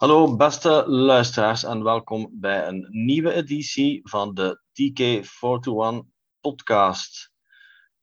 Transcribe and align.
Hallo 0.00 0.36
beste 0.36 0.84
luisteraars 0.86 1.64
en 1.64 1.82
welkom 1.82 2.30
bij 2.32 2.66
een 2.66 2.86
nieuwe 2.90 3.32
editie 3.32 4.00
van 4.08 4.34
de 4.34 4.60
TK421 4.72 6.08
podcast. 6.40 7.32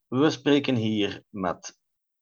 We 0.08 0.30
spreken 0.30 0.76
hier 0.76 1.24
met 1.30 1.80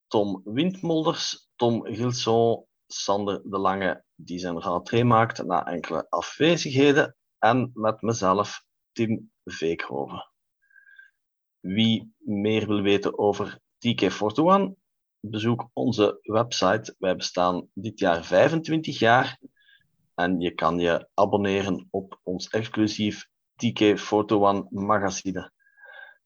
Tom 0.07 0.41
Windmolders, 0.43 1.49
Tom 1.55 1.85
Gilson, 1.85 2.65
Sander 2.87 3.41
de 3.43 3.57
Lange, 3.57 4.03
die 4.15 4.39
zijn 4.39 4.59
rentree 4.59 5.03
maakt 5.03 5.45
na 5.45 5.65
enkele 5.65 6.09
afwezigheden, 6.09 7.15
en 7.39 7.71
met 7.73 8.01
mezelf, 8.01 8.63
Tim 8.91 9.31
Veekhoven. 9.43 10.31
Wie 11.59 12.13
meer 12.17 12.67
wil 12.67 12.81
weten 12.81 13.17
over 13.17 13.59
TK421, 13.77 14.71
bezoek 15.19 15.69
onze 15.73 16.19
website. 16.21 16.95
Wij 16.97 17.15
bestaan 17.15 17.67
dit 17.73 17.99
jaar 17.99 18.23
25 18.23 18.99
jaar 18.99 19.39
en 20.15 20.39
je 20.39 20.51
kan 20.51 20.79
je 20.79 21.09
abonneren 21.13 21.87
op 21.89 22.19
ons 22.23 22.47
exclusief 22.47 23.27
TK 23.55 23.99
Photo 23.99 24.47
One 24.47 24.67
magazine. 24.69 25.51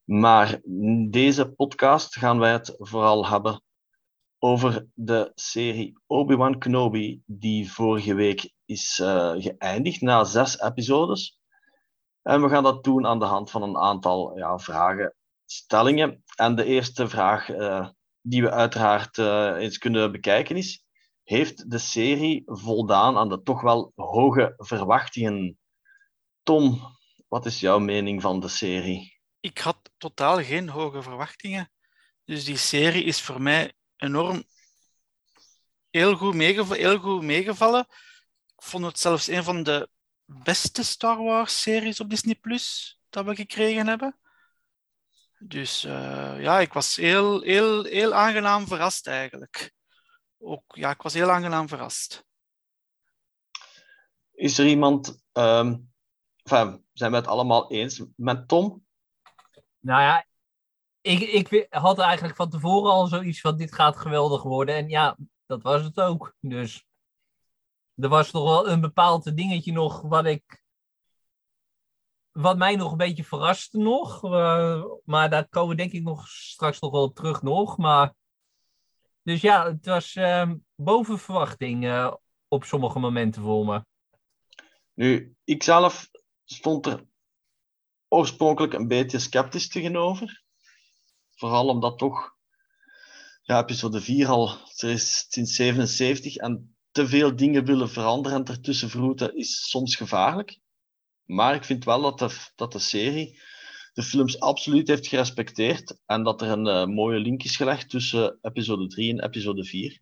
Maar 0.04 0.60
in 0.64 1.12
deze 1.12 1.52
podcast 1.52 2.18
gaan 2.18 2.40
wij 2.40 2.52
het 2.52 2.76
vooral 2.78 3.28
hebben 3.28 3.64
over 4.40 4.88
de 4.94 5.32
serie 5.36 6.00
Obi-Wan 6.08 6.60
Kenobi, 6.60 7.22
die 7.26 7.72
vorige 7.72 8.14
week 8.14 8.54
is 8.66 9.00
uh, 9.00 9.34
geëindigd 9.38 10.02
na 10.02 10.24
zes 10.24 10.60
episodes. 10.60 11.40
En 12.22 12.42
we 12.42 12.50
gaan 12.50 12.64
dat 12.64 12.84
doen 12.84 13.06
aan 13.06 13.20
de 13.20 13.26
hand 13.26 13.52
van 13.52 13.62
een 13.62 13.78
aantal 13.78 14.38
ja, 14.38 14.60
vragen, 14.60 15.16
stellingen. 15.46 16.24
En 16.36 16.56
de 16.56 16.64
eerste 16.64 17.08
vraag 17.08 17.50
uh, 17.50 17.90
die 18.22 18.42
we 18.42 18.52
uiteraard 18.52 19.18
uh, 19.18 19.56
eens 19.58 19.78
kunnen 19.78 20.12
bekijken 20.12 20.56
is: 20.56 20.86
heeft 21.30 21.72
de 21.72 21.78
serie 21.78 22.44
voldaan 22.46 23.18
aan 23.18 23.30
de 23.30 23.42
toch 23.44 23.62
wel 23.62 23.92
hoge 23.96 24.54
verwachtingen? 24.58 25.58
Tom, 26.44 26.82
wat 27.28 27.46
is 27.46 27.60
jouw 27.60 27.80
mening 27.80 28.22
van 28.22 28.40
de 28.40 28.48
serie? 28.48 29.20
Ik 29.40 29.58
had 29.58 29.90
totaal 29.98 30.44
geen 30.44 30.70
hoge 30.70 31.02
verwachtingen. 31.02 31.72
Dus 32.26 32.46
die 32.46 32.58
serie 32.58 33.04
is 33.04 33.22
voor 33.22 33.42
mij 33.42 33.74
enorm 33.98 34.44
heel 35.90 36.16
goed, 36.16 36.34
meegevallen, 36.34 36.82
heel 36.82 37.00
goed 37.00 37.24
meegevallen. 37.24 37.88
Ik 38.56 38.64
vond 38.64 38.86
het 38.86 39.00
zelfs 39.00 39.28
een 39.28 39.44
van 39.44 39.64
de 39.64 39.90
beste 40.26 40.84
Star 40.84 41.24
Wars-series 41.24 42.00
op 42.00 42.10
Disney 42.10 42.36
Plus 42.36 42.98
dat 43.10 43.26
we 43.26 43.36
gekregen 43.36 43.88
hebben. 43.88 44.20
Dus 45.40 45.86
uh, 45.86 46.42
ja, 46.42 46.60
ik 46.60 46.74
was 46.74 46.96
heel, 46.96 47.42
heel, 47.42 47.84
heel 47.84 48.14
aangenaam 48.14 48.68
verrast 48.68 49.08
eigenlijk 49.08 49.78
ook, 50.40 50.64
ja, 50.68 50.90
ik 50.90 51.02
was 51.02 51.14
heel 51.14 51.30
aangenaam 51.32 51.68
verrast. 51.68 52.26
Is 54.32 54.58
er 54.58 54.68
iemand, 54.68 55.24
um, 55.34 55.92
enfin, 56.44 56.86
zijn 56.94 57.12
we 57.12 57.18
het 57.18 57.28
allemaal 57.28 57.72
eens 57.72 58.04
met 58.16 58.48
Tom? 58.48 58.86
Nou 59.80 60.02
ja, 60.02 60.26
ik, 61.02 61.20
ik 61.20 61.68
had 61.70 62.00
eigenlijk 62.00 62.36
van 62.36 62.50
tevoren 62.50 62.92
al 62.92 63.08
zoiets 63.08 63.42
van 63.42 63.58
dit 63.58 63.74
gaat 63.74 63.98
geweldig 63.98 64.44
worden. 64.44 64.76
En 64.76 64.90
ja, 64.90 65.18
dat 65.46 65.62
was 65.62 65.84
het 65.84 66.00
ook. 66.00 66.36
Dus 66.40 66.86
er 67.96 68.10
was 68.10 68.32
toch 68.32 68.44
wel 68.44 68.70
een 68.70 68.82
bepaald 68.82 69.36
dingetje 69.36 69.72
nog 69.72 70.02
wat 70.02 70.26
ik. 70.26 70.64
Wat 72.32 72.58
mij 72.58 72.76
nog 72.76 72.92
een 72.92 72.98
beetje 72.98 73.24
verraste 73.24 73.78
nog. 73.78 74.24
Uh, 74.24 74.84
maar 75.06 75.30
daar 75.30 75.48
komen 75.48 75.70
we 75.70 75.76
denk 75.76 75.92
ik 75.92 76.04
nog 76.04 76.28
straks 76.28 76.80
nog 76.80 76.92
wel 76.92 77.04
op 77.04 77.16
terug 77.16 77.42
nog. 77.42 77.78
Maar 77.78 78.14
dus 79.24 79.42
ja, 79.42 79.66
het 79.72 79.86
was 79.86 80.16
uh, 80.16 80.52
boven 80.76 81.20
verwachting 81.20 81.84
uh, 81.84 82.14
op 82.48 82.64
sommige 82.64 83.00
momenten 83.00 83.42
voor 83.42 83.66
me. 83.66 83.86
Nu, 84.94 85.36
ik 85.44 85.64
zelf 85.64 86.10
stond 86.46 86.86
er 86.86 87.06
oorspronkelijk 88.08 88.74
een 88.74 88.88
beetje 88.88 89.20
sceptisch 89.20 89.70
tegenover. 89.70 90.44
Vooral 91.36 91.68
omdat 91.68 91.98
toch 91.98 92.38
ja, 93.42 93.62
episode 93.62 94.02
4 94.02 94.28
al 94.28 94.58
sinds 94.66 95.56
77 95.56 96.36
en 96.36 96.76
te 96.92 97.08
veel 97.08 97.36
dingen 97.36 97.66
willen 97.66 97.90
veranderen 97.90 98.38
en 98.38 98.46
ertussen 98.46 98.90
vroeten 98.90 99.36
is 99.36 99.70
soms 99.70 99.96
gevaarlijk. 99.96 100.60
Maar 101.26 101.56
ik 101.56 101.64
vind 101.64 101.86
wel 101.86 102.16
dat 102.16 102.52
dat 102.56 102.72
de 102.72 102.80
serie 102.80 103.42
de 103.94 104.04
films 104.04 104.40
absoluut 104.40 104.88
heeft 104.88 105.08
gerespecteerd 105.08 106.00
en 106.06 106.24
dat 106.24 106.42
er 106.42 106.50
een 106.50 106.68
uh, 106.68 106.86
mooie 106.86 107.20
link 107.20 107.44
is 107.44 107.56
gelegd 107.56 107.90
tussen 107.90 108.38
episode 108.42 108.88
3 108.88 109.12
en 109.12 109.24
episode 109.24 109.64
4. 109.64 110.02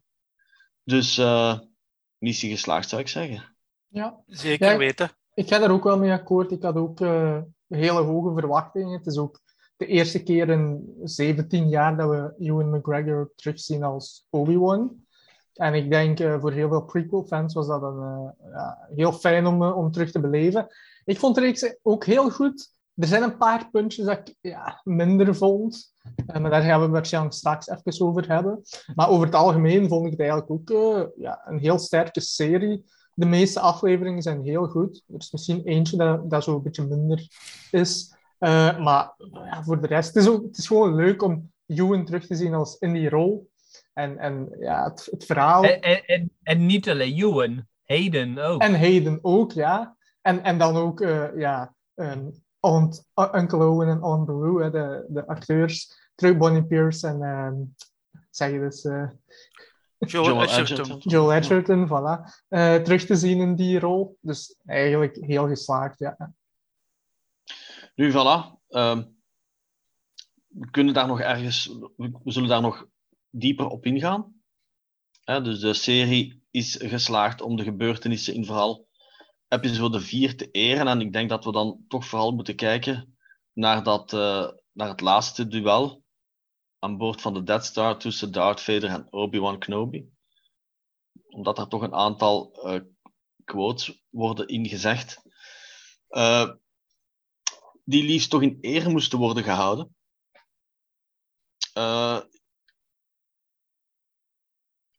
Dus 0.84 1.18
uh, 1.18 1.60
missie 2.18 2.50
geslaagd 2.50 2.90
zou 2.90 3.02
ik 3.02 3.08
zeggen. 3.08 3.56
Ja, 3.88 4.24
zeker 4.26 4.72
ja, 4.72 4.78
weten. 4.78 5.12
Ik 5.34 5.48
ga 5.48 5.62
er 5.62 5.72
ook 5.72 5.84
wel 5.84 5.98
mee 5.98 6.12
akkoord. 6.12 6.52
Ik 6.52 6.62
had 6.62 6.76
ook 6.76 7.00
uh, 7.00 7.42
hele 7.68 8.02
hoge 8.02 8.40
verwachtingen. 8.40 8.98
Het 8.98 9.08
is 9.08 9.18
ook 9.18 9.42
de 9.78 9.86
eerste 9.86 10.24
keer 10.24 10.50
in 10.50 10.94
17 11.04 11.70
jaar 11.70 11.98
dat 11.98 12.10
we 12.10 12.46
Ewan 12.46 12.70
McGregor 12.70 13.32
terugzien 13.36 13.84
als 13.84 14.28
Obi-Wan. 14.30 15.06
En 15.54 15.74
ik 15.74 15.90
denk 15.90 16.20
uh, 16.20 16.40
voor 16.40 16.52
heel 16.52 16.70
veel 16.70 16.86
prequel-fans 16.86 17.54
was 17.54 17.68
dat 17.68 17.82
een, 17.82 18.00
uh, 18.00 18.52
ja, 18.52 18.88
heel 18.96 19.12
fijn 19.12 19.46
om, 19.46 19.64
om 19.64 19.92
terug 19.92 20.12
te 20.12 20.20
beleven. 20.20 20.68
Ik 21.06 21.20
vond 21.20 21.36
de 21.36 21.42
reeks 21.42 21.76
ook 21.82 22.06
heel 22.06 22.30
goed. 22.30 22.70
Er 22.98 23.08
zijn 23.08 23.24
een 23.24 23.38
paar 23.38 23.70
puntjes 23.70 24.06
dat 24.06 24.18
ik 24.18 24.36
ja, 24.42 24.82
minder 24.84 25.36
vond. 25.36 25.94
Uh, 26.28 26.38
maar 26.42 26.52
daar 26.52 26.62
gaan 26.62 26.82
we 26.82 26.88
waarschijnlijk 26.88 27.36
straks 27.36 27.70
even 27.70 28.06
over 28.06 28.28
hebben. 28.28 28.62
Maar 28.96 29.10
over 29.10 29.26
het 29.26 29.36
algemeen 29.36 29.88
vond 29.88 30.06
ik 30.06 30.12
het 30.12 30.20
eigenlijk 30.20 30.52
ook 30.52 30.70
uh, 30.70 31.04
ja, 31.16 31.42
een 31.46 31.60
heel 31.60 31.80
sterke 31.80 32.22
serie. 32.22 32.84
De 33.14 33.26
meeste 33.26 33.60
afleveringen 33.60 34.22
zijn 34.22 34.44
heel 34.44 34.68
goed. 34.68 35.04
Er 35.08 35.18
is 35.18 35.32
misschien 35.32 35.64
eentje 35.64 35.98
dat, 35.98 36.30
dat 36.30 36.44
zo 36.44 36.56
een 36.56 36.64
beetje 36.64 36.88
minder 36.88 37.28
is. 37.72 38.16
Uh, 38.40 38.80
maar 38.80 39.14
ja, 39.32 39.64
voor 39.64 39.82
de 39.82 39.88
rest, 39.88 40.14
het 40.14 40.24
is, 40.24 40.30
ook, 40.30 40.44
het 40.44 40.58
is 40.58 40.68
gewoon 40.68 40.96
leuk 40.96 41.22
om 41.24 41.52
Ewan 41.66 42.06
terug 42.06 42.28
te 42.28 42.36
zien 42.36 42.54
als 42.54 42.78
in 42.78 42.94
die 42.94 43.10
rol. 43.10 43.50
En, 43.94 44.18
en 44.18 44.56
ja, 44.60 44.84
het, 44.84 45.08
het 45.12 45.26
verhaal... 45.26 45.64
En, 45.64 46.06
en, 46.06 46.32
en 46.44 46.66
niet 46.66 46.90
alleen 46.90 47.18
Ewan, 47.18 47.68
Hayden 47.86 48.38
ook. 48.38 48.62
En 48.62 48.80
Hayden 48.80 49.20
ook, 49.22 49.52
ja. 49.52 49.96
En, 50.22 50.44
en 50.44 50.58
dan 50.58 50.76
ook, 50.76 51.00
ja... 51.36 51.76
Um, 51.96 52.46
Aunt, 52.68 53.10
Uncle 53.34 53.66
Owen 53.66 53.88
en 53.88 54.02
Aunt 54.02 54.26
Beru, 54.26 54.72
de, 54.72 55.06
de 55.10 55.28
acteurs. 55.28 56.06
Terug 56.16 56.38
Bonnie 56.38 56.64
Pierce 56.64 57.08
en 57.08 57.22
um, 57.22 57.76
zeg 58.30 58.52
je 58.52 58.60
dus... 58.60 58.84
Uh, 58.84 59.10
Joel 59.98 60.42
Edgerton. 60.42 60.98
Joel 60.98 61.34
Edgerton, 61.34 61.88
voilà. 61.88 62.46
Uh, 62.50 62.76
terug 62.76 63.06
te 63.06 63.16
zien 63.16 63.40
in 63.40 63.56
die 63.56 63.80
rol. 63.80 64.18
Dus 64.22 64.56
eigenlijk 64.66 65.16
heel 65.16 65.48
geslaagd, 65.48 66.00
ja. 66.00 66.34
Nu, 67.96 68.12
voilà. 68.12 68.56
Uh, 68.70 69.00
we 70.48 70.70
kunnen 70.72 70.94
daar 70.94 71.08
nog 71.08 71.20
ergens... 71.20 71.78
We 71.98 72.12
zullen 72.24 72.50
daar 72.50 72.62
nog 72.62 72.88
dieper 73.30 73.68
op 73.68 73.86
ingaan. 73.86 74.42
Uh, 75.26 75.44
dus 75.44 75.60
de 75.60 75.74
serie 75.74 76.44
is 76.52 76.76
geslaagd 76.80 77.42
om 77.42 77.56
de 77.56 77.64
gebeurtenissen 77.64 78.34
in 78.34 78.46
vooral 78.46 78.87
episode 79.48 80.00
4 80.00 80.38
te 80.38 80.52
eren. 80.52 80.88
En 80.88 81.02
ik 81.02 81.14
denk 81.14 81.30
dat 81.30 81.46
we 81.46 81.52
dan 81.52 81.86
toch 81.88 82.06
vooral 82.06 82.32
moeten 82.32 82.56
kijken 82.56 83.18
naar, 83.54 83.84
dat, 83.84 84.14
uh, 84.14 84.50
naar 84.72 84.88
het 84.88 85.02
laatste 85.02 85.48
duel 85.48 86.04
aan 86.80 86.98
boord 86.98 87.22
van 87.22 87.34
de 87.34 87.44
Death 87.44 87.66
Star 87.66 87.98
tussen 87.98 88.32
Darth 88.32 88.62
Vader 88.62 88.90
en 88.90 89.14
Obi-Wan 89.14 89.60
Kenobi. 89.60 90.10
Omdat 91.28 91.58
er 91.58 91.68
toch 91.68 91.82
een 91.82 91.96
aantal 91.96 92.68
uh, 92.74 92.82
quotes 93.44 94.06
worden 94.10 94.48
ingezegd. 94.48 95.22
Uh, 96.10 96.52
die 97.84 98.04
liefst 98.04 98.30
toch 98.30 98.42
in 98.42 98.58
ere 98.62 98.90
moesten 98.90 99.20
worden 99.20 99.44
gehouden. 99.44 99.96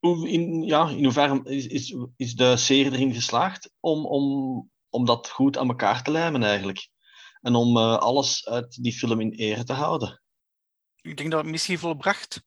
In, 0.01 0.63
ja, 0.63 0.89
in 0.89 1.05
hoeverre 1.05 1.41
is, 1.45 1.67
is, 1.67 1.97
is 2.17 2.35
de 2.35 2.57
serie 2.57 2.93
erin 2.93 3.15
geslaagd 3.15 3.71
om, 3.81 4.07
om, 4.07 4.71
om 4.89 5.05
dat 5.05 5.29
goed 5.29 5.59
aan 5.59 5.69
elkaar 5.69 6.03
te 6.03 6.11
lijmen 6.11 6.43
eigenlijk? 6.43 6.89
En 7.41 7.55
om 7.55 7.77
uh, 7.77 7.97
alles 7.97 8.49
uit 8.49 8.83
die 8.83 8.93
film 8.93 9.21
in 9.21 9.33
ere 9.33 9.65
te 9.65 9.73
houden? 9.73 10.23
Ik 11.01 11.17
denk 11.17 11.31
dat 11.31 11.43
het 11.43 11.51
missie 11.51 11.79
volbracht. 11.79 12.43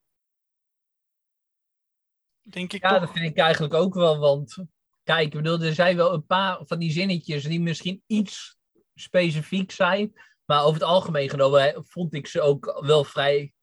Denk 2.42 2.74
ik 2.74 2.82
ja, 2.82 3.00
dat 3.00 3.12
vind 3.12 3.26
ik 3.26 3.38
eigenlijk 3.38 3.74
ook 3.74 3.94
wel. 3.94 4.20
Want 4.20 4.58
kijk, 5.04 5.26
ik 5.26 5.32
bedoel, 5.32 5.62
er 5.62 5.74
zijn 5.74 5.96
wel 5.96 6.14
een 6.14 6.26
paar 6.26 6.60
van 6.66 6.80
die 6.80 6.92
zinnetjes 6.92 7.44
die 7.44 7.62
misschien 7.62 8.04
iets 8.08 8.58
specifiek 8.96 9.72
zijn. 9.72 10.14
Maar 10.46 10.64
over 10.64 10.74
het 10.74 10.90
algemeen 10.90 11.30
genomen 11.30 11.86
vond 11.88 12.14
ik 12.14 12.28
ze 12.28 12.42
ook 12.42 12.82
wel 12.86 13.04
vrij 13.04 13.54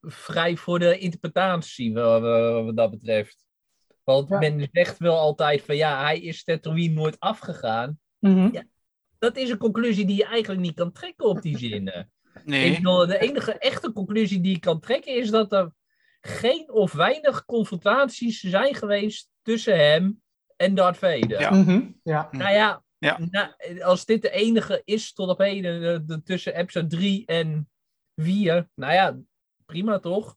vrij 0.00 0.56
voor 0.56 0.78
de 0.78 0.98
interpretatie 0.98 1.92
wat, 1.94 2.22
wat 2.64 2.76
dat 2.76 2.90
betreft. 2.90 3.44
Want 4.04 4.28
men 4.28 4.68
zegt 4.72 4.98
wel 4.98 5.18
altijd 5.18 5.62
van 5.62 5.76
ja, 5.76 6.02
hij 6.02 6.20
is 6.20 6.44
Tatooine 6.44 6.94
nooit 6.94 7.16
afgegaan. 7.20 7.98
Mm 8.18 8.48
ja, 8.52 8.64
dat 9.18 9.36
is 9.36 9.50
een 9.50 9.58
conclusie 9.58 10.06
die 10.06 10.16
je 10.16 10.24
eigenlijk 10.24 10.60
niet 10.62 10.74
kan 10.74 10.92
trekken 10.92 11.26
op 11.26 11.42
die 11.42 11.58
zinnen. 11.58 12.10
Nee. 12.44 12.70
Ik 12.70 12.76
bedoel, 12.76 13.06
de 13.06 13.18
enige 13.18 13.52
echte 13.52 13.92
conclusie 13.92 14.40
die 14.40 14.52
je 14.52 14.58
kan 14.58 14.80
trekken 14.80 15.14
is 15.16 15.30
dat 15.30 15.52
er 15.52 15.72
geen 16.20 16.70
of 16.72 16.92
weinig 16.92 17.44
confrontaties 17.44 18.40
zijn 18.40 18.74
geweest 18.74 19.28
tussen 19.42 19.76
hem 19.76 20.22
en 20.56 20.74
Darth 20.74 20.96
Vader. 20.98 21.40
Ja. 21.40 21.50
Mhm, 21.50 21.82
ja. 22.02 22.28
Nou 22.30 22.52
ja, 22.52 22.82
Ja. 22.98 23.18
nou, 23.30 23.80
als 23.82 24.04
dit 24.04 24.22
de 24.22 24.30
enige 24.30 24.82
is 24.84 25.12
tot 25.12 25.28
op 25.28 25.38
heden 25.38 25.80
de, 25.80 26.04
de- 26.04 26.22
tussen 26.22 26.54
episode 26.56 26.86
3 26.86 27.26
en 27.26 27.68
4, 28.16 28.68
nou 28.74 28.92
ja, 28.92 29.18
prima 29.70 29.98
toch? 29.98 30.36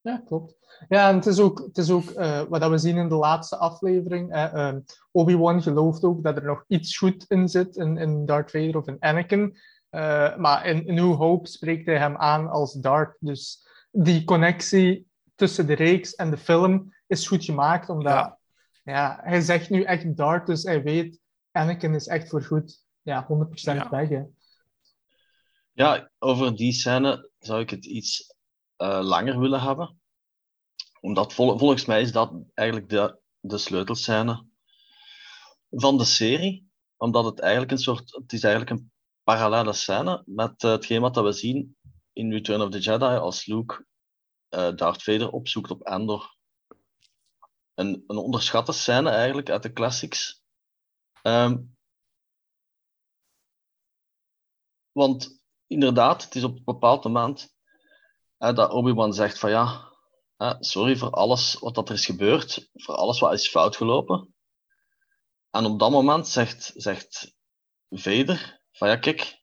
Ja, 0.00 0.22
klopt. 0.26 0.54
Ja, 0.88 1.08
en 1.08 1.14
het 1.14 1.26
is 1.26 1.38
ook, 1.38 1.58
het 1.58 1.78
is 1.78 1.90
ook 1.90 2.10
eh, 2.10 2.42
wat 2.42 2.60
dat 2.60 2.70
we 2.70 2.78
zien 2.78 2.96
in 2.96 3.08
de 3.08 3.14
laatste 3.14 3.56
aflevering. 3.56 4.32
eh, 4.32 4.52
ehm, 4.54 4.80
Obi-Wan 5.12 5.62
gelooft 5.62 6.02
ook 6.04 6.22
dat 6.22 6.36
er 6.36 6.44
nog 6.44 6.64
iets 6.68 6.96
goed 6.98 7.24
in 7.28 7.48
zit 7.48 7.76
in, 7.76 7.96
in 7.96 8.26
Darth 8.26 8.50
Vader 8.50 8.76
of 8.76 8.86
in 8.86 8.96
Anakin. 9.00 9.58
Eh, 9.90 10.36
maar 10.36 10.66
in, 10.66 10.86
in 10.86 10.94
New 10.94 11.14
Hope 11.14 11.48
spreekt 11.48 11.86
hij 11.86 11.98
hem 11.98 12.16
aan 12.16 12.48
als 12.48 12.72
Darth. 12.72 13.16
Dus 13.20 13.66
die 13.90 14.24
connectie 14.24 15.06
tussen 15.34 15.66
de 15.66 15.74
reeks 15.74 16.14
en 16.14 16.30
de 16.30 16.36
film 16.38 16.94
is 17.06 17.26
goed 17.28 17.44
gemaakt, 17.44 17.88
omdat 17.88 18.12
Ja. 18.12 18.38
ja. 18.82 19.18
hij 19.22 19.40
zegt 19.40 19.70
nu 19.70 19.82
echt 19.82 20.16
Darth, 20.16 20.46
dus 20.46 20.62
hij 20.62 20.82
weet 20.82 21.20
Anakin 21.52 21.94
is 21.94 22.06
echt 22.06 22.28
voor 22.28 22.42
goed 22.42 22.84
ja, 23.02 23.26
100% 23.26 23.76
Ja. 23.76 23.90
weg. 23.90 24.08
Hè. 24.08 24.22
Ja, 25.72 26.10
over 26.18 26.56
die 26.56 26.72
scène 26.72 27.27
zou 27.38 27.60
ik 27.60 27.70
het 27.70 27.84
iets 27.86 28.34
eh, 28.76 29.00
langer 29.02 29.38
willen 29.38 29.60
hebben. 29.60 30.00
Omdat 31.00 31.34
vol- 31.34 31.58
volgens 31.58 31.84
mij 31.84 32.00
is 32.00 32.12
dat 32.12 32.32
eigenlijk 32.54 32.88
de, 32.88 33.20
de 33.40 33.58
sleutelscène 33.58 34.46
van 35.70 35.98
de 35.98 36.04
serie. 36.04 36.70
Omdat 36.96 37.24
het 37.24 37.40
eigenlijk 37.40 37.72
een 37.72 37.78
soort, 37.78 38.12
het 38.14 38.32
is 38.32 38.42
eigenlijk 38.42 38.80
een 38.80 38.92
parallele 39.22 39.72
scène 39.72 40.22
met 40.26 40.62
eh, 40.62 40.70
hetgeen 40.70 41.00
wat 41.00 41.16
we 41.16 41.32
zien 41.32 41.76
in 42.12 42.32
Return 42.32 42.60
of 42.60 42.70
the 42.70 42.78
Jedi 42.78 43.04
als 43.16 43.46
Luke 43.46 43.86
eh 44.48 44.74
Darth 44.74 45.02
Vader 45.02 45.30
opzoekt 45.30 45.70
op 45.70 45.82
Endor. 45.82 46.36
Een, 47.74 48.04
een 48.06 48.16
onderschatte 48.16 48.72
scène 48.72 49.10
eigenlijk 49.10 49.50
uit 49.50 49.62
de 49.62 49.72
classics. 49.72 50.42
Ehm, 51.22 51.62
want 54.92 55.37
inderdaad, 55.68 56.24
het 56.24 56.34
is 56.34 56.44
op 56.44 56.56
een 56.56 56.64
bepaald 56.64 57.04
moment 57.04 57.54
hè, 58.38 58.52
dat 58.52 58.72
Obi-Wan 58.72 59.12
zegt 59.12 59.38
van 59.38 59.50
ja, 59.50 59.92
hè, 60.36 60.54
sorry 60.58 60.96
voor 60.96 61.10
alles 61.10 61.54
wat 61.54 61.74
dat 61.74 61.88
er 61.88 61.94
is 61.94 62.06
gebeurd, 62.06 62.70
voor 62.74 62.94
alles 62.94 63.20
wat 63.20 63.32
is 63.32 63.48
fout 63.48 63.76
gelopen. 63.76 64.34
En 65.50 65.64
op 65.64 65.78
dat 65.78 65.90
moment 65.90 66.28
zegt, 66.28 66.72
zegt 66.76 67.36
Vader 67.90 68.60
van 68.72 68.88
ja, 68.88 68.96
kijk, 68.96 69.42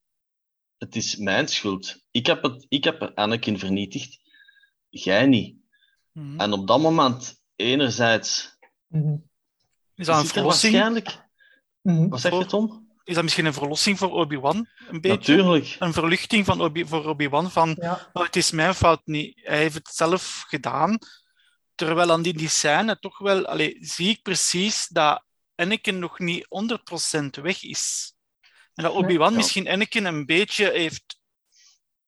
het 0.78 0.96
is 0.96 1.16
mijn 1.16 1.48
schuld. 1.48 2.04
Ik 2.12 2.26
heb, 2.26 2.44
het, 2.44 2.66
ik 2.70 2.84
heb 2.84 3.12
Anakin 3.16 3.60
vernietigd, 3.60 4.20
jij 4.90 5.26
niet. 5.26 5.58
Mhm. 6.12 6.40
En 6.40 6.54
op 6.54 6.68
dat 6.68 6.80
moment, 6.80 7.44
enerzijds, 7.56 8.56
Mhm. 8.88 9.16
Is 9.96 10.06
dat 10.06 10.20
een 10.20 10.26
verlossing? 10.26 10.74
waarschijnlijk... 10.74 11.28
Mhm. 11.82 12.10
Wat 12.10 12.22
zeg 12.22 12.38
je, 12.38 12.46
Tom? 12.46 12.85
Is 13.06 13.16
dat 13.16 13.24
misschien 13.24 13.46
een 13.46 13.54
verlossing 13.54 13.98
voor 13.98 14.12
Obi-Wan? 14.12 14.68
Een 14.88 15.02
beetje? 15.02 15.36
Natuurlijk. 15.36 15.76
Een 15.80 15.94
verluchting 15.94 16.46
van 16.46 16.62
Obi 16.62 16.86
voor 16.86 17.06
Obi-Wan 17.06 17.52
van 17.52 17.76
Ja. 17.80 18.10
oh, 18.14 18.24
het 18.24 18.36
is 18.36 18.52
mijn 18.52 18.74
fout 18.74 19.02
niet. 19.06 19.40
Hij 19.44 19.58
heeft 19.58 19.76
het 19.76 19.88
zelf 19.88 20.44
gedaan. 20.48 20.98
Terwijl 21.76 22.12
aan 22.12 22.22
die, 22.22 22.34
die 22.34 22.50
scène 22.50 23.00
toch 23.00 23.18
wel 23.18 23.46
allee, 23.46 23.78
zie 23.80 24.10
ik 24.10 24.22
precies 24.22 24.88
dat 24.88 25.24
Anakin 25.56 26.00
nog 26.00 26.20
niet 26.20 26.48
100% 27.38 27.42
weg 27.42 27.64
is. 27.64 28.14
En 28.74 28.84
dat 28.84 28.94
Obi-Wan 28.94 29.32
ja. 29.32 29.36
misschien 29.36 29.70
Anakin 29.70 30.06
een 30.06 30.26
beetje 30.26 30.72
heeft 30.72 31.20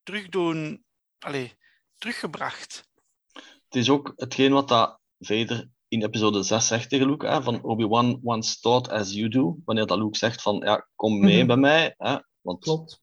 terugdoen, 0.04 0.84
allee, 1.20 1.58
teruggebracht. 1.98 2.88
Het 3.34 3.76
is 3.76 3.90
ook 3.90 4.14
hetgeen 4.16 4.52
wat 4.52 4.68
dat 4.68 5.00
Vader 5.20 5.70
in 5.88 6.04
episode 6.04 6.44
6 6.44 6.68
zegt 6.68 6.90
tegen 6.90 7.08
Luke, 7.08 7.28
hè, 7.28 7.44
van 7.44 7.64
Obi-Wan 7.64 8.20
once 8.24 8.60
thought 8.60 8.90
as 8.90 9.14
you 9.14 9.30
do. 9.30 9.58
Wanneer 9.66 9.86
dat 9.86 9.98
Luke 9.98 10.18
zegt 10.18 10.42
van, 10.42 10.62
ja, 10.64 10.88
kom 10.96 11.20
mee 11.20 11.38
Mhm. 11.38 11.48
bij 11.48 11.58
mij, 11.58 11.94
hè, 11.98 12.18
want 12.42 12.60
Klopt. 12.64 13.02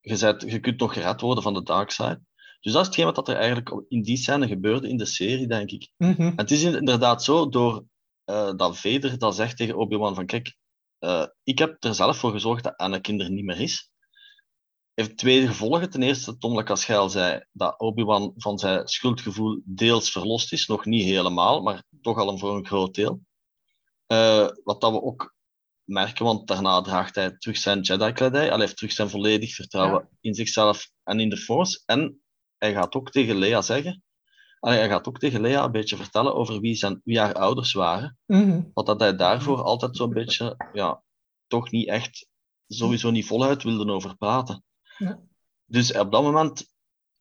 je, 0.00 0.18
bent, 0.18 0.42
je 0.42 0.60
kunt 0.60 0.80
nog 0.80 0.92
gered 0.92 1.20
worden 1.20 1.42
van 1.42 1.54
de 1.54 1.62
dark 1.62 1.90
side. 1.90 2.20
Dus 2.60 2.72
dat 2.72 2.80
is 2.80 2.86
hetgeen 2.86 3.04
wat 3.04 3.14
dat 3.14 3.28
er 3.28 3.36
eigenlijk 3.36 3.84
in 3.88 4.02
die 4.02 4.16
scène 4.16 4.46
gebeurde 4.48 4.88
in 4.88 4.96
de 4.96 5.04
serie, 5.04 5.46
denk 5.46 5.70
ik. 5.70 5.90
Mhm. 5.96 6.20
En 6.22 6.32
het 6.36 6.50
is 6.50 6.62
inderdaad 6.62 7.24
zo, 7.24 7.48
door 7.48 7.84
eh, 8.24 8.52
dat 8.56 8.78
Vader 8.78 9.18
dat 9.18 9.34
zegt 9.34 9.56
tegen 9.56 9.76
Obi-Wan 9.76 10.14
van, 10.14 10.26
kijk, 10.26 10.56
eh, 10.98 11.26
ik 11.42 11.58
heb 11.58 11.84
er 11.84 11.94
zelf 11.94 12.16
voor 12.16 12.30
gezorgd 12.32 12.64
dat 12.64 12.76
Anakin 12.76 13.20
er 13.20 13.30
niet 13.30 13.44
meer 13.44 13.60
is. 13.60 13.90
Heeft 14.94 15.16
twee 15.16 15.46
gevolgen. 15.46 15.90
Ten 15.90 16.02
eerste, 16.02 16.38
Tom 16.38 16.54
Lacaschaal 16.54 17.08
zei 17.08 17.44
dat 17.52 17.78
Obi-Wan 17.78 18.32
van 18.36 18.58
zijn 18.58 18.88
schuldgevoel 18.88 19.62
deels 19.64 20.10
verlost 20.10 20.52
is. 20.52 20.66
Nog 20.66 20.84
niet 20.84 21.04
helemaal, 21.04 21.62
maar 21.62 21.82
toch 22.02 22.18
al 22.18 22.28
een 22.28 22.38
voor 22.38 22.56
een 22.56 22.66
groot 22.66 22.94
deel. 22.94 23.20
Eh, 24.06 24.48
wat 24.64 24.80
dat 24.80 24.92
we 24.92 25.02
ook 25.02 25.34
merken, 25.84 26.24
want 26.24 26.48
daarna 26.48 26.80
draagt 26.80 27.14
hij 27.14 27.36
terug 27.38 27.56
zijn 27.56 27.80
Jedi-kledij. 27.80 28.48
Hij 28.48 28.58
heeft 28.58 28.76
terug 28.76 28.92
zijn 28.92 29.10
volledig 29.10 29.54
vertrouwen 29.54 30.08
in 30.20 30.34
zichzelf 30.34 30.90
en 31.02 31.20
in 31.20 31.28
de 31.28 31.36
Force. 31.36 31.82
En 31.86 32.22
hij 32.58 32.72
gaat 32.72 32.94
ook 32.94 33.10
tegen 33.10 33.36
Leia 33.36 33.62
zeggen, 33.62 34.02
Allee, 34.62 34.78
hij 34.78 34.88
gaat 34.88 35.08
ook 35.08 35.18
tegen 35.18 35.40
Lea 35.40 35.64
een 35.64 35.72
beetje 35.72 35.96
vertellen 35.96 36.34
over 36.34 36.60
wie, 36.60 36.74
zijn, 36.74 37.00
wie 37.04 37.18
haar 37.18 37.34
ouders 37.34 37.72
waren. 37.72 38.18
Wat 38.74 38.86
dat 38.86 39.00
hij 39.00 39.16
daarvoor 39.16 39.62
altijd 39.62 39.96
zo'n 39.96 40.12
beetje, 40.12 40.56
ja, 40.72 41.02
toch 41.46 41.70
niet 41.70 41.88
echt, 41.88 42.28
sowieso 42.66 43.10
niet 43.10 43.26
voluit 43.26 43.62
wilde 43.62 43.92
over 43.92 44.16
praten. 44.16 44.64
Ja. 45.02 45.20
Dus 45.64 45.92
op 45.92 46.12
dat 46.12 46.22
moment 46.22 46.74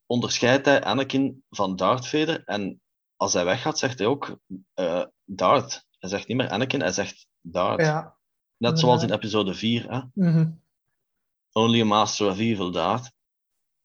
onderscheidt 0.05 0.65
hij 0.65 0.83
Anakin 0.83 1.43
van 1.49 1.75
Darth 1.75 2.07
Vader. 2.07 2.43
En 2.45 2.81
als 3.15 3.33
hij 3.33 3.45
weggaat, 3.45 3.79
zegt 3.79 3.97
hij 3.99 4.07
ook 4.07 4.37
eh 4.73 5.05
Darth. 5.23 5.85
Hij 5.99 6.09
zegt 6.09 6.27
niet 6.27 6.37
meer 6.37 6.49
Anakin, 6.49 6.79
hij 6.81 6.91
zegt 6.91 7.27
Darth. 7.41 7.79
Ja. 7.81 8.17
Net 8.57 8.79
zoals 8.79 9.03
in 9.03 9.13
episode 9.13 9.53
4. 9.53 9.91
Hè? 9.91 10.01
Mhm. 10.13 10.51
Only 11.51 11.81
a 11.81 11.85
master 11.85 12.27
of 12.29 12.37
evil, 12.39 12.71
Darth. 12.71 13.11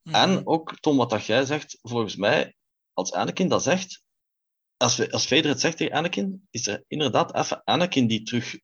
Mhm. 0.02 0.14
En 0.14 0.46
ook, 0.46 0.81
Tom, 0.81 0.96
wat 0.96 1.10
dat 1.10 1.25
jij 1.26 1.44
zegt, 1.44 1.78
volgens 1.82 2.16
mij, 2.16 2.54
als 2.93 3.12
Anakin 3.12 3.48
dat 3.48 3.62
zegt, 3.62 4.02
als, 4.76 4.96
we- 4.96 5.10
als 5.10 5.26
Vader 5.26 5.46
het 5.48 5.60
zegt 5.60 5.76
tegen 5.76 5.96
Anakin, 5.96 6.46
is 6.50 6.67
er 6.67 6.84
inderdaad 6.88 7.34
even 7.34 7.65
Anakin 7.65 8.06
die 8.06 8.22
terug 8.22 8.58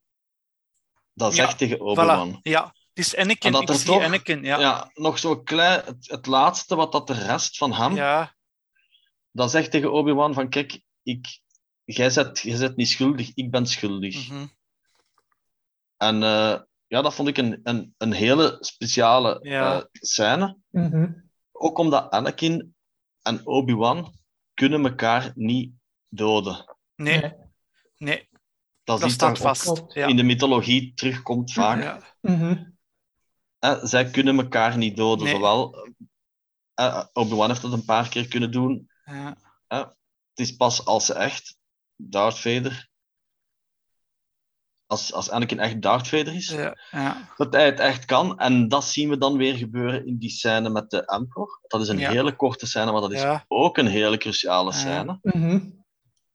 dat 1.13 1.37
Ja, 1.37 1.45
zegt 1.45 1.59
tegen 1.59 1.81
Obi-Wan. 1.81 2.37
Voilà, 2.39 2.41
ja. 2.43 2.75
Het 2.95 3.05
is 3.05 3.17
Anakin, 3.17 3.41
En 3.47 3.53
dat 3.53 3.63
ik 3.63 3.69
er 3.69 3.75
zie 3.75 3.87
toch- 3.87 4.03
Anakin, 4.03 4.45
ja. 4.45 4.61
Ja. 4.61 4.91
nog 4.95 5.19
zo 5.19 5.43
klein, 5.43 5.85
het, 5.85 6.11
het 6.11 6.27
laatste 6.27 6.75
wat 6.77 6.93
dat 6.93 7.07
de 7.07 7.13
rest 7.13 7.57
van 7.57 7.73
hem, 7.73 7.95
Ja, 7.95 8.35
dat 9.31 9.51
zegt 9.51 9.71
tegen 9.71 9.93
Obi-Wan 9.93 10.35
van, 10.35 10.49
kijk, 10.49 10.83
ik, 11.03 11.41
jij, 11.85 12.11
zet, 12.11 12.39
jij 12.39 12.57
zet 12.57 12.77
niet 12.77 12.89
schuldig, 12.89 13.31
ik 13.35 13.51
ben 13.51 13.67
schuldig. 13.67 14.29
mhm. 14.29 14.47
En 15.97 16.23
eh, 16.23 16.61
ja, 16.87 17.03
dat 17.03 17.15
vond 17.15 17.29
ik 17.29 17.37
een, 17.37 17.61
een, 17.63 17.95
een 17.99 18.13
hele 18.13 18.57
speciale 18.61 19.39
Ja. 19.43 19.77
eh, 19.77 19.85
scène. 19.93 20.57
Mhm. 20.71 21.13
Ook 21.53 21.79
omdat 21.79 22.11
Anakin 22.11 22.75
en 23.23 23.47
Obi-Wan 23.47 24.15
kunnen 24.55 24.85
elkaar 24.85 25.33
niet 25.35 25.73
doden. 26.09 26.77
Nee, 26.97 27.33
Nee. 27.97 28.29
Dat, 28.85 29.01
dat 29.01 29.11
staat 29.11 29.39
vast. 29.39 29.83
Ja. 29.95 30.07
in 30.07 30.17
de 30.17 30.23
mythologie 30.23 30.95
terugkomt 30.95 31.53
vaak. 31.53 31.83
Ja. 31.83 32.01
Mhm. 32.21 32.65
Zij 33.83 34.11
kunnen 34.11 34.39
elkaar 34.39 34.77
niet 34.77 34.97
doden. 34.97 35.25
Nee. 35.25 35.35
Zowel 35.35 35.89
eh, 36.75 37.05
Obi-Wan 37.13 37.49
heeft 37.49 37.63
dat 37.63 37.73
een 37.73 37.85
paar 37.85 38.09
keer 38.09 38.29
kunnen 38.29 38.51
doen. 38.53 38.91
Ja. 39.05 39.37
Het 39.69 40.49
is 40.49 40.57
pas 40.57 40.85
als 40.85 41.07
ze 41.07 41.15
echt 41.15 41.57
Darth 41.97 42.39
Vader... 42.39 42.91
Als, 44.87 45.13
als 45.13 45.31
Anakin 45.31 45.59
echt 45.61 45.83
Darth 45.83 46.09
Vader 46.09 46.35
is, 46.35 46.49
Ja. 46.49 46.79
Ja. 46.91 47.33
dat 47.37 47.53
hij 47.53 47.65
het 47.65 47.79
echt 47.81 48.05
kan. 48.05 48.39
En 48.39 48.69
dat 48.69 48.85
zien 48.85 49.09
we 49.09 49.19
dan 49.19 49.37
weer 49.37 49.57
gebeuren 49.57 50.07
in 50.07 50.19
die 50.19 50.31
scène 50.31 50.69
met 50.71 50.91
de 50.91 51.05
Emperor. 51.07 51.59
Dat 51.67 51.81
is 51.81 51.89
een 51.89 51.99
Ja. 51.99 52.11
hele 52.11 52.37
korte 52.37 52.67
scène, 52.67 52.93
maar 52.93 53.01
dat 53.01 53.13
is 53.13 53.21
Ja. 53.21 53.45
ook 53.49 53.77
een 53.79 53.87
hele 53.87 54.17
cruciale 54.17 54.71
Ja. 54.73 54.77
scène. 54.79 55.19
Mhm. 55.23 55.71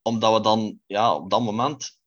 Omdat 0.02 0.34
we 0.34 0.42
dan, 0.42 0.80
ja, 0.86 1.14
op 1.16 1.30
dat 1.30 1.42
moment, 1.42 2.00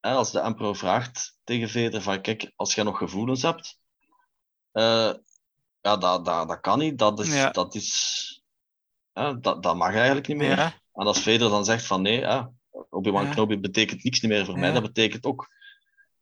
hè, 0.00 0.12
als 0.14 0.30
de 0.32 0.40
Emperor 0.40 0.76
vraagt 0.76 1.38
tegen 1.44 1.68
Vader 1.70 2.02
van, 2.02 2.20
kijk, 2.20 2.52
als 2.56 2.74
jij 2.74 2.84
nog 2.84 2.98
gevoelens 2.98 3.42
hebt, 3.42 3.66
eh, 3.66 3.83
ja, 4.80 5.16
dat, 5.80 6.00
dat, 6.00 6.24
dat 6.24 6.60
kan 6.60 6.78
niet. 6.78 6.98
Dat 6.98 7.20
is, 7.20 7.34
Ja. 7.34 7.50
dat, 7.50 7.74
is 7.74 8.42
dat, 9.12 9.62
dat 9.62 9.76
mag 9.76 9.94
eigenlijk 9.94 10.28
niet 10.28 10.36
meer. 10.36 10.56
Ja. 10.56 10.72
En 10.92 11.06
als 11.06 11.22
Vader 11.22 11.38
dan 11.50 11.64
zegt 11.64 11.86
van, 11.86 12.02
nee, 12.02 12.26
Obi-Wan. 12.90 13.30
Kenobi 13.30 13.58
betekent 13.58 14.04
niks 14.04 14.20
meer 14.20 14.44
voor 14.44 14.58
mij, 14.58 14.72
dat 14.72 14.82
betekent 14.82 15.24
ook 15.24 15.48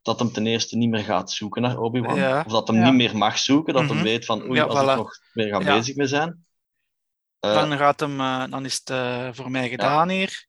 dat 0.02 0.18
hem 0.18 0.32
ten 0.32 0.46
eerste 0.46 0.76
niet 0.76 0.88
meer 0.90 1.04
gaat 1.04 1.30
zoeken 1.30 1.62
naar 1.62 1.78
Obi-Wan. 1.78 2.14
Ja. 2.16 2.42
Of 2.46 2.52
dat 2.52 2.68
hem 2.68 2.76
Ja. 2.76 2.84
niet 2.84 2.94
meer 2.94 3.16
mag 3.16 3.38
zoeken, 3.38 3.74
dat 3.74 3.82
Mhm. 3.82 3.94
hem 3.94 4.02
weet 4.02 4.24
van, 4.24 4.42
oei, 4.42 4.54
Ja, 4.54 4.64
als 4.64 4.78
voilà. 4.78 4.90
ik 4.90 4.96
nog 4.96 5.18
mee 5.32 5.48
ga 5.48 5.60
Ja. 5.60 5.76
bezig 5.78 5.96
mee 5.96 6.06
zijn. 6.06 6.46
Eh, 7.40 7.54
Dan, 7.54 7.76
gaat 7.76 8.00
hem, 8.00 8.20
eh, 8.20 8.44
dan 8.50 8.64
is 8.64 8.74
het 8.74 8.90
eh, 8.90 9.28
voor 9.32 9.50
mij 9.50 9.68
gedaan 9.68 10.08
hier. 10.08 10.46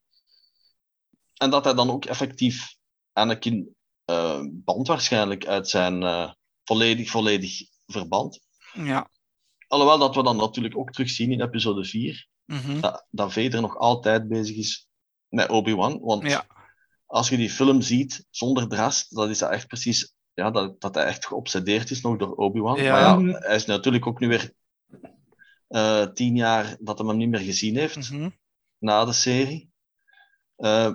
En 1.33 1.50
dat 1.50 1.63
hij 1.63 1.74
dan 1.74 1.89
ook 1.89 2.05
effectief 2.05 2.75
Anakin 3.13 3.75
eh 4.05 4.39
band 4.51 4.88
waarschijnlijk 4.88 5.45
uit 5.45 5.69
zijn 5.69 6.03
eh, 6.03 6.31
volledig, 6.63 7.10
volledig 7.10 7.62
verband. 7.86 8.40
Ja. 8.74 9.10
Alhoewel 9.68 9.98
dat 9.98 10.16
we 10.16 10.24
dan 10.24 10.38
natuurlijk 10.38 10.78
ook 10.78 10.92
terugzien 10.92 11.32
in 11.32 11.42
episode 11.42 11.84
4, 11.86 12.28
Mhm. 12.46 12.80
dat, 12.80 13.06
dat 13.10 13.34
Vader 13.34 13.62
nog 13.62 13.78
altijd 13.78 14.28
bezig 14.28 14.56
is 14.56 14.88
met 15.28 15.50
Obi-Wan. 15.50 16.00
Want 16.00 16.24
Ja. 16.24 16.46
als 17.06 17.30
je 17.30 17.38
die 17.38 17.50
film 17.50 17.82
ziet 17.82 18.25
zonder 18.30 18.70
de 18.70 18.75
rest, 18.75 19.16
dat 19.16 19.30
is 19.30 19.38
dat 19.38 19.52
echt 19.52 19.68
precies 19.68 20.13
ja, 20.34 20.52
dat, 20.52 20.82
dat 20.82 20.96
hij 20.96 21.06
echt 21.06 21.25
geobsedeerd 21.25 21.90
is 21.92 22.02
nog 22.02 22.18
door 22.18 22.36
Obi-Wan. 22.36 22.82
Ja. 22.82 23.16
Maar 23.16 23.25
ja, 23.28 23.40
hij 23.40 23.56
is 23.56 23.66
natuurlijk 23.66 24.08
ook 24.08 24.20
nu 24.20 24.28
weer 24.28 24.54
eh, 25.68 26.06
tien 26.06 26.36
jaar 26.36 26.78
dat 26.80 26.98
hij 26.98 27.08
hem 27.08 27.18
niet 27.18 27.30
meer 27.30 27.40
gezien 27.40 27.78
heeft 27.78 28.12
Mhm. 28.12 28.30
na 28.78 29.06
de 29.06 29.13
serie. 29.13 29.72
Eh, 30.56 30.94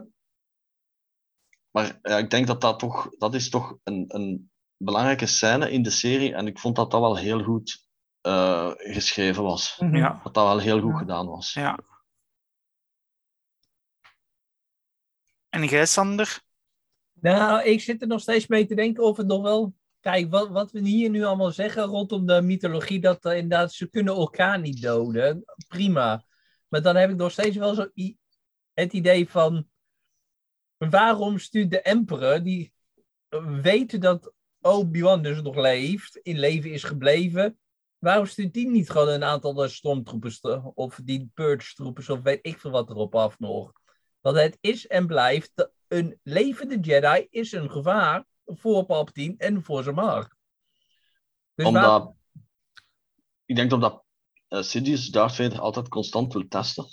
maar 1.70 1.98
ja, 2.02 2.18
ik 2.18 2.30
denk 2.30 2.46
dat 2.46 2.60
dat 2.60 2.78
toch, 2.78 3.08
dat 3.18 3.34
is 3.34 3.50
toch 3.50 3.78
een, 3.84 4.04
een 4.08 4.50
belangrijke 4.78 5.26
scène 5.26 5.70
in 5.70 5.82
de 5.82 5.90
serie. 5.90 6.34
En 6.34 6.46
ik 6.46 6.58
vond 6.58 6.76
dat 6.76 6.90
dat 6.90 7.00
wel 7.00 7.16
heel 7.16 7.42
goed 7.42 7.86
eh, 8.20 8.70
geschreven 8.76 9.42
was. 9.42 9.76
Mhm. 9.78 9.96
Ja. 9.96 10.20
Dat 10.24 10.34
dat 10.34 10.44
wel 10.46 10.58
heel 10.58 10.80
goed 10.80 10.92
Ja. 10.92 10.98
gedaan 10.98 11.26
was. 11.26 11.52
ja. 11.52 11.78
En 15.48 15.64
jij, 15.64 15.86
Sander? 15.86 16.40
Nou, 17.12 17.62
ik 17.62 17.80
zit 17.80 18.02
er 18.02 18.08
nog 18.08 18.20
steeds 18.20 18.46
mee 18.46 18.66
te 18.66 18.74
denken 18.74 19.04
of 19.04 19.16
het 19.16 19.26
nog 19.26 19.42
wel. 19.42 19.74
Kijk, 20.00 20.30
wat, 20.30 20.48
wat 20.48 20.70
we 20.70 20.80
hier 20.80 21.10
nu 21.10 21.24
allemaal 21.24 21.50
zeggen 21.50 21.82
rondom 21.82 22.26
de 22.26 22.42
mythologie, 22.42 23.00
dat 23.00 23.24
eh, 23.24 23.32
inderdaad 23.36 23.72
ze 23.72 23.90
kunnen 23.90 24.14
elkaar 24.14 24.60
niet 24.60 24.82
doden. 24.82 25.44
Prima. 25.68 26.24
Maar 26.68 26.82
dan 26.82 26.96
heb 26.96 27.10
ik 27.10 27.16
nog 27.16 27.30
steeds 27.30 27.56
wel 27.56 27.74
zo 27.74 27.88
het 28.72 28.92
idee 28.92 29.28
van. 29.28 29.68
Waarom 30.76 31.38
stuurt 31.38 31.70
de 31.70 31.82
Emperor, 31.82 32.42
die 32.42 32.72
eh, 33.28 33.60
weet 33.60 34.00
dat 34.02 34.32
Obi-Wan 34.60 35.22
dus 35.22 35.42
nog 35.42 35.56
leeft, 35.56 36.16
in 36.16 36.38
leven 36.38 36.72
is 36.72 36.82
gebleven. 36.84 37.58
Waarom 37.98 38.26
stuurt 38.26 38.52
die 38.54 38.68
niet 38.70 38.90
gewoon 38.90 39.08
een 39.08 39.24
aantal 39.24 39.64
eh, 39.64 39.70
stormtroepers 39.70 40.40
te- 40.40 40.70
of 40.74 41.00
die 41.04 41.30
purge-troepers 41.34 42.08
of 42.10 42.20
weet 42.22 42.38
ik 42.42 42.58
veel 42.58 42.70
wat 42.70 42.90
erop 42.90 43.14
af 43.14 43.38
nog? 43.38 43.72
Want 44.20 44.36
het 44.36 44.58
is 44.60 44.86
en 44.86 45.06
blijft 45.06 45.50
de- 45.54 45.70
een 45.88 46.20
levende 46.22 46.78
Jedi 46.80 47.26
is 47.30 47.52
een 47.52 47.70
gevaar 47.70 48.24
voor 48.44 48.84
Palpatine 48.84 49.34
en 49.38 49.62
voor 49.62 49.82
zijn 49.82 49.94
macht. 49.94 50.34
Dus 51.54 51.70
waar- 51.70 51.84
Omdat, 51.94 52.14
ik 53.44 53.56
denk 53.56 53.72
omdat 53.72 54.04
uh, 54.48 54.62
Sidious 54.62 55.06
Darth 55.08 55.34
Vader 55.34 55.60
altijd 55.60 55.88
constant 55.88 56.32
wil 56.32 56.48
testen. 56.48 56.84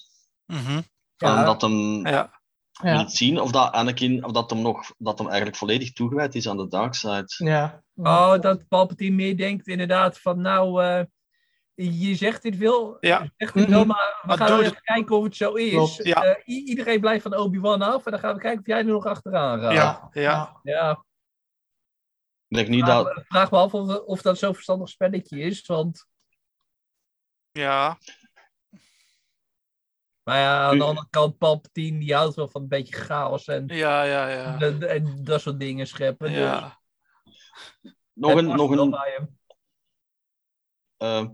Mhm. 0.46 0.82
Van 1.18 1.32
Ja. 1.32 1.44
dat 1.46 1.62
hem 1.62 2.08
Ja. 2.08 2.42
Ja. 2.84 2.98
niet 3.02 3.12
zien 3.12 3.40
of 3.42 3.52
dat 3.52 3.72
Anakin, 3.72 4.24
of 4.26 4.32
dat 4.32 4.50
hem 4.50 4.62
nog, 4.62 4.94
dat 4.98 5.18
hem 5.18 5.28
eigenlijk 5.28 5.58
volledig 5.58 5.94
toegewijd 5.94 6.36
is 6.36 6.50
aan 6.50 6.58
de 6.58 6.68
dark 6.68 6.94
side. 6.94 7.26
Ja. 7.38 7.84
Oh, 7.96 8.40
dat 8.40 8.68
Palpatine 8.68 9.16
meer 9.16 9.38
denkt 9.38 9.68
inderdaad 9.68 10.20
van 10.20 10.42
nou, 10.42 10.84
eh, 10.84 11.04
je 11.74 12.16
zegt 12.16 12.42
dit 12.42 12.56
veel, 12.56 12.98
Ja. 13.00 13.22
je 13.22 13.32
zegt 13.38 13.54
dit 13.54 13.68
wel, 13.70 13.80
Mhm. 13.80 13.88
maar 13.88 14.20
we 14.22 14.28
Maar 14.28 14.38
gaan 14.38 14.60
even 14.60 14.82
kijken 14.82 15.16
of 15.18 15.24
het 15.24 15.36
zo 15.36 15.54
is. 15.54 15.98
Ja. 16.04 16.24
Eh, 16.24 16.42
iedereen 16.66 17.00
blijft 17.00 17.24
van 17.24 17.36
Obi-Wan 17.38 17.82
af 17.82 18.06
en 18.06 18.12
dan 18.12 18.20
gaan 18.20 18.36
we 18.36 18.42
kijken 18.42 18.60
of 18.60 18.68
jij 18.68 18.78
er 18.78 18.86
nog 18.86 19.06
achteraan 19.06 19.60
gaat. 19.60 19.74
Ja. 19.74 20.10
Ja. 20.14 20.60
Ja. 20.64 21.06
Ik 22.48 22.56
denk 22.56 22.68
niet 22.70 22.84
Vraag, 22.84 23.04
dat... 23.04 23.16
me- 23.16 23.24
vraag 23.28 23.52
me 23.52 23.58
af 23.58 23.74
of, 23.74 23.98
of 24.00 24.22
dat 24.22 24.38
zo'n 24.38 24.54
verstandig 24.54 24.90
spelletje 24.90 25.40
is, 25.40 25.66
want 25.66 26.08
Ja. 27.52 27.98
Maar 30.26 30.38
ja, 30.38 30.68
aan 30.68 30.78
de 30.78 30.84
andere 30.84 31.08
kant, 31.10 31.38
Palpatine 31.38 32.00
die 32.00 32.16
houdt 32.16 32.36
wel 32.36 32.48
van 32.48 32.62
een 32.62 32.68
beetje 32.68 32.96
chaos 32.96 33.48
en, 33.48 33.68
Ja, 33.68 34.04
ja, 34.04 34.30
ja. 34.30 34.60
en, 34.60 34.90
en 34.90 35.24
dat 35.24 35.42
soort 35.42 35.60
dingen 35.60 35.88
scheppen. 35.88 36.34
dus. 36.34 36.62
Nog 38.14 38.34
een, 38.34 38.46
nog 38.46 38.72
een 38.72 38.98
eh, 40.98 41.26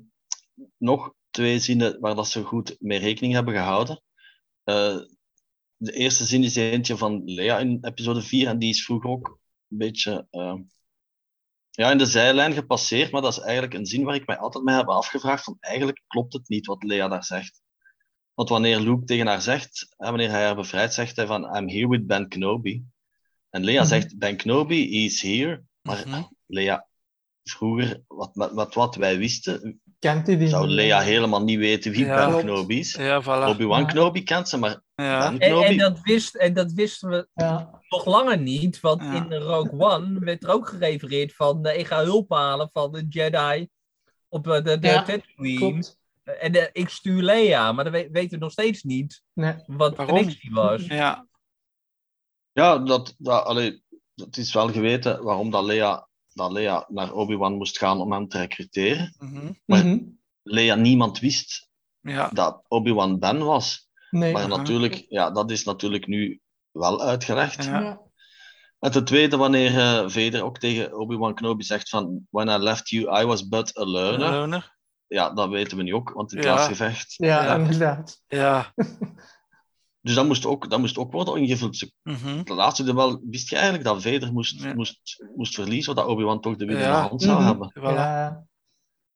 nog 0.78 1.14
twee 1.30 1.60
zinnen 1.60 2.00
waar 2.00 2.16
dat 2.16 2.28
ze 2.28 2.44
goed 2.44 2.76
mee 2.80 3.00
rekening 3.00 3.34
hebben 3.34 3.54
gehouden. 3.54 4.04
Eh, 4.64 4.98
de 5.76 5.92
eerste 5.92 6.26
zin 6.26 6.44
is 6.44 6.56
eentje 6.56 6.98
van 6.98 7.22
Lea 7.26 7.60
in 7.60 7.78
episode 7.82 8.22
4 8.22 8.48
en 8.48 8.60
die 8.60 8.70
is 8.70 8.86
vroeger 8.86 9.10
ook 9.10 9.40
een 9.70 9.78
beetje 9.78 10.28
eh, 10.30 10.56
ja, 11.70 11.92
in 11.92 11.98
de 11.98 12.06
zijlijn 12.06 12.54
gepasseerd, 12.54 13.12
maar 13.12 13.22
dat 13.22 13.32
is 13.32 13.40
eigenlijk 13.40 13.74
een 13.74 13.86
zin 13.86 14.04
waar 14.04 14.16
ik 14.16 14.28
mij 14.28 14.38
altijd 14.38 14.64
mee 14.64 14.76
heb 14.76 14.88
afgevraagd 14.88 15.44
van 15.44 15.58
eigenlijk 15.60 16.04
klopt 16.08 16.34
het 16.34 16.50
niet 16.50 16.66
wat 16.66 16.84
Lea 16.84 17.08
daar 17.08 17.24
zegt. 17.24 17.61
Want 18.42 18.54
wanneer 18.54 18.80
Luke 18.80 19.06
tegen 19.06 19.28
haar 19.28 19.42
zegt, 19.42 19.94
hè, 19.98 20.10
wanneer 20.10 20.30
hij 20.30 20.44
haar 20.46 20.56
bevrijdt, 20.56 20.94
zegt 20.94 21.16
hij 21.16 21.26
van 21.26 21.56
I'm 21.56 21.70
here 21.70 21.88
with 21.90 22.08
Ben 22.08 22.28
Kenobi. 22.28 22.84
En 23.50 23.64
Lea 23.64 23.80
Mhm. 23.80 23.88
zegt 23.90 24.18
Ben 24.18 24.36
Kenobi 24.38 25.06
is 25.06 25.22
here, 25.22 25.64
maar 25.82 26.04
Mhm. 26.08 26.22
Lea, 26.46 26.88
vroeger, 27.44 28.02
wat, 28.08 28.30
wat, 28.34 28.52
wat, 28.52 28.74
wat 28.74 28.96
wij 28.96 29.18
wisten, 29.18 29.82
Kent 30.00 30.28
hij 30.28 30.38
die? 30.38 30.48
zou? 30.48 30.68
Lea 30.68 31.00
helemaal 31.00 31.44
niet 31.44 31.58
weten 31.58 31.92
wie 31.92 32.06
Ja. 32.06 32.30
Ben. 32.30 32.40
Kenobi 32.40 32.80
is. 32.80 32.94
Ja, 32.96 33.22
voilà. 33.24 33.50
Obi-Wan 33.50 33.80
Ja. 33.80 33.86
Kenobi 33.86 34.24
kent 34.24 34.50
ze, 34.50 34.58
maar 34.58 34.82
Ja. 34.96 35.20
Ben 35.20 35.32
En, 35.32 35.38
Kenobi... 35.40 35.66
en, 35.66 35.78
dat 35.78 36.00
wist, 36.02 36.36
en 36.36 36.54
dat 36.54 36.72
wisten 36.72 37.10
we 37.10 37.28
Ja. 37.34 37.82
nog 37.90 38.06
langer 38.06 38.40
niet, 38.40 38.80
want 38.80 39.02
Ja. 39.02 39.14
in 39.30 39.34
Rogue 39.34 39.80
One 39.80 40.20
werd 40.30 40.44
er 40.44 40.50
ook 40.50 40.68
gerefereerd 40.68 41.36
van 41.36 41.66
eh, 41.66 41.80
ik 41.80 41.88
ga 41.88 42.04
hulp 42.04 42.30
halen 42.32 42.70
van 42.72 42.92
de 42.92 43.06
Jedi 43.10 43.68
op 44.30 44.48
eh, 44.48 44.64
de, 44.64 44.80
de 44.80 44.88
Ja, 44.88 45.04
Tatooine. 45.04 45.58
Klopt. 45.58 46.00
En 46.40 46.54
eh, 46.56 46.68
ik 46.72 46.90
stuur 46.90 47.22
Leia, 47.22 47.72
maar 47.72 47.84
dan 47.84 47.94
we- 47.94 48.10
weten 48.12 48.32
we 48.40 48.44
nog 48.44 48.52
steeds 48.52 48.84
niet 48.84 49.22
Nee. 49.34 49.54
wat 49.68 49.98
de 49.98 50.06
connectie 50.06 50.52
was. 50.52 50.86
Ja. 50.86 51.28
Ja, 52.52 52.78
dat, 52.78 53.16
dat, 53.18 53.44
allee, 53.46 53.84
het 54.16 54.38
is 54.38 54.54
wel 54.54 54.70
geweten 54.70 55.24
waarom 55.24 55.50
dat 55.50 55.64
Lea, 55.64 56.08
dat 56.34 56.52
Lea 56.52 56.86
naar 56.90 57.14
Obi-Wan 57.14 57.54
moest 57.58 57.78
gaan 57.78 58.00
om 58.02 58.12
hem 58.12 58.28
te 58.28 58.38
recruteren. 58.38 59.16
Mhm. 59.20 59.52
Maar- 59.66 59.86
Mhm. 59.86 60.00
Lea, 60.44 60.76
niemand 60.76 61.20
wist 61.20 61.70
Ja. 62.02 62.30
dat 62.34 62.62
Obi-Wan 62.68 63.20
Ben 63.20 63.46
was. 63.46 63.90
Nee. 64.10 64.34
Maar 64.34 64.48
natuurlijk, 64.48 65.06
ja, 65.10 65.32
dat 65.32 65.52
is 65.52 65.64
natuurlijk 65.64 66.08
nu 66.08 66.40
wel 66.72 67.02
uitgelegd. 67.02 67.64
Ja. 67.66 68.00
En 68.80 68.92
ten 68.92 69.06
tweede, 69.06 69.38
wanneer 69.38 69.78
eh 69.78 70.10
Vader 70.10 70.44
ook 70.44 70.58
tegen 70.58 70.98
Obi-Wan 71.00 71.34
Kenobi 71.36 71.64
zegt 71.64 71.90
van 71.90 72.28
When 72.30 72.48
I 72.48 72.58
left 72.64 72.90
you, 72.90 73.22
I 73.22 73.26
was 73.26 73.48
but 73.48 73.78
a 73.78 73.86
learner. 73.86 74.32
Loner. 74.32 74.78
Ja, 75.12 75.30
dat 75.30 75.50
weten 75.50 75.78
we 75.78 75.84
nu 75.84 75.94
ook, 75.94 76.10
want 76.12 76.32
het 76.32 76.44
Ja. 76.44 76.54
klasgevecht. 76.54 77.14
Ja, 77.18 77.44
Ja. 77.44 77.56
inderdaad. 77.56 78.22
Ja. 78.28 78.74
Dus 80.02 80.14
dat 80.16 80.26
moest 80.26 80.46
ook, 80.46 80.70
dat 80.70 80.80
moest 80.80 80.98
ook 80.98 81.12
worden 81.12 81.36
ingevuld. 81.36 81.92
Mhm. 82.04 82.44
De 82.44 82.54
laatste 82.54 82.94
wel, 82.96 83.22
wist 83.30 83.50
je 83.50 83.56
eigenlijk 83.56 83.86
dat 83.86 84.02
Vader 84.02 84.34
moest, 84.34 84.62
Ja. 84.62 84.74
moest, 84.74 85.26
moest 85.36 85.56
verliezen, 85.56 85.96
dat 85.96 86.06
Obi-Wan 86.06 86.42
toch 86.42 86.56
de 86.56 86.66
winnende 86.66 86.92
Ja. 86.92 87.08
hand 87.08 87.22
zou 87.22 87.38
Mhm. 87.38 87.46
hebben. 87.48 87.72
Voilà. 87.80 87.82
Ja. 87.84 88.46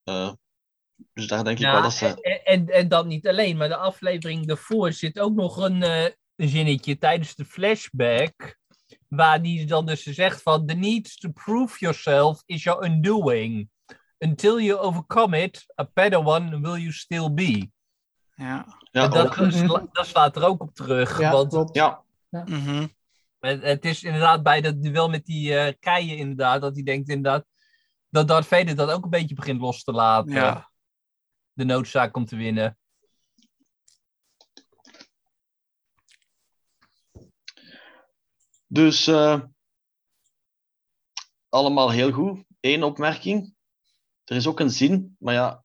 Eh, 0.03 0.31
dus 1.13 1.27
daar 1.27 1.43
denk 1.43 1.57
ik 1.57 1.63
Ja, 1.65 1.71
wel 1.71 1.81
dat 1.81 1.93
ze... 1.93 2.21
en, 2.21 2.43
en, 2.45 2.67
en 2.69 2.87
dat 2.87 3.05
niet 3.05 3.27
alleen, 3.27 3.57
maar 3.57 3.67
de 3.67 3.75
aflevering 3.77 4.45
daarvoor 4.47 4.91
zit 4.91 5.19
ook 5.19 5.33
nog 5.35 5.57
een, 5.57 5.83
eh, 5.83 6.09
een 6.35 6.49
zinnetje 6.49 6.97
tijdens 6.97 7.35
de 7.35 7.45
flashback. 7.45 8.57
Waar 9.07 9.41
die 9.41 9.65
dan 9.65 9.85
dus 9.85 10.03
zegt 10.03 10.41
van 10.41 10.65
the 10.65 10.73
need 10.73 11.19
to 11.19 11.29
prove 11.31 11.79
yourself 11.79 12.41
is 12.45 12.63
your 12.63 12.85
undoing. 12.85 13.69
Until 14.17 14.59
you 14.59 14.79
overcome 14.79 15.43
it, 15.43 15.65
a 15.79 15.83
Padawan 15.83 16.61
will 16.61 16.77
you 16.77 16.91
still 16.91 17.33
be. 17.33 17.71
Ja. 18.35 18.65
Ja, 18.91 19.07
dat, 19.07 19.33
sla- 19.33 19.87
dat 19.91 20.05
slaat 20.07 20.35
er 20.35 20.43
ook 20.45 20.61
op 20.61 20.73
terug. 20.75 21.19
Ja, 21.19 21.31
want 21.31 21.49
klopt. 21.49 21.75
ja, 21.75 22.03
Mhm. 22.29 22.87
het, 23.39 23.61
het 23.61 23.85
is 23.85 24.03
inderdaad 24.03 24.43
bij 24.43 24.61
dat 24.61 24.81
duel 24.81 25.09
met 25.09 25.25
die 25.25 25.57
eh 25.57 25.73
keien 25.79 26.17
inderdaad, 26.17 26.61
dat 26.61 26.73
hij 26.75 26.83
denkt 26.83 27.09
inderdaad 27.09 27.45
dat 28.09 28.27
Darth 28.27 28.47
Vader 28.47 28.75
dat 28.75 28.91
ook 28.91 29.03
een 29.03 29.09
beetje 29.09 29.35
begint 29.35 29.61
los 29.61 29.83
te 29.83 29.91
laten. 29.91 30.31
Ja. 30.33 30.71
De 31.53 31.63
noodzaak 31.63 32.15
om 32.15 32.25
te 32.25 32.35
winnen. 32.35 32.77
dus 38.67 39.07
eh, 39.07 39.41
allemaal 41.49 41.91
heel 41.91 42.11
goed. 42.11 42.43
Eén 42.59 42.83
opmerking. 42.83 43.54
Er 44.25 44.35
is 44.35 44.47
ook 44.47 44.59
een 44.59 44.69
zin, 44.69 45.15
maar 45.19 45.33
ja, 45.33 45.63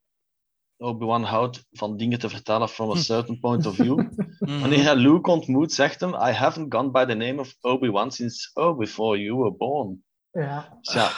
Obi-Wan 0.77 1.23
houdt 1.23 1.65
van 1.71 1.97
dingen 1.97 2.19
te 2.19 2.29
vertellen 2.29 2.69
from 2.69 2.91
a 2.91 2.95
certain 2.95 3.39
point 3.39 3.65
of 3.65 3.75
view. 3.75 4.01
Wanneer 4.61 4.83
hij 4.83 4.95
Luke 4.95 5.31
ontmoet, 5.31 5.73
zegt 5.73 5.99
hem, 5.99 6.13
I 6.13 6.31
haven't 6.31 6.73
gone 6.73 6.91
by 6.91 7.05
the 7.05 7.13
name 7.13 7.39
of 7.39 7.55
Obi-Wan 7.61 8.11
since 8.11 8.49
oh, 8.53 8.77
before 8.77 9.19
you 9.19 9.37
were 9.37 9.51
born. 9.51 10.03
Ja. 10.31 10.77
Dus 10.81 10.93
ja, 10.93 11.09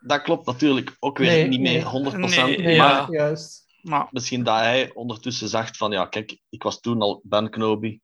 dat 0.00 0.22
klopt 0.22 0.46
natuurlijk 0.46 0.96
ook 0.98 1.18
weer 1.18 1.26
Nee, 1.28 1.48
niet 1.48 1.60
nee. 1.60 1.74
meer 1.76 2.12
100%. 2.14 2.16
Nee, 2.18 2.58
Nee, 2.58 2.78
maar 2.78 2.90
Ja. 2.90 3.06
juist. 3.10 3.64
Maar 3.82 4.08
misschien 4.10 4.42
dat 4.44 4.56
hij 4.56 4.90
ondertussen 4.94 5.48
zegt 5.48 5.76
van, 5.76 5.90
ja, 5.92 6.06
kijk, 6.06 6.38
ik 6.48 6.62
was 6.62 6.80
toen 6.80 7.02
al 7.02 7.20
Ben 7.24 7.50
Kenobi. 7.50 8.00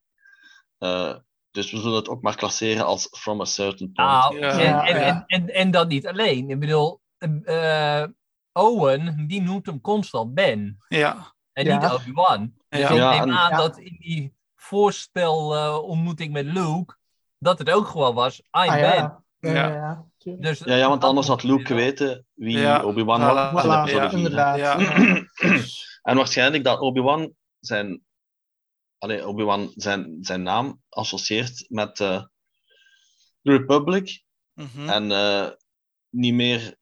Eh, 0.79 1.15
dus 1.51 1.71
we 1.71 1.79
zullen 1.79 1.97
het 1.97 2.09
ook 2.09 2.23
maar 2.23 2.37
klasseren 2.37 2.85
als 2.85 3.09
from 3.19 3.41
a 3.41 3.45
certain 3.45 3.93
point. 3.93 4.11
Nou, 4.11 4.39
Ja. 4.39 4.51
en, 4.51 4.59
Ja, 4.65 4.87
en, 4.87 5.01
ja. 5.01 5.07
En, 5.07 5.25
en, 5.27 5.55
en 5.55 5.71
dat 5.71 5.89
niet 5.89 6.07
alleen. 6.07 6.51
Ik 6.51 6.59
bedoel, 6.59 7.01
eh, 7.45 8.05
Owen, 8.53 9.27
die 9.29 9.43
noemt 9.43 9.67
hem 9.67 9.81
constant 9.81 10.35
Ben. 10.35 10.77
ja. 10.89 11.35
En 11.53 11.65
Ja. 11.65 11.79
niet 11.83 11.91
Obi-Wan. 11.93 12.55
Dus 12.69 12.81
Ja. 12.81 12.89
ik 12.89 12.95
neem 13.25 13.37
aan 13.37 13.51
Ja. 13.51 13.57
dat 13.57 13.79
in 13.79 13.97
die 14.01 14.35
voorstel 14.57 15.55
eh, 15.55 15.79
ontmoeting 15.83 16.33
met 16.33 16.45
Luke, 16.45 16.97
dat 17.39 17.59
het 17.59 17.71
ook 17.71 17.87
gewoon 17.87 18.15
was, 18.15 18.39
I'm 18.39 18.45
Ah, 18.51 18.71
Ben. 18.71 18.81
ja. 18.83 19.25
Ja, 19.41 19.51
Ja. 19.53 19.69
ja, 19.69 19.75
ja. 19.75 20.05
tuurlijk. 20.19 20.43
Dus, 20.45 20.59
Ja, 20.59 20.75
ja, 20.75 20.89
want 20.89 21.05
anders 21.05 21.27
had 21.27 21.43
Luke 21.43 21.67
geweten 21.67 22.27
wie 22.35 22.59
Ja, 22.59 22.85
Obi-Wan 22.85 23.21
voilà. 23.21 23.25
in 23.25 23.59
Voilà, 23.61 23.81
episode 23.81 23.93
Ja. 24.03 24.09
4. 24.09 24.19
inderdaad. 24.19 24.59
Ja. 24.59 24.77
En 26.03 26.17
waarschijnlijk 26.17 26.65
dat 26.65 26.81
Obi-Wan 26.81 27.35
zijn, 27.61 28.03
allee, 28.99 29.27
Obi-Wan 29.29 29.73
zijn, 29.75 30.19
zijn 30.21 30.43
naam 30.43 30.83
associeert 30.89 31.65
met, 31.69 32.01
eh, 32.01 32.23
The 33.43 33.51
Republic 33.57 34.23
Mhm. 34.55 34.89
en 34.89 35.11
eh, 35.13 35.51
niet 36.11 36.35
meer 36.35 36.77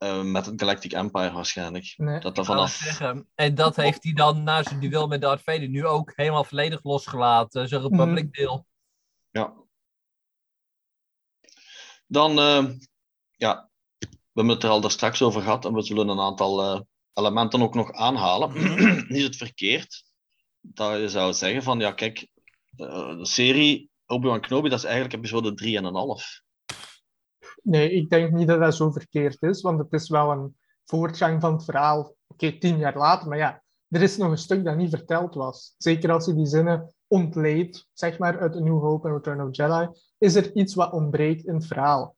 eh, 0.00 0.22
met 0.22 0.46
het 0.46 0.60
Galactic 0.60 0.92
Empire 0.92 1.32
waarschijnlijk. 1.32 1.94
Nee. 1.96 2.20
Dat 2.20 2.34
wou 2.36 2.46
vanaf... 2.46 2.70
zeggen. 2.70 3.28
En 3.34 3.54
dat 3.54 3.76
heeft 3.76 4.04
hij 4.04 4.12
dan 4.12 4.42
na 4.42 4.62
zijn 4.62 4.80
duel 4.80 5.06
met 5.06 5.20
Darth 5.20 5.42
Vader 5.42 5.68
nu 5.68 5.86
ook 5.86 6.12
helemaal 6.14 6.44
volledig 6.44 6.84
losgelaten. 6.84 7.68
Zijn 7.68 7.82
Republic 7.82 8.32
deel. 8.32 8.66
Ja. 9.30 9.54
Dan, 12.06 12.38
eh, 12.38 12.64
ja, 13.36 13.70
we 13.98 14.08
hebben 14.32 14.54
het 14.54 14.62
er 14.62 14.70
al 14.70 14.80
daar 14.80 14.90
straks 14.90 15.22
over 15.22 15.42
gehad 15.42 15.64
en 15.64 15.74
we 15.74 15.82
zullen 15.82 16.08
een 16.08 16.20
aantal 16.20 16.62
eh, 16.62 16.80
elementen 17.12 17.62
ook 17.62 17.74
nog 17.74 17.92
aanhalen. 17.92 18.54
Is 19.18 19.22
het 19.22 19.36
verkeerd 19.36 20.04
dat 20.60 20.98
je 20.98 21.08
zou 21.08 21.32
zeggen 21.32 21.62
van, 21.62 21.80
ja 21.80 21.92
kijk, 21.92 22.28
de 22.70 23.18
serie 23.22 23.90
Obi-Wan 24.06 24.40
Kenobi, 24.40 24.68
dat 24.68 24.78
is 24.78 24.84
eigenlijk 24.84 25.14
episode 25.14 25.54
3,5. 25.54 26.49
Nee, 27.62 27.90
ik 27.90 28.10
denk 28.10 28.32
niet 28.32 28.48
dat 28.48 28.60
dat 28.60 28.74
zo 28.74 28.90
verkeerd 28.90 29.42
is, 29.42 29.60
want 29.60 29.78
het 29.78 29.92
is 29.92 30.08
wel 30.08 30.30
een 30.30 30.56
voortgang 30.84 31.40
van 31.40 31.52
het 31.52 31.64
verhaal. 31.64 32.14
Oké, 32.26 32.58
tien 32.58 32.78
jaar 32.78 32.96
later, 32.96 33.28
maar 33.28 33.38
ja, 33.38 33.62
er 33.88 34.02
is 34.02 34.16
nog 34.16 34.30
een 34.30 34.38
stuk 34.38 34.64
dat 34.64 34.76
niet 34.76 34.90
verteld 34.90 35.34
was. 35.34 35.74
Zeker 35.78 36.12
als 36.12 36.26
je 36.26 36.34
die 36.34 36.46
zinnen 36.46 36.94
ontleedt, 37.06 37.88
zeg 37.92 38.18
maar, 38.18 38.40
uit 38.40 38.56
A 38.56 38.58
New 38.58 38.80
Hope 38.80 39.08
en 39.08 39.14
Return 39.14 39.42
of 39.42 39.56
Jedi, 39.56 39.88
is 40.18 40.34
er 40.34 40.54
iets 40.54 40.74
wat 40.74 40.92
ontbreekt 40.92 41.44
in 41.44 41.54
het 41.54 41.66
verhaal. 41.66 42.16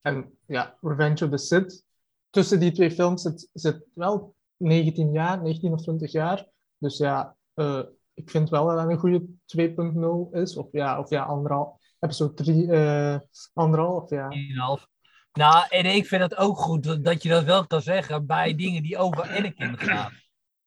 En 0.00 0.38
ja, 0.46 0.76
Revenge 0.80 1.24
of 1.24 1.30
the 1.30 1.38
Sith, 1.38 1.84
tussen 2.30 2.60
die 2.60 2.72
twee 2.72 2.90
films 2.90 3.22
zit, 3.22 3.48
zit 3.52 3.86
wel 3.94 4.34
19 4.56 5.12
jaar, 5.12 5.42
19 5.42 5.72
of 5.72 5.82
20 5.82 6.12
jaar. 6.12 6.48
Dus 6.78 6.96
ja, 6.96 7.36
eh, 7.54 7.82
ik 8.14 8.30
vind 8.30 8.50
wel 8.50 8.66
dat 8.66 8.76
dat 8.76 8.88
een 8.88 8.98
goede 8.98 9.26
2.0 9.44 10.40
is. 10.40 10.56
Of 10.56 10.68
ja, 10.72 10.98
of 10.98 11.10
ja 11.10 11.22
anderhalf. 11.22 11.79
Episode 12.00 12.34
3, 12.34 12.72
eh 12.72 13.16
anderhalf, 13.54 14.10
ja. 14.10 14.28
1,5. 14.78 14.86
Nou, 15.32 15.64
en 15.68 15.84
ik 15.86 16.06
vind 16.06 16.22
het 16.22 16.36
ook 16.36 16.58
goed 16.58 16.82
dat- 16.82 17.04
dat 17.04 17.22
je 17.22 17.28
dat 17.28 17.44
wel 17.44 17.66
kan 17.66 17.82
zeggen 17.82 18.26
bij 18.26 18.54
dingen 18.54 18.82
die 18.82 18.96
over 18.98 19.22
Anakin 19.22 19.78
gaan. 19.78 20.12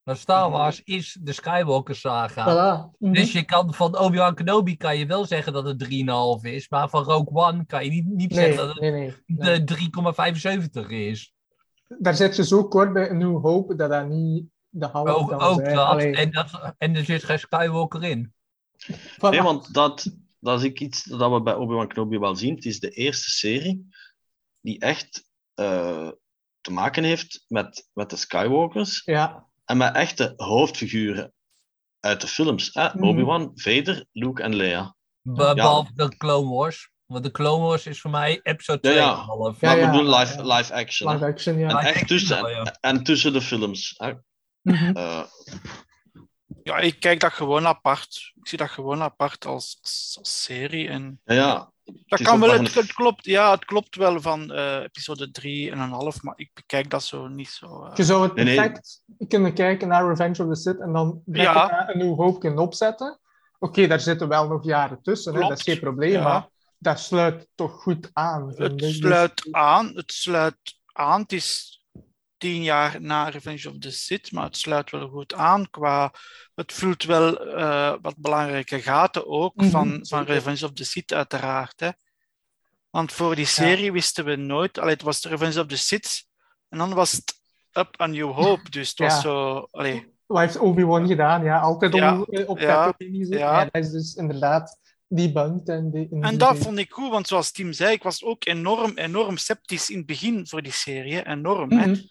Maar 0.03 0.17
Star 0.17 0.49
Wars 0.51 0.81
is 0.83 1.17
de 1.21 1.31
Skywalker 1.31 1.95
saga. 1.95 2.43
Voilà. 2.43 2.97
Mhm. 2.99 3.13
Dus 3.13 3.31
je 3.31 3.43
kan 3.43 3.73
van 3.73 3.97
Obi-Wan 3.99 4.35
Kenobi 4.35 4.77
kan 4.77 4.97
je 4.97 5.05
wel 5.05 5.25
zeggen 5.25 5.53
dat 5.53 5.65
het 5.65 5.79
3,5 5.79 6.43
is. 6.43 6.69
Maar 6.69 6.89
van 6.89 7.03
Rogue 7.03 7.43
One 7.43 7.65
kan 7.65 7.83
je 7.83 7.89
niet, 7.89 8.05
niet 8.05 8.31
Nee, 8.31 8.39
zeggen 8.39 8.57
dat 8.57 8.67
het 8.67 8.79
nee, 8.81 8.91
nee. 8.91 9.13
nee. 9.25 9.63
de 9.63 9.63
3,75 10.83 10.89
is. 10.89 11.33
Daar 11.99 12.15
zit 12.15 12.35
je 12.35 12.45
zo 12.45 12.67
kort 12.67 12.93
bij 12.93 13.09
een 13.09 13.17
New 13.17 13.41
Hope 13.41 13.75
dat 13.75 13.89
dat 13.89 14.07
niet 14.07 14.45
de 14.69 14.89
helft 14.91 15.11
Ook, 15.13 15.31
ook 15.31 15.65
dat. 15.65 15.99
En, 16.01 16.31
dat. 16.31 16.73
en 16.77 16.95
er 16.95 17.03
zit 17.03 17.23
geen 17.23 17.39
Skywalker 17.39 18.03
in. 18.03 18.33
voilà. 18.91 19.29
Nee, 19.29 19.41
want 19.41 19.73
dat, 19.73 20.15
dat 20.43 20.59
is 20.59 20.65
ik 20.65 20.79
iets 20.79 21.03
dat 21.03 21.31
we 21.31 21.41
bij 21.41 21.53
Obi-Wan 21.53 21.87
Kenobi 21.87 22.19
wel 22.19 22.35
zien. 22.35 22.55
Het 22.55 22.65
is 22.65 22.79
de 22.79 22.89
eerste 22.89 23.29
serie 23.29 23.87
die 24.61 24.79
echt 24.79 25.29
eh, 25.53 26.09
te 26.61 26.71
maken 26.71 27.03
heeft 27.03 27.45
met, 27.47 27.89
met 27.93 28.09
de 28.09 28.15
Skywalkers 28.15 29.01
Ja, 29.05 29.47
en 29.65 29.77
met 29.77 29.95
echte 29.95 30.33
hoofdfiguren 30.35 31.33
uit 31.99 32.21
de 32.21 32.27
films. 32.27 32.69
hè. 32.73 32.87
Mhm. 32.87 33.03
Obi-Wan, 33.03 33.51
Vader, 33.55 34.05
Luke 34.11 34.43
en 34.43 34.55
Leia. 34.55 34.95
Be- 35.21 35.53
Behalve 35.55 35.91
de 35.93 36.17
Clone 36.17 36.49
Wars. 36.55 36.91
Want 37.05 37.23
de 37.23 37.31
Clone 37.31 37.63
Wars 37.63 37.85
is 37.87 38.01
voor 38.01 38.11
mij 38.11 38.39
episode 38.43 38.93
Ja, 38.93 39.25
2,5. 39.53 39.59
ja. 39.59 39.75
Ja, 39.75 39.91
we 39.91 39.97
doen 39.97 40.09
live, 40.15 40.45
live 40.53 40.73
action. 40.73 41.11
live 41.13 41.25
action, 41.25 41.57
ja. 41.57 41.69
En 41.69 41.75
Live 41.75 41.87
echt 41.87 42.01
action 42.01 42.07
tussen, 42.17 42.45
en, 42.45 42.77
en 42.81 43.03
tussen 43.03 43.33
de 43.33 43.41
films. 43.41 43.93
Hè. 43.97 44.13
Mhm. 44.61 44.95
Eh, 44.97 45.23
Ja, 46.63 46.77
ik 46.77 46.99
kijk 46.99 47.19
dat 47.19 47.33
gewoon 47.33 47.65
apart. 47.67 48.31
Ik 48.35 48.47
zie 48.47 48.57
dat 48.57 48.69
gewoon 48.69 49.01
apart 49.01 49.45
als, 49.45 49.77
serie. 50.21 50.87
En 50.87 51.21
ja, 51.25 51.33
ja, 51.35 51.71
dat 52.05 52.21
kan 52.21 52.39
wel, 52.39 52.49
het, 52.63 52.93
klopt, 52.93 53.25
ja, 53.25 53.51
het 53.51 53.65
klopt 53.65 53.95
wel 53.95 54.21
van 54.21 54.51
eh, 54.51 54.75
episode 54.81 55.31
3 55.31 55.71
en 55.71 55.79
een 55.79 55.89
half, 55.89 56.21
maar 56.23 56.33
ik 56.37 56.49
bekijk 56.53 56.89
dat 56.89 57.03
zo 57.03 57.27
niet 57.27 57.49
zo. 57.49 57.83
eh. 57.85 57.95
Je 57.95 58.03
zou 58.03 58.23
het 58.23 58.33
Nee, 58.35 58.45
nee. 58.45 58.55
perfect 58.55 59.01
kunnen 59.27 59.53
kijken 59.53 59.87
naar 59.87 60.07
Revenge 60.07 60.43
of 60.43 60.49
the 60.53 60.61
Sith 60.61 60.79
en 60.79 60.93
dan 60.93 61.21
Ja. 61.25 61.89
een 61.89 61.97
nieuw 61.97 62.15
hoop 62.15 62.39
kunnen 62.39 62.59
opzetten. 62.63 63.19
Oké, 63.59 63.87
daar 63.87 63.99
zitten 63.99 64.27
wel 64.27 64.47
nog 64.47 64.63
jaren 64.65 65.01
tussen, 65.01 65.33
hè, 65.33 65.39
dat 65.39 65.57
is 65.57 65.63
geen 65.63 65.79
probleem, 65.79 66.11
Ja. 66.11 66.23
maar 66.23 66.47
dat 66.77 66.99
sluit 66.99 67.47
toch 67.55 67.81
goed 67.81 68.09
aan. 68.13 68.53
Het. 68.55 68.77
Dus- 68.77 68.97
sluit 68.97 69.47
aan, 69.51 69.91
het 69.95 70.11
sluit 70.11 70.57
aan. 70.93 71.21
Het 71.21 71.31
is 71.31 71.82
tien 72.43 72.63
jaar 72.63 73.01
na 73.01 73.29
Revenge 73.29 73.69
of 73.69 73.77
the 73.79 73.91
Sith, 73.91 74.31
maar 74.31 74.43
het 74.43 74.57
sluit 74.57 74.91
wel 74.91 75.07
goed 75.09 75.33
aan 75.33 75.69
qua... 75.69 76.13
Het 76.55 76.73
vult 76.73 77.03
wel 77.03 77.45
eh, 77.55 77.93
wat 78.01 78.17
belangrijke 78.17 78.81
gaten 78.81 79.27
ook 79.27 79.55
Mhm, 79.55 79.69
van, 79.69 79.99
van. 80.01 80.23
Revenge 80.23 80.65
of 80.65 80.73
the 80.73 80.83
Sith 80.83 81.13
uiteraard. 81.13 81.79
Hè. 81.79 81.89
Want 82.89 83.11
voor 83.11 83.35
die 83.35 83.45
serie 83.45 83.91
wisten 83.91 84.25
we 84.25 84.35
nooit... 84.35 84.77
Allee, 84.79 84.93
het 84.93 85.01
was 85.01 85.21
de 85.21 85.29
Revenge 85.29 85.59
of 85.59 85.65
the 85.67 85.77
Sith 85.77 86.25
en 86.69 86.77
dan 86.77 86.93
was 86.93 87.11
het 87.11 87.33
Up 87.73 88.01
a 88.01 88.05
New 88.07 88.31
Hope. 88.31 88.69
Dus 88.69 88.89
het 88.89 88.99
was 88.99 89.21
zo... 89.21 89.67
Allee, 89.71 90.13
Wat 90.25 90.39
heeft 90.39 90.57
Obi-Wan 90.57 91.07
gedaan? 91.07 91.43
Ja, 91.43 91.59
altijd 91.59 91.93
Ja, 91.93 92.23
eh, 92.29 92.49
op 92.49 92.59
ja, 92.59 92.93
ja. 92.97 93.37
Ja, 93.37 93.65
dat 93.71 93.83
is 93.83 93.91
dus 93.91 94.13
inderdaad. 94.15 94.79
En, 95.07 95.91
die, 95.91 96.07
in 96.11 96.23
En 96.23 96.29
die 96.29 96.37
dat 96.37 96.55
zin- 96.55 96.63
vond 96.63 96.77
ik 96.77 96.91
goed, 96.91 97.09
want 97.09 97.27
zoals 97.27 97.51
Tim 97.51 97.73
zei, 97.73 97.93
ik 97.93 98.03
was 98.03 98.23
ook 98.23 98.45
enorm, 98.45 98.91
enorm 98.97 99.37
sceptisch 99.37 99.89
in 99.89 99.97
het 99.97 100.05
begin 100.05 100.47
voor 100.47 100.61
die 100.61 100.71
serie. 100.71 101.25
Enorm, 101.27 101.71
hè. 101.71 101.87
Mhm. 101.87 102.01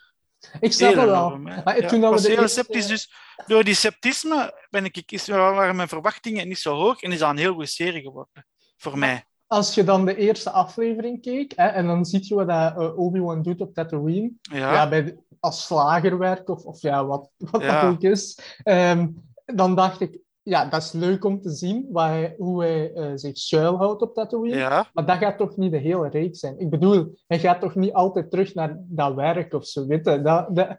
Ik 0.60 0.72
snap 0.72 0.94
het 0.94 1.04
wel. 1.04 1.36
Maar 1.38 1.80
Ja, 1.80 1.88
toen 1.88 2.00
we 2.00 2.06
was 2.06 2.22
de 2.22 2.28
heel 2.28 2.38
eerste- 2.40 2.60
sceptisch, 2.60 2.86
dus 2.86 3.12
door 3.46 3.64
die 3.64 3.74
sceptisme 3.74 4.66
ben 4.70 4.84
ik, 4.84 5.12
is, 5.12 5.26
waren 5.26 5.76
mijn 5.76 5.88
verwachtingen 5.88 6.48
niet 6.48 6.58
zo 6.58 6.74
hoog 6.74 7.02
en 7.02 7.12
is 7.12 7.18
dat 7.18 7.30
een 7.30 7.36
heel 7.36 7.52
goede 7.52 7.66
serie 7.66 8.02
geworden. 8.02 8.46
Voor 8.76 8.98
mij. 8.98 9.24
Als 9.46 9.74
je 9.74 9.84
dan 9.84 10.04
de 10.04 10.16
eerste 10.16 10.50
aflevering 10.50 11.22
keek, 11.22 11.52
hè, 11.56 11.66
en 11.66 11.86
dan 11.86 12.04
zie 12.04 12.20
je 12.28 12.34
wat 12.34 12.48
eh, 12.48 12.98
Obi-Wan 12.98 13.42
doet 13.42 13.60
op 13.60 13.74
Tatooine, 13.74 14.32
Ja, 14.42 14.72
ja. 14.72 14.88
bij 14.88 15.04
de- 15.04 15.18
als 15.40 15.64
slagerwerk 15.66 16.48
of, 16.48 16.64
of 16.64 16.80
ja, 16.82 17.04
wat, 17.06 17.30
wat 17.36 17.62
Ja. 17.62 17.80
dat 17.82 17.90
ook 17.92 18.02
is, 18.02 18.38
ehm, 18.62 19.08
dan 19.44 19.74
dacht 19.74 20.00
ik, 20.00 20.18
ja, 20.44 20.64
dat 20.68 20.82
is 20.82 20.92
leuk 20.92 21.24
om 21.24 21.40
te 21.40 21.50
zien 21.50 21.86
waar 21.90 22.10
hij, 22.10 22.34
hoe 22.38 22.62
hij 22.62 22.92
eh, 22.92 23.12
zich 23.14 23.38
schuilhoudt 23.38 24.02
op 24.02 24.14
Tatooine. 24.14 24.56
ja. 24.56 24.90
Maar 24.92 25.06
dat 25.06 25.18
gaat 25.18 25.38
toch 25.38 25.56
niet 25.56 25.70
de 25.72 25.78
hele 25.78 26.08
reeks 26.08 26.38
zijn? 26.38 26.58
Ik 26.58 26.70
bedoel, 26.70 27.18
hij 27.26 27.38
gaat 27.38 27.60
toch 27.60 27.74
niet 27.74 27.92
altijd 27.92 28.30
terug 28.30 28.54
naar 28.54 28.76
dat 28.78 29.14
werk 29.14 29.52
of 29.54 29.66
zo, 29.66 29.86
weet 29.86 30.04
je? 30.06 30.22
Dat, 30.22 30.56
dat... 30.56 30.76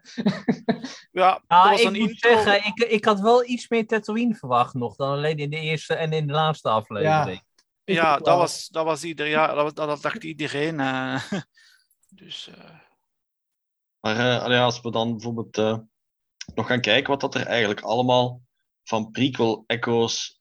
ja 1.12 1.30
dat 1.32 1.42
Ah, 1.46 1.70
was 1.70 1.80
ik 1.80 1.86
een 1.86 1.98
moet 2.00 2.08
intro. 2.10 2.28
zeggen, 2.30 2.66
ik, 2.66 2.78
ik 2.78 3.04
had 3.04 3.20
wel 3.20 3.44
iets 3.44 3.68
meer 3.68 3.86
Tatooine 3.86 4.34
verwacht 4.34 4.74
nog 4.74 4.96
dan 4.96 5.08
alleen 5.10 5.36
in 5.36 5.50
de 5.50 5.60
eerste 5.60 5.94
en 5.94 6.12
in 6.12 6.26
de 6.26 6.32
laatste 6.32 6.68
aflevering. 6.68 7.42
Ja, 7.84 8.14
ook 8.16 8.24
dat 8.24 8.36
was, 8.38 8.68
dat 8.68 8.84
was 8.84 9.04
ieder, 9.04 9.26
ja, 9.26 9.46
dat, 9.46 9.62
was- 9.62 9.74
dat, 9.74 9.88
dat 9.88 10.02
dacht 10.02 10.24
iedereen. 10.24 10.80
eh. 10.80 11.22
dus 12.08 12.48
eh, 12.54 12.70
Maar 14.00 14.50
eh, 14.50 14.64
als 14.64 14.80
we 14.80 14.90
dan 14.90 15.10
bijvoorbeeld 15.10 15.58
eh, 15.58 15.78
nog 16.54 16.66
gaan 16.66 16.80
kijken 16.80 17.10
wat 17.10 17.20
dat 17.20 17.34
er 17.34 17.46
eigenlijk 17.46 17.80
allemaal 17.80 18.40
van 18.84 19.10
prequel-echo's 19.10 20.40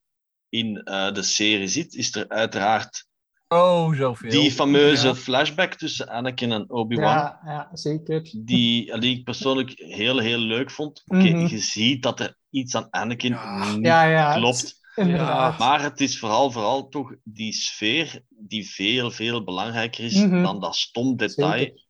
in 0.49 0.77
eh, 0.83 1.13
de 1.13 1.23
serie 1.23 1.67
zit, 1.67 1.93
is 1.93 2.15
er 2.15 2.29
uiteraard 2.29 3.05
Oh, 3.47 3.95
zoveel. 3.95 4.29
die 4.29 4.51
fameuze 4.51 5.07
Ja. 5.07 5.15
flashback 5.15 5.73
tussen 5.73 6.07
Anakin 6.09 6.51
en 6.51 6.69
Obi-Wan. 6.69 7.05
Ja, 7.13 7.39
ja, 7.45 7.69
zeker. 7.73 8.21
Die, 8.35 8.99
die 8.99 9.17
ik 9.17 9.23
persoonlijk 9.23 9.71
heel, 9.75 10.17
heel 10.19 10.37
leuk 10.39 10.71
vond. 10.71 11.03
Oké, 11.05 11.21
Mhm. 11.29 11.45
je 11.45 11.59
ziet 11.59 12.03
dat 12.03 12.19
er 12.19 12.37
iets 12.49 12.75
aan 12.75 12.87
Anakin 12.89 13.31
Ja. 13.33 13.75
niet 13.75 13.85
Ja, 13.85 14.03
ja. 14.03 14.33
klopt. 14.35 14.81
Inderdaad. 14.95 15.59
Maar 15.59 15.81
het 15.81 16.01
is 16.01 16.19
vooral, 16.19 16.51
vooral 16.51 16.87
toch 16.87 17.15
die 17.23 17.53
sfeer 17.53 18.21
die 18.29 18.69
veel, 18.69 19.11
veel 19.11 19.43
belangrijker 19.43 20.03
is 20.03 20.15
Mhm. 20.15 20.41
dan 20.43 20.59
dat 20.59 20.75
stom 20.75 21.15
detail. 21.17 21.57
Zeker. 21.59 21.82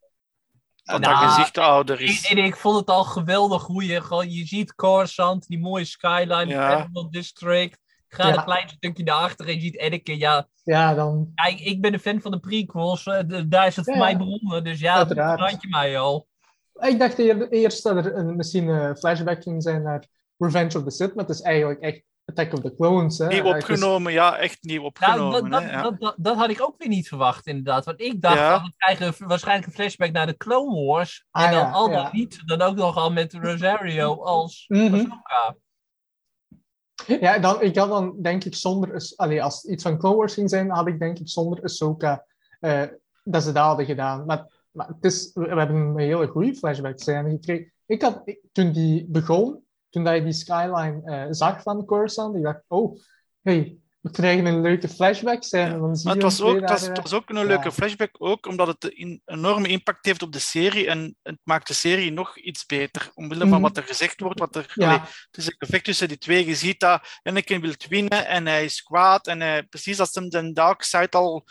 Dat 0.83 0.99
Nou, 0.99 1.19
dat 1.25 1.29
gezicht 1.33 1.57
ouder 1.57 2.01
Ik, 2.01 2.09
is. 2.09 2.31
ik 2.31 2.55
vond 2.55 2.79
het 2.79 2.89
al 2.89 3.03
geweldig 3.03 3.63
hoe 3.65 3.85
je 3.85 4.01
gewoon, 4.01 4.31
je 4.31 4.45
ziet 4.45 4.75
Coruscant, 4.75 5.47
die 5.47 5.59
mooie 5.59 5.85
skyline, 5.85 6.45
Ja. 6.45 6.81
Federal 6.81 7.11
District. 7.11 7.81
Ga 8.07 8.27
Ja. 8.27 8.37
een 8.37 8.43
klein 8.43 8.69
stukje 8.69 9.03
naar 9.03 9.15
achter 9.15 9.47
en 9.47 9.53
je 9.55 9.59
ziet 9.61 9.79
Anakin. 9.79 10.17
Ja, 10.17 10.47
Ja, 10.63 10.93
dan... 10.93 11.31
kijk, 11.35 11.59
ik 11.59 11.81
ben 11.81 11.93
een 11.93 11.99
fan 11.99 12.21
van 12.21 12.31
de 12.31 12.39
prequels. 12.39 13.05
eh, 13.05 13.19
de- 13.27 13.47
daar 13.47 13.67
is 13.67 13.75
het 13.75 13.85
voor 13.85 13.97
mij 13.97 14.17
begonnen. 14.17 14.63
Dus 14.63 14.79
ja, 14.79 14.95
uiteraard. 14.95 15.39
dat 15.39 15.61
je 15.61 15.67
mij 15.69 15.99
al. 15.99 16.27
Ik 16.79 16.99
dacht 16.99 17.19
eer- 17.19 17.49
eerst 17.49 17.83
dat 17.83 17.95
er 18.05 18.15
een, 18.15 18.35
misschien 18.35 18.67
een 18.67 18.97
flashback 18.97 19.43
ging 19.43 19.63
zijn 19.63 19.83
naar 19.83 20.05
Revenge 20.37 20.77
of 20.77 20.83
the 20.83 20.89
Sith, 20.91 21.15
maar 21.15 21.25
het 21.25 21.35
is 21.35 21.41
eigenlijk 21.41 21.79
echt 21.79 22.01
Attack 22.25 22.53
of 22.53 22.59
the 22.59 22.75
Clones. 22.75 23.17
Hè. 23.17 23.27
Nieuw 23.27 23.45
is- 23.45 23.53
opgenomen, 23.63 24.11
ja, 24.11 24.37
echt 24.37 24.57
nieuw 24.63 24.75
Nou, 24.75 24.87
opgenomen. 24.87 25.49
dat, 25.51 25.61
hè, 25.61 25.67
dat, 25.67 25.75
ja. 25.75 25.81
dat, 25.81 25.99
dat, 25.99 26.15
dat 26.17 26.35
had 26.37 26.49
ik 26.49 26.61
ook 26.61 26.75
weer 26.77 26.87
niet 26.87 27.07
verwacht, 27.07 27.47
inderdaad. 27.47 27.85
Want 27.85 28.01
ik 28.01 28.21
dacht, 28.21 28.35
Ja. 28.37 28.61
we 28.63 28.73
krijgen 28.77 29.27
waarschijnlijk 29.27 29.67
een 29.67 29.73
flashback 29.73 30.11
naar 30.11 30.25
de 30.25 30.37
Clone 30.37 30.85
Wars. 30.85 31.25
Ah, 31.31 31.43
en 31.45 31.51
dan 31.51 31.59
ja, 31.61 31.71
al 31.71 31.89
ja. 31.91 32.09
niet, 32.11 32.41
dan 32.45 32.61
ook 32.61 32.75
nogal 32.75 33.11
met 33.11 33.33
Rosario 33.33 34.23
als. 34.23 34.65
Ahsoka. 34.69 35.55
Ja, 37.07 37.39
dan, 37.39 37.61
ik 37.61 37.75
had 37.77 37.89
dan 37.89 38.21
denk 38.21 38.43
ik 38.43 38.55
zonder... 38.55 39.13
Allee, 39.15 39.43
als 39.43 39.61
het 39.61 39.71
iets 39.71 39.83
van 39.83 39.97
Clone 39.97 40.15
Wars 40.15 40.33
ging 40.33 40.49
zijn, 40.49 40.69
had 40.69 40.87
ik 40.87 40.99
denk 40.99 41.19
ik 41.19 41.29
zonder 41.29 41.63
Ahsoka 41.63 42.25
eh, 42.59 42.83
dat 43.23 43.43
ze 43.43 43.51
dat 43.51 43.63
hadden 43.63 43.85
gedaan. 43.85 44.25
Maar, 44.25 44.65
maar 44.71 44.87
het 44.87 45.03
is, 45.05 45.31
we 45.33 45.41
we 45.41 45.59
hebben 45.59 45.75
een 45.75 45.97
hele 45.99 46.27
goede 46.27 46.55
flashback 46.55 46.99
scène 46.99 47.29
gekregen. 47.29 47.73
Ik 47.85 48.01
had, 48.01 48.21
ik- 48.25 48.39
toen 48.51 48.71
die 48.71 49.05
begon, 49.09 49.62
toen 49.93 50.03
dat 50.03 50.15
je 50.15 50.23
die 50.23 50.33
skyline 50.33 51.01
eh, 51.05 51.25
zag 51.29 51.61
van 51.61 51.85
Coruscant, 51.85 52.35
ik 52.35 52.43
dacht, 52.43 52.61
oh, 52.67 52.99
hey, 53.41 53.77
we 54.01 54.11
krijgen 54.11 54.45
een 54.45 54.61
leuke 54.61 54.89
flashback. 54.89 55.49
Dan 55.49 55.95
zie 55.95 56.05
Maar 56.05 56.13
het 56.13 56.23
was, 56.23 56.41
ook, 56.41 56.59
het, 56.59 56.69
was, 56.69 56.79
daar, 56.79 56.89
het 56.89 56.97
eh, 56.97 57.03
was 57.03 57.13
ook 57.13 57.29
een 57.29 57.35
ja. 57.35 57.43
leuke 57.43 57.71
flashback, 57.71 58.15
ook 58.17 58.47
omdat 58.47 58.67
het 58.67 58.99
een 58.99 59.21
enorme 59.25 59.67
impact 59.67 60.05
heeft 60.05 60.21
op 60.21 60.31
de 60.31 60.39
serie. 60.39 60.87
En 60.87 61.15
het 61.21 61.37
maakt 61.43 61.67
de 61.67 61.73
serie 61.73 62.11
nog 62.11 62.37
iets 62.37 62.65
beter. 62.65 63.11
Omwille 63.13 63.39
van 63.39 63.49
Mhm. 63.49 63.61
wat 63.61 63.77
er 63.77 63.83
gezegd 63.83 64.19
wordt. 64.19 64.39
Wat 64.39 64.55
er, 64.55 64.71
ja, 64.73 64.85
allee, 64.85 64.99
het 64.99 65.37
is 65.37 65.45
een 65.45 65.55
gevecht 65.57 65.83
tussen 65.83 66.07
die 66.07 66.17
twee. 66.17 66.45
Je 66.45 66.55
ziet 66.55 66.79
dat 66.79 67.19
Anakin 67.23 67.61
wil 67.61 67.73
winnen 67.89 68.27
en 68.27 68.47
hij 68.47 68.63
is 68.63 68.81
kwaad. 68.81 69.27
En 69.27 69.39
hij, 69.39 69.63
precies 69.63 69.99
als 69.99 70.13
hem 70.13 70.29
de 70.29 70.53
dark 70.53 70.83
side 70.83 71.09
al 71.09 71.45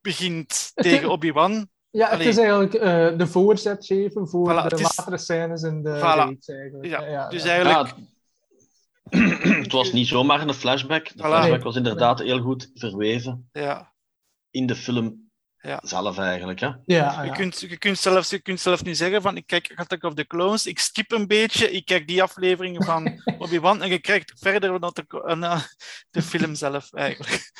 begint 0.00 0.70
tegen 0.74 1.10
Obi-Wan. 1.10 1.68
Ja, 1.92 2.04
het 2.04 2.14
allee. 2.14 2.28
is 2.28 2.36
eigenlijk 2.36 2.74
eh, 2.74 3.18
de 3.18 3.26
voorzet 3.26 3.86
geven 3.86 4.28
voor 4.28 4.50
Voilà, 4.52 4.66
de 4.66 4.74
is- 4.76 4.96
latere 4.96 5.18
scènes 5.18 5.62
in 5.62 5.82
de 5.82 5.98
Voilà. 5.98 6.28
reeks 6.28 6.48
eigenlijk. 6.48 6.86
Ja, 6.86 7.02
ja, 7.06 7.28
dus 7.28 7.42
ja. 7.42 7.50
eigenlijk... 7.50 7.88
Ja, 7.88 8.00
het 9.62 9.72
was 9.72 9.92
niet 9.92 10.06
zomaar 10.06 10.40
een 10.48 10.54
flashback. 10.54 11.04
De 11.08 11.12
Voilà. 11.12 11.16
flashback 11.26 11.62
was 11.62 11.76
inderdaad 11.76 12.18
heel 12.18 12.40
goed 12.40 12.70
verweven 12.74 13.48
Ja, 13.52 13.92
in 14.50 14.66
de 14.66 14.74
film 14.76 15.30
Ja. 15.58 15.80
zelf 15.84 16.18
eigenlijk. 16.18 16.60
Hè? 16.60 16.66
Ja, 16.66 16.76
ja. 16.84 17.22
Je, 17.22 17.32
kunt, 17.32 17.60
je, 17.60 17.76
kunt 17.78 17.98
zelfs, 17.98 18.30
je 18.30 18.38
kunt 18.38 18.60
zelfs 18.60 18.82
nu 18.82 18.94
zeggen 18.94 19.22
van 19.22 19.36
ik 19.36 19.46
kijk 19.46 19.72
Attack 19.74 20.02
of 20.02 20.14
the 20.14 20.26
Clones, 20.26 20.66
ik 20.66 20.78
skip 20.78 21.12
een 21.12 21.26
beetje, 21.26 21.70
ik 21.70 21.84
kijk 21.84 22.06
die 22.06 22.22
afleveringen 22.22 22.84
van 22.84 23.22
Obi-Wan 23.38 23.82
en 23.82 23.88
je 23.88 23.98
krijgt 23.98 24.32
verder 24.36 24.80
naar 24.80 24.90
de, 24.92 25.34
naar 25.36 25.74
de 26.10 26.22
film 26.22 26.54
zelf 26.54 26.92
eigenlijk. 26.92 27.50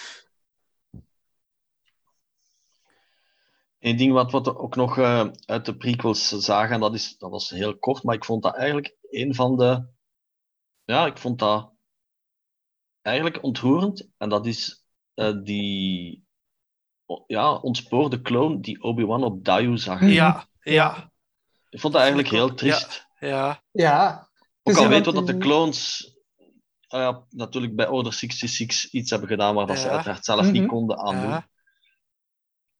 Eén 3.82 3.96
ding 3.96 4.12
wat 4.12 4.30
we 4.32 4.58
ook 4.58 4.76
nog 4.76 4.98
eh, 4.98 5.26
uit 5.44 5.64
de 5.64 5.76
prequels 5.76 6.28
zagen, 6.28 6.74
en 6.74 6.80
dat, 6.80 6.94
is, 6.94 7.18
dat 7.18 7.30
was 7.30 7.50
heel 7.50 7.78
kort, 7.78 8.02
maar 8.02 8.14
ik 8.14 8.24
vond 8.24 8.42
dat 8.42 8.54
eigenlijk 8.56 8.96
een 9.10 9.34
van 9.34 9.56
de. 9.56 9.86
Ja, 10.84 11.06
ik 11.06 11.18
vond 11.18 11.38
dat 11.38 11.72
eigenlijk 13.00 13.42
ontroerend. 13.42 14.08
En 14.18 14.28
dat 14.28 14.46
is 14.46 14.84
eh, 15.14 15.32
die 15.42 16.24
ja, 17.26 17.54
ontspoorde 17.54 18.20
clone 18.22 18.60
die 18.60 18.82
Obi-Wan 18.82 19.24
op 19.24 19.44
Dayu 19.44 19.78
zag. 19.78 20.00
Ja, 20.06 20.46
ja, 20.60 21.12
Ik 21.68 21.80
vond 21.80 21.92
dat 21.92 22.02
eigenlijk 22.02 22.32
heel 22.32 22.54
triest. 22.54 23.06
ja. 23.18 23.62
ja. 23.70 24.30
Ook 24.62 24.74
Dus 24.74 24.76
al 24.82 24.88
weten 24.88 25.12
we 25.12 25.18
dat 25.18 25.26
de 25.26 25.38
clones 25.38 26.10
ah 26.86 27.00
ja, 27.00 27.24
natuurlijk 27.28 27.76
bij 27.76 27.88
Order 27.88 28.12
66 28.12 28.90
iets 28.90 29.10
hebben 29.10 29.28
gedaan 29.28 29.54
waar 29.54 29.66
dat 29.66 29.78
ze 29.78 29.88
uiteraard 29.90 30.24
zelf 30.24 30.50
niet 30.50 30.62
Mhm. 30.62 30.70
konden 30.70 30.98
aandoen. 30.98 31.28
ja. 31.30 31.48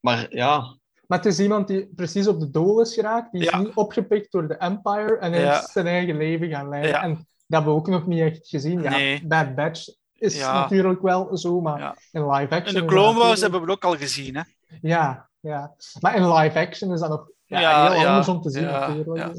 Maar 0.01 0.35
ja, 0.35 0.79
Maar 1.13 1.21
het 1.21 1.33
is 1.33 1.41
iemand 1.41 1.69
die 1.69 1.91
precies 1.97 2.27
op 2.27 2.41
de 2.41 2.51
doel 2.51 2.81
is 2.81 2.95
geraakt. 2.95 3.33
Die 3.33 3.43
is 3.43 3.53
niet 3.59 3.75
opgepikt 3.75 4.33
door 4.33 4.49
de 4.49 4.55
Empire 4.57 5.17
en 5.17 5.33
is 5.33 5.73
zijn 5.73 5.87
eigen 5.87 6.17
leven 6.17 6.49
gaan 6.49 6.69
leiden. 6.69 7.01
En 7.01 7.15
dat 7.15 7.25
hebben 7.47 7.73
we 7.73 7.79
ook 7.79 7.89
nog 7.89 8.07
niet 8.07 8.21
echt 8.21 8.49
gezien. 8.49 8.83
Ja, 8.83 8.91
Nee. 8.91 9.27
Bad 9.27 9.55
Batch 9.55 9.89
is 10.13 10.39
natuurlijk 10.39 11.03
wel 11.03 11.37
zo, 11.37 11.61
maar 11.61 11.99
in 12.13 12.31
live 12.31 12.55
action... 12.55 12.77
En 12.77 12.81
de 12.81 12.85
Clone 12.85 13.19
Wars 13.19 13.41
hebben 13.41 13.65
we 13.65 13.71
ook 13.71 13.85
al 13.85 13.97
gezien, 13.97 14.37
hè? 14.37 14.43
Ja, 14.81 15.29
ja. 15.41 15.75
Maar 16.01 16.15
in 16.17 16.33
live 16.33 16.59
action 16.59 16.93
is 16.93 17.01
dat 17.01 17.09
nog 17.09 17.29
ja, 17.47 17.93
heel 17.93 18.07
anders 18.07 18.29
om 18.29 18.41
te 18.43 18.51
zien 18.51 18.65
natuurlijk. 18.65 19.35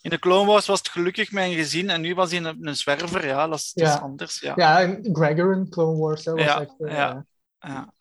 In 0.00 0.10
de 0.10 0.18
Clone 0.18 0.46
Wars 0.46 0.66
was 0.66 0.78
het 0.78 0.88
gelukkig 0.88 1.32
mijn 1.32 1.52
gezin 1.52 1.90
en 1.90 2.00
nu 2.00 2.14
was 2.14 2.30
hij 2.30 2.44
een, 2.44 2.66
een 2.66 2.76
zwerver, 2.76 3.26
ja, 3.26 3.48
dat 3.48 3.58
is, 3.58 3.72
Ja. 3.74 3.94
anders, 3.94 4.40
ja. 4.40 4.52
Ja, 4.56 4.80
en 4.80 5.08
Gregor 5.12 5.52
in 5.56 5.68
Clone 5.68 5.98
Wars 5.98 6.24
hè, 6.24 6.32
was 6.32 6.44
Ja, 6.44 6.60
echt... 6.60 6.74
eh, 6.78 6.94
ja. 6.96 7.24
Ja. 7.58 7.94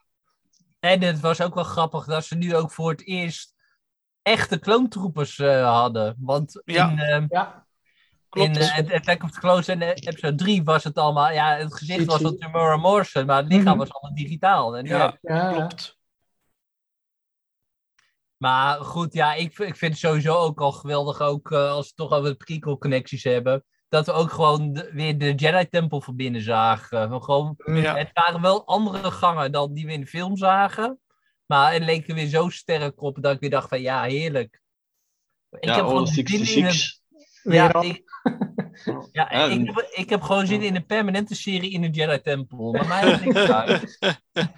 En 0.85 1.01
het 1.01 1.19
was 1.19 1.41
ook 1.41 1.53
wel 1.53 1.63
grappig 1.63 2.05
dat 2.05 2.25
ze 2.25 2.35
nu 2.35 2.55
ook 2.55 2.71
voor 2.71 2.89
het 2.89 3.05
eerst 3.05 3.55
echte 4.21 4.57
kloontroepers 4.59 5.39
eh, 5.39 5.63
hadden. 5.79 6.15
Want 6.19 6.61
Ja. 6.65 6.89
in, 6.89 6.99
ehm, 6.99 7.25
ja. 7.29 7.67
in 8.31 8.51
Klopt. 8.51 8.57
eh, 8.57 8.95
Attack 8.95 9.23
of 9.23 9.31
the 9.31 9.39
Clones 9.39 9.67
en 9.67 9.81
eh, 9.81 9.87
episode 9.89 10.35
3 10.35 10.63
was 10.63 10.83
het 10.83 10.97
allemaal... 10.97 11.31
Ja, 11.31 11.55
het 11.55 11.73
gezicht 11.75 12.05
was 12.05 12.21
van 12.21 12.37
Tamara 12.37 12.77
Morrison, 12.77 13.25
maar 13.25 13.37
het 13.37 13.47
lichaam 13.51 13.65
Mhm. 13.67 13.77
was 13.77 13.91
allemaal 13.93 14.15
digitaal. 14.17 14.77
En, 14.77 14.85
Ja. 14.85 14.99
heb- 15.05 15.17
Ja, 15.21 15.35
ja. 15.35 15.51
Klopt. 15.57 15.97
Maar 18.37 18.79
goed, 18.81 19.13
ja, 19.13 19.33
ik, 19.33 19.57
ik 19.59 19.75
vind 19.75 19.91
het 19.91 19.97
sowieso 20.01 20.35
ook 20.35 20.61
al 20.61 20.71
geweldig, 20.71 21.21
ook 21.21 21.51
als 21.51 21.79
we 21.81 21.85
het 21.87 21.95
toch 21.95 22.11
over 22.11 22.29
de 22.29 22.35
prequel-connecties 22.35 23.23
hebben, 23.23 23.63
dat 23.89 24.05
we 24.05 24.11
ook 24.11 24.31
gewoon 24.31 24.73
de- 24.73 24.89
weer 24.93 25.17
de 25.17 25.33
Jedi-tempel 25.35 26.01
van 26.01 26.15
binnen 26.15 26.41
zagen. 26.41 27.09
We 27.09 27.21
gewoon, 27.21 27.55
Ja. 27.65 27.95
Het 27.97 28.09
waren 28.13 28.41
wel 28.41 28.65
andere 28.65 29.11
gangen 29.11 29.51
dan 29.51 29.73
die 29.73 29.85
we 29.85 29.91
in 29.91 29.99
de 30.01 30.07
film 30.07 30.37
zagen, 30.37 30.99
maar 31.45 31.73
het 31.73 31.83
leek 31.83 32.07
er 32.07 32.15
weer 32.15 32.27
zo 32.27 32.49
sterk 32.49 33.01
op 33.01 33.21
dat 33.21 33.33
ik 33.33 33.39
weer 33.39 33.49
dacht 33.49 33.69
van, 33.69 33.81
ja, 33.81 34.03
heerlijk. 34.03 34.61
Ik 35.49 35.65
ja 35.65 35.75
heb 35.75 35.85
gewoon 35.85 35.99
Order 35.99 36.13
zin 36.13 36.25
in 36.25 36.65
een... 36.65 36.73
66. 36.73 37.03
Ja, 37.43 37.81
ik, 37.81 38.03
ja, 39.11 39.27
Ja, 39.31 39.43
ik, 39.45 39.65
heb, 39.65 39.87
ik 39.91 40.09
heb 40.09 40.21
gewoon 40.21 40.47
zin 40.47 40.61
in 40.61 40.75
een 40.75 40.85
permanente 40.85 41.35
serie 41.35 41.71
in 41.71 41.81
de 41.81 41.89
Jedi-tempel. 41.89 42.71
Maar 42.71 42.87
mij 42.87 43.11
is 43.11 43.19
niks 43.19 43.49
uit. 43.51 43.97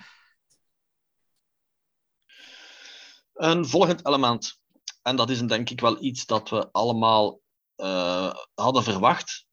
Een 3.34 3.66
volgend 3.66 4.06
element. 4.08 4.60
En 5.02 5.16
dat 5.16 5.30
is 5.30 5.40
denk 5.40 5.70
ik 5.70 5.80
wel 5.82 6.04
iets 6.04 6.26
dat 6.26 6.50
we 6.50 6.72
allemaal 6.72 7.40
eh, 7.78 8.34
hadden 8.54 8.84
verwacht. 8.84 9.46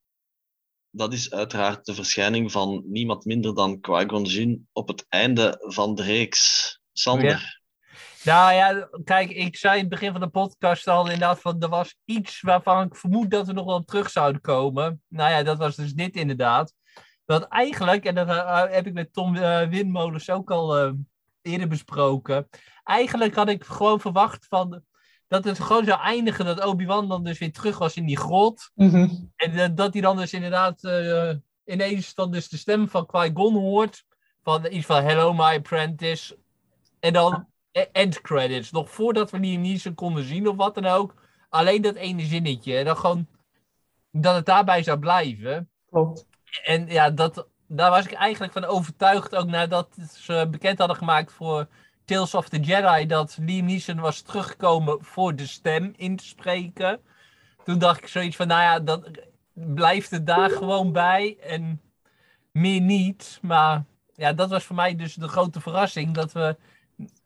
Dat 0.91 1.13
is 1.13 1.31
uiteraard 1.31 1.85
de 1.85 1.95
verschijning 1.95 2.53
van 2.53 2.83
niemand 2.87 3.25
minder 3.25 3.55
dan 3.55 3.81
Qui-Gon 3.81 4.69
op 4.73 4.89
het 4.89 5.07
einde 5.09 5.57
van 5.61 5.95
de 5.95 6.03
reeks. 6.03 6.73
Sander. 6.93 7.63
Nou 8.25 8.53
ja, 8.53 8.89
kijk, 9.05 9.31
ik 9.31 9.57
zei 9.57 9.75
in 9.75 9.81
het 9.81 9.89
begin 9.89 10.13
van 10.13 10.21
de 10.21 10.29
podcast 10.29 10.89
al 10.89 11.05
inderdaad 11.05 11.41
van 11.41 11.61
er 11.61 11.69
was 11.69 11.97
iets 12.05 12.41
waarvan 12.41 12.87
ik 12.87 12.97
vermoed 12.97 13.31
dat 13.31 13.47
we 13.47 13.53
nog 13.53 13.65
wel 13.65 13.85
terug 13.85 14.11
zouden 14.11 14.41
komen. 14.41 15.03
Nou 15.09 15.31
ja, 15.31 15.43
dat 15.43 15.59
was 15.59 15.77
dus 15.77 15.93
dit 15.93 16.17
inderdaad. 16.17 16.75
Dat 17.25 17.45
eigenlijk, 17.45 18.05
en 18.05 18.15
dat 18.15 18.29
eh, 18.29 18.63
heb 18.71 18.87
ik 18.87 18.93
met 18.93 19.13
Tom 19.13 19.37
eh, 19.37 19.69
Windmolens 19.69 20.31
ook 20.31 20.51
al 20.51 20.77
eh, 20.77 20.93
eerder 21.43 21.69
besproken. 21.69 22.49
Eigenlijk 22.85 23.35
had 23.35 23.49
ik 23.49 23.65
gewoon 23.65 24.01
verwacht 24.01 24.47
van 24.49 24.83
dat 25.35 25.45
het 25.45 25.61
gewoon 25.61 25.85
zou 25.85 26.01
eindigen 26.01 26.45
dat 26.45 26.65
Obi-Wan 26.65 27.09
dan 27.09 27.25
dus 27.25 27.39
weer 27.39 27.53
terug 27.53 27.79
was 27.79 27.97
in 27.97 28.07
die 28.07 28.17
grot. 28.17 28.71
Mhm. 28.75 29.09
En 29.37 29.75
dat 29.75 29.93
hij 29.93 30.03
dan 30.03 30.17
dus 30.17 30.33
inderdaad 30.33 30.85
eh, 30.85 31.31
ineens 31.65 32.15
dan 32.15 32.31
dus 32.31 32.49
de 32.49 32.57
stem 32.57 32.89
van 32.89 33.07
Qui-Gon 33.07 33.55
hoort. 33.55 34.05
Van 34.43 34.67
iets 34.71 34.87
van 34.87 35.03
Hello 35.03 35.33
my 35.33 35.55
apprentice. 35.57 36.39
En 37.01 37.13
dan 37.13 37.47
e- 37.73 37.87
end 37.93 38.21
credits. 38.21 38.71
Nog 38.71 38.91
voordat 38.91 39.31
we 39.31 39.41
die 39.41 39.59
niet 39.59 39.81
zo 39.81 39.93
konden 39.93 40.25
zien 40.25 40.49
of 40.49 40.57
wat 40.57 40.75
dan 40.75 40.87
ook. 40.87 41.15
Alleen 41.49 41.83
dat 41.83 41.95
ene 41.95 42.23
zinnetje. 42.23 42.77
En 42.77 42.85
dan 42.85 42.97
gewoon 42.97 43.27
dat 44.11 44.35
het 44.35 44.47
daarbij 44.47 44.83
zou 44.83 44.99
blijven. 44.99 45.71
Klopt. 45.91 46.27
En 46.65 46.87
ja, 46.87 47.11
dat, 47.11 47.47
daar 47.67 47.91
was 47.91 48.05
ik 48.05 48.13
eigenlijk 48.13 48.53
van 48.53 48.65
overtuigd. 48.65 49.35
Ook 49.35 49.47
nadat 49.47 49.97
ze 50.13 50.47
bekend 50.51 50.79
hadden 50.79 50.97
gemaakt 50.97 51.33
voor 51.33 51.69
Tales 52.05 52.35
of 52.35 52.49
the 52.49 52.61
Jedi. 52.61 53.07
Dat 53.07 53.37
Liam 53.41 53.67
Neeson 53.67 54.01
was 54.01 54.21
teruggekomen 54.21 55.05
voor 55.05 55.37
de 55.37 55.47
stem 55.47 55.93
in 55.97 56.17
te 56.17 56.25
spreken. 56.25 57.01
Toen 57.65 57.79
dacht 57.79 58.01
ik 58.01 58.09
zoiets 58.09 58.37
van, 58.37 58.47
nou 58.47 58.63
ja, 58.63 58.81
dat 58.81 59.11
blijft 59.53 60.11
het 60.11 60.27
daar 60.27 60.51
gewoon 60.51 60.93
bij. 60.93 61.37
En 61.41 61.81
meer 62.53 62.81
niet. 62.81 63.39
Maar 63.43 63.85
ja, 64.15 64.33
dat 64.33 64.51
was 64.51 64.65
voor 64.65 64.77
mij 64.77 64.97
dus 64.97 65.15
de 65.15 65.29
grote 65.29 65.61
verrassing. 65.61 66.15
Dat 66.15 66.33
we 66.33 66.57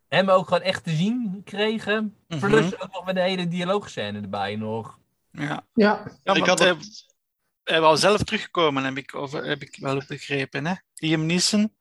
hem 0.08 0.30
ook 0.30 0.48
gewoon 0.48 0.62
echt 0.62 0.84
te 0.84 0.90
zien 0.90 1.42
kregen. 1.44 2.16
Mhm. 2.28 2.46
Plus 2.46 2.80
ook 2.80 2.92
nog 2.92 3.04
met 3.04 3.16
een 3.16 3.22
hele 3.22 3.48
dialoogscène 3.48 4.20
erbij 4.20 4.56
nog. 4.56 4.98
Ja, 5.30 5.66
Ja, 5.74 6.18
ja 6.22 6.34
ik 6.34 6.46
had 6.46 6.76
hij 7.68 7.80
wou 7.80 7.96
zelf 7.96 8.22
terugkomen, 8.22 8.84
heb 8.84 8.96
ik, 8.96 9.14
over, 9.14 9.44
heb 9.44 9.62
ik 9.62 9.76
wel 9.80 10.02
begrepen. 10.08 10.66
Hè? 10.66 10.74
Liam 10.94 11.26
Neeson, 11.26 11.74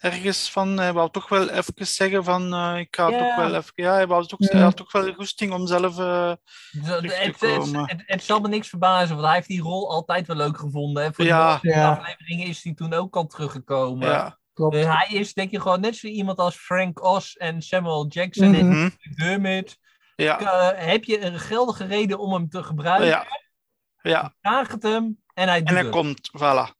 ergens 0.00 0.50
van, 0.50 0.76
hij 0.78 0.92
wou 0.92 1.10
toch 1.10 1.28
wel 1.28 1.48
even 1.48 1.86
zeggen 1.86 2.24
van, 2.24 2.54
eh, 2.54 2.78
ik 2.78 2.96
ga 2.96 3.06
toch 3.18 3.36
wel 3.36 3.54
even, 3.54 3.72
ja, 3.74 3.92
hij, 3.92 4.06
wou 4.06 4.26
toch, 4.26 4.38
hij 4.38 4.60
had 4.60 4.76
toch 4.76 4.92
wel 4.92 5.12
goesting 5.14 5.52
om 5.52 5.66
zelf, 5.66 5.94
Terug 5.94 6.38
te 6.72 6.92
het, 6.92 7.16
het, 7.24 7.36
komen. 7.38 7.88
het, 7.88 8.02
het 8.06 8.22
zal 8.22 8.40
me 8.40 8.48
niks 8.48 8.68
verbazen, 8.68 9.14
want 9.14 9.26
hij 9.26 9.34
heeft 9.34 9.48
die 9.48 9.60
rol 9.62 9.90
altijd 9.90 10.26
wel 10.26 10.36
leuk 10.36 10.58
gevonden. 10.58 11.02
Hè. 11.02 11.12
Voor 11.12 11.24
Ja. 11.24 11.58
de 11.62 11.68
Ja. 11.68 11.90
afleveringen 11.90 12.46
is 12.46 12.62
hij 12.64 12.74
toen 12.74 12.92
ook 12.92 13.16
al 13.16 13.26
teruggekomen. 13.26 14.08
ja. 14.08 14.38
klopt. 14.54 14.74
Dus 14.74 14.86
hij 14.86 15.08
is 15.10 15.34
denk 15.34 15.50
je 15.50 15.60
gewoon 15.60 15.80
net 15.80 15.96
zo 15.96 16.06
iemand 16.06 16.38
als 16.38 16.56
Frank 16.56 17.04
Oz 17.04 17.34
en 17.34 17.62
Samuel 17.62 18.06
Jackson 18.06 18.54
en 18.54 18.68
Mhm. 18.68 18.88
Dermot. 19.16 19.76
Ja. 20.16 20.38
Eh, 20.40 20.86
heb 20.90 21.04
je 21.04 21.20
een 21.24 21.38
geldige 21.38 21.84
reden 21.84 22.18
om 22.18 22.32
hem 22.32 22.48
te 22.48 22.62
gebruiken? 22.62 23.06
Ja. 23.08 23.26
ja, 24.02 24.34
Vraag 24.42 24.68
het 24.70 24.82
hem 24.82 25.18
en 25.34 25.48
hij 25.48 25.58
doet 25.58 25.68
en 25.68 25.74
hij 25.74 25.82
het. 25.84 25.92
komt, 25.92 26.30
voilà. 26.38 26.78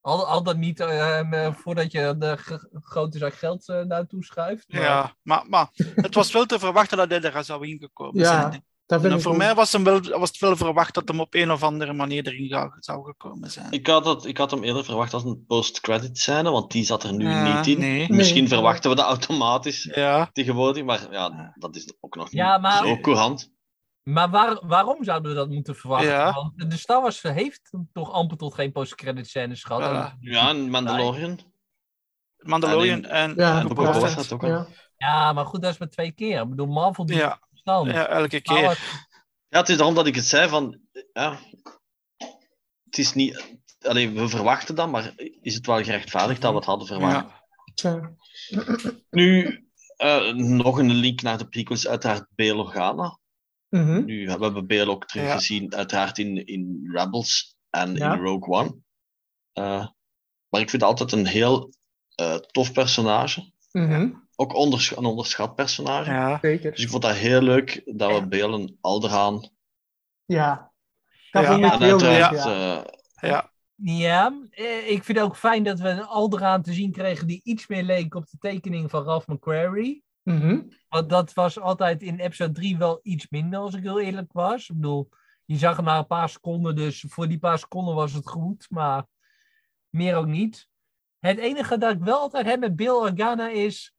Al, 0.00 0.26
al 0.26 0.42
dat 0.42 0.56
niet 0.56 0.80
eh, 0.80 1.18
eh, 1.46 1.54
voordat 1.54 1.92
je 1.92 2.14
de 2.18 2.36
grote 2.80 3.18
zak 3.18 3.34
geld 3.34 3.68
eh, 3.68 3.80
naartoe 3.82 4.24
schuift. 4.24 4.72
maar- 4.72 4.82
Ja, 4.82 5.14
maar, 5.22 5.44
maar 5.48 5.68
het 5.94 6.14
was 6.14 6.32
wel 6.32 6.46
te 6.46 6.58
verwachten 6.58 6.96
dat 6.96 7.10
hij 7.10 7.20
er 7.20 7.44
zou 7.44 7.66
ingekomen 7.66 8.20
Ja, 8.22 8.40
zijn. 8.50 8.64
Dat 8.86 9.00
vind 9.00 9.14
ik 9.14 9.20
voor 9.20 9.36
mij 9.36 9.54
was, 9.54 9.72
hem 9.72 9.84
wel, 9.84 10.00
was 10.00 10.28
het 10.28 10.38
wel 10.38 10.56
verwacht 10.56 10.94
dat 10.94 11.08
hem 11.08 11.20
op 11.20 11.34
een 11.34 11.50
of 11.50 11.62
andere 11.62 11.92
manier 11.92 12.26
erin 12.26 12.48
zou, 12.48 12.70
zou 12.78 13.04
gekomen 13.04 13.50
zijn. 13.50 13.66
Ik 13.72 13.86
had, 13.86 14.04
het, 14.06 14.24
ik 14.24 14.36
had 14.38 14.50
hem 14.50 14.62
eerder 14.64 14.84
verwacht 14.84 15.14
als 15.14 15.24
een 15.24 15.44
post-credit 15.46 16.18
scène, 16.18 16.50
want 16.50 16.70
die 16.72 16.84
zat 16.84 17.02
er 17.04 17.12
nu 17.12 17.28
Ja, 17.28 17.56
niet 17.56 17.66
in. 17.66 17.78
nee. 17.78 18.12
Misschien 18.12 18.40
Nee. 18.40 18.48
verwachten 18.48 18.90
we 18.90 18.96
dat 18.96 19.06
automatisch 19.06 19.90
Ja, 19.94 20.28
tegenwoordig, 20.32 20.84
maar 20.84 21.06
ja, 21.10 21.52
dat 21.58 21.76
is 21.76 21.92
ook 22.00 22.14
nog 22.16 22.24
niet 22.24 22.32
Ja, 22.34 22.58
maar- 22.58 22.86
zo 22.86 22.98
courant. 23.00 23.50
Maar 24.02 24.30
waar, 24.30 24.66
waarom 24.66 25.04
zouden 25.04 25.30
we 25.30 25.36
dat 25.36 25.48
moeten 25.48 25.76
verwachten? 25.76 26.08
Ja. 26.10 26.32
Want 26.32 26.70
de 26.70 26.76
Star 26.76 27.00
Wars 27.02 27.22
heeft 27.22 27.70
toch 27.92 28.12
amper 28.12 28.36
tot 28.36 28.54
geen 28.54 28.72
post-credit 28.72 29.28
scènes 29.28 29.64
gehad. 29.64 30.14
Ja, 30.20 30.48
en 30.48 30.70
Mandalorian. 30.70 31.38
Mandalorian 32.36 33.04
en, 33.04 33.34
Ja, 33.36 33.62
Boba 33.62 33.74
Boba 33.74 33.92
Fett 33.92 34.04
Fett. 34.04 34.14
had 34.16 34.32
ook 34.32 34.42
al. 34.42 34.48
ja. 34.48 34.66
Ja, 34.96 35.32
maar 35.32 35.46
goed, 35.46 35.62
dat 35.62 35.72
is 35.72 35.78
maar 35.78 35.88
twee 35.88 36.12
keer. 36.12 36.40
Ik 36.42 36.48
bedoel, 36.48 36.66
Marvel 36.66 37.06
doet 37.06 37.16
Ja. 37.16 37.40
stand. 37.52 37.90
Ja, 37.90 38.06
elke 38.06 38.40
keer. 38.40 38.78
Ja, 39.48 39.58
het 39.58 39.68
is 39.68 39.76
daarom 39.76 39.94
dat 39.94 40.06
ik 40.06 40.14
het 40.14 40.24
zei 40.24 40.48
van... 40.48 40.80
Ja, 41.12 41.38
het 42.84 42.98
is 42.98 43.14
niet... 43.14 43.58
Allee, 43.80 44.10
we 44.10 44.28
verwachten 44.28 44.74
dat, 44.74 44.90
maar 44.90 45.12
is 45.40 45.54
het 45.54 45.66
wel 45.66 45.82
gerechtvaardigd 45.82 46.40
dat 46.40 46.50
we 46.50 46.56
het 46.56 46.66
hadden 46.66 46.86
verwacht? 46.86 47.26
Ja. 47.74 48.14
Nu, 49.10 49.60
eh, 49.96 50.32
nog 50.34 50.78
een 50.78 50.90
link 50.92 51.22
naar 51.22 51.38
de 51.38 51.48
prequels, 51.48 51.88
uiteraard 51.88 52.26
Bail 52.34 52.58
Organa. 52.58 53.18
Mhm. 53.70 54.04
Nu, 54.04 54.24
we 54.26 54.30
hebben 54.30 54.66
Bail 54.66 54.88
ook 54.88 55.06
teruggezien, 55.06 55.74
uiteraard 55.74 56.18
in, 56.18 56.46
in 56.46 56.88
Rebels 56.92 57.56
en 57.70 57.94
Ja. 57.94 58.12
in 58.14 58.20
Rogue 58.20 58.54
One. 58.60 58.76
Eh, 59.52 59.86
maar 60.48 60.60
ik 60.60 60.70
vind 60.70 60.82
het 60.82 60.90
altijd 60.90 61.12
een 61.12 61.26
heel 61.26 61.72
eh, 62.14 62.34
tof 62.34 62.72
personage. 62.72 63.52
Mhm. 63.72 64.10
Ook 64.36 64.54
ondersch- 64.54 64.96
een 64.96 65.04
onderschat 65.04 65.54
personage. 65.54 66.10
Ja. 66.10 66.38
Zeker. 66.42 66.70
Dus 66.70 66.82
ik 66.82 66.88
vond 66.88 67.02
dat 67.02 67.14
heel 67.14 67.42
leuk 67.42 67.82
dat 67.84 68.18
we 68.20 68.26
Bail 68.26 68.54
en 68.54 68.78
Alderaan... 68.80 69.50
Ja. 70.24 70.72
Dat 71.30 71.42
Ja. 71.42 71.52
vond 71.52 71.64
ik 71.64 71.72
En 71.72 71.82
heel 71.82 71.98
leuk, 71.98 72.16
ja. 72.18 72.32
eh, 72.32 72.84
ja. 73.30 73.50
Ja, 73.82 74.32
ik 74.86 75.04
vind 75.04 75.18
het 75.18 75.26
ook 75.26 75.36
fijn 75.36 75.62
dat 75.62 75.78
we 75.80 75.88
een 75.88 76.04
Alderaan 76.04 76.62
te 76.62 76.72
zien 76.72 76.92
kregen 76.92 77.26
die 77.26 77.40
iets 77.44 77.66
meer 77.66 77.82
leek 77.82 78.14
op 78.14 78.26
de 78.30 78.38
tekening 78.38 78.90
van 78.90 79.02
Ralph 79.04 79.26
McQuarrie. 79.26 80.04
Mhm. 80.32 80.62
Want 80.88 81.08
dat 81.08 81.32
was 81.32 81.58
altijd 81.58 82.02
in 82.02 82.18
episode 82.18 82.52
3 82.52 82.78
wel 82.78 83.00
iets 83.02 83.28
minder, 83.28 83.58
als 83.58 83.74
ik 83.74 83.82
heel 83.82 84.00
eerlijk 84.00 84.32
was. 84.32 84.68
Ik 84.68 84.74
bedoel, 84.74 85.08
je 85.44 85.56
zag 85.56 85.76
hem 85.76 85.84
na 85.84 85.98
een 85.98 86.06
paar 86.06 86.28
seconden, 86.28 86.76
dus 86.76 87.04
voor 87.08 87.28
die 87.28 87.38
paar 87.38 87.58
seconden 87.58 87.94
was 87.94 88.12
het 88.12 88.28
goed, 88.28 88.66
maar 88.70 89.06
meer 89.88 90.16
ook 90.16 90.26
niet. 90.26 90.68
Het 91.18 91.38
enige 91.38 91.78
dat 91.78 91.92
ik 91.92 92.00
wel 92.00 92.18
altijd 92.18 92.46
heb 92.46 92.60
met 92.60 92.76
Bill 92.76 92.90
Organa 92.90 93.48
is, 93.48 93.94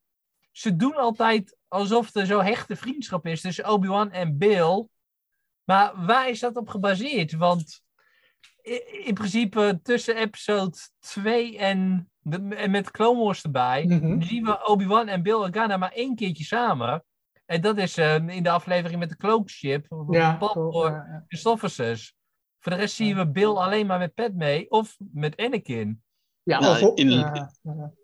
ze 0.51 0.75
doen 0.75 0.95
altijd 0.95 1.57
alsof 1.67 2.15
er 2.15 2.25
zo 2.25 2.39
hechte 2.39 2.75
vriendschap 2.75 3.25
is 3.25 3.41
tussen 3.41 3.69
Obi-Wan 3.69 4.11
en 4.11 4.37
Bill. 4.37 4.87
Maar 5.63 6.05
waar 6.05 6.29
is 6.29 6.39
dat 6.39 6.55
op 6.55 6.67
gebaseerd? 6.67 7.31
Want 7.31 7.81
in 9.05 9.13
principe 9.13 9.79
tussen 9.83 10.15
episode 10.15 10.77
2 10.99 11.57
en, 11.57 12.09
de, 12.19 12.37
en 12.55 12.71
met 12.71 12.91
Clone 12.91 13.23
Wars 13.23 13.41
erbij, 13.43 13.85
Mhm. 13.87 14.21
zien 14.21 14.43
we 14.45 14.67
Obi-Wan 14.67 15.07
en 15.07 15.23
Bill 15.23 15.33
Organa 15.33 15.77
maar 15.77 15.91
één 15.91 16.15
keertje 16.15 16.43
samen. 16.43 17.03
En 17.45 17.61
dat 17.61 17.77
is 17.77 17.97
eh, 17.97 18.27
in 18.27 18.43
de 18.43 18.49
aflevering 18.49 18.99
met 18.99 19.09
de 19.09 19.17
Cloak 19.17 19.49
Ship, 19.49 19.85
Ja, 20.09 20.37
voor 20.39 20.89
ja. 20.91 21.25
Voor 22.59 22.71
de 22.71 22.77
rest 22.77 22.95
zien 22.95 23.15
we 23.15 23.27
Bill 23.31 23.47
alleen 23.49 23.85
maar 23.85 23.99
met 23.99 24.13
Padme 24.13 24.65
of 24.69 24.95
met 25.11 25.37
Anakin. 25.37 26.01
Ja, 26.43 26.59
of 26.59 26.95
in- 26.95 27.49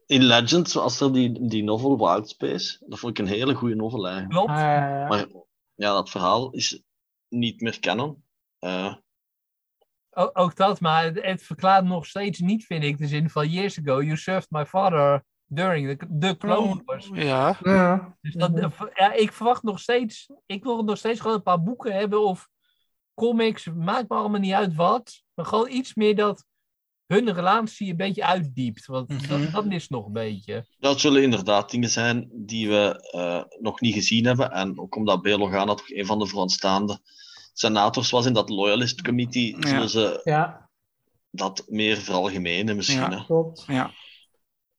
in 0.06 0.24
Legends 0.24 0.74
was 0.74 1.00
er 1.02 1.14
die, 1.14 1.48
die 1.48 1.64
novel 1.64 1.98
Wild 1.98 2.30
Space. 2.30 2.84
Dat 2.88 3.00
vond 3.00 3.20
ik 3.20 3.26
een 3.26 3.32
hele 3.34 3.54
goede 3.54 3.76
novel 3.76 4.08
eigenlijk. 4.08 4.34
Klopt. 4.34 4.48
Maar 5.10 5.26
ja, 5.76 5.94
dat 5.94 6.10
verhaal 6.10 6.52
is 6.52 6.84
niet 7.28 7.62
meer 7.62 7.80
canon. 7.80 8.24
Eh, 8.60 8.96
Ook 10.34 10.56
dat, 10.56 10.80
maar 10.80 11.04
het, 11.04 11.22
het 11.22 11.44
verklaart 11.44 11.86
nog 11.86 12.06
steeds 12.06 12.40
niet, 12.40 12.66
vind 12.66 12.84
ik, 12.84 12.98
de 12.98 13.08
zin 13.08 13.30
van 13.30 13.50
years 13.50 13.80
ago, 13.80 14.02
you 14.02 14.18
served 14.18 14.50
my 14.50 14.66
father 14.66 15.24
during 15.46 15.98
the, 16.00 16.08
the 16.20 16.38
Clone 16.38 16.82
Wars. 16.86 17.10
Ja. 17.14 17.58
Ja. 17.64 18.18
Dus 18.22 18.34
dat, 18.34 18.52
Mhm. 18.52 18.86
ja, 18.94 19.14
ik 19.14 19.32
verwacht 19.32 19.64
nog 19.64 19.80
steeds, 19.80 20.30
ik 20.46 20.64
wil 20.64 20.84
nog 20.84 20.98
steeds 20.98 21.20
gewoon 21.20 21.36
een 21.36 21.44
paar 21.44 21.64
boeken 21.64 21.94
hebben 21.94 22.22
of 22.26 22.48
comics, 23.14 23.70
maakt 23.76 24.10
me 24.10 24.16
allemaal 24.16 24.40
niet 24.40 24.54
uit 24.54 24.76
wat. 24.76 25.22
Maar 25.34 25.46
gewoon 25.46 25.70
iets 25.70 25.96
meer 25.96 26.16
dat 26.16 26.46
hun 27.06 27.34
relatie 27.34 27.90
een 27.90 27.98
beetje 27.98 28.26
uitdiept. 28.26 28.86
Want 28.86 29.08
Mhm. 29.10 29.28
dat, 29.28 29.52
dat 29.52 29.72
is 29.72 29.88
nog 29.88 30.06
een 30.06 30.14
beetje. 30.14 30.66
dat 30.80 31.00
zullen 31.00 31.24
inderdaad 31.24 31.72
dingen 31.72 31.90
zijn 31.90 32.30
die 32.34 32.68
we 32.70 33.10
eh, 33.12 33.44
nog 33.62 33.82
niet 33.82 33.94
gezien 33.94 34.26
hebben. 34.26 34.52
En 34.52 34.80
ook 34.80 34.96
omdat 34.96 35.22
Bail 35.22 35.42
Organa 35.42 35.74
toch 35.74 35.90
een 35.90 36.06
van 36.06 36.20
de 36.20 36.26
vooraanstaande 36.26 37.00
senators 37.60 38.10
was 38.10 38.26
in 38.26 38.34
dat 38.34 38.50
Loyalist 38.50 39.02
Committee, 39.02 39.56
Ja. 39.60 39.68
zullen 39.68 39.90
ze 39.90 40.22
ja, 40.24 40.70
dat 41.30 41.64
meer 41.68 41.98
veralgemenen 41.98 42.76
misschien. 42.76 43.12
Ja. 43.12 43.24
klopt. 43.26 43.64
Ja. 43.68 43.92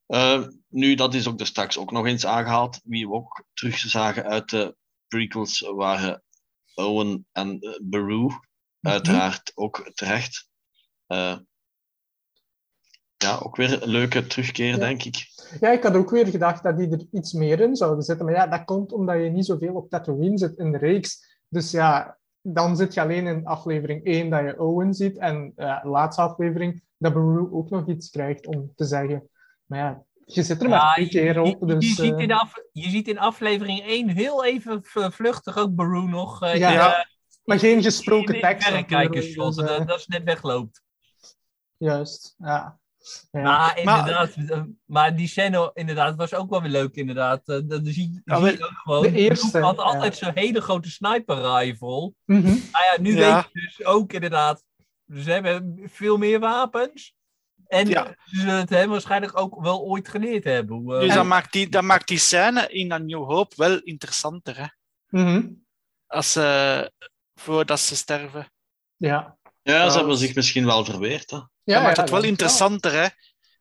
Eh, 0.06 0.46
nu, 0.68 0.94
dat 0.94 1.14
is 1.14 1.28
ook 1.28 1.40
er 1.40 1.46
straks 1.46 1.78
ook 1.78 1.90
nog 1.92 2.06
eens 2.06 2.26
aangehaald. 2.26 2.80
Wie 2.84 3.08
we 3.08 3.14
ook 3.14 3.44
terugzagen 3.54 4.24
uit 4.24 4.50
de 4.50 4.76
prequels 5.08 5.60
waren 5.60 6.22
Owen 6.74 7.26
en 7.32 7.60
eh, 7.60 7.78
Beru. 7.82 8.28
Uiteraard 8.80 9.52
ook 9.54 9.90
terecht. 9.94 10.48
Eh, 11.06 11.36
ja, 13.16 13.38
ook 13.42 13.56
weer 13.56 13.82
een 13.82 13.88
leuke 13.88 14.26
terugkeer, 14.26 14.70
Ja. 14.70 14.76
denk 14.76 15.02
ik. 15.02 15.26
Ja, 15.60 15.70
ik 15.70 15.82
had 15.82 15.94
ook 15.94 16.10
weer 16.10 16.26
gedacht 16.26 16.62
dat 16.62 16.78
die 16.78 16.90
er 16.90 17.06
iets 17.10 17.32
meer 17.32 17.60
in 17.60 17.76
zouden 17.76 18.04
zetten. 18.04 18.26
Maar 18.26 18.34
ja, 18.34 18.46
dat 18.46 18.64
komt 18.64 18.92
omdat 18.92 19.16
je 19.22 19.30
niet 19.30 19.46
zoveel 19.46 19.74
op 19.74 19.90
Tatooine 19.90 20.38
zit 20.38 20.58
in 20.58 20.72
de 20.72 20.78
reeks. 20.78 21.40
Dus 21.48 21.70
ja, 21.70 22.18
dan 22.54 22.76
zit 22.76 22.94
je 22.94 23.00
alleen 23.00 23.26
in 23.26 23.46
aflevering 23.46 24.04
1 24.04 24.30
dat 24.30 24.40
je 24.44 24.61
Owen 24.61 24.94
ziet. 24.94 25.18
En 25.18 25.52
de 25.56 25.80
laatste 25.82 26.22
aflevering 26.22 26.82
dat 26.96 27.12
Beru 27.12 27.48
ook 27.52 27.70
nog 27.70 27.88
iets 27.88 28.11
krijgt 28.11 28.46
om 28.46 28.72
te 28.76 28.84
zeggen. 28.84 29.28
Maar 29.66 29.78
ja, 29.78 30.02
je 30.24 30.42
zit 30.42 30.62
er 30.62 30.68
maar 30.68 30.78
Ja, 30.78 30.92
twee 30.92 31.08
keer 31.08 31.34
Je, 31.34 31.40
op. 31.56 31.68
je 31.68 31.76
Dus, 31.76 31.94
ziet 31.94 32.12
eh, 32.14 32.18
in 32.18 32.32
af, 32.32 32.54
je 32.72 32.88
ziet 32.90 33.08
in 33.08 33.18
aflevering 33.18 33.80
1 33.80 34.08
heel 34.08 34.44
even 34.44 34.80
vluchtig 35.12 35.56
ook 35.58 35.74
Baru 35.74 36.08
nog. 36.08 36.42
eh, 36.42 36.58
Ja. 36.58 36.98
eh, 36.98 37.04
maar 37.44 37.58
geen 37.58 37.82
gesproken 37.82 38.40
tekst. 38.40 38.70
natuurlijk, 38.70 39.12
dus, 39.12 39.37
eh, 39.37 39.66
dat, 39.66 39.88
dat 39.88 40.00
ze 40.00 40.06
net 40.11 40.24
wegloopt. 40.24 40.82
Juist, 41.76 42.34
ja. 42.38 42.78
Ja. 43.30 43.42
Maar 43.42 43.78
inderdaad, 43.78 44.34
eh, 44.48 44.62
maar 44.84 45.16
die 45.16 45.28
scène 45.28 45.70
inderdaad 45.74 46.16
was 46.16 46.34
ook 46.34 46.50
wel 46.50 46.62
weer 46.62 46.70
leuk 46.70 46.94
inderdaad. 46.94 47.48
Eh, 47.48 47.58
Dat 47.64 47.80
zie, 47.84 47.92
zie 47.92 48.20
Ja, 48.24 48.40
we- 48.40 48.50
je 48.50 48.64
ook 48.64 48.70
gewoon. 48.82 49.02
de 49.02 49.12
eerste, 49.12 49.58
had 49.60 49.76
ja. 49.76 49.82
altijd 49.82 50.16
zo'n 50.16 50.32
hele 50.34 50.60
grote 50.60 50.90
sniper 50.90 51.56
rifle. 51.58 52.12
Mhm. 52.24 52.42
Nou 52.46 52.84
ja, 52.94 52.96
nu 53.00 53.16
Ja. 53.16 53.34
weet 53.34 53.44
je 53.52 53.60
dus 53.60 53.84
ook 53.86 54.12
inderdaad, 54.12 54.64
ze 55.14 55.30
hebben 55.30 55.80
veel 55.92 56.16
meer 56.16 56.40
wapens. 56.40 57.16
En 57.66 57.88
Ja. 57.88 58.14
ze 58.24 58.36
zullen 58.40 58.54
het 58.58 58.70
hem 58.70 58.88
waarschijnlijk 58.90 59.38
ook 59.40 59.60
wel 59.62 59.80
ooit 59.80 60.08
geleerd 60.08 60.44
hebben. 60.44 60.76
hoe, 60.76 60.94
eh, 60.94 61.00
Dus 61.00 61.14
dat 61.14 61.24
maakt, 61.26 61.52
die, 61.52 61.68
dat 61.68 61.82
maakt 61.82 62.08
die 62.08 62.18
scène 62.18 62.68
in 62.68 62.92
A 62.92 62.98
New 62.98 63.24
Hope 63.24 63.54
wel 63.56 63.78
interessanter, 63.78 64.56
hè? 64.58 64.66
Mhm. 65.20 65.46
Als 66.06 66.32
ze, 66.32 66.92
voordat 67.34 67.80
ze 67.80 67.96
sterven. 67.96 68.52
Ja. 68.96 69.36
Ja, 69.62 69.90
ze 69.90 69.98
hebben 69.98 70.16
zich 70.16 70.34
misschien 70.34 70.66
wel 70.66 70.84
verweerd. 70.84 71.30
Hè? 71.30 71.38
Dat 71.68 71.76
Ja, 71.76 71.83
maakt 71.83 71.96
ja, 71.96 72.02
het 72.02 72.11
wel 72.11 72.22
ja. 72.22 72.28
interessanter, 72.28 72.92
hè? 72.92 73.07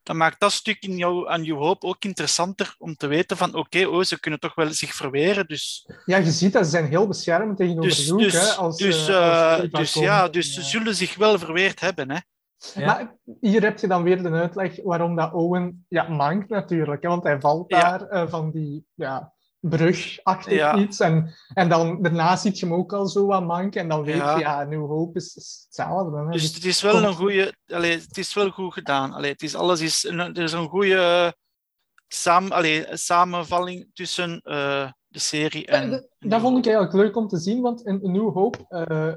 Dat 0.03 0.15
maakt 0.15 0.39
dat 0.39 0.51
stuk 0.51 0.77
in 0.83 0.97
jou, 0.97 1.29
aan 1.29 1.41
New 1.41 1.57
Hope 1.57 1.87
ook 1.87 2.03
interessanter 2.03 2.75
om 2.77 2.95
te 2.95 3.07
weten 3.07 3.37
van 3.37 3.55
oké, 3.55 3.85
oh, 3.85 4.03
ze 4.03 4.19
kunnen 4.19 4.39
toch 4.39 4.55
wel 4.55 4.73
zich 4.73 4.93
verweren. 4.93 5.47
Dus, 5.47 5.89
Ja, 6.05 6.17
je 6.17 6.31
ziet 6.31 6.53
dat 6.53 6.63
ze 6.63 6.69
zijn 6.69 6.87
heel 6.87 7.07
beschermend 7.07 7.57
tegenover 7.57 7.89
dus, 7.89 8.07
Luke. 8.09 8.23
dus, 8.23 8.33
hè, 8.33 8.53
als, 8.53 8.77
dus, 8.77 9.07
eh, 9.07 9.53
eh, 9.53 9.59
als 9.59 9.69
dus 9.71 9.93
ja, 9.93 10.27
dus 10.27 10.53
ze 10.53 10.61
zullen 10.61 10.95
zich 10.95 11.15
wel 11.15 11.39
verweerd 11.39 11.79
hebben. 11.79 12.11
Hè? 12.11 12.17
Ja. 12.73 12.85
Maar 12.85 13.15
hier 13.41 13.61
heb 13.61 13.79
je 13.79 13.87
dan 13.87 14.03
weer 14.03 14.23
de 14.23 14.29
uitleg 14.29 14.83
waarom 14.83 15.15
dat 15.15 15.33
Owen 15.33 15.85
ja, 15.89 16.07
mankt 16.09 16.49
natuurlijk. 16.49 17.01
Hè, 17.03 17.09
want 17.09 17.23
hij 17.23 17.39
valt 17.39 17.69
Ja. 17.71 17.81
daar 17.97 18.07
eh, 18.07 18.29
van 18.29 18.51
die 18.51 18.85
ja, 18.93 19.33
brugachtig 19.59 20.53
Ja. 20.53 20.75
iets. 20.77 20.99
En, 20.99 21.33
en 21.53 21.69
dan 21.69 22.01
daarna 22.01 22.35
ziet 22.35 22.59
je 22.59 22.65
hem 22.65 22.75
ook 22.75 22.93
al 22.93 23.07
zo 23.07 23.25
wat 23.25 23.45
manken. 23.45 23.81
En 23.81 23.89
dan 23.89 24.03
weet 24.03 24.15
Ja. 24.15 24.33
je, 24.35 24.39
ja, 24.39 24.63
New 24.63 24.85
Hope 24.87 25.17
is, 25.17 25.35
is 25.35 25.61
hetzelfde. 25.65 26.17
Hè. 26.17 26.29
Dus 26.29 26.53
het 26.53 26.65
is 26.65 26.81
wel 26.81 27.03
een 27.03 27.13
goede, 27.13 27.53
allee, 27.67 27.91
het 27.99 28.17
is 28.17 28.33
wel 28.33 28.49
goed 28.49 28.73
gedaan. 28.73 29.13
Allee, 29.13 29.31
het 29.31 29.41
is 29.41 29.55
alles 29.55 29.81
is, 29.81 30.03
een- 30.03 30.19
er 30.19 30.43
is 30.43 30.51
een 30.53 30.67
goede 30.69 31.33
samen, 32.07 32.51
allee, 32.51 32.85
samenvalling 32.97 33.89
tussen 33.93 34.41
eh, 34.43 34.91
de 35.07 35.19
serie 35.19 35.65
en. 35.65 35.83
Eh, 35.83 35.89
dat- 35.89 36.07
dat 36.19 36.41
vond 36.41 36.57
ik 36.57 36.65
eigenlijk 36.73 36.95
leuk 36.95 37.15
om 37.15 37.27
te 37.27 37.37
zien, 37.37 37.61
want 37.61 37.85
in 37.85 38.11
New 38.11 38.33
Hope, 38.33 38.65
eh 38.69 39.13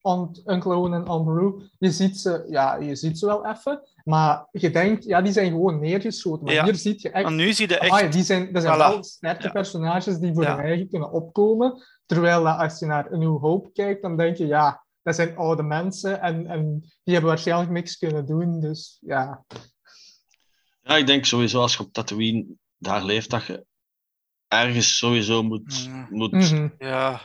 on, 0.00 0.42
Uncle 0.46 0.74
Owen 0.74 0.92
en 0.92 1.06
Aunt 1.06 1.70
je 1.78 1.90
ziet 1.90 2.18
ze, 2.20 2.46
ja, 2.48 2.74
je 2.76 2.94
ziet 2.96 3.18
ze 3.18 3.26
wel 3.26 3.46
even, 3.46 3.80
maar 4.04 4.46
je 4.50 4.70
denkt, 4.70 5.04
ja, 5.04 5.22
die 5.22 5.32
zijn 5.32 5.50
gewoon 5.50 5.80
neergeschoten. 5.80 6.44
Maar 6.44 6.54
Ja. 6.54 6.64
hier 6.64 6.74
zie 6.74 6.94
je 6.96 7.10
echt 7.10 7.30
nu 7.30 7.52
zie 7.52 7.68
je 7.68 7.78
echt. 7.78 7.90
Amai, 7.92 8.08
die 8.08 8.22
zijn, 8.22 8.52
dat 8.52 8.62
zijn 8.62 8.74
Voilà. 8.74 8.78
wel 8.78 9.04
sterke 9.04 9.42
Ja. 9.42 9.50
personages 9.50 10.18
die 10.18 10.34
voor 10.34 10.42
Ja. 10.42 10.56
hun 10.56 10.64
eigen 10.64 10.88
kunnen 10.88 11.12
opkomen. 11.12 11.82
Terwijl 12.06 12.44
dat 12.44 12.58
als 12.58 12.78
je 12.78 12.86
naar 12.86 13.12
A 13.12 13.16
New 13.16 13.38
Hope 13.40 13.72
kijkt, 13.72 14.02
dan 14.02 14.16
denk 14.16 14.36
je, 14.36 14.46
ja, 14.46 14.84
dat 15.02 15.14
zijn 15.14 15.36
oude 15.36 15.62
mensen 15.62 16.20
en, 16.20 16.46
en 16.46 16.80
die 16.80 17.12
hebben 17.14 17.30
waarschijnlijk 17.30 17.70
niks 17.70 17.96
kunnen 17.98 18.26
doen. 18.26 18.60
Dus 18.60 18.98
ja, 19.00 19.44
Ja, 20.82 20.96
ik 20.96 21.06
denk 21.06 21.24
sowieso 21.24 21.60
als 21.60 21.72
je 21.76 21.82
op 21.82 21.92
Tatooine 21.92 22.46
daar 22.76 23.04
leeft, 23.04 23.30
dat 23.30 23.44
je 23.44 23.64
ergens 24.48 24.96
sowieso 24.98 25.42
moet, 25.42 25.86
Mm. 25.88 26.06
moet 26.10 26.32
Mhm. 26.32 26.68
Ja. 26.78 27.20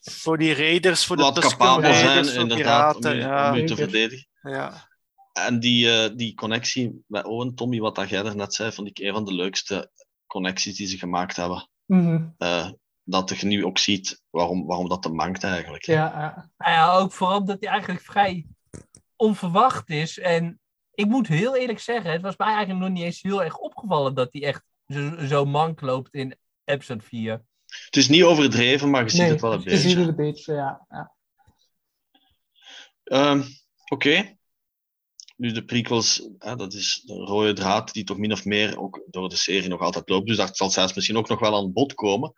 Voor 0.00 0.38
die 0.38 0.54
raiders, 0.54 1.04
voor 1.06 1.16
de 1.16 1.32
capabel 1.40 1.92
zijn, 1.94 2.34
inderdaad, 2.34 2.94
om 2.94 3.00
piraten. 3.00 3.14
je, 3.16 3.20
ja. 3.20 3.50
om 3.50 3.56
je 3.56 3.64
te 3.64 3.76
verdedigen. 3.76 4.26
Ja. 4.42 4.87
En 5.46 5.60
die, 5.60 5.90
eh, 5.90 6.16
die 6.16 6.34
connectie 6.34 7.04
met 7.06 7.24
Owen, 7.24 7.54
Tommy, 7.54 7.78
wat 7.78 7.94
dat 7.94 8.08
jij 8.08 8.22
net 8.22 8.54
zei, 8.54 8.72
vond 8.72 8.88
ik 8.88 8.98
een 8.98 9.12
van 9.12 9.24
de 9.24 9.34
leukste 9.34 9.90
connecties 10.26 10.76
die 10.76 10.86
ze 10.86 10.98
gemaakt 10.98 11.36
hebben. 11.36 11.68
Mhm. 11.86 12.28
Eh, 12.38 12.70
dat 13.04 13.38
je 13.40 13.46
nu 13.46 13.64
ook 13.64 13.78
ziet 13.78 14.22
waarom, 14.30 14.66
waarom 14.66 14.88
dat 14.88 15.02
te 15.02 15.08
mankt 15.08 15.44
eigenlijk. 15.44 15.84
ja, 15.84 15.94
ja. 15.94 16.50
Nou 16.58 16.72
ja, 16.72 16.92
ook 16.92 17.12
vooral 17.12 17.44
dat 17.44 17.56
hij 17.60 17.68
eigenlijk 17.68 18.00
vrij 18.00 18.46
onverwacht 19.16 19.90
is. 19.90 20.18
En 20.18 20.60
ik 20.94 21.06
moet 21.06 21.26
heel 21.26 21.56
eerlijk 21.56 21.80
zeggen, 21.80 22.10
het 22.12 22.22
was 22.22 22.36
mij 22.36 22.48
eigenlijk 22.48 22.80
nog 22.80 22.90
niet 22.90 23.02
eens 23.04 23.22
heel 23.22 23.44
erg 23.44 23.56
opgevallen 23.58 24.14
dat 24.14 24.28
hij 24.32 24.42
echt 24.42 24.62
zo, 24.86 25.26
zo 25.26 25.44
mank 25.44 25.80
loopt 25.80 26.14
in 26.14 26.36
episode 26.64 27.04
4. 27.04 27.42
Het 27.84 27.96
is 27.96 28.08
niet 28.08 28.22
overdreven, 28.22 28.90
maar 28.90 29.02
je 29.02 29.10
ziet 29.10 29.20
Nee, 29.20 29.30
het 29.30 29.40
wel 29.40 29.52
een 29.52 29.60
je 29.62 29.76
ziet 29.76 29.82
beetje. 29.82 29.98
het 29.98 30.08
een 30.08 30.16
beetje, 30.16 30.54
ja. 30.54 30.86
ja. 30.88 31.12
Ehm, 33.04 33.42
Oké. 33.88 34.37
Nu 35.38 35.52
de 35.52 35.64
prequels, 35.64 36.28
hè, 36.38 36.56
dat 36.56 36.72
is 36.72 37.02
de 37.04 37.14
rode 37.14 37.52
draad 37.52 37.92
die 37.92 38.04
toch 38.04 38.16
min 38.18 38.32
of 38.32 38.44
meer 38.44 38.78
ook 38.80 39.00
door 39.06 39.28
de 39.28 39.36
serie 39.36 39.68
nog 39.68 39.80
altijd 39.80 40.08
loopt. 40.08 40.26
Dus 40.26 40.36
dat 40.36 40.56
zal 40.56 40.70
zelfs 40.70 40.94
misschien 40.94 41.16
ook 41.16 41.28
nog 41.28 41.38
wel 41.40 41.56
aan 41.56 41.72
bod 41.72 41.94
komen. 41.94 42.32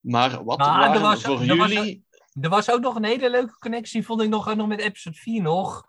Maar 0.00 0.44
wat 0.44 0.58
Maar 0.58 0.68
er 0.82 0.88
waren 0.88 1.00
was- 1.02 1.22
voor 1.22 1.40
er 1.40 1.56
was- 1.56 1.72
jullie... 1.72 2.04
Er 2.40 2.48
was 2.48 2.70
ook 2.70 2.80
nog 2.80 2.94
een 2.94 3.04
hele 3.04 3.30
leuke 3.30 3.58
connectie, 3.58 4.04
vond 4.04 4.22
ik 4.22 4.28
nog, 4.28 4.54
nog 4.54 4.66
met 4.68 4.80
episode 4.80 5.16
4 5.16 5.42
nog. 5.42 5.84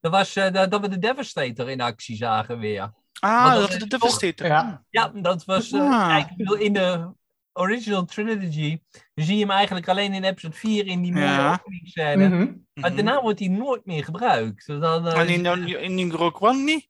Dat 0.00 0.12
was 0.12 0.36
eh, 0.36 0.52
dat, 0.52 0.70
dat 0.70 0.80
we 0.80 0.88
de 0.88 0.98
Devastator 0.98 1.70
in 1.70 1.80
actie 1.80 2.16
zagen 2.16 2.58
weer. 2.58 2.92
Ah, 3.20 3.52
dat 3.54 3.70
dat 3.70 3.80
de 3.80 3.86
toch- 3.86 4.00
Devastator. 4.00 4.46
Ja. 4.46 4.84
Ja, 4.90 5.08
dat 5.08 5.44
was. 5.44 5.70
eh, 5.72 5.80
Ah. 5.80 6.36
bedoel, 6.36 6.56
in 6.56 6.72
de 6.72 7.10
original 7.58 8.04
trilogy 8.04 8.80
zie 9.14 9.34
je 9.36 9.40
hem 9.40 9.50
eigenlijk 9.50 9.88
alleen 9.88 10.12
in 10.12 10.24
episode 10.24 10.54
4 10.56 10.86
in 10.86 11.02
die 11.02 11.14
Ja. 11.14 11.52
openingsscène. 11.52 12.28
Mhm. 12.28 12.52
Maar 12.74 12.94
daarna 12.94 13.22
wordt 13.22 13.38
hij 13.38 13.48
nooit 13.48 13.84
meer 13.84 14.04
gebruikt. 14.04 14.66
Dus 14.66 14.80
dan, 14.80 15.06
eh, 15.08 15.20
En 15.20 15.28
in, 15.28 15.66
in, 15.66 15.98
in 15.98 16.10
Rogue 16.10 16.48
One 16.48 16.62
niet? 16.62 16.88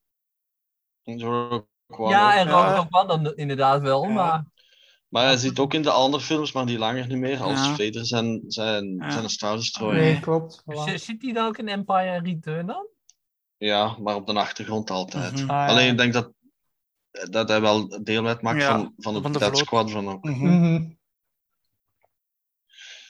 Rogue 1.04 1.66
One 1.86 2.10
ja, 2.10 2.36
en 2.36 2.46
Ja. 2.46 2.74
Rogue 2.76 2.86
One 2.90 3.06
dan 3.06 3.34
inderdaad 3.34 3.80
wel. 3.82 4.02
Ja. 4.02 4.12
Maar 4.12 4.44
Maar 5.08 5.24
hij 5.24 5.36
zit 5.36 5.58
ook 5.58 5.74
in 5.74 5.82
de 5.82 5.90
andere 5.90 6.22
films, 6.22 6.52
maar 6.52 6.66
die 6.66 6.78
langer 6.78 7.06
niet 7.06 7.18
meer. 7.18 7.40
Als 7.40 7.58
Ja. 7.66 7.74
Vader 7.74 8.06
zijn, 8.06 8.44
zijn, 8.46 8.94
Ja. 8.94 9.10
zijn 9.10 9.28
Star 9.28 9.56
Destroyer. 9.56 9.94
Nee, 10.02 10.20
klopt. 10.20 10.62
voilà. 10.62 10.94
zit 10.94 11.22
hij 11.22 11.32
dan 11.32 11.46
ook 11.46 11.58
in 11.58 11.68
Empire 11.68 12.20
Return 12.22 12.66
dan? 12.66 12.86
Ja, 13.56 13.96
maar 13.98 14.14
op 14.14 14.26
de 14.26 14.32
achtergrond 14.32 14.90
altijd. 14.90 15.32
Mhm. 15.32 15.40
Ah, 15.42 15.48
ja. 15.48 15.66
Alleen 15.66 15.90
ik 15.90 15.96
denk 15.98 16.12
dat, 16.12 16.32
dat 17.10 17.48
hij 17.48 17.60
wel 17.60 18.02
deel 18.04 18.26
uitmaakt 18.26 18.60
Ja, 18.60 18.68
van, 18.70 18.94
van 18.96 19.14
het 19.14 19.22
van 19.22 19.32
de 19.32 19.38
Death 19.38 19.52
vloot. 19.52 19.66
Squadron 19.66 20.08
ook. 20.08 20.24
Mhm. 20.24 20.90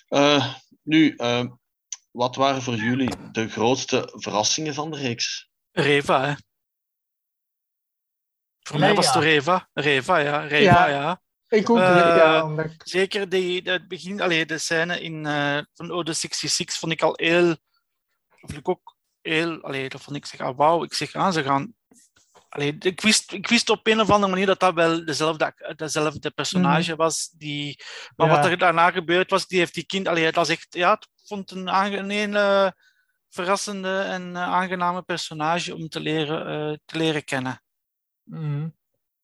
Eh, 0.08 0.54
nu, 0.82 1.14
eh, 1.16 1.44
wat 2.10 2.36
waren 2.36 2.62
voor 2.62 2.74
jullie 2.74 3.30
de 3.32 3.48
grootste 3.48 4.12
verrassingen 4.14 4.74
van 4.74 4.90
de 4.90 4.96
reeks? 4.98 5.48
Reva, 5.70 6.24
hè? 6.26 6.34
Voor 8.60 8.78
mij 8.78 8.94
was 8.94 9.14
het. 9.14 9.22
Reva. 9.22 9.68
Reva, 9.72 10.18
ja. 10.18 10.40
Reva, 10.40 10.88
Ja. 10.88 10.88
ja. 10.88 11.22
Ik 11.48 11.70
ook, 11.70 11.78
Eh, 11.78 11.84
ja, 12.16 12.44
omdat 12.44 12.64
ik- 12.64 12.80
Zeker 12.84 13.28
die, 13.28 13.62
het 13.70 13.88
begin, 13.88 14.20
allee, 14.20 14.46
de 14.46 14.58
scène 14.58 15.00
in, 15.00 15.26
eh, 15.26 15.58
van 15.74 15.90
Ode 15.90 16.12
66 16.12 16.76
vond 16.78 16.92
ik 16.92 17.02
al 17.02 17.12
heel. 17.16 17.56
Vond 18.28 18.56
ik 18.56 18.68
ook 18.68 18.96
heel. 19.20 19.62
Allee, 19.62 19.88
dat 19.88 20.00
vond 20.00 20.16
ik 20.16 20.26
zeg, 20.26 20.40
ah, 20.40 20.56
wauw, 20.56 20.82
ik 20.84 20.94
zeg 20.94 21.14
aan, 21.14 21.32
ze 21.32 21.42
gaan. 21.42 21.74
Allee, 22.48 22.76
ik, 22.78 23.00
wist, 23.00 23.32
ik 23.32 23.48
wist 23.48 23.70
op 23.70 23.86
een 23.86 24.00
of 24.00 24.10
andere 24.10 24.30
manier 24.32 24.46
dat 24.46 24.60
dat 24.60 24.74
wel 24.74 25.04
dezelfde, 25.04 25.74
dezelfde 25.76 26.30
personage 26.30 26.96
was. 26.96 27.28
Die, 27.36 27.82
maar 28.16 28.28
Ja. 28.28 28.36
wat 28.36 28.44
er 28.44 28.58
daarna 28.58 28.90
gebeurd 28.90 29.30
was, 29.30 29.46
die 29.46 29.58
heeft 29.58 29.74
die 29.74 29.86
kind. 29.86 30.08
Allee, 30.08 30.24
dat 30.24 30.34
was 30.34 30.48
echt. 30.48 30.66
Ja, 30.70 30.92
ik 30.92 31.06
vond 31.26 31.50
het 31.50 31.58
een, 31.58 31.68
een 31.98 32.10
hele 32.10 32.74
verrassende 33.28 34.00
en 34.00 34.36
eh, 34.36 34.42
aangename 34.42 35.02
personage 35.02 35.74
om 35.74 35.88
te 35.88 36.00
leren, 36.00 36.46
eh, 36.46 36.76
te 36.84 36.96
leren 36.98 37.24
kennen. 37.24 37.62
Mhm. 38.22 38.68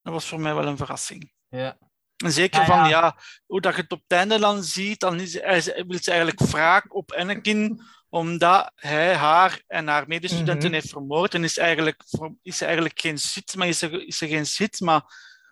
Dat 0.02 0.12
was 0.12 0.26
voor 0.26 0.40
mij 0.40 0.54
wel 0.54 0.66
een 0.66 0.76
verrassing. 0.76 1.32
Ja. 1.48 1.78
En 2.16 2.32
zeker 2.32 2.60
Ja, 2.60 2.66
van, 2.66 2.88
ja. 2.88 3.16
hoe 3.46 3.60
dat 3.60 3.74
je 3.74 3.80
het 3.82 3.92
op 3.92 4.00
het 4.06 4.18
einde 4.18 4.38
dan 4.38 4.62
ziet, 4.62 5.00
dan 5.00 5.20
is, 5.20 5.32
hij, 5.40 5.60
hij 5.60 5.84
wil 5.86 5.98
ze 6.02 6.10
eigenlijk 6.10 6.40
wraak 6.40 6.94
op 6.94 7.12
Anakin, 7.12 7.82
omdat 8.14 8.72
hij 8.74 9.14
haar 9.14 9.62
en 9.66 9.86
haar 9.88 10.04
medestudenten 10.06 10.64
Mhm. 10.70 10.72
heeft 10.72 10.88
vermoord. 10.90 11.34
En 11.34 11.44
is, 11.44 11.58
eigenlijk, 11.58 12.02
is 12.42 12.56
ze 12.56 12.64
eigenlijk 12.64 13.00
geen 13.00 13.18
Sith, 13.18 13.54
maar 13.56 13.68
is 13.68 13.78
ze 13.78 14.28
geen 14.28 14.46
Sith, 14.46 14.80
maar, 14.80 15.02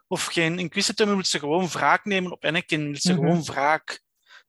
of 0.06 0.24
geen 0.24 0.58
Inquisitor, 0.58 1.06
maar 1.06 1.14
wil 1.14 1.24
ze 1.24 1.38
gewoon 1.38 1.68
wraak 1.68 2.04
nemen 2.04 2.32
op 2.32 2.44
Anakin. 2.44 2.84
Wil 2.84 3.00
ze 3.00 3.12
Mhm. 3.12 3.20
gewoon 3.20 3.42
wraak. 3.44 4.02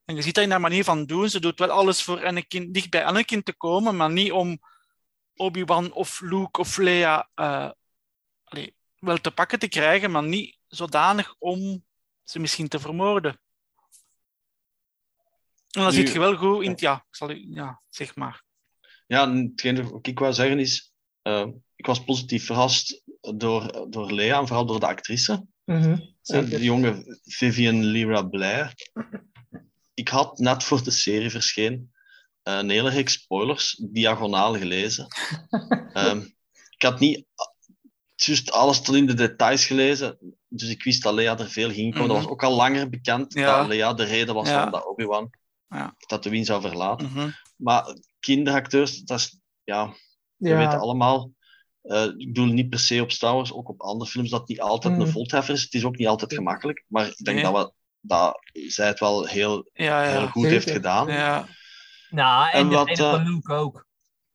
En 0.06 0.16
je 0.16 0.22
ziet 0.22 0.36
dat 0.36 0.44
in 0.44 0.52
haar 0.52 0.60
manier 0.62 0.84
van 0.84 1.06
doen. 1.06 1.30
Ze 1.30 1.40
doet 1.40 1.60
wel 1.60 1.70
alles 1.70 2.04
voor 2.04 2.26
Anakin, 2.26 2.72
dicht 2.72 2.90
bij 2.90 3.06
Anakin 3.06 3.44
te 3.44 3.54
komen, 3.56 3.96
maar 3.96 4.12
niet 4.12 4.32
om 4.32 4.60
Obi-Wan 5.36 5.92
of 5.94 6.22
Luke 6.22 6.60
of 6.60 6.78
Leia 6.78 7.30
eh, 7.36 7.70
allee, 8.44 8.76
wel 9.00 9.18
te 9.18 9.32
pakken 9.32 9.60
te 9.60 9.68
krijgen, 9.68 10.12
maar 10.12 10.24
niet 10.24 10.58
zodanig 10.68 11.36
om 11.40 11.86
ze 12.24 12.40
misschien 12.40 12.68
te 12.68 12.80
vermoorden. 12.80 13.40
En 15.74 15.82
dan 15.82 15.92
Nu- 15.94 15.98
zit 15.98 16.12
je 16.14 16.20
wel 16.20 16.36
goed 16.36 16.64
in 16.64 16.72
het, 16.72 16.80
ja, 16.80 16.96
ik 16.96 17.16
zal, 17.16 17.30
u- 17.32 17.46
ja, 17.50 17.82
zeg 17.90 18.16
maar. 18.16 18.44
Ja, 19.08 19.22
en 19.24 19.50
hetgeen 19.52 19.90
wat 19.90 20.08
ik 20.08 20.20
wou 20.20 20.34
zeggen 20.34 20.60
is, 20.60 20.94
eh, 21.22 21.48
ik 21.76 21.86
was 21.86 22.04
positief 22.04 22.46
verrast 22.46 23.02
door, 23.36 23.88
door 23.90 24.12
Lea 24.12 24.40
en 24.40 24.48
vooral 24.48 24.66
door 24.66 24.80
de 24.80 24.88
actrice. 24.88 25.46
Mhm, 25.66 25.98
Eh, 26.24 26.50
de 26.50 26.64
jonge 26.64 27.20
Vivian 27.24 27.84
Lyra 27.84 28.24
Blair. 28.24 28.74
Ik 29.94 30.08
had 30.08 30.38
net 30.40 30.64
voor 30.64 30.84
de 30.84 30.92
serie 30.92 31.30
verscheen 31.30 31.92
eh, 32.44 32.58
een 32.58 32.70
hele 32.70 32.90
reeks 32.90 33.14
spoilers 33.14 33.82
diagonaal 33.92 34.58
gelezen. 34.58 35.08
Ehm, 35.94 36.20
ik 36.70 36.82
had 36.82 37.00
niet 37.00 37.26
juist 38.16 38.52
alles 38.52 38.82
tot 38.82 38.96
in 38.96 39.06
de 39.06 39.14
details 39.14 39.66
gelezen, 39.66 40.18
dus 40.48 40.70
ik 40.70 40.84
wist 40.84 41.04
dat 41.04 41.14
Lea 41.14 41.38
er 41.40 41.50
veel 41.50 41.72
ging 41.72 41.94
komen. 41.94 42.08
Dat 42.08 42.18
was 42.18 42.28
ook 42.28 42.44
al 42.44 42.56
langer 42.56 42.90
bekend 42.90 43.34
Ja. 43.34 43.58
dat 43.58 43.68
Lea 43.68 43.94
de 43.94 44.04
reden 44.04 44.34
was 44.36 44.48
Ja. 44.48 44.54
waarom 44.54 44.72
dat 44.72 44.86
Obi-Wan 44.86 45.30
Ja. 45.74 45.96
Tatooine 46.08 46.46
zou 46.46 46.62
verlaten. 46.62 47.10
Mhm. 47.12 47.30
Maar 47.56 47.98
kinderacteurs, 48.20 49.02
dat 49.02 49.20
is, 49.20 49.40
ja, 49.64 49.94
we 50.36 50.50
Ja. 50.50 50.58
weten 50.58 50.80
allemaal. 50.80 51.32
eh, 51.84 52.04
ik 52.04 52.28
bedoel 52.28 52.46
niet 52.46 52.70
per 52.70 52.80
se 52.80 53.02
op 53.02 53.12
Star 53.12 53.34
Wars, 53.34 53.54
ook 53.54 53.70
op 53.70 53.82
andere 53.82 54.10
films, 54.10 54.30
dat 54.30 54.48
niet 54.48 54.62
altijd 54.62 54.94
Mm. 54.94 55.02
een 55.02 55.08
voltreffer 55.08 55.54
is. 55.54 55.62
Het 55.64 55.74
is 55.74 55.84
ook 55.86 55.98
niet 55.98 56.08
altijd 56.08 56.34
gemakkelijk, 56.34 56.84
maar 56.88 57.06
ik 57.08 57.18
denk 57.18 57.42
Nee. 57.42 57.52
dat, 57.52 57.66
we, 57.68 57.74
dat 58.00 58.40
zij 58.68 58.88
het 58.88 59.00
wel 59.00 59.26
heel, 59.26 59.70
Ja, 59.74 60.02
heel 60.02 60.22
ja. 60.22 60.28
goed 60.28 60.42
Zeker. 60.42 60.58
heeft 60.58 60.72
gedaan. 60.72 61.08
Ja, 61.08 61.14
Ja, 61.16 61.48
Nou, 62.10 62.46
en, 62.52 62.60
En 62.60 62.70
de 62.70 62.76
wat, 62.76 62.98
van 62.98 63.20
eh, 63.20 63.26
Luke 63.26 63.54
ook. 63.54 63.88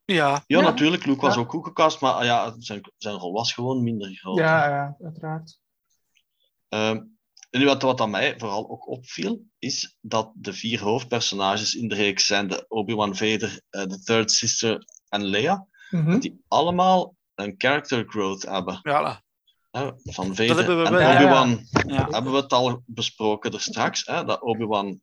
ja. 0.04 0.42
Ja. 0.46 0.60
natuurlijk, 0.60 1.06
Luke 1.06 1.20
was 1.20 1.36
ook 1.36 1.50
goed 1.50 1.64
gecast, 1.64 2.00
maar 2.00 2.12
ah 2.12 2.24
ja, 2.24 2.54
zijn, 2.58 2.92
zijn 2.96 3.14
rol 3.14 3.32
was 3.32 3.52
gewoon 3.52 3.82
minder 3.82 4.14
groot. 4.14 4.38
Ja, 4.38 4.68
ja, 4.68 4.96
uiteraard. 5.04 5.58
Ehm, 6.68 7.02
en 7.50 7.60
nu 7.60 7.66
wat, 7.66 7.82
wat 7.82 8.00
aan 8.00 8.10
mij 8.10 8.34
vooral 8.38 8.70
ook 8.70 8.88
opviel, 8.88 9.42
is 9.58 9.96
dat 10.00 10.32
de 10.34 10.52
vier 10.52 10.80
hoofdpersonages 10.80 11.74
in 11.74 11.88
de 11.88 11.94
reeks 11.94 12.26
zijn 12.26 12.48
de 12.48 12.64
Obi-Wan 12.68 13.16
Vader, 13.16 13.60
eh, 13.70 13.82
de 13.86 14.02
Third 14.02 14.30
Sister 14.30 14.84
en 15.08 15.24
Leia, 15.24 15.66
Mhm. 15.90 16.18
die 16.18 16.40
allemaal 16.48 17.16
een 17.34 17.54
character 17.58 18.04
growth 18.08 18.42
hebben. 18.42 18.80
ja. 18.82 19.22
Hè, 19.70 19.90
van 20.02 20.26
Vader 20.36 20.56
hebben 20.56 20.82
we 20.82 20.98
en. 20.98 21.16
Obi-Wan 21.16 21.66
ja. 21.86 22.08
hebben 22.10 22.32
we 22.32 22.38
het 22.38 22.52
al 22.52 22.82
besproken 22.86 23.52
er 23.52 23.60
straks, 23.60 24.04
hè, 24.06 24.24
dat 24.24 24.40
Obi-Wan 24.42 25.00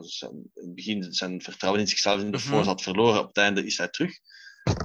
zijn, 0.00 0.32
in 0.32 0.50
het 0.54 0.74
begin 0.74 1.12
zijn 1.12 1.42
vertrouwen 1.42 1.80
in 1.82 1.88
zichzelf 1.88 2.20
in 2.20 2.30
de 2.30 2.36
Mhm. 2.36 2.46
Force 2.46 2.68
had 2.68 2.82
verloren, 2.82 3.20
op 3.20 3.26
het 3.26 3.36
einde 3.36 3.64
is 3.64 3.78
hij 3.78 3.88
terug. 3.88 4.18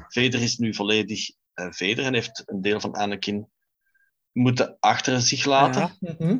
Vader 0.07 0.41
is 0.41 0.57
nu 0.57 0.73
volledig 0.73 1.29
eh, 1.53 1.71
Vader 1.71 1.99
en 2.05 2.13
heeft 2.13 2.43
een 2.45 2.61
deel 2.61 2.79
van 2.79 2.95
Anakin 2.95 3.49
moeten 4.31 4.77
achter 4.79 5.21
zich 5.21 5.45
laten. 5.45 5.97
Ja. 5.99 6.15
Mhm. 6.19 6.37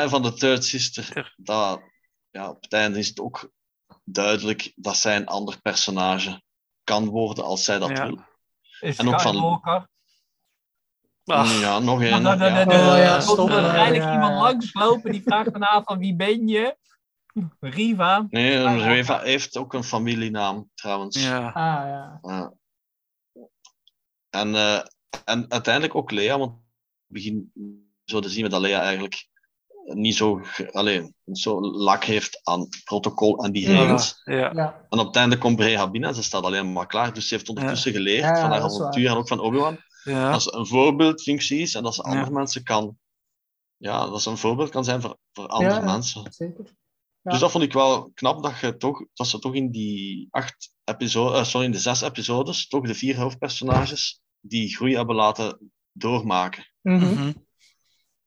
En 0.00 0.08
van 0.08 0.22
de 0.22 0.32
Third 0.32 0.64
Sister, 0.64 1.34
dat, 1.36 1.80
ja, 2.30 2.48
op 2.48 2.62
het 2.62 2.72
einde 2.72 2.98
is 2.98 3.08
het 3.08 3.20
ook 3.20 3.52
duidelijk 4.04 4.72
dat 4.76 4.96
zij 4.96 5.16
een 5.16 5.26
ander 5.26 5.60
personage 5.60 6.42
kan 6.84 7.08
worden 7.08 7.44
als 7.44 7.64
zij 7.64 7.78
dat 7.78 7.88
Ja. 7.88 8.06
wil. 8.06 8.24
Is 8.80 8.96
en 8.98 9.08
ook 9.08 9.20
van-. 9.20 9.60
Ah, 11.24 11.60
Ja, 11.60 11.78
nog 11.78 12.02
één. 12.02 12.26
er 12.26 12.66
komt 12.66 13.22
stop, 13.22 13.48
waarschijnlijk 13.48 14.02
ja, 14.02 14.12
iemand 14.12 14.32
ja. 14.32 14.40
langslopen 14.40 15.12
die 15.12 15.22
vraagt 15.22 15.50
daarna 15.50 15.82
van 15.82 15.98
wie 15.98 16.16
ben 16.16 16.48
je? 16.48 16.76
Riva. 17.60 18.26
Nee, 18.30 18.52
Skywalker. 18.52 18.82
Reva 18.82 19.20
heeft 19.20 19.56
ook 19.56 19.74
een 19.74 19.84
familienaam 19.84 20.70
trouwens. 20.74 21.22
ja. 21.22 21.46
Ah, 21.46 21.52
ja. 21.54 22.18
Ja. 22.22 22.52
En, 24.30 24.54
eh, 24.54 24.84
en 25.24 25.50
uiteindelijk 25.50 25.94
ook 25.94 26.10
Lea, 26.10 26.38
want 26.38 26.50
in 26.52 26.58
het 26.58 27.06
begin 27.06 27.52
zouden 28.04 28.30
zien 28.30 28.42
we 28.42 28.48
dat 28.48 28.60
Lea 28.60 28.80
eigenlijk 28.80 29.30
niet 29.84 30.14
zo, 30.16 30.38
ge- 30.42 30.72
allee, 30.72 31.14
zo 31.32 31.60
lak 31.60 32.04
heeft 32.04 32.40
aan 32.42 32.68
protocol 32.84 33.44
en 33.44 33.52
die 33.52 33.66
regels. 33.66 34.20
Ja. 34.24 34.34
Ja, 34.54 34.86
En 34.88 34.98
op 34.98 35.06
het 35.06 35.16
einde 35.16 35.38
komt 35.38 35.56
Brea 35.56 35.90
binnen 35.90 36.08
en 36.10 36.16
ze 36.16 36.22
staat 36.22 36.42
alleen 36.44 36.72
maar 36.72 36.86
klaar. 36.86 37.14
Dus 37.14 37.28
ze 37.28 37.34
heeft 37.34 37.48
ondertussen 37.48 37.92
geleerd 37.92 38.22
Ja, 38.22 38.40
van 38.40 38.50
haar 38.50 38.60
avontuur 38.60 39.08
en 39.08 39.16
ook 39.16 39.28
van 39.28 39.40
Obi-Wan. 39.40 39.78
Ja. 40.04 40.30
Dat 40.32 40.42
ze 40.42 40.54
een 40.54 40.66
voorbeeldfunctie 40.66 41.58
is 41.60 41.74
en 41.74 41.82
dat 41.82 41.94
ze 41.94 42.02
Ja. 42.04 42.08
andere 42.10 42.30
mensen 42.30 42.62
kan... 42.62 42.96
Ja, 43.76 44.06
dat 44.06 44.22
ze 44.22 44.30
een 44.30 44.36
voorbeeld 44.38 44.70
kan 44.70 44.84
zijn 44.84 45.00
voor, 45.00 45.18
voor 45.32 45.46
andere 45.46 45.74
Ja. 45.74 45.80
mensen. 45.84 46.32
zeker. 46.32 46.64
Ja. 47.22 47.30
Dus 47.30 47.40
dat 47.40 47.50
vond 47.50 47.64
ik 47.64 47.72
wel 47.72 48.10
knap 48.14 48.42
dat, 48.42 48.58
je 48.58 48.76
toch, 48.76 49.04
dat 49.14 49.26
ze 49.26 49.38
toch 49.38 49.54
in 49.54 49.70
die 49.70 50.26
acht 50.30 50.72
episodes, 50.84 51.50
sorry, 51.50 51.66
in 51.66 51.72
de 51.72 51.78
zes 51.78 52.00
episodes, 52.00 52.68
toch 52.68 52.86
de 52.86 52.94
vier 52.94 53.16
hoofdpersonages 53.16 54.20
die 54.40 54.74
groei 54.76 54.96
hebben 54.96 55.14
laten 55.16 55.72
doormaken. 55.92 56.66
Mhm. 56.80 57.32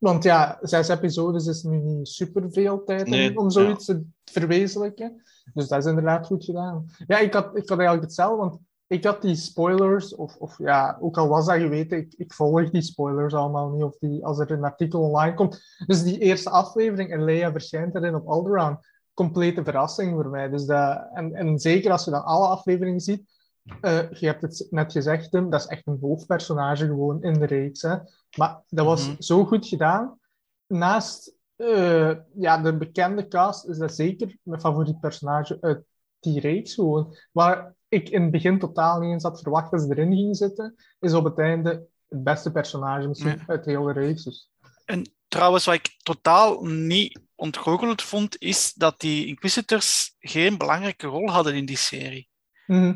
Want 0.06 0.24
ja, 0.24 0.58
zes 0.62 0.88
episodes 0.88 1.48
is 1.48 1.64
nu 1.64 1.78
niet 1.78 2.08
superveel 2.08 2.84
tijd 2.84 3.04
om, 3.04 3.10
Nee, 3.10 3.38
om 3.38 3.50
zoiets 3.50 3.86
te 3.86 4.04
verwezenlijken. 4.24 5.24
Dus 5.54 5.68
dat 5.68 5.80
is 5.80 5.86
inderdaad 5.86 6.26
goed 6.26 6.44
gedaan. 6.44 6.86
Ja, 7.08 7.18
ik 7.20 7.34
had, 7.34 7.46
ik 7.46 7.70
had 7.70 7.78
eigenlijk 7.78 8.02
hetzelfde, 8.02 8.38
want 8.38 8.54
ik 8.54 8.60
ik 8.88 9.04
had 9.04 9.22
die 9.22 9.36
spoilers, 9.36 10.16
of, 10.16 10.36
of 10.36 10.58
ja, 10.58 10.98
ook 11.02 11.18
al 11.18 11.28
was 11.28 11.46
dat 11.46 11.56
geweten, 11.56 11.98
ik, 11.98 12.14
ik 12.18 12.34
volg 12.34 12.70
die 12.70 12.82
spoilers 12.82 13.34
allemaal 13.34 13.70
niet, 13.70 13.84
of 13.84 13.98
die, 13.98 14.26
als 14.26 14.40
er 14.40 14.52
een 14.52 14.64
artikel 14.64 15.02
online 15.02 15.36
komt. 15.36 15.62
Dus 15.86 16.04
die 16.04 16.20
eerste 16.20 16.50
aflevering 16.50 17.12
en 17.12 17.24
Leia 17.24 17.52
verschijnt 17.52 17.96
erin 17.96 18.16
op 18.16 18.28
Alderaan, 18.28 18.80
complete 19.14 19.64
verrassing 19.64 20.14
voor 20.14 20.30
mij. 20.30 20.50
Dus 20.50 20.66
dat, 20.66 21.08
en, 21.14 21.34
en 21.34 21.60
zeker 21.60 21.92
als 21.92 22.06
je 22.06 22.12
dan 22.12 22.26
alle 22.26 22.48
afleveringen 22.48 23.00
ziet, 23.00 23.34
uh, 23.82 24.12
je 24.12 24.26
hebt 24.26 24.42
het 24.42 24.68
net 24.70 24.92
gezegd, 24.92 25.32
Tim, 25.32 25.50
dat 25.50 25.60
is 25.60 25.68
echt 25.68 25.88
een 25.88 25.98
hoofdpersonage 26.02 26.86
gewoon 26.86 27.24
in 27.24 27.40
de 27.40 27.46
reeks. 27.46 27.82
Hè. 27.82 27.96
Maar 28.36 28.64
dat 28.70 28.86
was 28.86 29.08
Mhm. 29.08 29.22
zo 29.22 29.46
goed 29.46 29.68
gedaan. 29.68 30.20
Naast 30.68 31.34
eh, 31.56 32.12
ja, 32.36 32.58
de 32.58 32.78
bekende 32.78 33.28
cast 33.28 33.68
is 33.68 33.78
dat 33.78 33.96
zeker 33.96 34.38
mijn 34.44 34.62
favoriet 34.62 35.00
personage 35.00 35.58
uit 35.62 35.84
die 36.20 36.40
reeks 36.40 36.74
gewoon. 36.74 37.18
Waar 37.32 37.76
ik 37.88 38.10
in 38.10 38.22
het 38.22 38.32
begin 38.32 38.60
totaal 38.60 39.00
niet 39.00 39.12
eens 39.12 39.24
had 39.24 39.42
verwacht 39.42 39.72
dat 39.72 39.82
ze 39.82 39.88
erin 39.90 40.14
gingen 40.16 40.36
zitten, 40.36 40.76
is 41.00 41.14
op 41.14 41.24
het 41.24 41.40
einde 41.40 41.70
het 42.08 42.24
beste 42.24 42.52
personage 42.52 43.08
misschien 43.08 43.30
Ja. 43.38 43.44
uit 43.48 43.64
de 43.64 43.72
hele 43.72 43.92
reeks. 43.94 44.24
Dus. 44.24 44.50
En 44.86 45.14
trouwens, 45.28 45.66
wat 45.66 45.76
ik 45.76 45.96
totaal 46.04 46.66
niet 46.66 47.20
ontgoocheld 47.36 48.02
vond, 48.02 48.42
is 48.42 48.74
dat 48.74 49.00
die 49.00 49.26
Inquisitors 49.26 50.16
geen 50.20 50.58
belangrijke 50.58 51.08
rol 51.08 51.30
hadden 51.30 51.54
in 51.56 51.66
die 51.66 51.78
serie. 51.78 52.30
Mhm. 52.68 52.96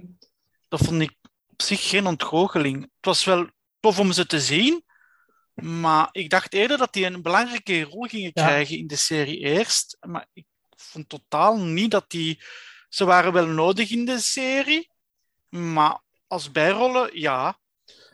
Dat 0.67 0.79
vond 0.79 1.01
ik 1.01 1.15
op 1.51 1.61
zich 1.61 1.89
geen 1.89 2.07
ontgoocheling. 2.07 2.81
Het 2.81 3.05
was 3.05 3.23
wel 3.25 3.47
tof 3.79 3.99
om 3.99 4.11
ze 4.11 4.25
te 4.25 4.39
zien, 4.39 4.83
maar 5.61 6.09
ik 6.11 6.29
dacht 6.29 6.53
eerder 6.53 6.77
dat 6.77 6.93
die 6.93 7.05
een 7.05 7.21
belangrijke 7.21 7.83
rol 7.83 8.03
gingen 8.07 8.31
Ja. 8.33 8.45
krijgen 8.45 8.77
in 8.77 8.87
de 8.87 8.95
serie 8.95 9.37
eerst. 9.37 9.97
Maar 10.07 10.27
ik 10.33 10.45
vond 10.75 11.09
totaal 11.09 11.57
niet 11.57 11.91
dat 11.91 12.05
die... 12.07 12.41
Ze 12.89 13.05
waren 13.05 13.33
wel 13.33 13.45
nodig 13.47 13.91
in 13.91 14.05
de 14.05 14.19
serie, 14.19 14.89
maar 15.49 15.99
als 16.27 16.51
bijrollen, 16.51 17.19
ja. 17.19 17.57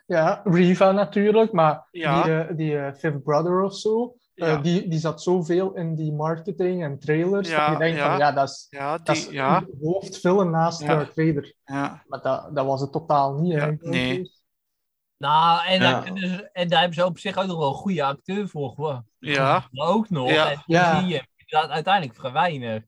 Ja, 0.05 0.41
Riva 0.43 0.91
natuurlijk, 0.91 1.51
maar 1.51 1.87
Ja. 1.91 2.23
die, 2.23 2.33
eh, 2.33 2.55
die 2.57 2.77
eh, 2.77 2.93
Fifth 2.93 3.23
Brother 3.23 3.61
of 3.63 3.75
zo, 3.75 4.15
eh, 4.33 4.47
Ja. 4.47 4.57
die, 4.57 4.87
die 4.87 4.99
zat 4.99 5.21
zoveel 5.21 5.73
in 5.75 5.95
die 5.95 6.11
marketing 6.11 6.83
en 6.83 6.99
trailers, 6.99 7.49
Ja, 7.49 7.63
dat 7.69 7.71
je 7.77 7.83
denkt 7.83 7.97
ja. 7.97 8.09
van 8.09 8.17
ja, 8.17 8.31
dat 8.31 8.49
is, 8.49 8.67
Ja, 8.69 8.97
dat 8.97 9.15
is 9.15 9.27
ja, 9.29 9.65
hoofdfilm 9.81 10.49
naast 10.49 10.81
Ja. 10.81 10.87
Darth 10.87 11.13
Vader. 11.13 11.53
ja. 11.65 12.03
Maar 12.07 12.21
dat, 12.21 12.55
dat 12.55 12.65
was 12.65 12.81
het 12.81 12.91
totaal 12.91 13.33
niet. 13.33 13.81
Nee. 13.81 14.31
Nou, 15.17 15.65
en, 15.65 15.81
Ja. 15.81 16.01
daar, 16.01 16.17
ze- 16.17 16.49
en 16.53 16.67
daar 16.67 16.79
hebben 16.79 16.97
ze 16.97 17.05
op 17.05 17.19
zich 17.19 17.37
ook 17.37 17.45
nog 17.47 17.57
wel 17.57 17.67
een 17.69 17.73
goede 17.73 18.03
acteur 18.03 18.47
voor. 18.47 19.03
Ja. 19.19 19.59
gevonden 19.59 19.85
Ook 19.85 20.09
nog. 20.09 20.29
Ja. 20.29 20.49
En 20.51 20.63
die 20.65 20.75
Ja. 20.75 20.99
zie 20.99 21.07
je 21.07 21.27
inderdaad 21.35 21.69
uiteindelijk 21.71 22.15
vrij 22.19 22.31
weinig. 22.31 22.83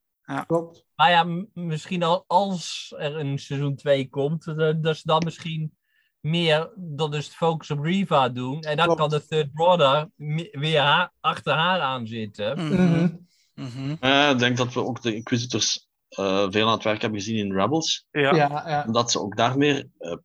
Klopt. 0.48 0.86
Maar 0.96 1.10
ja, 1.12 1.46
misschien 1.54 2.04
al, 2.04 2.24
als 2.28 2.94
er 2.98 3.16
een 3.20 3.38
seizoen 3.40 3.76
2 3.76 4.10
komt, 4.10 4.48
eh, 4.48 4.72
dat 4.78 4.96
ze 4.98 5.02
dan 5.06 5.22
misschien 5.26 5.78
meer 6.20 6.72
dan 6.76 7.12
dus 7.12 7.30
de 7.30 7.36
focus 7.36 7.72
op 7.72 7.80
Riva 7.84 8.30
doen. 8.30 8.62
En 8.62 8.76
dan 8.78 8.86
Klopt. 8.86 9.00
kan 9.00 9.10
de 9.10 9.26
Third 9.28 9.54
Brother 9.54 10.10
weer 10.52 10.80
haar- 10.82 11.12
achter 11.20 11.54
haar 11.54 11.80
aan 11.80 12.08
zitten. 12.08 12.66
Mhm. 12.66 12.84
Mhm. 12.94 13.10
Mhm. 13.56 13.96
Eh, 14.00 14.30
ik 14.30 14.40
denk 14.40 14.58
dat 14.58 14.74
we 14.74 14.84
ook 14.84 15.02
de 15.02 15.16
Inquisitors 15.16 15.86
eh, 16.10 16.46
veel 16.50 16.66
aan 16.68 16.74
het 16.74 16.84
werk 16.84 17.02
hebben 17.02 17.20
gezien 17.20 17.38
in 17.46 17.54
Rebels. 17.60 18.06
Ja. 18.12 18.36
Ja, 18.36 18.64
ja. 18.68 18.84
Dat 18.92 19.12
ze 19.12 19.20
ook 19.22 19.36
daar 19.38 19.58
meer 19.58 19.88
eh, 19.98 20.16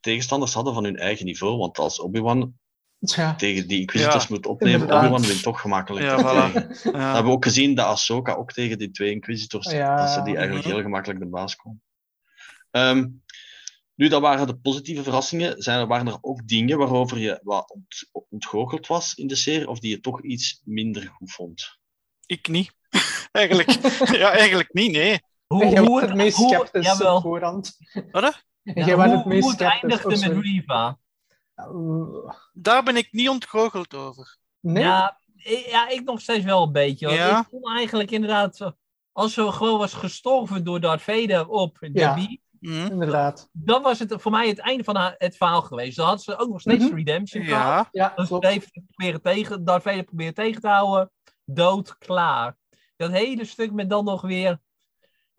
tegenstanders 0.00 0.52
hadden 0.54 0.74
van 0.74 0.84
hun 0.84 0.96
eigen 0.96 1.24
niveau. 1.26 1.58
Want 1.58 1.78
als 1.78 2.00
Obi-Wan 2.00 2.54
Tja. 3.00 3.34
tegen 3.34 3.68
die 3.68 3.80
Inquisitors 3.80 4.22
Ja, 4.22 4.28
moet 4.34 4.46
opnemen, 4.46 4.80
inderdaad. 4.80 5.00
Obi-Wan 5.02 5.22
wint 5.26 5.42
toch 5.42 5.60
gemakkelijk. 5.60 6.04
Ja, 6.04 6.16
tegen. 6.16 6.50
voilà. 6.52 6.68
Dat 6.82 6.82
Ja. 6.94 7.12
hebben 7.12 7.24
we 7.24 7.36
ook 7.36 7.44
gezien 7.44 7.74
dat 7.74 7.86
Ahsoka 7.86 8.34
ook 8.34 8.52
tegen 8.52 8.78
die 8.78 8.90
twee 8.90 9.10
Inquisitors, 9.10 9.70
Ja. 9.70 9.96
dat 9.96 10.10
ze 10.10 10.22
die 10.22 10.36
eigenlijk 10.36 10.66
Mhm. 10.66 10.74
heel 10.74 10.82
gemakkelijk 10.84 11.20
de 11.20 11.26
baas 11.28 11.56
kon. 11.56 11.82
Ehm, 12.70 13.08
nu, 13.94 14.08
dat 14.08 14.20
waren 14.20 14.46
de 14.46 14.56
positieve 14.56 15.02
verrassingen. 15.02 15.62
Zijn 15.62 15.80
er, 15.80 15.86
waren 15.86 16.06
er 16.06 16.18
ook 16.20 16.46
dingen 16.48 16.78
waarover 16.78 17.18
je 17.18 17.40
wat 17.42 17.70
ont, 17.70 18.08
ontgoocheld 18.28 18.86
was 18.86 19.14
in 19.14 19.26
de 19.26 19.34
serie, 19.36 19.68
of 19.68 19.78
die 19.78 19.90
je 19.90 20.00
toch 20.00 20.22
iets 20.22 20.60
minder 20.64 21.10
goed 21.16 21.32
vond? 21.32 21.78
Ik 22.26 22.48
niet. 22.48 22.72
eigenlijk, 23.32 23.70
ja, 24.16 24.30
eigenlijk 24.32 24.72
niet, 24.72 24.92
nee. 24.92 25.18
Hoe, 25.46 25.78
hoe 25.78 26.00
het 26.00 26.14
meest 26.14 26.36
hoe- 26.36 26.48
sceptisch 26.48 27.00
op 27.02 27.20
voorhand. 27.22 27.76
Wat, 28.10 28.44
Ja, 28.74 28.84
Jij 28.86 28.94
hoe, 28.94 29.16
het 29.16 29.24
meest 29.24 29.42
hoe 29.42 29.50
het 29.50 29.60
sceptisch. 29.60 29.80
eindigde 30.04 30.28
met. 30.34 30.44
Riva. 30.44 30.98
Daar 32.52 32.82
ben 32.82 32.96
ik 32.96 33.08
niet 33.10 33.28
ontgoocheld 33.28 33.94
over. 33.94 34.36
Nee? 34.60 34.82
Ja, 34.82 35.18
ik, 35.36 35.66
ja, 35.70 35.88
ik 35.88 36.04
nog 36.04 36.20
steeds 36.20 36.44
wel 36.44 36.62
een 36.62 36.72
beetje. 36.72 37.06
Want 37.06 37.18
Ja? 37.18 37.40
ik 37.40 37.46
vond 37.50 37.68
eigenlijk 37.76 38.10
inderdaad, 38.10 38.72
als 39.12 39.32
ze 39.34 39.52
gewoon 39.52 39.78
was 39.78 39.92
gestorven 39.92 40.64
door 40.64 40.80
Darth 40.80 41.02
Vader 41.02 41.48
op 41.48 41.78
Debbie, 41.92 42.42
Hm? 42.60 42.70
inderdaad. 42.90 43.48
dan 43.52 43.82
was 43.82 43.98
het 43.98 44.14
voor 44.18 44.30
mij 44.32 44.48
het 44.48 44.58
einde 44.58 44.84
van 44.84 44.96
haar- 44.96 45.14
het 45.18 45.36
verhaal 45.36 45.62
geweest. 45.62 45.96
Dan 45.96 46.06
had 46.06 46.22
ze 46.22 46.36
ook 46.38 46.48
nog 46.48 46.60
steeds 46.60 46.84
Mhm. 46.84 46.94
redemption 46.94 47.44
gehad. 47.44 47.88
Ja, 47.92 48.12
Ja, 48.16 48.24
Dus 48.24 48.28
heeft 48.40 48.70
proberen 48.90 49.22
tegen, 49.22 49.64
Darth 49.64 49.82
Vader 49.82 50.04
proberen 50.04 50.34
tegen 50.34 50.60
te 50.60 50.68
houden. 50.68 51.10
Dood, 51.44 51.98
klaar. 51.98 52.56
Dat 52.96 53.10
hele 53.10 53.44
stuk 53.44 53.72
met 53.72 53.90
dan 53.90 54.04
nog 54.04 54.20
weer... 54.22 54.60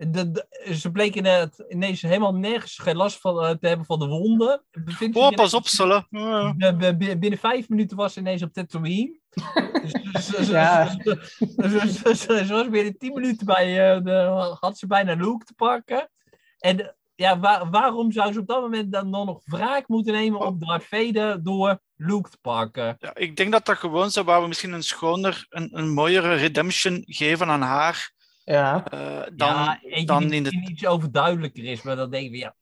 De, 0.08 0.32
de- 0.32 0.74
ze 0.74 0.92
bleken 0.92 1.26
het 1.26 1.66
ineens 1.70 2.02
helemaal 2.02 2.34
nergens 2.36 2.78
geen 2.78 2.96
last 2.96 3.20
van, 3.20 3.44
eh, 3.44 3.50
te 3.50 3.68
hebben 3.68 3.86
van 3.86 4.00
de 4.00 4.06
wonden. 4.08 4.64
Bevindt 4.72 5.18
oh, 5.18 5.30
pas 5.30 5.54
op. 5.54 5.68
Ja. 6.10 6.54
bi- 6.94 7.18
binnen 7.18 7.40
vijf 7.40 7.70
minuten 7.70 7.98
was 7.98 8.14
ze 8.14 8.20
ineens 8.20 8.42
op 8.44 8.54
Tatooine. 8.54 9.20
Ja. 10.42 10.98
Ze 12.16 12.46
was 12.50 12.70
binnen 12.70 12.98
tien 12.98 13.14
minuten 13.14 13.46
bij... 13.46 13.96
eh, 13.96 14.04
de, 14.04 14.56
had 14.60 14.78
ze 14.78 14.88
bijna 14.88 15.14
Luke 15.14 15.46
te 15.46 15.54
pakken. 15.54 16.10
En 16.60 16.96
ja, 17.16 17.40
waar- 17.40 17.70
waarom 17.70 18.12
zou 18.12 18.34
ze 18.34 18.40
op 18.40 18.48
dat 18.48 18.62
moment 18.62 18.92
dan, 18.92 19.12
dan 19.12 19.26
nog 19.26 19.42
wraak 19.46 19.88
moeten 19.88 20.14
nemen 20.14 20.40
op 20.40 20.60
Darth 20.60 20.86
Vader 20.86 21.44
door 21.44 21.80
Luke 21.96 22.30
te 22.30 22.38
pakken? 22.42 22.96
Ja, 23.00 23.16
ik 23.16 23.36
denk 23.36 23.52
dat 23.52 23.66
dat 23.66 23.78
gewoon 23.78 24.12
zo, 24.12 24.24
waar 24.24 24.42
we 24.42 24.48
misschien 24.48 24.74
een 24.74 24.84
schoner, 24.84 25.46
een, 25.50 25.70
een 25.78 25.90
mooiere 25.94 26.34
redemption 26.34 27.04
geven 27.06 27.48
aan 27.48 27.62
haar, 27.62 28.12
Ja. 28.44 28.86
eh, 28.86 29.22
dan, 29.36 29.48
ja, 29.54 29.80
eentje 29.84 30.06
dan 30.06 30.20
die 30.28 30.32
in 30.32 30.44
de 30.44 30.50
misschien 30.50 30.72
iets 30.72 30.86
overduidelijker 30.86 31.64
is, 31.64 31.82
maar 31.82 31.96
dan 31.96 32.10
denk 32.12 32.34
ik, 32.34 32.40
ja... 32.40 32.56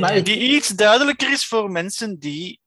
Maar 0.00 0.16
ik- 0.16 0.24
die 0.24 0.54
iets 0.56 0.68
duidelijker 0.68 1.32
is 1.32 1.46
voor 1.46 1.70
mensen 1.70 2.18
die 2.18 2.60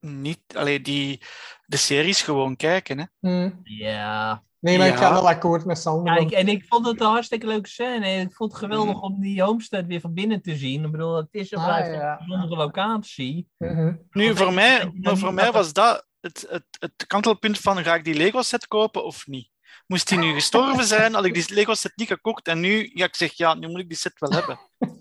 niet, 0.00 0.40
allee, 0.54 0.80
die 0.80 1.20
de 1.66 1.76
series 1.76 2.22
gewoon 2.22 2.56
kijken. 2.56 2.98
Hè. 2.98 3.04
Hm. 3.20 3.50
Ja, 3.62 4.44
Nee, 4.60 4.78
maar 4.78 4.86
ik 4.88 4.94
ga 4.96 5.12
wel 5.12 5.28
akkoord 5.28 5.64
met 5.64 5.78
Sander. 5.78 6.12
Ja, 6.12 6.18
want- 6.18 6.32
ik, 6.32 6.38
en 6.38 6.48
ik 6.48 6.64
vond 6.68 6.86
het 6.86 7.00
een 7.00 7.06
hartstikke 7.06 7.46
leuke 7.46 7.68
scène. 7.68 8.06
En 8.06 8.20
ik 8.26 8.34
vond 8.34 8.50
het 8.52 8.60
geweldig 8.60 8.94
Mhm. 8.94 9.04
om 9.04 9.20
die 9.20 9.42
homestead 9.42 9.86
weer 9.86 10.00
van 10.00 10.14
binnen 10.14 10.42
te 10.42 10.56
zien. 10.56 10.84
Ik 10.84 10.90
bedoel, 10.90 11.16
het 11.16 11.28
is 11.30 11.52
en 11.52 11.58
Ah, 11.58 11.66
ja. 11.86 12.10
een 12.20 12.26
bijzondere 12.26 12.56
locatie. 12.62 13.48
Mhm. 13.58 13.94
Nu, 14.10 14.36
voor 14.36 14.52
mij, 14.52 14.78
dan 14.80 14.92
maar 15.00 15.16
voor 15.16 15.34
mij 15.34 15.52
was 15.52 15.72
dat 15.72 16.06
het, 16.20 16.46
het, 16.48 16.64
het 16.78 17.06
kantelpunt 17.06 17.58
van 17.58 17.84
ga 17.84 17.94
ik 17.94 18.04
die 18.04 18.14
Lego 18.14 18.42
set 18.42 18.66
kopen 18.66 19.04
of 19.04 19.26
niet? 19.26 19.48
Moest 19.86 20.08
die 20.08 20.18
nu 20.18 20.32
gestorven 20.32 20.84
zijn, 20.84 21.14
had 21.14 21.24
ik 21.24 21.34
die 21.34 21.54
Lego 21.54 21.74
set 21.74 21.92
niet 21.96 22.08
gekocht 22.08 22.48
en 22.48 22.60
nu, 22.60 22.90
ja, 22.94 23.04
ik 23.04 23.14
zeg 23.14 23.32
ja, 23.32 23.54
nu 23.54 23.68
moet 23.68 23.80
ik 23.80 23.88
die 23.88 23.96
set 23.96 24.18
wel 24.18 24.30
hebben. 24.30 24.58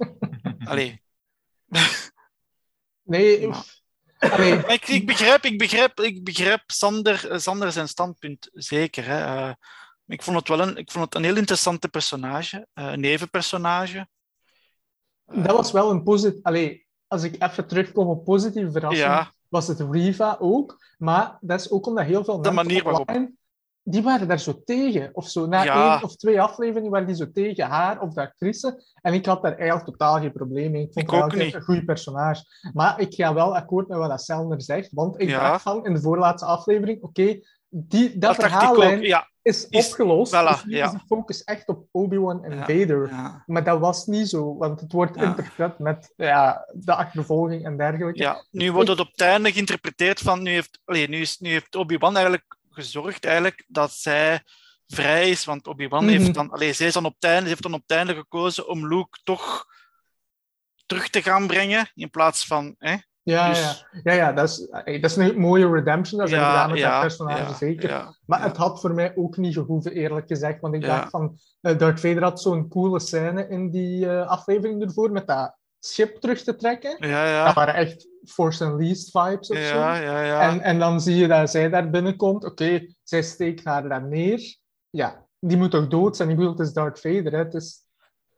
Allee. 0.70 1.02
Nee, 3.04 3.48
Maar- 3.48 3.74
Allee, 4.20 4.56
Maar 4.56 4.74
ik, 4.74 4.88
ik, 4.88 5.06
begrijp, 5.06 5.44
ik, 5.46 5.58
begrijp, 5.58 6.00
ik 6.00 6.24
begrijp 6.24 6.62
Sander, 6.68 7.30
eh, 7.32 7.38
Sander 7.38 7.72
zijn 7.72 7.88
standpunt 7.88 8.50
zeker. 8.54 9.06
Hè. 9.06 9.20
Eh, 9.48 9.54
ik, 10.08 10.24
vond 10.24 10.38
het 10.38 10.48
wel 10.48 10.60
een, 10.60 10.78
ik 10.78 10.92
vond 10.92 11.06
het 11.06 11.16
een 11.16 11.24
heel 11.24 11.36
interessante 11.38 11.88
personage, 11.88 12.68
eh, 12.74 12.86
een 12.92 13.00
nevenpersonage. 13.00 14.08
dat 15.26 15.56
was 15.56 15.72
wel 15.72 15.92
een 15.92 16.04
positief... 16.04 16.44
Allee, 16.44 16.88
als 17.08 17.24
ik 17.24 17.44
even 17.44 17.68
terugkom 17.68 18.08
op 18.08 18.26
positieve 18.26 18.72
verrassing, 18.72 19.06
Ja, 19.06 19.34
was 19.48 19.68
het 19.68 19.80
Riva 19.92 20.38
ook. 20.40 20.84
Maar 20.98 21.38
dat 21.42 21.60
is 21.60 21.72
ook 21.72 21.86
omdat 21.88 22.06
heel 22.06 22.24
veel 22.24 22.42
De 22.42 22.52
mensen 22.52 22.66
manier 22.66 22.84
waarop. 22.84 23.10
online, 23.10 23.32
die 23.88 24.02
waren 24.04 24.28
daar 24.28 24.40
zo 24.40 24.62
tegen. 24.66 25.10
Of 25.14 25.30
zo. 25.30 25.46
Na 25.46 25.64
Ja. 25.64 25.94
één 25.94 26.04
of 26.04 26.16
twee 26.16 26.42
afleveringen 26.42 26.92
waren 26.92 27.08
die 27.08 27.16
zo 27.16 27.32
tegen 27.32 27.66
haar 27.66 28.02
of 28.02 28.14
de 28.14 28.22
actrice. 28.22 28.84
En 29.02 29.14
ik 29.14 29.26
had 29.26 29.42
daar 29.42 29.58
eigenlijk 29.58 29.86
totaal 29.90 30.20
geen 30.20 30.32
probleem 30.32 30.72
mee. 30.72 30.82
Ik 30.82 30.94
vond 30.94 31.06
Ik 31.06 31.12
haar 31.12 31.18
ook 31.24 31.24
altijd 31.26 31.46
niet. 31.46 31.54
een 31.56 31.62
goede 31.62 31.86
personage. 31.86 32.44
Maar 32.74 33.00
ik 33.00 33.14
ga 33.14 33.34
wel 33.34 33.56
akkoord 33.56 33.88
met 33.88 33.98
wat 33.98 34.22
Selner 34.22 34.62
zegt. 34.62 34.90
Want 34.92 35.22
ik 35.22 35.30
Ja. 35.30 35.50
dacht 35.50 35.62
van 35.62 35.86
in 35.86 35.94
de 35.94 36.02
voorlaatste 36.02 36.46
aflevering, 36.48 37.02
oké, 37.02 37.40
die 37.70 38.10
dat, 38.18 38.20
dat 38.20 38.36
verhaallijn. 38.36 39.02
Ja, 39.02 39.28
is, 39.42 39.68
Is- 39.70 39.88
opgelost. 39.88 40.36
voilà, 40.36 40.48
dus 40.50 40.64
nu 40.66 40.78
is 40.78 40.92
de 40.92 41.00
focus 41.08 41.44
echt 41.44 41.68
op 41.68 41.86
Obi-Wan 41.92 42.44
en. 42.44 42.58
Vader. 42.58 43.12
Maar 43.46 43.64
dat 43.64 43.80
was 43.80 44.06
niet 44.06 44.30
zo, 44.30 44.58
want 44.58 44.80
het 44.82 44.92
wordt 44.92 45.16
interpret 45.18 45.80
met 45.80 46.14
ja, 46.16 46.68
de 46.74 46.96
achtervolging 46.96 47.66
en 47.66 47.78
dergelijke. 47.78 48.20
ja. 48.22 48.44
Nu 48.52 48.72
wordt 48.72 48.90
het 48.90 49.00
op 49.00 49.08
het 49.12 49.22
einde 49.22 49.52
geïnterpreteerd 49.52 50.20
van 50.20 50.42
nu 50.44 50.52
heeft, 50.52 50.80
allee, 50.86 51.10
nu 51.10 51.18
is, 51.18 51.38
nu 51.40 51.50
heeft 51.50 51.76
Obi-Wan 51.76 52.16
eigenlijk 52.16 52.55
gezorgd 52.76 53.26
eigenlijk 53.26 53.64
dat 53.68 53.92
zij 53.92 54.44
vrij 54.88 55.30
is, 55.30 55.46
want 55.46 55.68
Obi-Wan 55.68 56.04
Mhm. 56.06 56.14
heeft 56.14 56.34
dan, 56.34 56.52
allee, 56.52 56.74
zij 56.74 56.88
is 56.88 56.94
dan 56.94 57.06
op 57.06 57.16
ze 57.20 57.28
heeft 57.28 57.64
dan 57.64 57.74
op 57.74 57.82
het 57.88 57.98
einde 57.98 58.16
gekozen 58.16 58.68
om 58.68 58.88
Luke 58.88 59.20
toch 59.24 59.66
terug 60.86 61.10
te 61.10 61.22
gaan 61.22 61.48
brengen 61.48 61.92
in 61.94 62.10
plaats 62.10 62.46
van, 62.46 62.76
hè? 62.78 62.96
Ja, 63.24 63.50
Dus- 63.50 63.86
ja. 63.92 64.00
ja, 64.04 64.14
ja 64.14 64.34
dat, 64.34 64.50
is, 64.50 64.68
dat 65.02 65.12
is 65.12 65.16
een 65.16 65.40
mooie 65.40 65.70
redemption. 65.72 66.20
Dat 66.20 66.30
is 66.30 66.36
Ja, 66.36 66.50
gedaan 66.50 66.70
met 66.70 66.80
ja, 66.80 66.92
dat 66.92 67.00
personage, 67.02 67.44
ja, 67.44 67.54
zeker. 67.54 68.18
maar 68.26 68.42
het 68.44 68.58
had 68.58 68.82
voor 68.82 68.94
mij 68.94 69.16
ook 69.16 69.38
niet 69.38 69.54
gehoeven, 69.54 69.92
eerlijk 69.94 70.28
gezegd. 70.28 70.60
Want 70.62 70.76
ik 70.76 70.82
dacht 70.82 71.10
van, 71.10 71.38
uh, 71.62 71.78
Darth 71.78 72.00
Vader 72.00 72.24
had 72.24 72.42
zo'n 72.42 72.68
coole 72.68 73.00
scène 73.00 73.48
in 73.48 73.72
die 73.72 74.10
eh, 74.10 74.28
aflevering 74.28 74.82
ervoor, 74.84 75.12
met 75.12 75.28
dat 75.28 75.56
schip 75.86 76.16
terug 76.22 76.42
te 76.44 76.56
trekken. 76.56 76.90
Ja, 77.08 77.24
Dat 77.24 77.30
ja. 77.48 77.54
waren 77.54 77.74
echt 77.74 78.08
Force 78.26 78.66
Unleashed 78.66 79.10
vibes 79.12 79.50
of 79.50 79.58
zo. 79.58 79.64
Ja, 79.64 79.96
ja, 79.96 80.22
ja. 80.22 80.42
En, 80.42 80.62
en 80.62 80.80
dan 80.80 81.02
zie 81.02 81.16
je 81.16 81.28
dat 81.28 81.50
zij 81.52 81.70
daar 81.70 81.90
binnenkomt. 81.90 82.44
Oké, 82.46 82.86
zij 83.04 83.22
steekt 83.22 83.66
haar 83.66 83.90
daar 83.90 84.04
neer. 84.08 84.58
Ja, 84.90 85.26
die 85.40 85.58
moet 85.58 85.72
toch 85.72 85.88
dood 85.88 86.16
zijn? 86.16 86.30
Ik 86.30 86.36
bedoel, 86.36 86.52
het 86.52 86.60
is 86.68 86.74
Darth 86.74 87.00
Vader. 87.00 87.32
Hè? 87.32 87.38
Het, 87.38 87.54
is, 87.54 87.80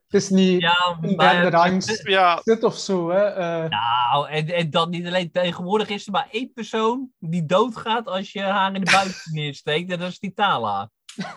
het 0.08 0.22
is 0.22 0.28
niet 0.28 0.60
Ja, 0.60 0.98
een 1.00 1.14
maar... 1.16 1.32
derde 1.34 1.56
rangs 1.56 2.00
Ja, 2.08 2.40
zit 2.42 2.64
of 2.64 2.76
zo. 2.78 3.10
Hè? 3.10 3.24
Eh, 3.24 3.70
Nou, 3.70 4.28
en, 4.28 4.46
en 4.54 4.70
dat 4.70 4.90
niet 4.90 5.06
alleen. 5.06 5.30
Tegenwoordig 5.30 5.88
is 5.88 6.06
er 6.06 6.12
maar 6.12 6.28
één 6.30 6.52
persoon 6.52 7.10
die 7.18 7.46
doodgaat 7.46 8.06
als 8.06 8.32
je 8.32 8.42
haar 8.42 8.74
in 8.74 8.84
de 8.84 8.90
buik 8.90 9.22
neersteekt. 9.32 9.90
En 9.90 9.98
dat 9.98 10.08
is 10.10 10.18
die 10.18 10.34
Tala. 10.34 10.90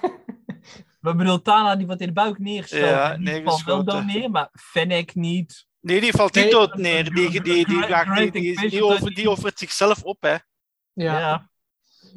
We 1.02 1.16
bedoel, 1.16 1.42
Tala 1.42 1.76
die 1.76 1.86
wordt 1.86 2.02
in 2.02 2.08
de 2.08 2.14
buik 2.14 2.40
neergestoken. 2.40 2.88
Ja, 2.88 3.18
die 3.18 3.26
valt 3.26 3.26
wel 3.26 3.44
neergeschoten. 3.44 3.86
dood 3.86 4.06
neer, 4.06 4.32
maar 4.32 4.50
Fennec 4.54 5.16
niet. 5.16 5.70
Nee, 5.82 6.02
die 6.02 6.12
valt 6.12 6.36
niet 6.36 6.52
dood 6.52 6.76
neer. 6.76 7.14
Die, 7.14 7.30
die, 7.30 7.42
die, 7.42 7.66
die, 7.66 8.32
die, 8.32 8.70
die, 8.70 8.86
over, 8.86 9.14
die 9.14 9.30
offert 9.30 9.60
zichzelf 9.60 10.04
op, 10.04 10.22
hè. 10.22 10.30
ja. 10.30 10.40
Ja. 10.94 11.50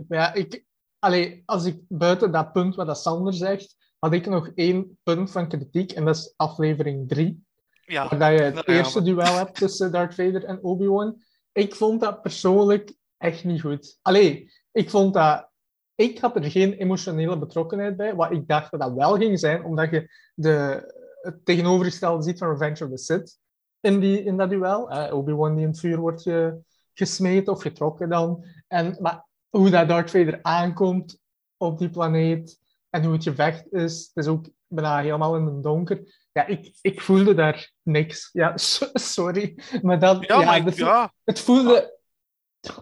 Maar 0.09 0.19
ja, 0.19 0.35
ik, 0.35 0.65
allee, 0.99 1.43
als 1.45 1.65
ik 1.65 1.81
buiten 1.89 2.33
dat 2.33 2.53
punt 2.53 2.75
wat 2.75 2.87
dat 2.87 3.01
Sander 3.01 3.35
zegt, 3.35 3.77
had 3.99 4.12
ik 4.12 4.27
nog 4.27 4.51
één 4.55 4.99
punt 5.03 5.31
van 5.31 5.49
kritiek. 5.49 5.93
En 5.93 6.05
dat 6.05 6.17
is 6.17 6.35
aflevering 6.37 7.09
3. 7.09 7.45
Ja, 7.87 8.09
Waar 8.09 8.19
dat 8.19 8.39
je 8.39 8.45
het 8.45 8.69
eerste 8.69 9.03
duel 9.03 9.35
hebt 9.35 9.55
tussen 9.55 9.93
Darth 9.93 10.15
Vader 10.15 10.45
en 10.45 10.62
Obi-Wan. 10.62 11.23
Ik 11.53 11.75
vond 11.75 12.01
dat 12.01 12.23
persoonlijk 12.23 12.95
echt 13.17 13.45
niet 13.45 13.61
goed. 13.61 13.99
Allee, 14.03 14.53
ik 14.73 14.91
vond 14.91 15.15
dat... 15.15 15.53
Ik 15.95 16.19
had 16.19 16.37
er 16.37 16.51
geen 16.51 16.73
emotionele 16.73 17.39
betrokkenheid 17.39 17.97
bij, 17.97 18.15
wat 18.15 18.31
ik 18.31 18.49
dacht 18.49 18.71
dat 18.71 18.81
dat 18.81 18.93
wel 18.93 19.17
ging 19.17 19.39
zijn, 19.39 19.65
omdat 19.65 19.91
je 19.91 20.11
de, 20.35 20.85
het 21.21 21.45
tegenovergestelde 21.45 22.23
ziet 22.23 22.39
van 22.39 22.51
Revenge 22.51 22.85
of 22.85 22.91
the 22.91 22.99
Sith 22.99 23.39
in, 23.85 24.01
die, 24.01 24.24
in 24.24 24.37
dat 24.37 24.51
duel. 24.51 24.91
Eh, 24.91 25.14
Obi-Wan 25.14 25.55
die 25.55 25.64
in 25.64 25.70
het 25.70 25.80
vuur 25.80 25.99
wordt 25.99 26.22
ge, 26.22 26.59
gesmeten 26.93 27.53
of 27.53 27.62
getrokken 27.62 28.09
dan. 28.09 28.45
En, 28.68 28.97
maar 29.01 29.26
hoe 29.49 29.70
dat 29.70 29.89
Darth 29.89 30.11
Vader 30.11 30.39
aankomt 30.43 31.18
op 31.57 31.78
die 31.78 31.91
planeet 31.91 32.61
en 32.91 33.05
hoe 33.05 33.12
het 33.12 33.22
gevecht 33.22 33.72
is, 33.72 34.11
het 34.14 34.24
is 34.24 34.30
ook 34.30 34.47
bijna 34.66 35.01
helemaal 35.01 35.37
in 35.37 35.47
het 35.47 35.62
donker. 35.62 36.28
Ja, 36.32 36.47
ik, 36.47 36.78
ik 36.80 37.01
voelde 37.01 37.35
daar 37.35 37.72
niks. 37.82 38.30
Ja, 38.32 38.57
so- 38.57 38.91
sorry. 39.14 39.59
Maar 39.82 39.99
dat, 39.99 40.24
ja, 40.26 40.55
ja. 40.74 41.12
het 41.24 41.41
voelde 41.41 41.94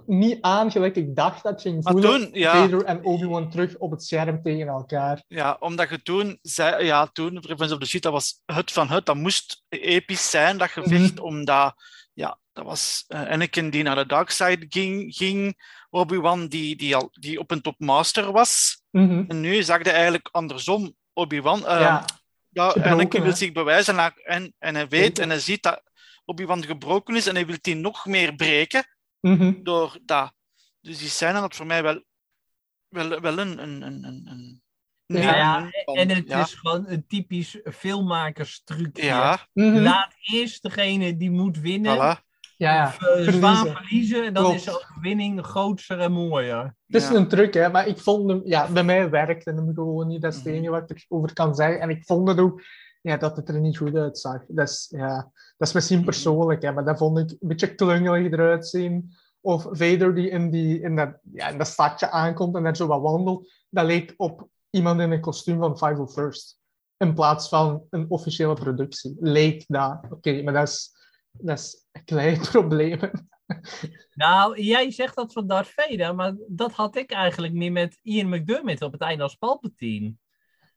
niet 0.06 0.38
aan 0.40 0.70
gelijk 0.70 0.96
ik 0.96 1.16
dacht 1.16 1.42
dat 1.42 1.64
Maar 1.64 1.74
voelen. 1.82 2.10
toen, 2.20 2.28
ja. 2.32 2.52
Vader 2.52 2.84
en 2.84 3.04
Obi-Wan 3.04 3.50
terug 3.50 3.76
op 3.78 3.90
het 3.90 4.04
scherm 4.04 4.42
tegen 4.42 4.66
elkaar. 4.68 5.22
Ja, 5.28 5.56
omdat 5.60 5.88
je 5.88 6.02
toen 6.02 6.38
zei, 6.42 6.84
ja, 6.84 7.06
toen, 7.06 7.40
Revenge 7.46 7.72
of 7.72 7.78
the 7.78 7.86
Sith, 7.86 8.02
dat 8.02 8.12
was 8.12 8.40
het 8.46 8.72
van 8.72 8.88
het, 8.88 9.06
dat 9.06 9.16
moest 9.16 9.64
episch 9.68 10.30
zijn, 10.30 10.58
dat 10.58 10.70
gevecht, 10.70 11.14
Mhm. 11.14 11.22
omdat, 11.24 11.74
ja, 12.12 12.38
dat 12.52 12.64
was 12.64 13.04
eh, 13.08 13.28
Anakin 13.30 13.70
die 13.70 13.82
naar 13.82 13.96
de 13.96 14.06
dark 14.06 14.30
side 14.30 14.66
ging, 14.68 15.14
ging 15.14 15.62
Obi-Wan 15.90 16.46
die, 16.46 16.76
die, 16.76 16.96
al, 16.96 17.08
die 17.12 17.38
op 17.38 17.50
een 17.50 17.60
top 17.62 17.78
master 17.80 18.32
was, 18.32 18.82
Mhm. 18.90 19.24
en 19.28 19.40
nu 19.40 19.62
zag 19.62 19.84
je 19.84 19.90
eigenlijk 19.90 20.28
andersom, 20.32 20.94
Obi-Wan, 21.12 21.66
eh, 21.66 21.80
ja, 21.80 22.04
ja, 22.48 22.68
Anakin 22.72 23.22
wil 23.22 23.36
zich 23.36 23.52
bewijzen 23.52 24.14
en, 24.24 24.54
en 24.58 24.74
hij 24.74 24.88
weet 24.88 25.18
en 25.18 25.28
hij 25.28 25.38
ziet 25.38 25.62
dat 25.62 25.82
Obi-Wan 26.24 26.64
gebroken 26.64 27.16
is 27.16 27.26
en 27.26 27.34
hij 27.34 27.46
wil 27.46 27.56
die 27.60 27.74
nog 27.74 28.06
meer 28.06 28.34
breken 28.34 28.86
Mhm. 29.22 29.62
door 29.62 29.98
dat. 30.04 30.32
Dus 30.80 30.98
die 30.98 31.08
scène 31.08 31.38
had 31.38 31.54
voor 31.56 31.66
mij 31.66 31.82
wel, 31.82 32.02
wel, 32.88 33.20
wel 33.20 33.38
een, 33.38 33.62
een, 33.62 33.82
een, 33.82 34.04
een, 34.04 34.26
een 34.26 34.62
Ja, 35.22 35.70
En 35.84 36.08
het 36.08 36.28
ja. 36.28 36.40
is 36.42 36.54
gewoon 36.54 36.84
een 36.88 37.06
typisch 37.06 37.60
filmmakerstrucje. 37.72 39.04
Ja, 39.04 39.46
Mhm. 39.52 39.76
Laat 39.82 40.14
eerst 40.32 40.62
degene 40.62 41.16
die 41.16 41.30
moet 41.30 41.58
winnen 41.58 41.96
voilà. 41.96 42.30
ja, 42.56 42.86
of, 42.86 43.02
eh, 43.02 43.32
zwaar 43.32 43.66
verliezen. 43.66 44.24
En 44.24 44.32
dan 44.34 44.42
Klopt. 44.44 44.58
is 44.58 44.64
de 44.64 44.80
overwinning 44.80 45.44
groter 45.46 45.98
en 46.00 46.12
mooier. 46.12 46.76
Het 46.86 47.02
is 47.02 47.08
Ja. 47.08 47.14
een 47.14 47.28
truc, 47.28 47.54
hè, 47.54 47.68
maar 47.68 47.86
ik 47.86 47.98
vond 47.98 48.30
hem, 48.30 48.40
ja, 48.44 48.68
bij 48.72 48.84
mij 48.84 49.10
werkte 49.10 49.50
hem 49.50 49.74
gewoon 49.74 50.06
niet. 50.06 50.22
Dat 50.22 50.30
is 50.32 50.38
het 50.38 50.46
Mhm. 50.46 50.54
enige 50.56 50.70
wat 50.70 50.90
ik 50.90 51.04
erover 51.08 51.32
kan 51.32 51.54
zeggen. 51.54 51.80
En 51.80 51.90
ik 51.90 52.04
vond 52.04 52.28
het 52.28 52.38
ook, 52.38 52.62
ja, 53.02 53.16
dat 53.16 53.36
het 53.36 53.48
er 53.48 53.60
niet 53.60 53.76
goed 53.76 53.96
uitzag. 53.96 54.44
Dat 54.48 54.68
is, 54.68 54.88
ja, 54.90 55.30
dat 55.56 55.68
is 55.68 55.74
misschien 55.74 56.04
persoonlijk, 56.04 56.62
hè, 56.62 56.72
maar 56.72 56.84
dat 56.84 56.98
vond 56.98 57.18
ik 57.18 57.30
een 57.30 57.48
beetje 57.48 57.74
klungelig 57.74 58.32
eruit 58.32 58.66
zien. 58.66 59.12
Of 59.40 59.62
Vader 59.62 60.14
die 60.14 60.28
in, 60.28 60.50
die, 60.50 60.80
in, 60.80 60.96
dat, 60.96 61.18
ja, 61.32 61.48
in 61.48 61.58
dat 61.58 61.66
stadje 61.66 62.10
aankomt 62.10 62.56
en 62.56 62.62
daar 62.62 62.76
zo 62.76 62.86
wat 62.86 63.00
wandelt. 63.00 63.52
Dat 63.68 63.84
leek 63.84 64.14
op 64.16 64.48
iemand 64.70 65.00
in 65.00 65.10
een 65.10 65.20
kostuum 65.20 65.58
van 65.58 65.96
501st. 65.96 66.60
In 66.96 67.14
plaats 67.14 67.48
van 67.48 67.86
een 67.90 68.10
officiële 68.10 68.54
productie. 68.54 69.16
Leek 69.20 69.64
dat. 69.68 70.00
Oké, 70.10 70.42
maar 70.42 70.52
dat 70.52 70.68
is, 70.68 70.90
dat 71.30 71.58
is 71.58 71.86
een 71.92 72.04
klein 72.04 72.40
probleem. 72.50 72.98
Nou, 74.14 74.62
jij 74.62 74.90
zegt 74.90 75.16
dat 75.16 75.32
van 75.32 75.46
Darth 75.46 75.72
Vader, 75.74 76.14
maar 76.14 76.34
dat 76.48 76.72
had 76.72 76.96
ik 76.96 77.10
eigenlijk 77.10 77.52
meer 77.52 77.72
met 77.72 77.98
Ian 78.02 78.28
McDermott 78.28 78.82
op 78.82 78.92
het 78.92 79.00
einde 79.00 79.22
als 79.22 79.34
Palpatine. 79.34 80.14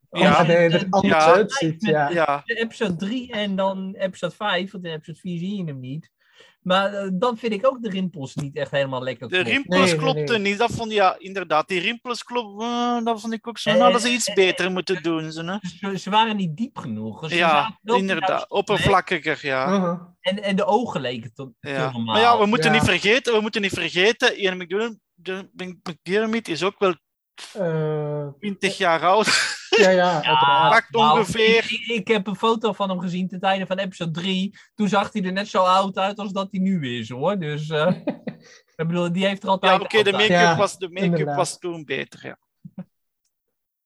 Ja. 0.10 0.46
Hij 0.46 0.72
er 0.72 0.88
anders 0.90 1.24
Ja. 1.24 1.34
uitziet. 1.34 1.86
Ja. 1.86 2.10
Ja, 2.10 2.42
De 2.46 2.56
episode 2.56 2.96
3 2.96 3.32
en 3.32 3.56
dan 3.56 3.94
episode 3.98 4.36
5, 4.36 4.72
want 4.72 4.86
in 4.86 4.92
episode 4.94 5.20
4 5.20 5.38
zie 5.40 5.58
je 5.58 5.64
hem 5.66 5.80
niet. 5.80 6.14
Maar 6.62 6.94
eh, 6.94 7.10
dan 7.14 7.38
vind 7.38 7.54
ik 7.54 7.68
ook 7.68 7.82
de 7.84 7.90
rimpels 7.90 8.36
niet 8.36 8.56
echt 8.56 8.72
helemaal 8.72 9.04
lekker 9.04 9.30
de 9.30 9.42
rimpels 9.42 9.80
Nee, 9.80 9.88
nee, 9.90 9.96
klopten 9.96 10.42
nee. 10.42 10.52
niet. 10.52 10.58
Dat 10.58 10.72
vond 10.72 10.92
ja, 10.92 11.16
inderdaad. 11.20 11.68
Die 11.68 11.80
rimpels 11.80 12.24
klopten, 12.24 12.68
eh, 12.68 13.04
dat 13.04 13.22
vond 13.22 13.34
ik 13.34 13.48
ook 13.48 13.58
zo. 13.58 13.70
Eh, 13.70 13.76
Nou, 13.76 13.92
dat 13.92 14.02
ze 14.02 14.10
iets 14.10 14.28
eh, 14.28 14.36
beter 14.36 14.72
moeten 14.72 15.04
doen. 15.04 15.32
Ze, 15.32 15.44
hè? 15.44 15.90
Ze, 15.92 15.98
ze 16.00 16.10
waren 16.10 16.36
niet 16.36 16.58
diep 16.58 16.78
genoeg. 16.78 17.22
Dus 17.22 17.32
ze 17.32 17.38
Ja, 17.38 17.80
inderdaad. 17.84 18.30
juist- 18.30 18.50
Oppervlakkiger, 18.52 19.40
ja. 19.42 19.68
Uh-huh. 19.74 20.02
En, 20.20 20.44
en 20.44 20.56
de 20.56 20.66
ogen 20.66 21.02
leken 21.02 21.34
te, 21.34 21.50
te 21.60 21.70
ja. 21.70 21.92
normaal. 21.92 22.02
Maar 22.14 22.22
ja, 22.22 22.38
we 22.40 22.46
moeten, 22.46 22.74
Ja. 22.74 22.78
Niet 22.78 22.90
vergeten, 22.90 23.34
we 23.34 23.42
moeten 23.42 23.62
niet 23.62 23.74
vergeten, 23.74 24.38
Ian 24.38 26.34
is 26.48 26.64
ook 26.64 26.80
wel 26.80 26.96
20 27.36 28.78
jaar 28.78 29.02
oud. 29.02 29.28
ja, 29.84 29.90
ja, 29.90 30.14
uiteraard. 30.14 30.72
Pakt 30.72 30.92
nou, 30.92 31.20
ongeveer. 31.20 31.58
Ik, 31.58 31.72
ik, 31.72 31.88
ik 31.88 32.08
heb 32.08 32.28
een 32.28 32.36
foto 32.36 32.74
van 32.74 32.90
hem 32.90 33.00
gezien 33.00 33.28
ten 33.28 33.40
tijde 33.40 33.66
van 33.66 33.78
episode 33.78 34.12
3. 34.12 34.58
Toen 34.76 34.88
zag 34.88 35.14
hij 35.14 35.24
er 35.24 35.32
net 35.32 35.48
zo 35.48 35.64
oud 35.64 35.98
uit 35.98 36.18
als 36.18 36.32
dat 36.32 36.48
hij 36.52 36.60
nu 36.60 36.98
is, 36.98 37.10
hoor. 37.10 37.40
Dus, 37.40 37.70
eh, 37.70 37.96
ik 38.76 38.88
bedoel, 38.88 39.12
die 39.12 39.26
heeft 39.26 39.44
er 39.44 39.50
altijd... 39.50 39.78
Ja, 39.78 39.84
oké, 39.84 40.04
de 40.04 40.12
make-up, 40.12 40.30
Ja, 40.30 40.58
was, 40.58 40.78
de 40.78 40.90
make-up 40.90 41.04
inderdaad. 41.04 41.36
was 41.36 41.60
toen 41.60 41.86
beter, 41.86 42.26
ja. 42.26 42.38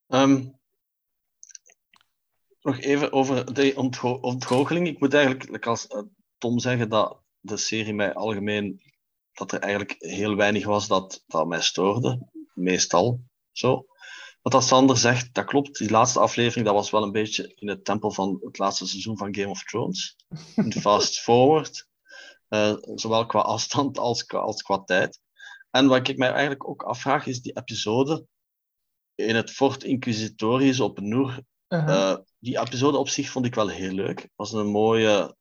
Ehm, 0.08 0.46
nog 2.62 2.80
even 2.80 3.12
over 3.12 3.54
de 3.54 3.74
ontgo 3.76 4.12
ontgoocheling. 4.12 4.88
Ik 4.88 5.00
moet 5.00 5.14
eigenlijk, 5.14 5.66
als 5.66 5.88
eh, 5.88 6.02
Tom 6.38 6.60
zeggen, 6.60 6.90
dat 6.90 7.22
de 7.40 7.58
serie 7.58 7.94
mij 7.94 8.14
algemeen, 8.14 8.82
dat 9.34 9.52
er 9.52 9.60
eigenlijk 9.60 9.96
heel 9.98 10.36
weinig 10.36 10.66
was 10.66 10.88
dat, 10.88 11.24
dat 11.28 11.48
mij 11.48 11.62
stoorde. 11.62 12.28
Meestal 12.54 13.29
zo. 13.60 13.86
Wat 14.42 14.52
dat 14.54 14.64
Sander 14.64 14.98
zegt, 14.98 15.34
dat 15.34 15.46
klopt. 15.46 15.78
Die 15.78 15.90
laatste 15.90 16.20
aflevering, 16.20 16.66
dat 16.66 16.76
was 16.76 16.90
wel 16.90 17.04
een 17.04 17.12
beetje 17.12 17.54
in 17.56 17.68
het 17.68 17.86
tempel 17.86 18.12
van 18.12 18.38
het 18.42 18.58
laatste 18.58 18.88
seizoen 18.88 19.18
van 19.18 19.36
Game 19.36 19.50
of 19.50 19.64
Thrones. 19.64 20.16
Fast 20.82 21.20
forward. 21.20 21.88
Eh, 22.48 22.76
zowel 22.96 23.26
qua 23.26 23.40
afstand 23.40 23.98
als, 23.98 24.26
qua- 24.26 24.40
als 24.40 24.62
qua 24.62 24.84
tijd. 24.84 25.20
En 25.72 25.88
wat 25.88 26.08
ik 26.08 26.18
mij 26.18 26.30
eigenlijk 26.32 26.68
ook 26.70 26.84
afvraag, 26.84 27.26
is 27.26 27.42
die 27.42 27.58
episode 27.58 28.26
in 29.16 29.36
het 29.36 29.52
Fort 29.52 29.84
Inquisitorius 29.84 30.80
op 30.80 31.00
Noor. 31.00 31.42
Uh-huh. 31.68 32.12
Eh, 32.12 32.18
die 32.40 32.60
episode 32.60 32.98
op 32.98 33.10
zich 33.10 33.30
vond 33.30 33.46
ik 33.46 33.56
wel 33.56 33.68
heel 33.68 33.92
leuk. 33.92 34.22
Het 34.22 34.32
was 34.36 34.52
een 34.54 34.68
mooie 34.68 35.36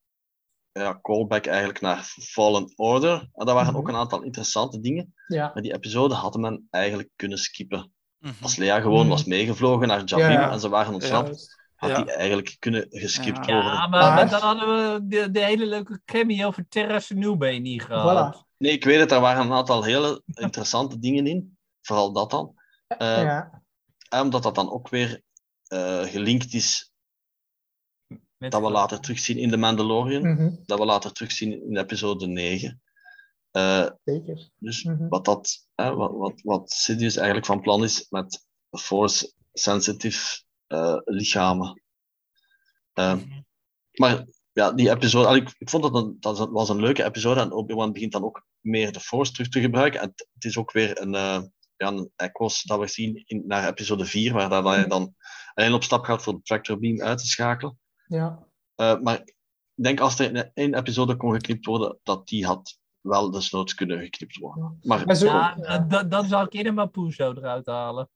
ja, 0.73 0.99
callback 1.03 1.47
eigenlijk 1.47 1.81
naar 1.81 2.03
Fallen 2.21 2.73
Order. 2.77 3.29
En 3.33 3.47
daar 3.47 3.55
waren 3.55 3.71
Mhm. 3.73 3.81
ook 3.81 3.89
een 3.89 3.95
aantal 3.97 4.23
interessante 4.23 4.81
dingen. 4.81 5.15
ja. 5.27 5.51
Maar 5.55 5.63
die 5.63 5.75
episode 5.75 6.15
had 6.15 6.37
men 6.37 6.67
eigenlijk 6.71 7.11
kunnen 7.17 7.39
skippen. 7.39 7.93
Mhm. 8.19 8.33
Als 8.43 8.57
Lea 8.57 8.81
gewoon 8.81 9.01
Mhm. 9.01 9.09
was 9.09 9.25
meegevlogen 9.25 9.89
naar 9.89 10.05
Jakku 10.05 10.31
Ja. 10.33 10.51
en 10.51 10.61
ze 10.61 10.69
waren 10.69 10.95
ontsnapt, 10.95 11.57
had 11.75 11.91
Ja. 11.91 11.97
die 12.03 12.13
eigenlijk 12.13 12.57
kunnen 12.59 12.87
geskipt 12.91 13.47
Ja. 13.47 13.53
worden. 13.53 13.73
Ja, 13.73 13.87
maar, 13.87 14.31
dan 14.31 14.41
hadden 14.41 14.69
we 14.69 15.07
de, 15.07 15.31
de 15.31 15.45
hele 15.45 15.67
leuke 15.67 16.01
cameo 16.05 16.51
van 16.51 16.67
Terra 16.69 17.01
Newbay 17.09 17.59
niet 17.59 17.83
gehad. 17.83 18.37
Voilà. 18.37 18.47
Nee, 18.57 18.73
ik 18.73 18.85
weet 18.85 19.01
het, 19.01 19.13
er 19.13 19.21
waren 19.21 19.45
een 19.45 19.53
aantal 19.53 19.83
hele 19.83 20.23
interessante 20.27 20.99
dingen 21.09 21.27
in. 21.27 21.57
Vooral 21.83 22.13
dat 22.13 22.31
dan. 22.31 22.55
Eh, 22.87 23.23
ja. 23.23 23.63
En 24.09 24.21
omdat 24.21 24.43
dat 24.43 24.55
dan 24.55 24.71
ook 24.71 24.89
weer 24.89 25.21
eh, 25.69 26.03
gelinkt 26.03 26.55
is, 26.55 26.93
Met- 28.37 28.51
dat 28.53 28.63
we 28.63 28.71
later 28.71 29.01
terugzien 29.01 29.37
in 29.39 29.51
The 29.51 29.57
Mandalorian. 29.57 30.23
Mhm. 30.33 30.51
Dat 30.65 30.79
we 30.79 30.85
later 30.85 31.13
terugzien 31.13 31.53
in 31.69 31.77
episode 31.77 32.27
9. 32.27 32.83
Eh, 33.51 33.89
Zeker. 34.05 34.51
dus 34.59 34.85
Mhm. 34.85 35.09
wat, 35.09 35.25
dat, 35.25 35.69
hè, 35.75 35.95
wat, 35.95 36.13
wat, 36.13 36.41
wat 36.43 36.71
Sidious 36.71 37.17
eigenlijk 37.17 37.47
van 37.47 37.61
plan 37.61 37.85
is 37.85 38.07
met 38.11 38.47
force-sensitive 38.71 40.43
eh, 40.67 40.97
lichamen. 41.05 41.83
Eh, 42.93 43.19
maar 43.93 44.27
ja, 44.53 44.73
die 44.73 44.91
episode, 44.91 45.37
ik, 45.37 45.55
ik 45.59 45.71
vond 45.71 45.83
dat, 45.83 45.95
een, 45.95 46.17
dat 46.21 46.49
was 46.51 46.69
een 46.69 46.81
leuke 46.81 47.05
episode 47.05 47.41
en 47.41 47.53
Obi-Wan 47.53 47.93
begint 47.93 48.13
dan 48.13 48.25
ook 48.25 48.47
meer 48.61 48.93
de 48.93 49.01
force 49.01 49.33
terug 49.33 49.49
te 49.49 49.61
gebruiken. 49.61 50.01
En 50.01 50.09
het, 50.09 50.29
het 50.35 50.45
is 50.45 50.59
ook 50.59 50.73
weer 50.73 51.01
een, 51.01 51.11
ja, 51.77 51.87
een 51.87 52.11
echo's 52.17 52.63
dat 52.63 52.79
we 52.79 52.87
zien 52.87 53.23
in, 53.27 53.45
naar 53.47 53.69
episode 53.69 54.05
4, 54.05 54.33
waar 54.33 54.49
dat 54.49 54.65
hij 54.65 54.87
dan 54.87 55.15
alleen 55.55 55.73
op 55.73 55.83
stap 55.83 56.05
gaat 56.05 56.23
voor 56.23 56.33
de 56.33 56.43
tractor 56.43 56.79
beam 56.79 57.01
uit 57.01 57.19
te 57.19 57.27
schakelen. 57.27 57.79
Ja. 58.07 58.47
Maar 58.77 59.21
ik 59.21 59.35
denk 59.75 60.01
als 60.01 60.19
er 60.19 60.35
in 60.35 60.51
één 60.55 60.75
episode 60.75 61.17
kon 61.17 61.33
geknipt 61.33 61.67
worden, 61.67 61.99
dat 62.03 62.29
die 62.29 62.47
had 62.47 62.79
wel 63.01 63.31
desnoods 63.31 63.75
kunnen 63.75 63.99
geknipt 64.01 64.37
worden. 64.37 64.79
Maar 64.83 65.07
Maar 65.07 65.15
zo, 65.17 65.27
Ja, 65.27 65.55
dat- 65.89 66.11
dat- 66.11 66.27
zou 66.27 66.45
ik 66.45 66.53
eerder 66.53 66.75
maar 66.75 66.89
Puzo 66.89 67.33
eruit 67.33 67.67
halen. 67.67 68.09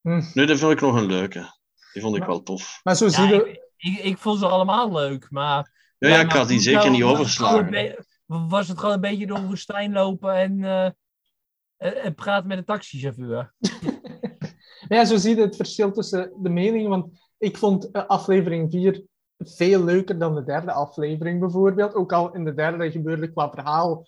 Hm. 0.00 0.22
nu, 0.34 0.46
dat 0.46 0.58
vind 0.58 0.72
ik 0.72 0.80
nog 0.80 0.94
een 0.96 1.06
leuke. 1.06 1.54
Die 1.92 2.02
vond 2.02 2.16
ik 2.16 2.24
wel 2.24 2.42
tof. 2.42 2.80
Maar 2.82 2.96
zo 2.96 3.04
Ja, 3.04 3.10
zie 3.10 3.26
je... 3.28 3.48
ik, 3.48 3.60
ik, 3.76 3.98
ik 4.04 4.18
vond 4.18 4.38
ze 4.38 4.46
allemaal 4.46 4.92
leuk, 4.92 5.30
maar... 5.30 5.74
Ja, 5.98 6.08
ja, 6.08 6.20
ik 6.20 6.32
had 6.32 6.48
die 6.48 6.60
zeker 6.60 6.90
niet 6.90 7.02
was 7.02 7.12
overslagen. 7.12 7.64
een 7.64 7.70
be- 7.70 8.04
Was 8.48 8.68
het 8.68 8.78
gewoon 8.78 8.94
een 8.94 9.00
beetje 9.00 9.26
door 9.26 9.36
een 9.38 9.46
woestijn 9.46 9.92
lopen 9.92 10.34
en, 10.34 10.64
eh, 10.64 10.84
en, 11.76 12.02
en 12.02 12.14
praten 12.14 12.48
met 12.48 12.58
een 12.58 12.64
taxichauffeur? 12.64 13.52
Ja, 14.88 15.04
zo 15.04 15.16
zie 15.16 15.36
je 15.36 15.42
het 15.42 15.56
verschil 15.56 15.92
tussen 15.92 16.32
de 16.42 16.48
meningen. 16.48 16.90
Want 16.90 17.18
ik 17.38 17.56
vond 17.56 17.90
eh, 17.90 18.06
aflevering 18.06 18.70
4 18.70 19.02
veel 19.38 19.84
leuker 19.84 20.18
dan 20.18 20.34
de 20.34 20.44
derde 20.44 20.72
aflevering 20.72 21.40
bijvoorbeeld. 21.40 21.94
Ook 21.94 22.12
al 22.12 22.34
in 22.34 22.44
de 22.44 22.54
derde 22.54 22.90
gebeurde 22.90 23.32
qua 23.32 23.50
verhaal 23.50 24.06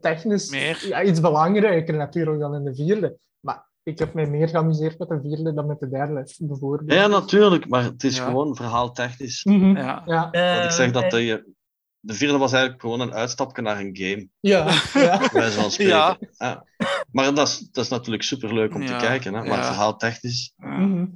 technisch 0.00 0.50
Meer. 0.50 0.84
Ja, 0.88 1.02
iets 1.02 1.20
belangrijker 1.20 1.94
natuurlijk 1.96 2.40
dan 2.40 2.54
in 2.54 2.64
de 2.64 2.74
vierde. 2.74 3.16
Maar 3.40 3.68
ik 3.82 3.98
heb 3.98 4.14
mij 4.14 4.26
meer 4.26 4.48
geamuseerd 4.48 4.98
met 4.98 5.08
de 5.08 5.20
vierde 5.22 5.54
dan 5.54 5.66
met 5.66 5.80
de 5.80 5.88
derde 5.88 6.34
bijvoorbeeld. 6.38 6.92
Ja, 6.92 7.06
natuurlijk, 7.06 7.68
maar 7.68 7.82
het 7.84 8.04
is 8.04 8.16
Ja. 8.16 8.24
gewoon 8.24 8.56
verhaaltechnisch. 8.56 9.44
Mhm. 9.44 9.76
Ja. 9.76 10.02
Ja, 10.06 10.32
ik 10.64 10.70
zeg 10.70 10.86
Eh, 10.86 10.92
dat 10.92 11.02
en- 11.02 11.08
de, 11.10 11.52
de 12.00 12.14
vierde 12.14 12.38
was 12.38 12.52
eigenlijk 12.52 12.82
gewoon 12.82 13.00
een 13.00 13.14
uitstapje 13.14 13.62
naar 13.62 13.80
een 13.80 13.96
game, 13.96 14.28
ja, 14.40 14.72
ja. 14.92 15.20
Ja. 15.78 16.16
Ja. 16.38 16.64
Maar 17.12 17.34
dat 17.34 17.48
is, 17.48 17.58
dat 17.58 17.84
is 17.84 17.90
natuurlijk 17.90 18.22
superleuk 18.22 18.74
om 18.74 18.82
Ja, 18.82 18.98
te 18.98 19.06
kijken, 19.06 19.34
hè? 19.34 19.38
maar 19.40 19.58
ja. 19.58 19.64
verhaaltechnisch. 19.64 20.52
Ja. 20.56 20.68
Mhm. 20.76 21.06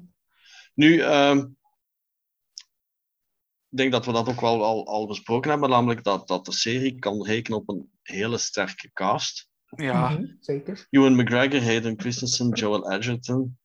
Nu, 0.75 0.99
ehm, 1.01 1.45
denk 3.77 3.93
dat 3.93 4.07
we 4.07 4.13
dat 4.13 4.29
ook 4.29 4.41
wel 4.41 4.65
al, 4.65 4.87
al 4.87 5.07
besproken 5.07 5.51
hebben, 5.51 5.69
namelijk 5.71 6.05
dat, 6.05 6.29
dat 6.29 6.45
de 6.45 6.53
serie 6.53 6.99
kan 6.99 7.25
rekenen 7.25 7.59
op 7.59 7.69
een 7.69 7.91
hele 8.03 8.39
sterke 8.39 8.91
cast. 8.93 9.49
Ja. 9.77 10.09
Mhm, 10.09 10.25
Zeker. 10.41 10.87
Ewan 10.91 11.15
McGregor, 11.17 11.63
Hayden 11.63 12.01
Christensen, 12.01 12.49
Joel 12.49 12.93
Edgerton, 12.93 13.59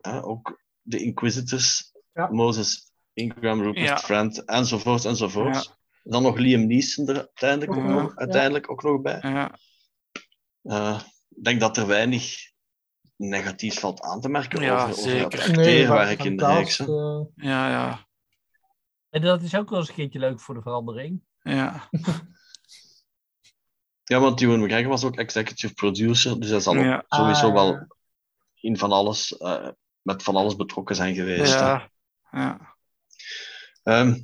hè, 0.00 0.24
ook 0.24 0.60
de 0.82 0.98
Inquisitors, 1.02 1.92
Ja. 2.12 2.28
Moses 2.32 2.92
Ingram, 3.12 3.62
Rupert 3.62 3.84
Ja. 3.86 3.98
Friend, 3.98 4.44
enzovoort, 4.44 5.04
enzovoort. 5.04 5.76
Dan 6.02 6.22
nog 6.22 6.36
Liam 6.38 6.66
Neeson 6.66 7.08
er 7.08 7.16
uiteindelijk, 7.16 7.76
ook, 7.76 7.84
nog, 7.84 8.16
uiteindelijk 8.16 8.70
ook 8.70 8.82
nog 8.82 9.00
bij. 9.02 9.18
Ja. 9.20 9.58
Eh, 10.62 11.00
ik 11.28 11.44
denk 11.44 11.60
dat 11.60 11.76
er 11.76 11.86
weinig 11.86 12.36
negatiefs 13.16 13.78
valt 13.78 14.00
aan 14.00 14.20
te 14.20 14.28
merken 14.28 14.62
Ja, 14.62 14.74
over, 14.74 14.88
over 14.88 15.02
zeker. 15.02 15.22
het 15.42 15.48
acteerwerk 15.48 16.24
in 16.24 16.36
de 16.36 16.46
reeks. 16.46 16.78
eh, 16.78 17.20
Ja, 17.36 17.68
ja. 17.70 18.06
En 19.14 19.20
dat 19.22 19.42
is 19.42 19.54
ook 19.56 19.70
wel 19.70 19.78
eens 19.78 19.88
een 19.88 19.94
keertje 19.94 20.18
leuk 20.18 20.40
voor 20.40 20.54
de 20.54 20.62
verandering. 20.62 21.22
Ja. 21.42 21.88
Ja, 24.04 24.20
want 24.20 24.40
Ewan 24.40 24.60
McGregor 24.60 24.88
was 24.90 25.04
ook 25.04 25.16
executive 25.16 25.74
producer, 25.74 26.40
dus 26.40 26.50
hij 26.50 26.60
zal 26.60 26.74
Ja. 26.76 27.04
sowieso 27.08 27.46
Ah, 27.46 27.52
wel 27.52 27.66
ja. 27.72 27.86
in 28.60 28.78
van 28.78 28.92
alles, 28.92 29.36
eh, 29.36 29.68
met 30.02 30.22
van 30.22 30.36
alles 30.36 30.56
betrokken 30.56 30.96
zijn 30.96 31.14
geweest. 31.14 31.52
Ja. 31.54 31.90
Ja. 32.30 32.74
Ehm, 33.82 34.20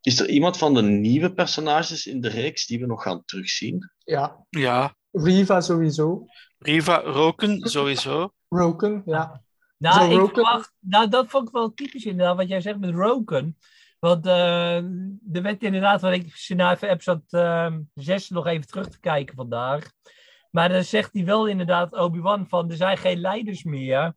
is 0.00 0.20
er 0.20 0.28
iemand 0.28 0.58
van 0.58 0.74
de 0.74 0.82
nieuwe 0.82 1.32
personages 1.34 2.06
in 2.06 2.20
de 2.20 2.28
reeks 2.28 2.66
die 2.66 2.80
we 2.80 2.86
nog 2.86 3.02
gaan 3.02 3.24
terugzien? 3.24 3.90
ja, 4.04 4.46
Ja. 4.50 4.96
Riva 5.12 5.60
sowieso. 5.60 6.24
Riva 6.58 6.96
roken, 7.00 7.70
sowieso. 7.70 8.32
Roken, 8.48 9.02
ja. 9.06 9.42
Nou, 9.78 9.98
Zo 10.00 10.10
ik 10.10 10.18
roken? 10.18 10.34
verwacht, 10.34 10.72
nou, 10.78 11.08
dat 11.08 11.26
vond 11.28 11.48
ik 11.48 11.54
wel 11.54 11.74
typisch 11.74 12.04
inderdaad, 12.04 12.36
wat 12.36 12.48
jij 12.48 12.60
zegt 12.60 12.78
met 12.78 12.94
roken. 12.94 13.58
Want 13.98 14.26
eh, 14.26 14.76
er 15.32 15.42
werd 15.42 15.62
inderdaad, 15.62 16.00
wat 16.00 16.12
ik 16.12 16.36
zit 16.36 16.56
nou 16.56 16.74
even 16.74 16.90
episode 16.90 17.84
6 17.94 18.28
nog 18.28 18.46
even 18.46 18.66
terug 18.66 18.88
te 18.88 19.00
kijken 19.00 19.34
vandaag. 19.36 19.90
Maar 20.50 20.68
dan 20.68 20.84
zegt 20.84 21.12
hij 21.12 21.24
wel 21.24 21.46
inderdaad, 21.46 21.92
Obi-Wan, 21.96 22.46
van 22.48 22.70
er 22.70 22.76
zijn 22.76 22.96
geen 22.98 23.20
leiders 23.20 23.64
meer. 23.64 24.14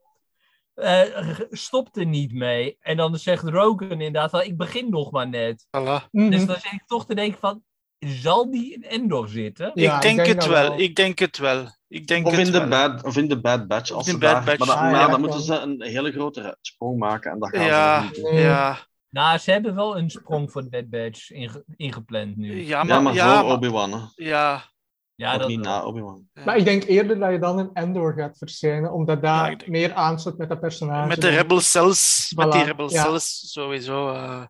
Eh, 0.74 1.40
stop 1.50 1.96
er 1.98 2.06
niet 2.06 2.34
mee. 2.34 2.78
En 2.80 2.98
dan 2.98 3.18
zegt 3.18 3.44
Rogan 3.44 3.90
inderdaad, 3.90 4.30
van, 4.30 4.42
ik 4.42 4.58
begin 4.58 4.90
nog 4.90 5.12
maar 5.12 5.30
net. 5.30 5.68
Mhm. 5.72 6.30
Dus 6.30 6.46
dan 6.46 6.56
zit 6.60 6.72
ik 6.72 6.84
toch 6.86 7.06
te 7.06 7.16
denken 7.16 7.40
van, 7.40 7.64
zal 8.00 8.52
die 8.52 8.74
in 8.74 8.84
Endor 8.84 9.28
zitten? 9.28 9.72
Ja, 9.74 9.96
ik 9.96 10.02
denk 10.02 10.26
het 10.26 10.48
wel. 10.48 10.80
Ik 10.80 10.96
denk 10.96 11.20
het 11.20 11.38
wel. 11.38 11.66
Ik 11.88 12.08
denk 12.08 12.26
Of 12.26 12.36
het 12.36 12.46
in, 12.48 12.52
de 12.54 12.60
wel. 12.60 12.68
bad, 12.68 13.04
of 13.04 13.18
in 13.18 13.28
de 13.28 13.42
Bad 13.42 13.68
Batch. 13.68 13.92
Als 13.92 14.08
in 14.08 14.14
ze 14.14 14.18
Bad 14.20 14.32
daar, 14.32 14.44
Batch. 14.44 14.58
Maar, 14.58 14.68
dan, 14.68 14.76
Ah, 14.76 14.82
maar 14.82 14.92
ja, 14.92 15.02
dan 15.02 15.12
dat 15.12 15.20
moeten 15.20 15.42
ze 15.42 15.56
een 15.60 15.82
hele 15.82 16.12
grote 16.12 16.58
sprong 16.62 16.98
maken 17.00 17.32
en 17.32 17.40
dat 17.40 17.50
gaan 17.50 17.66
Ja. 17.66 18.00
ze 18.02 18.06
niet 18.06 18.16
doen. 18.16 18.34
Ja. 18.36 18.78
Nou, 19.12 19.38
ze 19.38 19.52
hebben 19.52 19.76
wel 19.76 19.98
een 19.98 20.10
sprong 20.10 20.52
voor 20.52 20.62
de 20.64 20.70
Bad 20.70 20.90
Batch 20.90 21.32
inge- 21.32 21.64
ingepland 21.76 22.38
nu. 22.38 22.66
Ja, 22.66 22.84
Ja, 22.84 23.00
maar, 23.00 23.14
ja, 23.14 23.42
voor 23.42 23.52
Obi-Wan. 23.52 23.92
hè. 23.94 24.00
ja. 24.16 24.70
Ja, 25.16 25.38
dat 25.38 25.48
niet 25.48 25.60
na 25.60 25.84
Obi-Wan. 25.84 26.28
Maar 26.46 26.58
ik 26.58 26.66
denk 26.66 26.84
eerder 26.84 27.20
dat 27.20 27.32
je 27.32 27.40
dan 27.40 27.60
in 27.60 27.70
Endor 27.74 28.14
gaat 28.14 28.38
verschijnen, 28.38 28.92
omdat 28.92 29.22
daar 29.22 29.46
Ja, 29.46 29.50
ik 29.52 29.60
denk- 29.60 29.72
meer 29.72 29.94
aansluit 29.94 30.38
met 30.38 30.50
dat 30.50 30.60
personage. 30.60 31.08
Met 31.08 31.22
de 31.22 31.30
Rebel 31.30 31.60
Cells, 31.60 32.32
met 32.36 32.52
die 32.52 32.64
Rebel 32.64 32.92
ja. 32.92 33.04
Cells 33.04 33.52
sowieso. 33.52 34.12
eh 34.14 34.44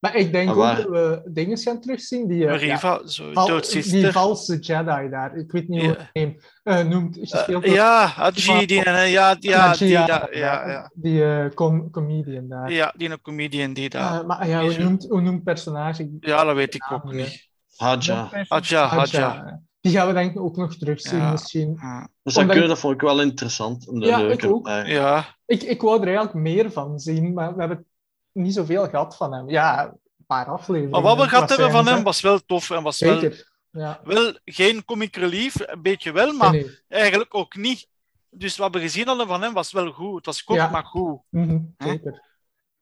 Maar 0.00 0.16
ik 0.16 0.32
denk 0.32 0.50
ook 0.50 0.56
dat 0.76 0.84
we 0.88 1.22
dingen 1.24 1.58
gaan 1.58 1.80
terugzien 1.80 2.28
die... 2.28 2.46
eh, 2.46 2.66
ja, 2.66 3.00
zo, 3.06 3.32
val- 3.32 3.60
die 3.72 4.06
valse 4.12 4.58
Jedi 4.58 5.08
daar. 5.10 5.36
Ik 5.36 5.52
weet 5.52 5.68
niet 5.68 5.80
hoe 5.84 5.96
Ja. 6.12 6.20
het 6.22 6.36
eh, 6.62 6.84
noemt. 6.84 7.18
Gespeeld 7.20 7.64
Eh, 7.64 7.72
ja, 7.74 8.06
Haji, 8.06 8.66
die, 8.66 8.84
ja, 8.84 9.04
ja, 9.04 9.58
Haji, 9.58 9.78
die, 9.78 9.88
ja, 9.88 10.06
daar- 10.06 10.36
ja, 10.36 10.68
ja. 10.68 10.90
Die 10.94 11.24
eh, 11.24 11.50
com- 11.54 11.90
comedian 11.90 12.48
daar. 12.48 12.72
Ja, 12.72 12.94
die 12.96 13.10
een 13.10 13.20
comedian 13.20 13.72
die 13.72 13.88
daar. 13.88 14.20
Eh, 14.20 14.26
maar 14.26 14.48
ja, 14.48 14.60
hoe 14.62 14.78
noemt, 14.78 15.06
hoe 15.08 15.20
noemt 15.20 15.34
het 15.34 15.44
personage? 15.44 16.10
Ja, 16.20 16.44
dat 16.44 16.54
weet 16.54 16.74
ik 16.74 16.86
Ja, 16.88 16.94
ook 16.96 17.12
ja. 17.12 17.16
niet. 17.16 17.48
Hadja. 17.76 18.28
Hadja, 18.48 18.86
Hadja. 18.86 18.86
Hadja. 18.88 19.60
Die 19.80 19.92
gaan 19.92 20.06
we 20.06 20.12
denk 20.12 20.30
ik 20.30 20.40
ook 20.40 20.56
nog 20.56 20.76
terugzien 20.76 21.18
Ja. 21.18 21.30
misschien. 21.30 21.76
Ja. 21.80 22.08
Dus 22.22 22.34
dat, 22.34 22.42
Omdat- 22.42 22.54
kun 22.56 22.62
je- 22.64 22.68
dat 22.70 22.78
vond 22.78 22.94
ik 22.94 23.00
wel 23.00 23.20
interessant. 23.20 23.86
Ja, 23.92 24.18
ik 24.18 24.44
ook. 24.44 24.68
Ja, 24.68 25.24
Ik, 25.46 25.62
ik 25.62 25.80
wou 25.80 26.00
er 26.00 26.06
eigenlijk 26.06 26.34
meer 26.36 26.72
van 26.72 26.98
zien, 26.98 27.32
maar 27.32 27.54
we 27.54 27.60
hebben 27.60 27.86
niet 28.32 28.54
zoveel 28.54 28.88
gehad 28.88 29.16
van 29.16 29.32
hem. 29.32 29.48
Ja, 29.50 29.84
een 29.86 30.26
paar 30.26 30.46
afleveringen. 30.46 30.90
maar 30.90 31.16
wat 31.16 31.24
we 31.24 31.28
gehad 31.28 31.48
hebben 31.48 31.70
van 31.70 31.86
hem 31.86 32.02
was 32.02 32.20
wel 32.20 32.38
tof 32.38 32.70
en 32.70 32.82
was 32.82 33.00
wel, 33.00 33.18
Zeker. 33.20 33.48
Ja. 33.70 34.00
wel 34.04 34.38
geen 34.44 34.84
comic 34.84 35.16
relief, 35.16 35.54
een 35.68 35.82
beetje 35.82 36.12
wel, 36.12 36.32
maar 36.32 36.50
Nee, 36.50 36.62
nee. 36.62 36.78
eigenlijk 36.88 37.34
ook 37.34 37.56
niet. 37.56 37.88
Dus 38.30 38.56
wat 38.56 38.74
we 38.74 38.80
gezien 38.80 39.06
hadden 39.06 39.26
van 39.26 39.42
hem 39.42 39.52
was 39.52 39.72
wel 39.72 39.92
goed. 39.92 40.16
Het 40.16 40.26
was 40.26 40.44
kort, 40.44 40.58
Ja. 40.58 40.68
maar 40.70 40.84
goed. 40.84 41.20
Mhm, 41.28 41.58
zeker. 41.78 42.22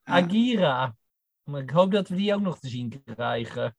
Agira. 0.03 0.97
Maar 1.45 1.61
ik 1.63 1.71
hoop 1.71 1.91
dat 1.93 2.09
we 2.09 2.15
die 2.17 2.35
ook 2.35 2.41
nog 2.41 2.59
te 2.59 2.69
zien 2.69 3.03
krijgen. 3.05 3.77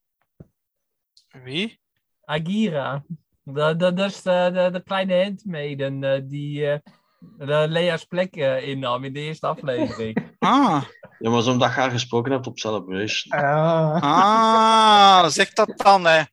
Wie? 1.44 1.80
Agira. 2.24 3.04
Dat, 3.44 3.80
dat, 3.80 3.98
dat 3.98 4.10
is 4.12 4.22
de, 4.22 4.50
de, 4.54 4.70
de 4.72 4.84
kleine 4.84 5.24
handmaiden 5.24 6.04
eh, 6.04 6.22
die 6.24 6.72
eh, 6.72 6.80
de 7.20 7.66
Lea's 7.70 8.06
plek 8.06 8.36
eh, 8.36 8.68
innam 8.68 9.04
in 9.04 9.14
de 9.14 9.20
eerste 9.20 9.48
aflevering. 9.48 10.18
Ah, 10.40 10.84
Ja, 11.20 11.30
maar 11.30 11.42
zo 11.42 11.52
omdat 11.52 11.74
je 11.74 11.80
haar 11.80 11.92
gesproken 11.92 12.32
hebt 12.32 12.48
op 12.48 12.60
Celebration. 12.60 13.40
Ah, 13.40 14.02
ah 14.02 15.28
zeg 15.28 15.54
dat 15.54 15.78
dan, 15.78 16.06
hè. 16.06 16.24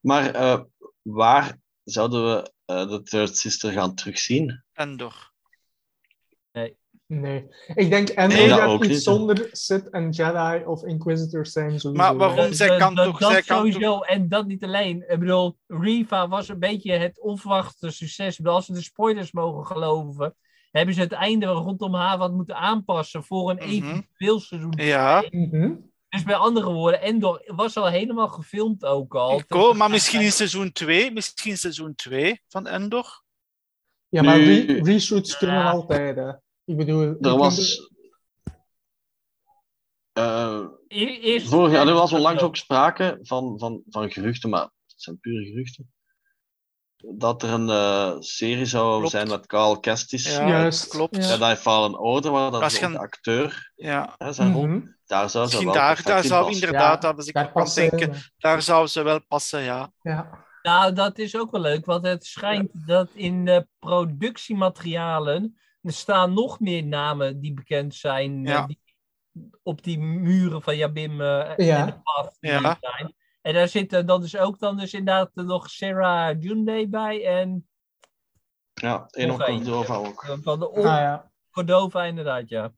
Maar 0.00 0.34
eh, 0.34 0.60
waar 1.02 1.58
zouden 1.84 2.24
we 2.24 2.52
eh, 2.64 2.88
de 2.88 3.02
Third 3.02 3.36
Sister 3.36 3.72
gaan 3.72 3.94
terugzien? 3.94 4.64
Endor. 4.72 5.32
Nee. 7.06 7.46
Ik 7.74 7.90
denk 7.90 8.08
Endor 8.08 8.38
Nee, 8.38 8.48
dat 8.48 8.84
iets 8.84 9.02
zonder 9.02 9.48
Sith 9.52 9.90
en 9.90 10.10
Jedi 10.10 10.64
of 10.64 10.84
Inquisitors 10.84 11.52
zijn. 11.52 11.80
Sowieso. 11.80 11.92
Maar 11.92 12.16
waarom? 12.16 12.52
Zij 12.52 12.68
dat- 12.68 12.78
kan 12.78 12.94
dat- 12.94 13.04
toch- 13.04 13.18
dat 13.18 13.30
zij 13.30 13.42
kan 13.42 13.56
sowieso. 13.56 14.00
En 14.00 14.28
dat 14.28 14.46
niet 14.46 14.64
alleen. 14.64 15.04
Ik 15.08 15.18
bedoel, 15.18 15.56
Riva 15.66 16.28
was 16.28 16.48
een 16.48 16.58
beetje 16.58 16.92
het 16.92 17.20
onverwachte 17.20 17.90
succes. 17.90 18.36
Bedoel, 18.36 18.54
als 18.54 18.66
we 18.68 18.74
de 18.74 18.82
spoilers 18.82 19.32
mogen 19.32 19.66
geloven, 19.66 20.36
hebben 20.70 20.94
ze 20.94 21.00
het 21.00 21.12
einde 21.12 21.46
rondom 21.46 21.94
haar 21.94 22.18
wat 22.18 22.32
moeten 22.32 22.56
aanpassen 22.56 23.24
voor 23.24 23.50
een 23.50 23.56
Mhm. 23.56 23.68
eventueel 23.68 24.40
seizoen. 24.40 24.72
Ja, 24.76 25.24
Mhm. 25.30 25.72
Dus 26.08 26.22
bij 26.22 26.34
andere 26.34 26.72
woorden, 26.72 27.00
Endor 27.00 27.42
was 27.46 27.76
al 27.76 27.86
helemaal 27.88 28.28
gefilmd 28.28 28.84
ook 28.84 29.14
al. 29.14 29.38
ik 29.38 29.54
ook, 29.54 29.74
maar 29.76 29.90
misschien 29.90 30.20
in 30.20 30.32
seizoen 30.32 30.72
2, 30.72 31.12
misschien 31.12 31.56
seizoen 31.56 31.94
2 31.94 32.40
van 32.48 32.66
Endor. 32.66 33.22
Ja, 34.08 34.22
maar 34.22 34.38
Nu- 34.38 34.66
re- 34.66 34.82
reshoots 34.82 35.36
kunnen 35.38 35.56
Ja. 35.56 35.70
altijd. 35.70 36.42
Ik 36.64 36.76
bedoel, 36.76 37.02
Er 37.20 37.36
was. 37.36 37.90
eh, 40.12 40.64
Eerst, 40.88 41.48
vorig 41.48 41.72
jaar, 41.72 41.86
er 41.88 41.94
was 41.94 42.12
onlangs 42.12 42.42
ook 42.42 42.56
sprake 42.56 43.18
van, 43.22 43.58
van, 43.58 43.82
van 43.88 44.10
geruchten, 44.10 44.50
maar 44.50 44.62
het 44.62 44.72
zijn 44.96 45.20
pure 45.20 45.44
geruchten. 45.44 45.92
Dat 47.16 47.42
er 47.42 47.50
een 47.50 47.68
eh, 47.68 48.16
serie 48.20 48.64
zou 48.66 48.96
Klopt. 48.96 49.10
zijn 49.10 49.28
met 49.28 49.46
Carl 49.46 49.80
Kestis. 49.80 50.36
Ja, 50.36 50.48
Juist, 50.48 50.88
klopt. 50.88 51.16
ja. 51.16 51.28
Jedi 51.28 51.56
Fallen 51.56 51.98
Order, 51.98 52.30
waar 52.30 52.50
dat 52.50 52.72
is 52.72 52.78
de 52.78 52.98
acteur, 52.98 53.72
Ja, 53.74 54.14
hè, 54.18 54.32
zijn 54.32 54.52
rol, 54.52 54.66
Mhm. 54.66 54.80
daar 55.06 55.30
zou 55.30 55.30
ze 55.30 55.38
misschien 55.40 55.64
wel 55.64 55.74
daar, 55.74 56.02
daar 56.02 56.22
in 56.22 56.28
zou 56.28 56.44
passen. 56.44 56.62
inderdaad, 56.66 57.02
Ja, 57.02 57.08
dat 57.08 57.16
was 57.16 57.26
ik 57.26 57.34
Daar 57.34 57.52
passen, 57.52 57.90
denken, 57.90 58.22
daar 58.38 58.62
zou 58.62 58.86
ze 58.86 59.02
wel 59.02 59.24
passen, 59.28 59.62
ja. 59.62 59.92
Ja. 60.02 60.44
Nou, 60.62 60.92
dat 60.92 61.18
is 61.18 61.36
ook 61.36 61.50
wel 61.50 61.60
leuk, 61.60 61.84
want 61.84 62.04
het 62.06 62.24
schijnt 62.26 62.86
dat 62.86 63.08
in 63.12 63.44
de 63.44 63.66
productiematerialen 63.78 65.58
er 65.84 65.92
staan 65.92 66.32
nog 66.32 66.60
meer 66.60 66.84
namen 66.84 67.40
die 67.40 67.54
bekend 67.54 67.94
zijn, 67.94 68.46
eh, 68.46 68.52
Ja. 68.52 68.66
die 68.66 68.78
op 69.62 69.82
die 69.82 69.98
muren 69.98 70.62
van 70.62 70.76
Jabim 70.76 71.20
eh, 71.20 71.56
Ja. 71.56 71.78
en 71.86 72.02
de 72.40 72.48
Ja. 72.48 72.62
er 72.62 72.76
zijn. 72.80 73.14
En 73.42 73.54
daar 73.54 73.68
zit 73.68 73.92
eh, 73.92 74.06
dan 74.06 74.20
dus 74.20 74.36
ook 74.36 74.58
dan 74.58 74.76
dus 74.76 74.92
inderdaad 74.94 75.30
nog 75.34 75.70
Sarah 75.70 76.42
Junday 76.42 76.88
bij 76.88 77.26
en 77.26 77.68
Ja, 78.74 79.06
één. 79.10 79.36
Cordova 79.36 79.94
ook. 79.94 80.36
van 80.42 80.58
de 80.58 80.68
Ah, 80.68 80.82
ja. 80.84 81.30
Cordova 81.50 82.04
inderdaad, 82.04 82.48
ja. 82.48 82.72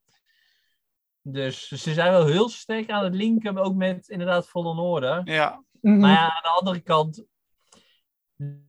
Dus 1.22 1.68
ze 1.68 1.92
zijn 1.92 2.10
wel 2.12 2.26
heel 2.26 2.48
sterk 2.48 2.90
aan 2.90 3.04
het 3.04 3.14
linken, 3.14 3.58
ook 3.58 3.74
met 3.74 4.08
inderdaad 4.08 4.48
Fallen 4.48 4.78
Order. 4.78 5.20
Ja, 5.24 5.64
Mhm. 5.80 5.98
Maar 5.98 6.10
ja, 6.10 6.30
aan 6.30 6.42
de 6.42 6.48
andere 6.48 6.80
kant, 6.80 7.24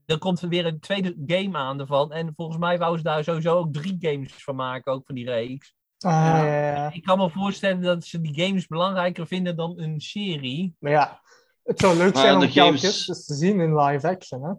er 0.05 0.17
komt 0.17 0.39
weer 0.39 0.65
een 0.65 0.79
tweede 0.79 1.15
game 1.25 1.57
aan 1.57 1.79
ervan. 1.79 2.11
En 2.11 2.33
volgens 2.35 2.57
mij 2.57 2.77
wou 2.77 2.97
ze 2.97 3.03
daar 3.03 3.23
sowieso 3.23 3.57
ook 3.57 3.73
drie 3.73 3.95
games 3.99 4.33
van 4.43 4.55
maken, 4.55 4.91
ook 4.93 5.05
van 5.05 5.15
die 5.15 5.25
reeks. 5.25 5.73
Ah, 5.99 6.11
Ja. 6.11 6.45
ja, 6.45 6.71
ja. 6.75 6.91
Ik 6.91 7.03
kan 7.03 7.17
me 7.17 7.29
voorstellen 7.29 7.81
dat 7.81 8.03
ze 8.05 8.21
die 8.21 8.45
games 8.45 8.67
belangrijker 8.67 9.27
vinden 9.27 9.55
dan 9.55 9.79
een 9.79 10.01
serie. 10.01 10.75
Maar 10.79 10.91
ja, 10.91 11.21
het 11.63 11.79
zou 11.79 11.97
leuk 11.97 12.17
zijn 12.17 12.39
de 12.39 12.45
om 12.45 12.51
Cal 12.51 12.65
games- 12.65 13.05
te 13.25 13.33
zien 13.33 13.59
in 13.59 13.75
live 13.79 14.07
action, 14.07 14.43
hè? 14.43 14.51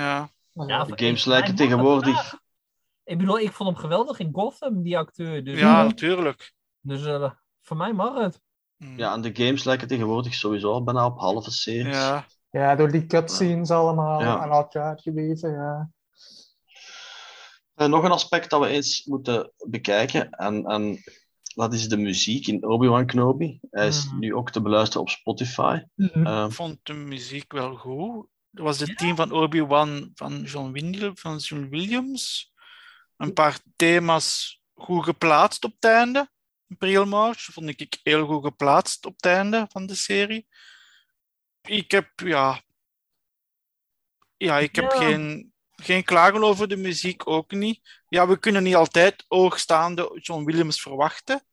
ja. 0.00 0.28
Ja, 0.66 0.84
De 0.84 0.92
games 1.04 1.20
ik- 1.20 1.26
lijken 1.26 1.54
tegenwoordig-. 1.54 2.40
Ik 3.04 3.18
bedoel, 3.18 3.38
ik 3.38 3.52
vond 3.52 3.68
hem 3.68 3.78
geweldig 3.78 4.18
in 4.18 4.28
Gotham, 4.32 4.82
die 4.82 4.98
acteur. 4.98 5.44
Dus, 5.44 5.58
ja 5.60 5.82
natuurlijk. 5.82 6.52
dus 6.80 7.04
eh, 7.04 7.30
voor 7.62 7.76
mij 7.76 7.92
mag 7.92 8.14
het. 8.22 8.40
Hm. 8.76 8.96
Ja, 8.98 9.12
en 9.12 9.20
de 9.20 9.30
games 9.34 9.64
lijken 9.64 9.88
tegenwoordig 9.88 10.34
sowieso 10.34 10.72
al 10.72 10.82
bijna 10.84 11.06
op 11.06 11.18
halve 11.18 11.50
series. 11.50 11.96
Ja. 11.96 12.26
Ja, 12.52 12.74
door 12.76 12.90
die 12.90 13.06
cutscenes 13.06 13.70
allemaal 13.70 14.20
Ja. 14.20 14.38
aan 14.38 14.50
elkaar 14.50 15.00
geweven, 15.00 15.50
ja. 15.52 15.90
Eh, 17.74 17.86
nog 17.88 18.04
een 18.04 18.10
aspect 18.10 18.50
dat 18.50 18.60
we 18.60 18.66
eens 18.66 19.04
moeten 19.04 19.52
bekijken, 19.66 20.30
en, 20.30 20.64
en 20.64 21.02
dat 21.54 21.72
is 21.74 21.88
de 21.88 21.96
muziek 21.96 22.46
in 22.46 22.64
Obi-Wan 22.64 23.06
Kenobi. 23.06 23.58
Hij 23.70 23.86
is 23.86 24.06
Mhm. 24.06 24.18
nu 24.18 24.34
ook 24.34 24.50
te 24.50 24.62
beluisteren 24.62 25.02
op 25.02 25.08
Spotify. 25.08 25.80
Mhm. 25.94 26.26
Eh, 26.26 26.44
Ik 26.48 26.52
vond 26.52 26.78
de 26.82 26.92
muziek 26.92 27.52
wel 27.52 27.74
goed. 27.76 28.26
Dat 28.50 28.64
was 28.64 28.80
het 28.80 28.98
team 28.98 29.16
van 29.16 29.30
Obi-Wan 29.30 30.10
van 30.14 30.42
John, 30.42 30.70
Windel, 30.72 31.10
van 31.14 31.36
John 31.36 31.68
Williams. 31.70 32.52
Een 33.16 33.32
paar 33.32 33.58
thema's 33.76 34.60
goed 34.74 35.04
geplaatst 35.04 35.64
op 35.64 35.72
het 35.80 35.84
einde. 35.90 36.30
Imperial 36.68 37.04
March 37.06 37.42
vond 37.42 37.68
ik 37.80 37.98
heel 38.02 38.26
goed 38.26 38.44
geplaatst 38.44 39.06
op 39.06 39.12
het 39.16 39.24
einde 39.26 39.66
van 39.68 39.86
de 39.86 39.94
serie. 39.94 40.46
Ik 41.68 41.90
heb, 41.90 42.10
ja... 42.16 42.62
Ja, 44.36 44.58
ik 44.58 44.76
heb 44.76 44.92
Ja. 44.92 44.98
geen, 44.98 45.52
geen 45.70 46.04
klagen 46.04 46.44
over 46.44 46.68
de 46.68 46.76
muziek, 46.76 47.26
ook 47.28 47.50
niet. 47.50 48.02
Ja, 48.08 48.28
we 48.28 48.38
kunnen 48.38 48.62
niet 48.62 48.74
altijd 48.74 49.24
hoogstaande 49.28 50.18
John 50.22 50.44
Williams 50.44 50.82
verwachten. 50.82 51.44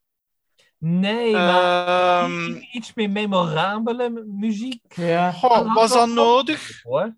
Nee, 0.77 1.31
maar 1.33 2.23
Ehm, 2.23 2.61
iets 2.71 2.93
meer 2.93 3.09
memorabele 3.09 4.09
mu- 4.09 4.23
muziek. 4.25 4.95
Ja. 4.95 5.31
goh, 5.31 5.73
was 5.73 5.91
dat 5.91 6.09
nodig? 6.09 6.81
Hoor. 6.83 7.17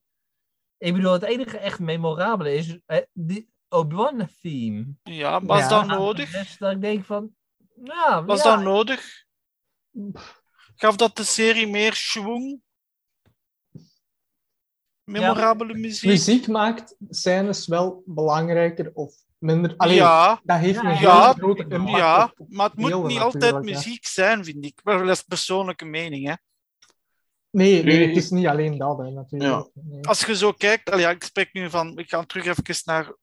Ik 0.78 0.94
bedoel, 0.94 1.12
het 1.14 1.24
enige 1.24 1.58
echt 1.58 1.80
memorabele 1.80 2.54
is 2.56 2.80
eh, 2.86 3.02
die 3.14 3.50
Obi-Wan 3.70 4.30
theme. 4.42 4.86
Ja, 5.04 5.42
was 5.44 5.60
Ja. 5.60 5.68
dat 5.70 5.86
nodig? 5.86 6.32
de 6.32 6.56
dat 6.58 6.72
ik 6.72 6.82
denk 6.82 7.06
van, 7.06 7.36
ja, 7.84 8.24
Was 8.26 8.44
ja, 8.44 8.56
dat 8.56 8.64
nodig? 8.64 9.26
Gaf 10.76 10.96
dat 10.96 11.16
de 11.16 11.24
serie 11.24 11.68
meer 11.68 11.94
schwung? 11.94 12.62
Memorabele 15.12 15.74
muziek? 15.74 16.10
Muziek 16.10 16.48
maakt 16.48 16.96
scènes 17.10 17.68
wel 17.68 18.04
belangrijker 18.06 18.92
of 18.94 19.14
minder. 19.38 19.74
Allee, 19.78 19.96
ja, 19.96 20.42
dat 20.44 20.58
heeft 20.60 20.80
een 20.80 20.90
Ja, 20.90 20.96
heel 20.96 21.10
ja, 21.10 21.34
grote 21.34 21.62
impact 21.70 21.98
ja, 21.98 22.24
op- 22.24 22.40
op- 22.40 22.48
maar 22.50 22.70
het 22.70 22.78
moet 22.78 23.08
niet 23.08 23.20
altijd 23.20 23.62
muziek 23.62 24.06
zijn, 24.06 24.44
vind 24.46 24.66
ik. 24.66 24.80
Maar 24.84 24.98
dat 24.98 25.16
is 25.16 25.22
persoonlijke 25.22 25.86
mening. 25.86 26.28
Hè. 26.28 26.34
Nee, 27.50 27.84
nee, 27.84 28.08
het 28.08 28.18
is 28.18 28.30
niet 28.30 28.48
alleen 28.48 28.78
dat, 28.78 28.98
hè, 28.98 29.10
natuurlijk. 29.10 29.68
Nee. 29.74 30.06
Als 30.06 30.26
je 30.26 30.36
zo 30.36 30.52
kijkt, 30.52 30.92
allee, 30.92 31.02
ja, 31.06 31.10
ik 31.10 31.24
spreek 31.24 31.54
nu 31.54 31.70
van, 31.70 31.98
ik 31.98 32.10
ga 32.10 32.24
terug 32.24 32.46
even 32.46 32.82
naar, 32.86 33.16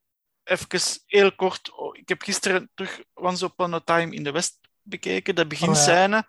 even 0.43 0.81
heel 1.05 1.35
kort, 1.35 1.71
oh, 1.77 1.97
ik 1.97 2.09
heb 2.09 2.21
gisteren 2.21 2.71
terug 2.73 3.03
Once 3.13 3.45
Upon 3.45 3.73
a 3.73 3.79
Time 3.79 4.15
in 4.15 4.23
the 4.23 4.31
West 4.31 4.59
bekeken, 4.81 5.35
de 5.35 5.47
beginscène. 5.47 6.27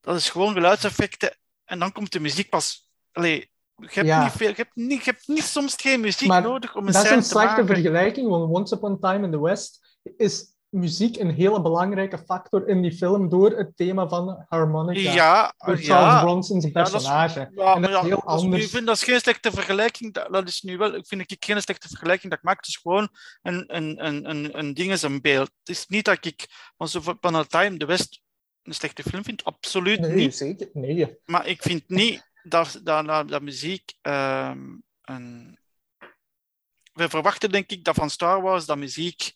Dat 0.00 0.16
is 0.16 0.30
gewoon 0.30 0.52
geluidseffecten 0.52 1.36
en 1.64 1.78
dan 1.78 1.92
komt 1.92 2.12
de 2.12 2.20
muziek 2.20 2.48
pas. 2.48 2.90
Allee, 3.12 3.51
je 3.76 3.86
hebt, 3.90 4.06
Ja. 4.06 4.22
niet 4.22 4.32
veel, 4.32 4.48
je 4.48 4.54
hebt, 4.56 4.74
niet, 4.76 5.04
je 5.04 5.10
hebt 5.10 5.28
niet 5.28 5.42
soms 5.44 5.74
geen 5.76 6.00
muziek 6.00 6.28
Maar 6.28 6.42
nodig 6.42 6.74
om 6.76 6.86
een 6.86 6.92
Dat 6.92 6.94
is 6.94 7.00
scène 7.00 7.16
een 7.16 7.22
te 7.22 7.28
slechte 7.28 7.48
maken. 7.48 7.66
vergelijking, 7.66 8.28
want 8.28 8.50
Once 8.56 8.74
Upon 8.74 8.92
a 9.04 9.12
Time 9.12 9.24
in 9.26 9.30
the 9.32 9.40
West 9.40 9.98
is 10.16 10.50
muziek 10.68 11.16
een 11.16 11.30
hele 11.30 11.62
belangrijke 11.62 12.18
factor 12.18 12.68
in 12.68 12.82
die 12.82 12.92
film 12.92 13.28
door 13.28 13.50
het 13.50 13.76
thema 13.76 14.08
van 14.08 14.44
harmonica. 14.48 15.12
Ja, 15.12 15.54
door 15.58 15.76
Charles 15.76 15.86
ja. 16.12 16.22
Bronson's 16.22 16.72
dat 16.72 16.86
is- 16.86 16.92
personage. 16.92 17.38
Ja, 17.54 17.74
En 17.74 17.80
maar 17.80 17.90
dat 17.90 17.90
is 17.90 17.96
ja, 17.96 18.02
heel 18.02 18.22
dat 18.24 18.34
is 18.34 18.40
nu- 18.40 18.44
anders. 18.46 18.64
ik 18.64 18.70
vind 18.70 18.86
dat 18.86 18.96
is 18.96 19.02
geen 19.02 19.20
slechte 19.20 19.50
vergelijking. 19.50 20.12
Dat, 20.14 20.32
dat 20.32 20.48
is 20.48 20.62
nu 20.62 20.76
wel, 20.76 20.94
ik 20.94 21.06
vind 21.06 21.30
ik 21.30 21.44
geen 21.44 21.62
slechte 21.62 21.88
vergelijking 21.88 22.30
dat 22.30 22.38
ik 22.38 22.44
maak. 22.44 22.56
Het 22.56 22.66
is 22.66 22.76
gewoon 22.76 23.08
een, 23.42 23.64
een, 23.76 24.06
een, 24.06 24.30
een, 24.30 24.58
een 24.58 24.74
ding 24.74 24.92
is 24.92 25.02
een 25.02 25.20
beeld. 25.20 25.50
Het 25.58 25.68
is 25.76 25.86
niet 25.86 26.04
dat 26.04 26.24
ik 26.24 26.46
zo 26.78 27.00
van 27.20 27.34
a 27.34 27.44
Time 27.44 27.76
de 27.76 27.84
West 27.84 28.20
een 28.62 28.74
slechte 28.74 29.02
film 29.02 29.24
vind. 29.24 29.44
Absoluut 29.44 30.00
Nee, 30.00 30.14
niet. 30.14 30.36
zeker. 30.36 30.68
Nee. 30.72 31.16
Maar 31.24 31.46
ik 31.46 31.62
vind 31.62 31.82
niet 31.88 32.30
dat, 32.42 32.80
dat, 32.82 33.06
dat, 33.06 33.28
dat 33.28 33.42
muziek 33.42 33.92
ehm, 34.00 34.76
een... 35.02 35.60
We 36.92 37.08
verwachten 37.08 37.50
denk 37.50 37.70
ik 37.70 37.84
dat 37.84 37.94
van 37.94 38.10
Star 38.10 38.42
Wars 38.42 38.66
dat 38.66 38.78
muziek, 38.78 39.32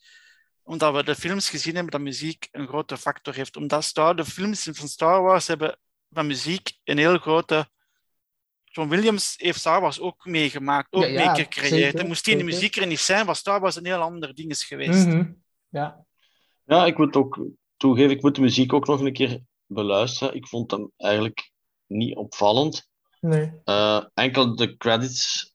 omdat 0.62 0.94
we 0.94 1.04
de 1.04 1.14
films 1.14 1.50
gezien 1.50 1.74
hebben, 1.74 1.92
dat 1.92 2.00
muziek 2.00 2.48
een 2.52 2.68
grote 2.68 2.96
factor 2.96 3.34
heeft. 3.34 3.56
Omdat 3.56 3.84
Star, 3.84 4.16
de 4.16 4.24
films 4.24 4.68
van 4.72 4.88
Star 4.88 5.22
Wars 5.22 5.46
hebben 5.46 5.78
van 6.10 6.26
muziek 6.26 6.72
een 6.84 6.98
heel 6.98 7.18
grote... 7.18 7.68
John 8.64 8.88
Williams 8.88 9.34
heeft 9.36 9.58
Star 9.58 9.80
Wars 9.80 10.00
ook 10.00 10.24
meegemaakt, 10.24 10.92
ook 10.92 11.02
Ja, 11.02 11.08
ja, 11.08 12.04
moest 12.04 12.24
die 12.24 12.34
de 12.34 12.40
zeker. 12.40 12.44
muziek 12.44 12.76
er 12.76 12.86
niet 12.86 12.98
zijn, 12.98 13.26
was 13.26 13.38
Star 13.38 13.60
Wars 13.60 13.76
een 13.76 13.86
heel 13.86 14.00
ander 14.00 14.34
ding 14.34 14.50
is 14.50 14.64
geweest. 14.64 15.06
Mhm. 15.06 15.32
Ja. 15.68 16.04
Ja, 16.64 16.86
ik 16.86 16.98
moet 16.98 17.16
ook 17.16 17.46
toegeven, 17.76 18.10
ik 18.10 18.22
moet 18.22 18.34
de 18.34 18.40
muziek 18.40 18.72
ook 18.72 18.86
nog 18.86 19.00
een 19.00 19.12
keer 19.12 19.40
beluisteren. 19.66 20.34
Ik 20.34 20.46
vond 20.46 20.70
hem 20.70 20.90
eigenlijk 20.96 21.50
niet 21.86 22.16
opvallend. 22.16 22.88
Nee. 23.28 23.52
Eh, 23.64 24.04
enkel 24.14 24.56
de 24.56 24.76
credits, 24.76 25.54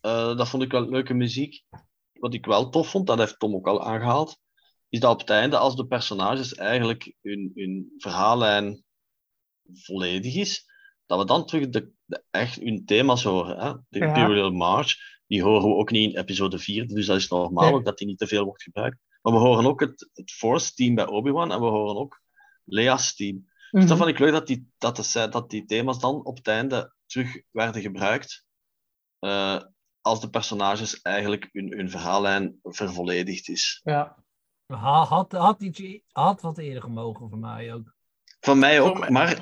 eh, 0.00 0.36
dat 0.36 0.48
vond 0.48 0.62
ik 0.62 0.70
wel 0.70 0.88
leuke 0.88 1.14
muziek. 1.14 1.62
Wat 2.12 2.34
ik 2.34 2.46
wel 2.46 2.68
tof 2.70 2.90
vond, 2.90 3.06
dat 3.06 3.18
heeft 3.18 3.38
Tom 3.38 3.54
ook 3.54 3.66
al 3.66 3.82
aangehaald, 3.84 4.38
is 4.88 5.00
dat 5.00 5.12
op 5.12 5.20
het 5.20 5.30
einde, 5.30 5.56
als 5.58 5.76
de 5.76 5.86
personages 5.86 6.54
eigenlijk 6.54 7.14
hun, 7.22 7.52
hun 7.54 7.92
verhaallijn 7.98 8.84
volledig 9.72 10.34
is, 10.34 10.64
dat 11.06 11.18
we 11.18 11.24
dan 11.24 11.46
terug 11.46 11.68
de, 11.68 11.90
de 12.04 12.22
echt 12.30 12.60
hun 12.60 12.84
thema's 12.84 13.22
horen. 13.22 13.58
Hè? 13.58 13.72
De 13.88 13.98
Ja. 13.98 14.06
Imperial 14.06 14.50
March, 14.50 14.94
die 15.26 15.42
horen 15.42 15.68
we 15.68 15.74
ook 15.74 15.90
niet 15.90 16.12
in 16.12 16.18
episode 16.20 16.58
4, 16.58 16.86
dus 16.86 17.06
dat 17.06 17.16
is 17.16 17.28
normaal 17.28 17.64
Nee. 17.64 17.74
ook 17.74 17.84
dat 17.84 17.98
die 17.98 18.06
niet 18.06 18.18
te 18.18 18.26
veel 18.26 18.44
wordt 18.44 18.62
gebruikt. 18.62 18.98
Maar 19.22 19.32
we 19.32 19.38
horen 19.38 19.66
ook 19.66 19.80
het, 19.80 20.10
het 20.12 20.30
Force-team 20.32 20.94
bij 20.94 21.06
Obi-Wan 21.06 21.52
en 21.52 21.60
we 21.60 21.66
horen 21.66 21.96
ook 21.96 22.20
Lea's 22.64 23.14
team. 23.14 23.44
Dus 23.70 23.80
Mhm. 23.80 23.86
dat 23.86 23.96
vond 23.98 24.10
ik 24.10 24.18
leuk 24.18 24.32
dat 24.32 24.46
die, 24.46 24.68
dat, 24.78 24.96
de, 24.96 25.28
dat 25.30 25.50
die 25.50 25.64
thema's 25.64 25.98
dan 25.98 26.24
op 26.24 26.36
het 26.36 26.46
einde 26.48 26.94
terug 27.06 27.40
werden 27.50 27.82
gebruikt. 27.82 28.44
eh, 29.18 29.60
als 30.00 30.20
de 30.20 30.30
personages 30.30 31.00
eigenlijk 31.02 31.48
hun, 31.52 31.72
hun 31.76 31.90
verhaallijn 31.90 32.58
vervolledigd 32.62 33.48
is. 33.48 33.80
Ja. 33.84 34.24
Ha- 34.66 35.04
Had, 35.04 35.32
had, 35.32 35.62
iets, 35.62 36.00
had 36.12 36.40
wat 36.40 36.58
eerder 36.58 36.82
gemogen 36.82 37.28
voor 37.28 37.38
mij 37.38 37.74
ook. 37.74 37.94
Van 38.40 38.58
mij 38.58 38.80
ook, 38.80 38.98
mij- 38.98 39.10
maar 39.10 39.36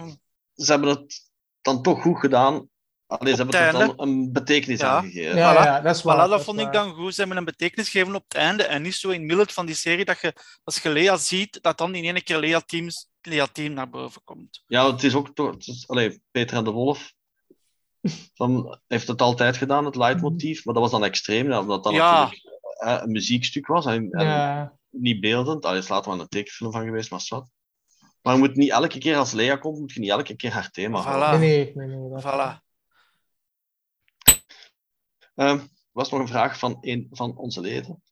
ze 0.55 0.71
hebben 0.73 0.89
het 0.89 1.31
dan 1.61 1.83
toch 1.83 2.03
goed 2.03 2.19
gedaan. 2.19 2.69
Allee, 3.07 3.35
ze 3.35 3.43
hebben 3.43 3.61
er 3.61 3.79
het 3.79 3.97
dan 3.97 4.09
een 4.09 4.33
betekenis 4.33 4.81
Ja. 4.81 4.97
aan 4.97 5.05
gegeven. 5.05 5.37
Ja, 5.37 5.53
Voilà. 5.55 5.65
ja, 5.67 5.81
dat 5.81 5.97
is 5.97 6.03
waar. 6.03 6.27
Voilà, 6.27 6.31
dat, 6.31 6.45
vond 6.45 6.61
ik 6.61 6.73
dan 6.73 6.95
goed. 6.95 7.15
Ze 7.15 7.21
hebben 7.21 7.39
een 7.39 7.45
betekenis 7.45 7.89
gegeven 7.89 8.15
op 8.15 8.23
het 8.29 8.35
einde. 8.35 8.63
En 8.63 8.83
niet 8.83 8.95
zo 8.95 9.09
in 9.09 9.19
het 9.19 9.27
midden 9.29 9.51
van 9.51 9.67
die 9.67 9.75
serie 9.75 10.05
dat 10.05 10.21
je, 10.21 10.35
als 10.65 10.79
je 10.83 10.91
Lea 10.91 11.17
ziet, 11.17 11.63
dat 11.63 11.79
dan 11.79 11.95
in 11.95 12.05
één 12.15 12.23
keer 12.25 12.39
Lea, 12.39 12.61
teams, 12.61 13.09
Lea 13.21 13.47
team 13.47 13.73
naar 13.73 13.91
boven 13.91 14.23
komt. 14.25 14.63
Ja, 14.67 14.93
het 14.93 15.03
is 15.03 15.15
ook 15.15 15.35
toch. 15.35 15.51
Het 15.51 15.67
is, 15.67 15.89
allee, 15.89 16.23
Peter 16.31 16.57
en 16.57 16.65
de 16.65 16.71
Wolf 16.71 17.14
van, 18.35 18.81
heeft 18.87 19.09
het 19.09 19.23
altijd 19.23 19.57
gedaan, 19.57 19.85
het 19.85 19.97
leidmotief. 19.97 20.65
Maar 20.65 20.75
dat 20.75 20.83
was 20.83 20.93
dan 20.93 21.05
extreem, 21.05 21.49
ja, 21.51 21.61
omdat 21.61 21.85
dat 21.85 21.93
Ja. 21.93 22.23
natuurlijk 22.23 22.63
een 23.03 23.11
muziekstuk 23.13 23.67
was. 23.67 23.87
En, 23.87 24.11
en 24.11 24.27
Ja. 24.27 24.77
niet 24.91 25.21
beeldend. 25.21 25.65
Allee, 25.65 25.79
is 25.79 25.89
later 25.89 26.11
wel 26.11 26.21
een 26.21 26.29
tekenfilm 26.29 26.73
van 26.73 26.85
geweest, 26.85 27.11
maar 27.11 27.27
wat. 27.29 27.49
Maar 28.23 28.33
je 28.35 28.39
moet 28.39 28.57
niet 28.57 28.71
elke 28.71 28.99
keer 28.99 29.17
als 29.17 29.33
Lea 29.33 29.57
komt, 29.57 29.79
moet 29.79 29.93
je 29.93 30.01
niet 30.01 30.11
elke 30.11 30.37
keer 30.37 30.53
haar 30.53 30.71
thema 30.71 31.03
horen. 31.03 31.37
Voilà. 31.37 31.41
Nee, 31.41 31.73
nee, 31.75 31.87
nee. 31.87 31.97
nee, 31.97 32.23
Voilà. 32.23 32.63
Ehm, 35.35 35.59
Er 35.59 36.01
was 36.01 36.11
nog 36.11 36.21
een 36.21 36.29
vraag 36.29 36.59
van 36.59 36.79
een 36.81 37.09
van 37.11 37.37
onze 37.37 37.61
leden. 37.61 38.03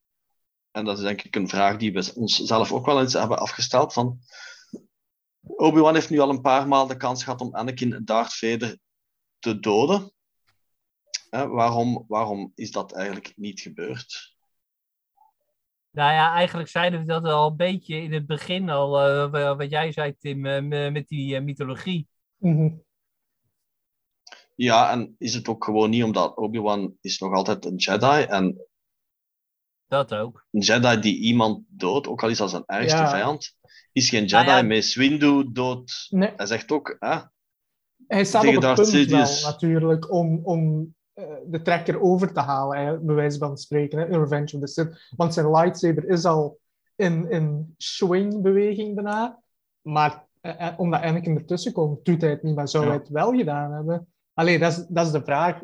En 0.71 0.85
dat 0.85 0.97
is 0.99 1.05
denk 1.05 1.23
ik 1.23 1.37
een 1.37 1.49
vraag 1.49 1.77
die 1.77 1.93
we 1.93 2.13
onszelf 2.15 2.73
ook 2.73 2.87
wel 2.87 3.01
eens 3.01 3.13
hebben 3.13 3.39
afgesteld. 3.39 3.93
Van, 3.93 4.19
Obi-Wan 5.41 5.95
heeft 5.95 6.11
nu 6.11 6.19
al 6.19 6.31
een 6.31 6.41
paar 6.41 6.69
maal 6.69 6.87
de 6.87 6.97
kans 6.97 7.25
gehad 7.25 7.41
om 7.41 7.55
Anakin 7.55 8.01
Darth 8.05 8.35
Vader 8.35 8.79
te 9.43 9.61
doden. 9.61 10.13
Hè, 11.31 11.49
waarom, 11.49 12.05
waarom 12.09 12.53
is 12.55 12.71
dat 12.71 12.93
eigenlijk 12.93 13.33
niet 13.37 13.61
gebeurd? 13.61 14.35
Nou 15.91 16.13
ja, 16.13 16.33
eigenlijk 16.35 16.69
zeiden 16.69 17.01
we 17.01 17.07
dat 17.07 17.25
al 17.25 17.51
een 17.51 17.57
beetje 17.57 17.97
in 17.97 18.13
het 18.13 18.27
begin 18.27 18.71
al, 18.71 19.01
eh, 19.01 19.31
wa- 19.31 19.57
wat 19.57 19.71
jij 19.71 19.93
zei 19.93 20.17
Tim, 20.19 20.47
eh, 20.47 20.63
me- 20.63 20.91
met 20.91 21.09
die 21.09 21.37
eh, 21.37 21.43
mythologie. 21.43 22.09
Mhm. 22.37 22.69
Ja, 24.55 24.91
en 24.91 25.15
is 25.19 25.35
het 25.35 25.49
ook 25.49 25.65
gewoon 25.65 25.91
niet 25.91 26.05
omdat 26.05 26.37
Obi-Wan 26.37 26.97
is 27.01 27.19
nog 27.19 27.33
altijd 27.33 27.65
een 27.65 27.77
Jedi 27.77 28.23
en 28.23 28.67
Dat 29.87 30.15
ook. 30.15 30.47
een 30.51 30.61
Jedi 30.61 31.01
die 31.01 31.17
iemand 31.19 31.65
doodt, 31.69 32.07
ook 32.07 32.23
al 32.23 32.29
is 32.29 32.39
dat 32.39 32.51
zijn 32.51 32.63
ergste 32.67 32.99
Ja. 32.99 33.11
vijand, 33.11 33.57
is 33.93 34.09
geen 34.09 34.25
Jedi. 34.27 34.45
Nou 34.45 34.57
ja. 34.57 34.63
Mace 34.63 34.99
Windu 34.99 35.53
dood. 35.53 36.07
Nee, 36.11 36.33
Hij 36.37 36.47
zegt 36.47 36.73
ook, 36.73 36.97
hè, 36.99 37.21
hij 38.15 38.25
staat 38.25 38.47
op 38.47 38.63
het 38.63 38.75
punt 38.75 39.11
wel, 39.11 39.51
natuurlijk, 39.51 40.13
om, 40.13 40.41
om 40.43 40.95
eh, 41.13 41.25
de 41.47 41.63
trekker 41.63 42.01
over 42.01 42.33
te 42.33 42.41
halen, 42.41 43.07
bij 43.07 43.15
wijze 43.15 43.39
van 43.39 43.59
spreken, 43.59 43.99
hè, 43.99 44.07
in 44.07 44.19
Revenge 44.21 44.55
of 44.55 44.61
the 44.61 44.67
Sith. 44.67 45.09
Want 45.17 45.35
zijn 45.35 45.51
lightsaber 45.51 46.09
is 46.09 46.25
al 46.25 46.59
in, 46.97 47.31
in 47.31 47.75
swing-beweging 47.77 48.95
daarna, 48.95 49.41
maar 49.83 50.27
eh, 50.41 50.69
omdat 50.77 51.03
Anakin 51.03 51.37
ertussen 51.37 51.73
komt, 51.73 52.05
doet 52.05 52.21
hij 52.21 52.31
het 52.31 52.43
niet, 52.43 52.55
maar 52.55 52.69
zou 52.69 52.85
Ja. 52.85 52.91
hij 52.91 52.99
het 52.99 53.09
wel 53.09 53.33
gedaan 53.33 53.73
hebben? 53.73 54.07
Allee, 54.35 54.59
dat 54.59 54.73
is, 54.73 54.87
dat 54.89 55.07
is 55.07 55.13
de 55.13 55.23
vraag. 55.25 55.61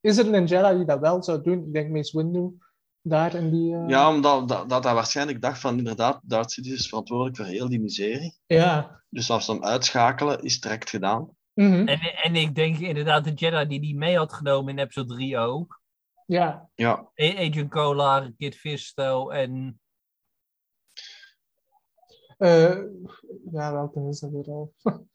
Is- 0.00 0.18
er 0.18 0.34
een 0.34 0.46
Jedi 0.46 0.76
die 0.76 0.84
dat 0.86 1.00
wel 1.00 1.22
zou 1.22 1.42
doen? 1.42 1.58
Ik 1.66 1.72
denk 1.72 1.90
Mace 1.90 2.16
Windu, 2.16 2.58
daar 3.02 3.34
in 3.34 3.50
die... 3.50 3.76
ja, 3.86 4.14
omdat 4.14 4.48
dat, 4.48 4.68
dat 4.68 4.84
hij 4.84 4.94
waarschijnlijk 4.94 5.42
dacht 5.42 5.60
van 5.60 5.78
inderdaad, 5.78 6.20
Darth 6.22 6.50
Sidious 6.50 6.78
is 6.78 6.88
verantwoordelijk 6.88 7.36
voor 7.36 7.46
heel 7.46 7.68
die 7.68 7.80
miserie. 7.80 8.36
Ja. 8.46 9.00
Dus 9.10 9.30
als 9.30 9.44
ze 9.44 9.52
hem 9.52 9.64
uitschakelen, 9.64 10.42
is 10.42 10.52
het 10.52 10.62
direct 10.62 10.90
gedaan. 10.90 11.28
Mhm. 11.56 11.88
En, 11.88 12.00
en 12.00 12.34
ik 12.36 12.54
denk 12.54 12.78
inderdaad 12.78 13.24
de 13.24 13.32
Jedi 13.32 13.66
die 13.66 13.80
die 13.80 13.96
mee 13.96 14.16
had 14.16 14.32
genomen 14.32 14.72
in 14.72 14.78
episode 14.84 15.14
3 15.14 15.38
ook. 15.38 15.80
Ja. 16.26 16.68
Ja, 16.74 17.10
Agent 17.14 17.70
Kolar, 17.70 18.32
Kid 18.36 18.56
Fisto 18.56 19.30
en... 19.30 19.80
Eh, 22.38 22.76
ja, 23.52 23.72
welke 23.72 24.08
is 24.08 24.20
dat 24.20 24.30
weer 24.30 24.44
al? 24.46 24.72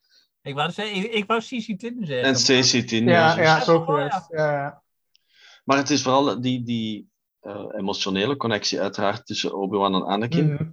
Ik 0.43 0.53
wou, 0.55 0.71
zeggen, 0.71 0.95
ik, 0.95 1.03
ik 1.11 1.25
wou 1.27 1.39
CC 1.41 1.79
Tin 1.79 1.95
zeggen. 2.05 2.17
en 2.17 2.31
maar- 2.31 2.35
Stacey 2.35 2.83
Tin. 2.83 3.07
Ja, 3.07 3.31
zo- 3.33 3.41
ja, 3.41 3.59
zo 3.63 3.79
geweest. 3.85 4.25
Ja, 4.29 4.51
ja. 4.51 4.83
Maar 5.63 5.77
het 5.77 5.89
is 5.89 6.01
vooral 6.01 6.41
die, 6.41 6.63
die 6.63 7.09
eh, 7.39 7.65
emotionele 7.77 8.37
connectie 8.37 8.81
uiteraard 8.81 9.25
tussen 9.25 9.55
Obi-Wan 9.57 9.95
en 9.95 10.05
Anakin. 10.05 10.53
Mhm. 10.53 10.69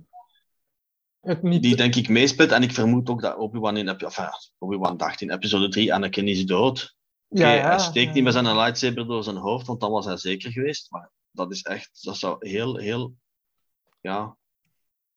Het 1.29 1.43
niet... 1.43 1.63
Die 1.63 1.77
denk 1.77 1.95
ik 1.95 2.09
meespeelt. 2.09 2.51
En 2.51 2.63
ik 2.63 2.73
vermoed 2.73 3.09
ook 3.09 3.21
dat 3.21 3.37
Obi-Wan 3.37 3.77
in... 3.77 3.89
Enfin, 3.89 4.97
dacht 4.97 5.21
in 5.21 5.31
episode 5.31 5.69
3, 5.69 5.95
Anakin 5.95 6.29
is 6.29 6.47
dood. 6.47 6.97
Ja, 7.29 7.53
ja, 7.53 7.69
hij 7.69 7.79
steekt 7.79 8.09
ja. 8.09 8.13
niet 8.13 8.25
met 8.25 8.33
zijn 8.33 8.57
lightsaber 8.57 9.07
door 9.07 9.25
zijn 9.25 9.37
hoofd, 9.37 9.67
want 9.67 9.81
dan 9.81 9.91
was 9.91 10.05
hij 10.05 10.17
zeker 10.17 10.53
geweest. 10.53 10.91
Maar 10.91 11.11
dat 11.31 11.53
is 11.53 11.63
echt... 11.63 12.05
Dat 12.05 12.17
zou 12.17 12.49
heel, 12.49 12.77
heel... 12.77 13.15
Ja... 14.01 14.37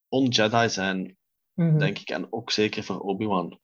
On-Jedi 0.07 0.69
zijn, 0.69 1.17
Mhm. 1.53 1.77
denk 1.77 1.99
ik. 1.99 2.09
En 2.09 2.33
ook 2.33 2.51
zeker 2.51 2.83
voor 2.83 2.99
Obi-Wan. 2.99 3.59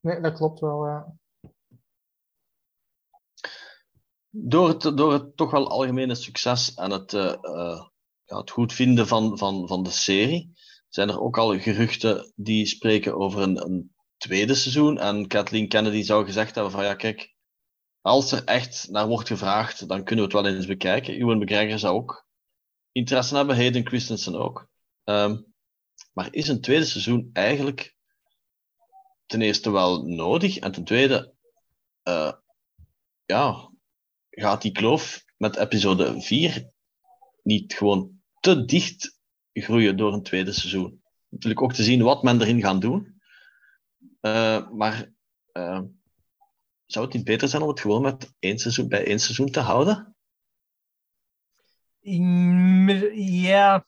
Nee, 0.00 0.20
dat 0.20 0.34
klopt 0.34 0.60
wel, 0.60 0.86
ja. 0.86 1.16
Door 4.30 4.68
het, 4.68 4.80
door 4.80 5.12
het 5.12 5.36
toch 5.36 5.50
wel 5.50 5.68
algemene 5.68 6.14
succes 6.14 6.74
en 6.74 6.90
het, 6.90 7.12
eh, 7.12 7.32
eh, 7.32 7.86
ja, 8.24 8.36
het 8.36 8.50
goed 8.50 8.72
vinden 8.72 9.06
van, 9.06 9.38
van, 9.38 9.68
van 9.68 9.82
de 9.82 9.90
serie, 9.90 10.52
zijn 10.88 11.08
er 11.08 11.20
ook 11.20 11.38
al 11.38 11.58
geruchten 11.58 12.32
die 12.36 12.66
spreken 12.66 13.16
over 13.16 13.42
een, 13.42 13.64
een 13.64 13.94
tweede 14.16 14.54
seizoen. 14.54 14.98
En 14.98 15.26
Kathleen 15.26 15.68
Kennedy 15.68 16.02
zou 16.02 16.24
gezegd 16.24 16.54
hebben 16.54 16.72
van 16.72 16.84
ja, 16.84 16.94
kijk, 16.94 17.34
als 18.00 18.32
er 18.32 18.44
echt 18.44 18.88
naar 18.90 19.06
wordt 19.06 19.28
gevraagd, 19.28 19.88
dan 19.88 20.04
kunnen 20.04 20.28
we 20.28 20.34
het 20.34 20.42
wel 20.42 20.54
eens 20.54 20.66
bekijken. 20.66 21.14
Ewan 21.14 21.38
McGregor 21.38 21.78
zou 21.78 21.94
ook 21.94 22.26
interesse 22.92 23.36
hebben, 23.36 23.56
Hayden 23.56 23.86
Christensen 23.86 24.34
ook. 24.34 24.68
Ehm, 25.04 25.40
maar 26.12 26.28
is 26.30 26.48
een 26.48 26.60
tweede 26.60 26.84
seizoen 26.84 27.30
eigenlijk 27.32 27.96
ten 29.26 29.42
eerste 29.42 29.70
wel 29.70 30.02
nodig 30.02 30.58
en 30.58 30.72
ten 30.72 30.84
tweede, 30.84 31.34
eh, 32.02 32.32
ja, 33.24 33.70
gaat 34.30 34.62
die 34.62 34.72
kloof 34.72 35.24
met 35.36 35.56
episode 35.56 36.20
4 36.20 36.70
niet 37.42 37.74
gewoon 37.74 38.20
te 38.40 38.64
dicht 38.64 39.17
groeien 39.62 39.96
door 39.96 40.12
een 40.12 40.22
tweede 40.22 40.52
seizoen? 40.52 41.02
Natuurlijk 41.28 41.62
ook 41.62 41.72
te 41.72 41.82
zien 41.82 42.02
wat 42.02 42.22
men 42.22 42.40
erin 42.40 42.60
gaat 42.60 42.80
doen. 42.80 43.20
Eh, 44.20 44.70
maar 44.70 45.12
eh, 45.52 45.80
zou 46.86 47.04
het 47.04 47.14
niet 47.14 47.24
beter 47.24 47.48
zijn 47.48 47.62
om 47.62 47.68
het 47.68 47.80
gewoon 47.80 48.02
met 48.02 48.34
één 48.38 48.58
seizoen, 48.58 48.88
bij 48.88 49.06
één 49.06 49.20
seizoen 49.20 49.50
te 49.50 49.60
houden? 49.60 50.16
Ja. 53.14 53.86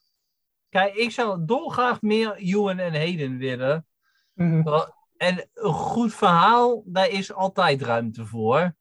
Kijk, 0.69 0.95
ik 0.95 1.11
zou 1.11 1.45
dolgraag 1.45 2.01
meer 2.03 2.37
Ewan 2.37 2.79
en 2.79 2.95
Hayden 2.95 3.37
willen. 3.37 3.87
Mhm. 4.33 4.81
En 5.17 5.49
een 5.55 5.73
goed 5.73 6.15
verhaal, 6.15 6.83
daar 6.87 7.09
is 7.09 7.33
altijd 7.33 7.83
ruimte 7.83 8.27
voor. 8.27 8.75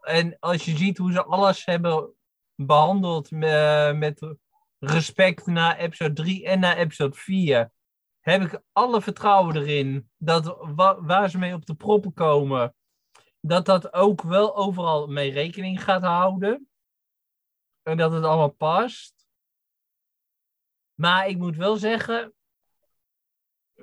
En 0.00 0.36
als 0.38 0.64
je 0.64 0.76
ziet 0.76 0.98
hoe 0.98 1.12
ze 1.12 1.24
alles 1.24 1.64
hebben 1.64 2.14
behandeld 2.54 3.30
me- 3.30 3.92
met 3.94 4.36
respect 4.82 5.46
naar 5.46 5.78
episode 5.78 6.12
3 6.12 6.46
en 6.46 6.60
naar 6.60 6.76
episode 6.76 7.16
4, 7.16 7.72
heb 8.20 8.42
ik 8.42 8.62
alle 8.72 9.02
vertrouwen 9.02 9.56
erin 9.56 10.10
dat 10.16 10.56
wa- 10.74 11.02
waar 11.02 11.30
ze 11.30 11.38
mee 11.38 11.54
op 11.54 11.66
de 11.66 11.74
proppen 11.74 12.12
komen, 12.12 12.74
dat 13.40 13.66
dat 13.66 13.92
ook 13.92 14.22
wel 14.22 14.56
overal 14.56 15.06
mee 15.06 15.32
rekening 15.32 15.84
gaat 15.84 16.02
houden. 16.02 16.68
En 17.82 17.96
dat 17.96 18.12
het 18.12 18.24
allemaal 18.24 18.48
past. 18.48 19.26
Maar 20.94 21.26
ik 21.26 21.38
moet 21.38 21.56
wel 21.56 21.76
zeggen, 21.76 22.34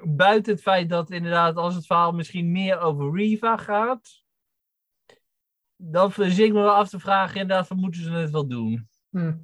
buiten 0.03 0.53
het 0.53 0.61
feit 0.61 0.89
dat 0.89 1.11
inderdaad 1.11 1.55
als 1.55 1.75
het 1.75 1.85
verhaal 1.85 2.11
misschien 2.11 2.51
meer 2.51 2.79
over 2.79 3.15
Riva 3.15 3.57
gaat, 3.57 4.23
dan 5.75 6.11
zit 6.11 6.37
ik 6.37 6.53
me 6.53 6.61
wel 6.61 6.73
af 6.75 6.89
te 6.89 6.99
vragen 6.99 7.41
inderdaad 7.41 7.67
van 7.67 7.79
moeten 7.79 8.01
ze 8.01 8.11
het 8.11 8.31
wel 8.31 8.47
doen. 8.47 8.89
Hm. 9.09 9.37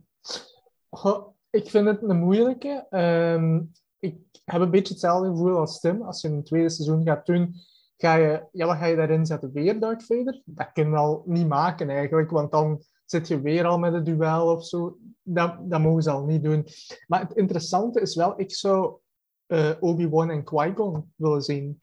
Ik 1.56 1.70
vind 1.70 1.88
het 1.88 2.02
een 2.02 2.18
moeilijke. 2.18 2.86
Ehm, 2.90 3.62
ik 4.00 4.18
heb 4.46 4.62
een 4.62 4.72
beetje 4.72 4.94
hetzelfde 4.94 5.30
gevoel 5.30 5.58
als 5.58 5.80
Tim. 5.80 6.02
Als 6.02 6.22
je 6.22 6.28
een 6.28 6.44
tweede 6.44 6.70
seizoen 6.70 7.04
gaat 7.04 7.26
doen, 7.26 7.56
ga 7.98 8.16
je, 8.16 8.48
ja, 8.52 8.66
wat 8.66 8.78
ga 8.78 8.86
je 8.86 8.96
daarin 8.96 9.26
zetten? 9.26 9.52
Weer 9.52 9.80
Darth 9.80 10.06
Vader? 10.06 10.42
Dat 10.46 10.72
kun 10.72 10.90
je 10.90 10.96
al 10.96 11.24
niet 11.26 11.48
maken 11.48 11.90
eigenlijk, 11.90 12.32
want 12.32 12.52
dan 12.52 12.84
zit 13.06 13.28
je 13.28 13.42
weer 13.42 13.66
al 13.66 13.80
met 13.80 13.94
een 13.94 14.04
duel 14.04 14.52
of 14.52 14.66
zo. 14.66 14.98
Dat, 15.22 15.70
dat 15.70 15.82
mogen 15.82 16.04
ze 16.04 16.12
al 16.12 16.26
niet 16.26 16.44
doen. 16.44 16.68
Maar 17.08 17.20
het 17.20 17.34
interessante 17.34 18.02
is 18.02 18.16
wel, 18.16 18.40
ik 18.40 18.52
zou 18.52 18.98
eh, 19.46 19.72
Obi-Wan 19.80 20.30
en 20.30 20.44
Qui-Gon 20.44 21.14
willen 21.16 21.42
zien. 21.42 21.82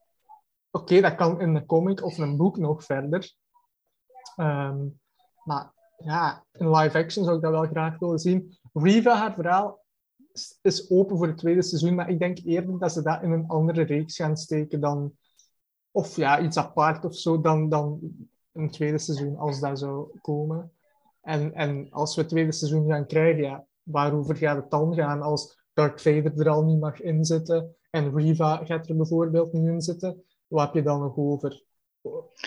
Oké, 0.71 1.01
dat 1.01 1.15
kan 1.15 1.41
in 1.41 1.55
een 1.55 1.67
comic 1.67 2.05
of 2.05 2.19
een 2.19 2.37
boek 2.37 2.57
nog 2.57 2.85
verder. 2.85 3.35
Ehm, 4.37 4.87
maar 5.45 5.73
ja, 5.97 6.45
in 6.53 6.71
live 6.71 6.99
action 6.99 7.25
zou 7.25 7.37
ik 7.37 7.43
dat 7.43 7.53
wel 7.53 7.67
graag 7.67 7.99
willen 7.99 8.19
zien. 8.19 8.59
Riva, 8.73 9.15
haar 9.15 9.35
verhaal, 9.35 9.81
is- 10.63 10.91
open 10.91 11.17
voor 11.17 11.27
het 11.27 11.39
tweede 11.39 11.63
seizoen, 11.63 11.95
maar 11.95 12.11
ik 12.11 12.19
denk 12.19 12.39
eerder 12.45 12.79
dat 12.79 12.93
ze 12.93 13.03
dat 13.03 13.23
in 13.23 13.31
een 13.33 13.49
andere 13.49 13.83
reeks 13.83 14.17
gaan 14.17 14.37
steken 14.37 14.81
dan... 14.81 15.17
Of 15.91 16.17
ja, 16.17 16.41
iets 16.41 16.57
apart 16.57 17.05
of 17.05 17.15
zo, 17.15 17.41
dan, 17.41 17.69
dan 17.69 18.01
een 18.53 18.71
tweede 18.71 18.99
seizoen, 18.99 19.37
als 19.37 19.61
dat 19.61 19.79
zou 19.79 20.19
komen. 20.21 20.73
En, 21.21 21.55
en 21.55 21.87
als 21.91 22.15
we 22.15 22.21
het 22.21 22.31
tweede 22.31 22.53
seizoen 22.53 22.89
gaan 22.89 23.07
krijgen, 23.07 23.43
ja, 23.43 23.67
waarover 23.83 24.37
gaat 24.37 24.57
het 24.57 24.71
dan 24.71 24.95
gaan 24.95 25.23
als 25.23 25.59
Darth 25.73 26.03
Vader 26.03 26.41
er 26.41 26.49
al 26.49 26.63
niet 26.65 26.81
mag 26.81 27.01
inzitten 27.01 27.77
en 27.91 28.17
Riva 28.17 28.65
gaat 28.65 28.89
er 28.89 28.97
bijvoorbeeld 28.97 29.53
niet 29.53 29.67
in 29.67 29.81
zitten? 29.81 30.25
Wat 30.47 30.65
heb 30.65 30.75
je 30.75 30.83
dan 30.83 31.01
nog 31.01 31.17
over? 31.17 31.65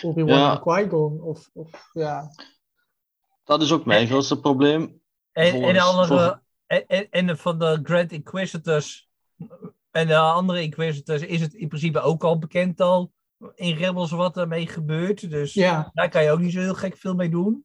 Obi-Wan 0.02 0.38
Ja. 0.38 0.52
en 0.54 0.60
Qui-Gon? 0.60 1.20
Of, 1.20 1.50
of, 1.52 1.90
ja... 1.92 2.30
Dat 3.44 3.62
is 3.62 3.72
ook 3.72 3.84
mijn 3.84 4.06
grootste 4.06 4.40
probleem. 4.40 5.00
En, 5.36 5.62
en, 5.62 5.78
andere, 5.78 6.40
en, 6.66 7.10
en, 7.10 7.38
van 7.38 7.58
de 7.58 7.80
Grand 7.82 8.12
Inquisitors 8.12 9.08
en 9.90 10.06
de 10.06 10.16
andere 10.16 10.62
Inquisitors 10.62 11.22
is 11.22 11.40
het 11.40 11.54
in 11.54 11.68
principe 11.68 12.00
ook 12.00 12.24
al 12.24 12.38
bekend 12.38 12.80
al 12.80 13.12
in 13.54 13.76
Rebels 13.76 14.10
wat 14.10 14.36
ermee 14.36 14.66
gebeurt. 14.66 15.30
Dus 15.30 15.54
Ja, 15.54 15.90
daar 15.94 16.08
kan 16.08 16.22
je 16.22 16.30
ook 16.30 16.38
niet 16.38 16.52
zo 16.52 16.60
heel 16.60 16.74
gek 16.74 16.96
veel 16.96 17.14
mee 17.14 17.28
doen. 17.28 17.64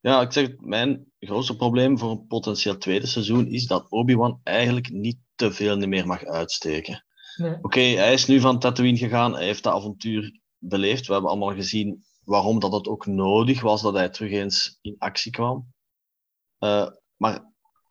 Ja, 0.00 0.20
ik 0.20 0.32
zeg 0.32 0.46
het, 0.46 0.60
mijn 0.60 1.12
grootste 1.20 1.56
probleem 1.56 1.98
voor 1.98 2.10
een 2.10 2.26
potentieel 2.26 2.78
tweede 2.78 3.06
seizoen 3.06 3.46
is 3.46 3.66
dat 3.66 3.90
Obi-Wan 3.90 4.40
eigenlijk 4.42 4.90
niet 4.90 5.18
te 5.34 5.52
veel 5.52 5.76
meer 5.76 6.06
mag 6.06 6.24
uitsteken. 6.24 7.04
nee. 7.36 7.58
Oké, 7.62 7.80
hij 7.80 8.12
is 8.12 8.26
nu 8.26 8.40
van 8.40 8.58
Tatooine 8.58 8.98
gegaan, 8.98 9.34
hij 9.34 9.44
heeft 9.44 9.62
dat 9.62 9.74
avontuur 9.74 10.40
beleefd. 10.58 11.06
We 11.06 11.12
hebben 11.12 11.30
allemaal 11.30 11.54
gezien 11.54 12.04
waarom 12.24 12.58
dat 12.58 12.72
het 12.72 12.88
ook 12.88 13.06
nodig 13.06 13.60
was 13.60 13.82
dat 13.82 13.94
hij 13.94 14.08
terug 14.08 14.30
eens 14.30 14.78
in 14.82 14.94
actie 14.98 15.32
kwam. 15.32 15.72
Eh, 16.58 16.88
maar 17.16 17.44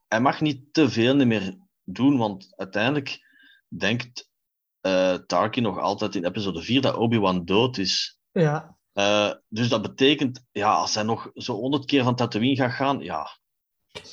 hij 0.08 0.22
mag 0.22 0.42
niet 0.42 0.74
te 0.74 0.90
veel 0.90 1.26
meer 1.26 1.58
doen, 1.84 2.18
want 2.18 2.54
uiteindelijk 2.56 3.20
denkt 3.68 4.30
eh 4.82 5.14
Tarkin 5.14 5.64
nog 5.64 5.80
altijd 5.80 6.16
in 6.16 6.26
episode 6.26 6.62
4 6.62 6.82
dat 6.82 6.96
Obi-Wan 6.96 7.46
dood 7.46 7.78
is. 7.78 8.20
ja. 8.32 8.76
Eh, 8.94 9.32
dus 9.48 9.70
dat 9.70 9.82
betekent, 9.82 10.46
ja, 10.52 10.74
als 10.74 10.96
hij 10.96 11.04
nog 11.04 11.32
zo 11.34 11.54
honderd 11.56 11.86
keer 11.86 12.04
van 12.04 12.16
Tatooine 12.16 12.56
gaat 12.56 12.72
gaan, 12.72 13.00
ja, 13.00 13.28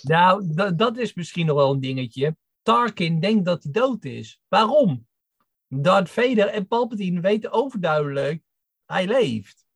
Nou, 0.02 0.54
da- 0.54 0.70
dat 0.70 0.96
is 0.96 1.14
misschien 1.14 1.46
nog 1.46 1.56
wel 1.56 1.72
een 1.72 1.80
dingetje. 1.80 2.36
Tarkin 2.62 3.20
denkt 3.20 3.44
dat 3.44 3.62
hij 3.62 3.72
dood 3.72 4.04
is. 4.04 4.40
Waarom? 4.48 5.06
Darth 5.68 6.10
Vader 6.10 6.46
en 6.46 6.66
Palpatine 6.66 7.20
weten 7.20 7.52
overduidelijk, 7.52 8.42
hij 8.86 9.06
leeft. 9.06 9.66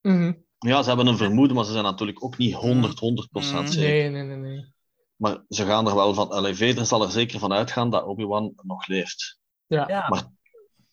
Mhm. 0.00 0.32
Ja, 0.66 0.82
ze 0.82 0.88
hebben 0.88 1.06
een 1.06 1.16
vermoeden, 1.16 1.56
maar 1.56 1.64
ze 1.64 1.72
zijn 1.72 1.84
natuurlijk 1.84 2.24
ook 2.24 2.38
niet 2.38 2.54
100, 2.54 2.98
100% 3.00 3.60
Mm. 3.60 3.66
zeker. 3.66 3.90
Nee, 3.90 4.08
nee, 4.10 4.22
nee, 4.22 4.36
nee. 4.36 4.72
Maar 5.16 5.44
ze 5.48 5.64
gaan 5.64 5.88
er 5.88 5.94
wel 5.94 6.14
van. 6.14 6.54
Vader 6.54 6.86
zal 6.86 7.02
er 7.02 7.10
zeker 7.10 7.38
van 7.38 7.52
uitgaan 7.52 7.90
dat 7.90 8.04
Obi-Wan 8.04 8.52
nog 8.56 8.86
leeft. 8.86 9.38
Ja. 9.66 9.84
Ja, 9.88 10.08
Maar- 10.08 10.30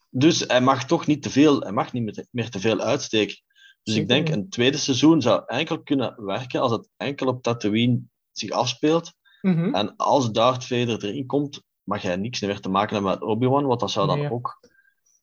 Dus 0.09 0.39
hij 0.39 0.61
mag 0.61 0.85
toch 0.85 1.05
niet 1.07 1.23
te 1.23 1.29
veel, 1.29 1.59
hij 1.61 1.71
mag 1.71 1.93
niet 1.93 2.27
meer 2.31 2.49
te, 2.49 2.59
veel 2.59 2.79
uitsteken. 2.79 3.35
Dus 3.83 3.93
Zeker 3.93 4.01
ik 4.01 4.07
denk 4.07 4.27
niet. 4.27 4.35
een 4.37 4.49
tweede 4.49 4.77
seizoen 4.77 5.21
zou 5.21 5.43
enkel 5.45 5.81
kunnen 5.83 6.25
werken 6.25 6.61
als 6.61 6.71
het 6.71 6.89
enkel 6.97 7.27
op 7.27 7.43
Tatooine 7.43 8.01
zich 8.31 8.49
afspeelt. 8.49 9.13
Mhm. 9.41 9.75
En 9.75 9.95
als 9.95 10.31
Darth 10.31 10.65
Vader 10.65 11.03
erin 11.05 11.25
komt, 11.25 11.61
mag 11.83 12.01
hij 12.01 12.15
niks 12.15 12.41
meer 12.41 12.59
te 12.59 12.69
maken 12.69 12.93
hebben 12.93 13.11
met 13.11 13.21
Obi-Wan, 13.21 13.65
want 13.65 13.79
dat 13.79 13.91
zou 13.91 14.07
dan 14.07 14.19
Nee. 14.19 14.31
ook 14.31 14.59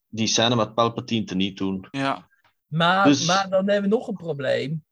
die 0.09 0.27
scène 0.27 0.57
met 0.57 0.75
Palpatine 0.75 1.25
teniet 1.25 1.59
doen. 1.59 1.89
Ja. 1.91 2.29
Maar, 2.67 3.05
dus- 3.07 3.27
maar 3.27 3.51
dan 3.51 3.69
hebben 3.69 3.91
we 3.91 3.97
nog 3.97 4.09
een 4.09 4.15
probleem. 4.17 4.85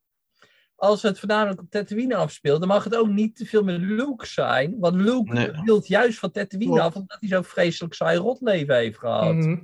Als 0.77 1.03
het 1.03 1.19
voornamelijk 1.19 1.61
op 1.61 1.71
Tatooine 1.71 2.17
afspeelt, 2.17 2.59
dan 2.59 2.69
mag 2.69 2.85
het 2.85 2.97
ook 2.97 3.09
niet 3.09 3.37
te 3.37 3.47
veel 3.47 3.63
met 3.65 3.81
Luke 3.81 4.27
zijn. 4.27 4.77
Want 4.79 4.95
Luke 4.95 5.33
Nee. 5.33 5.51
wil 5.65 5.83
juist 5.85 6.19
van 6.19 6.31
Tatooine 6.31 6.81
af, 6.83 6.95
omdat 6.95 7.17
hij 7.21 7.29
zo'n 7.29 7.45
vreselijk 7.45 7.95
saai 7.95 8.19
rotleven 8.19 8.77
heeft 8.77 8.99
gehad. 8.99 9.35
Mhm. 9.35 9.59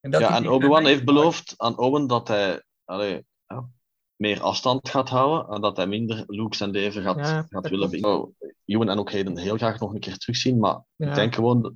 En, 0.00 0.10
dat 0.10 0.20
ja, 0.20 0.36
en 0.36 0.48
Obi-Wan 0.48 0.84
heeft 0.86 1.04
beloofd 1.04 1.54
aan 1.56 1.78
Owen 1.78 2.06
dat 2.06 2.28
hij 2.28 2.62
allee, 2.84 3.24
ja, 3.46 3.68
meer 4.16 4.40
afstand 4.42 4.88
gaat 4.88 5.08
houden 5.08 5.54
en 5.54 5.60
dat 5.60 5.76
hij 5.76 5.86
minder 5.86 6.24
Luke 6.26 6.56
zijn 6.56 6.70
leven 6.70 7.02
gaat, 7.02 7.16
Ja, 7.18 7.46
gaat 7.48 7.68
willen 7.68 7.90
klopt. 7.90 7.90
beïnvloeden. 7.90 8.54
Ewan 8.64 8.88
en 8.88 8.98
ook 8.98 9.12
Hayden 9.12 9.36
heel 9.38 9.56
graag 9.56 9.80
nog 9.80 9.94
een 9.94 10.00
keer 10.00 10.16
terugzien, 10.18 10.58
maar 10.58 10.82
Ja. 10.96 11.08
ik 11.08 11.14
denk 11.14 11.34
gewoon, 11.34 11.62
dat 11.62 11.72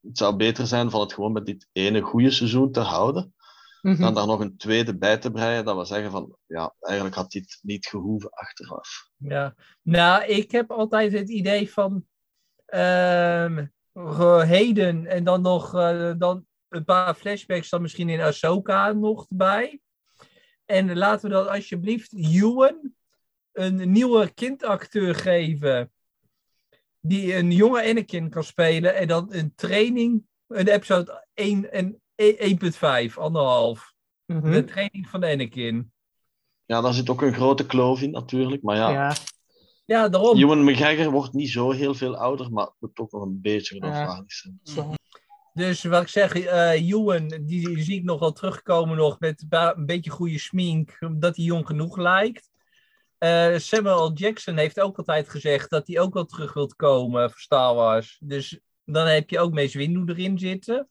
het 0.00 0.18
zou 0.18 0.36
beter 0.36 0.66
zijn 0.66 0.90
van 0.90 1.00
het 1.00 1.12
gewoon 1.12 1.32
met 1.32 1.46
dit 1.46 1.68
ene 1.72 2.00
goede 2.00 2.30
seizoen 2.30 2.72
te 2.72 2.80
houden, 2.80 3.34
Mhm. 3.82 4.00
dan 4.00 4.14
daar 4.14 4.26
nog 4.26 4.40
een 4.40 4.56
tweede 4.56 4.98
bij 4.98 5.18
te 5.18 5.30
breien, 5.30 5.64
dat 5.64 5.76
we 5.76 5.84
zeggen 5.84 6.10
van, 6.10 6.36
ja, 6.46 6.74
eigenlijk 6.80 7.16
had 7.16 7.30
dit 7.30 7.58
niet 7.62 7.86
gehoeven 7.86 8.30
achteraf. 8.30 9.08
Ja, 9.16 9.54
nou, 9.82 10.24
ik 10.24 10.50
heb 10.50 10.70
altijd 10.70 11.12
het 11.12 11.28
idee 11.28 11.70
van 11.72 12.04
ehm 12.66 13.66
ge- 13.94 14.44
heden 14.46 15.06
en 15.06 15.24
dan 15.24 15.42
nog 15.42 15.74
eh, 15.74 16.12
dan 16.18 16.46
een 16.68 16.84
paar 16.84 17.14
flashbacks 17.14 17.68
dan 17.68 17.82
misschien 17.82 18.08
in 18.08 18.20
Ahsoka 18.20 18.92
nog 18.92 19.26
erbij. 19.28 19.80
En 20.64 20.96
laten 20.96 21.28
we 21.28 21.34
dan 21.34 21.48
alsjeblieft 21.48 22.12
Ewan 22.14 22.94
een 23.52 23.92
nieuwe 23.92 24.30
kindacteur 24.34 25.14
geven 25.14 25.92
die 27.00 27.34
een 27.34 27.52
jonge 27.52 27.88
Anakin 27.90 28.30
kan 28.30 28.44
spelen 28.44 28.94
en 28.94 29.08
dan 29.08 29.28
een 29.34 29.52
training, 29.54 30.24
een 30.46 30.68
episode 30.68 31.26
1 31.34 31.72
en 31.72 31.99
1.5, 32.20 33.18
anderhalf. 33.18 33.92
Mhm. 34.26 34.50
De 34.50 34.64
training 34.64 35.08
van 35.08 35.24
Anakin. 35.24 35.92
Ja, 36.66 36.80
daar 36.80 36.94
zit 36.94 37.10
ook 37.10 37.22
een 37.22 37.34
grote 37.34 37.66
kloof 37.66 38.02
in 38.02 38.10
natuurlijk, 38.10 38.62
maar 38.62 38.76
ja, 38.76 38.90
Ja. 38.90 39.14
Ja, 39.84 40.08
daarom. 40.08 40.38
Ewan 40.38 40.64
McGregor 40.64 41.10
wordt 41.10 41.32
niet 41.32 41.50
zo 41.50 41.70
heel 41.70 41.94
veel 41.94 42.16
ouder, 42.16 42.52
maar 42.52 42.70
moet 42.78 42.98
ook 42.98 43.12
nog 43.12 43.22
een 43.22 43.40
beetje 43.40 43.74
geloofwaardig 43.74 44.32
zijn. 44.32 44.60
Zo. 44.62 44.94
Dus 45.52 45.82
wat 45.82 46.02
ik 46.02 46.08
zeg, 46.08 46.34
eh 46.34 46.90
Ewan, 46.90 47.28
die 47.40 47.82
zie 47.82 47.96
ik 47.96 48.04
nog 48.04 48.20
wel 48.20 48.32
terugkomen 48.32 48.96
nog 48.96 49.18
met 49.18 49.44
een 49.48 49.86
beetje 49.86 50.10
goede 50.10 50.38
smink, 50.38 50.96
omdat 51.00 51.36
hij 51.36 51.44
jong 51.44 51.66
genoeg 51.66 51.96
lijkt. 51.96 52.50
Eh, 53.18 53.56
Samuel. 53.56 54.12
Jackson 54.12 54.56
heeft 54.56 54.80
ook 54.80 54.98
altijd 54.98 55.28
gezegd 55.28 55.70
dat 55.70 55.86
hij 55.86 56.00
ook 56.00 56.14
wel 56.14 56.24
terug 56.24 56.52
wilt 56.52 56.76
komen 56.76 57.30
voor 57.30 57.40
Star 57.40 57.74
Wars. 57.74 58.16
Dus 58.24 58.60
dan 58.84 59.06
heb 59.06 59.30
je 59.30 59.38
ook 59.38 59.52
Mace 59.52 59.78
Windu 59.78 60.12
erin 60.12 60.38
zitten. 60.38 60.88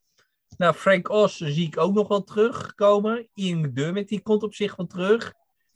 Nou, 0.58 0.74
Frank 0.74 1.10
Oz 1.10 1.36
zie 1.38 1.68
ik 1.68 1.78
ook 1.78 1.94
nog 1.94 2.08
wel 2.08 2.24
terugkomen. 2.24 3.30
Ian 3.34 3.60
McDermott, 3.60 4.08
die 4.08 4.22
komt 4.22 4.44
op 4.44 4.54
zich 4.54 4.76
wel 4.76 4.88
terug. 4.88 5.34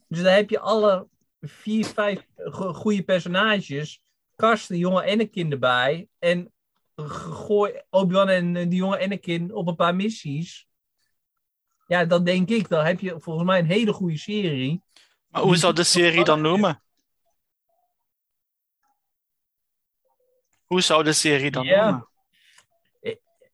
Dus 0.08 0.22
dan 0.22 0.32
heb 0.32 0.50
je 0.50 0.58
alle 0.60 1.08
vier, 1.40 1.84
vijf 1.86 2.26
go- 2.36 2.72
goede 2.72 3.02
personages. 3.02 4.02
Kast 4.36 4.68
de 4.68 4.78
jonge 4.78 5.10
Anakin 5.12 5.52
erbij. 5.52 6.08
En 6.18 6.52
gooi 6.96 7.82
Obi-Wan 7.90 8.28
en 8.28 8.56
eh, 8.56 8.68
die 8.68 8.78
jonge 8.78 9.02
Anakin 9.04 9.54
op 9.54 9.66
een 9.66 9.76
paar 9.76 9.94
missies. 9.94 10.66
Ja, 11.86 12.04
dan 12.04 12.24
denk 12.24 12.48
ik, 12.50 12.68
dan 12.68 12.84
heb 12.84 13.00
je 13.00 13.20
volgens 13.20 13.46
mij 13.46 13.58
een 13.58 13.66
hele 13.66 13.92
goede 13.92 14.18
serie. 14.18 14.82
Maar 15.28 15.42
hoe 15.42 15.56
zou 15.56 15.72
de 15.74 15.84
serie 15.84 16.24
dan 16.24 16.40
noemen? 16.40 16.82
Hoe 20.64 20.80
zou 20.80 21.04
de 21.04 21.12
serie 21.12 21.50
dan 21.50 21.64
Ja. 21.64 21.84
noemen? 21.84 22.08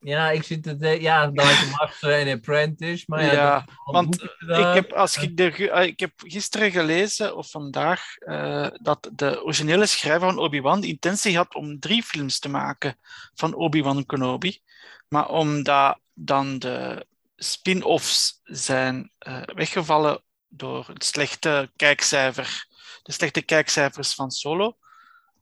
Ja, 0.03 0.29
ik 0.29 0.43
zit 0.43 0.65
het, 0.65 0.79
ja, 1.01 1.23
je 1.33 1.73
Master 1.77 2.11
en 2.11 2.33
Apprentice, 2.33 3.03
maar 3.07 3.23
ja, 3.23 3.31
Ja, 3.31 3.65
want 3.85 4.23
Ik 4.47 4.73
heb, 4.73 4.91
als 4.93 5.17
ik, 5.17 5.37
de, 5.37 5.69
eh, 5.69 5.85
ik 5.85 5.99
heb 5.99 6.11
gisteren 6.17 6.71
gelezen, 6.71 7.35
of 7.35 7.49
vandaag, 7.49 8.17
eh, 8.17 8.67
dat 8.81 9.09
de 9.13 9.43
originele 9.43 9.85
schrijver 9.85 10.27
van 10.27 10.37
Obi-Wan 10.37 10.81
de 10.81 10.87
intentie 10.87 11.35
had 11.35 11.55
om 11.55 11.79
drie 11.79 12.03
films 12.03 12.39
te 12.39 12.49
maken 12.49 12.97
van 13.33 13.53
Obi-Wan 13.53 14.05
Kenobi. 14.05 14.61
Maar 15.07 15.29
omdat 15.29 15.99
dan 16.13 16.59
de 16.59 17.05
spin-offs 17.35 18.39
zijn 18.43 19.11
eh, 19.17 19.41
weggevallen 19.45 20.23
door 20.47 20.87
het 20.87 21.03
slechte 21.03 21.71
kijkcijfer, 21.75 22.65
de 23.03 23.11
slechte 23.11 23.41
kijkcijfers 23.41 24.13
van 24.13 24.31
Solo, 24.31 24.77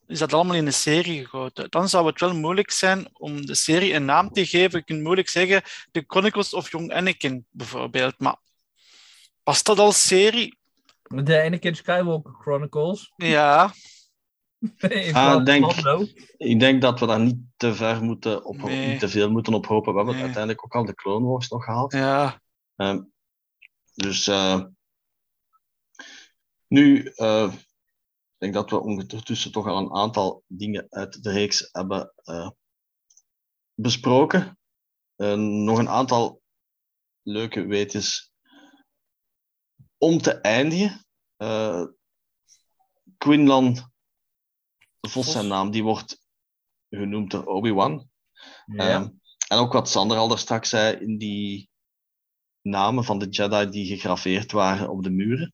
is 0.10 0.20
dat 0.20 0.34
allemaal 0.34 0.56
in 0.56 0.66
een 0.66 0.74
serie 0.74 1.20
gegoten. 1.24 1.70
Dan 1.70 1.90
zou 1.90 2.08
het 2.08 2.20
wel 2.20 2.36
moeilijk 2.36 2.72
zijn 2.72 3.10
om 3.14 3.46
de 3.46 3.56
serie 3.56 3.94
een 3.94 4.06
naam 4.06 4.30
te 4.32 4.46
geven. 4.46 4.80
Je 4.80 4.86
kunt 4.86 5.02
moeilijk 5.04 5.30
zeggen 5.30 5.62
The 5.92 6.04
Chronicles 6.08 6.54
of 6.54 6.72
Young 6.72 6.94
Anakin, 6.94 7.46
bijvoorbeeld. 7.50 8.20
Maar 8.20 8.36
past 9.44 9.66
dat 9.66 9.80
als 9.80 10.08
serie? 10.08 10.58
De 11.04 11.42
Anakin 11.44 11.76
Skywalker 11.76 12.34
Chronicles. 12.42 13.12
Ja, 13.16 13.74
Ah, 15.12 15.44
denk-. 15.46 15.74
Ik 16.38 16.60
denk 16.60 16.82
dat 16.82 17.00
we 17.00 17.06
daar 17.06 17.20
niet 17.20 17.38
te 17.58 17.76
ver 17.76 18.04
moeten 18.04 18.46
op, 18.46 18.62
Nee. 18.62 18.88
niet 18.88 19.00
te 19.00 19.10
veel 19.10 19.30
moeten 19.32 19.54
op 19.54 19.66
hopen. 19.66 19.92
We 19.92 19.98
hebben 19.98 20.16
Nee. 20.16 20.24
uiteindelijk 20.24 20.64
ook 20.66 20.76
al 20.76 20.86
de 20.86 20.96
Clone 20.96 21.26
Wars 21.28 21.50
nog 21.50 21.64
gehaald. 21.64 21.92
ja. 21.94 22.42
Ehm, 22.76 23.02
dus 23.94 24.28
eh, 24.28 24.62
nu, 26.68 27.12
eh, 27.16 27.54
denk 28.40 28.54
dat 28.54 28.70
we 28.70 28.80
ondertussen 28.80 29.52
toch 29.52 29.68
al 29.68 29.78
een 29.78 29.94
aantal 29.94 30.44
dingen 30.48 30.86
uit 30.90 31.24
de 31.24 31.32
reeks 31.32 31.70
hebben 31.72 32.14
eh, 32.16 32.50
besproken. 33.74 34.58
Nog 35.16 35.78
een 35.78 35.90
aantal 35.90 36.42
leuke 37.22 37.66
weetjes 37.66 38.32
om 39.98 40.22
te 40.22 40.32
eindigen. 40.32 41.06
Eh 41.36 41.86
Quinlan 43.18 43.92
Vos, 45.02 45.32
zijn 45.32 45.48
naam, 45.48 45.72
die 45.72 45.84
wordt 45.84 46.28
genoemd 46.90 47.32
door 47.32 47.46
Obi-Wan. 47.46 48.10
Ja. 48.66 48.90
Ehm, 48.90 49.10
en 49.48 49.58
ook 49.58 49.74
wat 49.74 49.90
Sander 49.90 50.18
al 50.18 50.28
daar 50.28 50.40
straks 50.40 50.70
zei, 50.70 50.96
in 50.96 51.18
die 51.18 51.70
namen 52.62 53.04
van 53.04 53.20
de 53.20 53.28
Jedi 53.30 53.70
die 53.70 53.86
gegraveerd 53.86 54.52
waren 54.52 54.90
op 54.90 55.04
de 55.04 55.10
muren, 55.10 55.54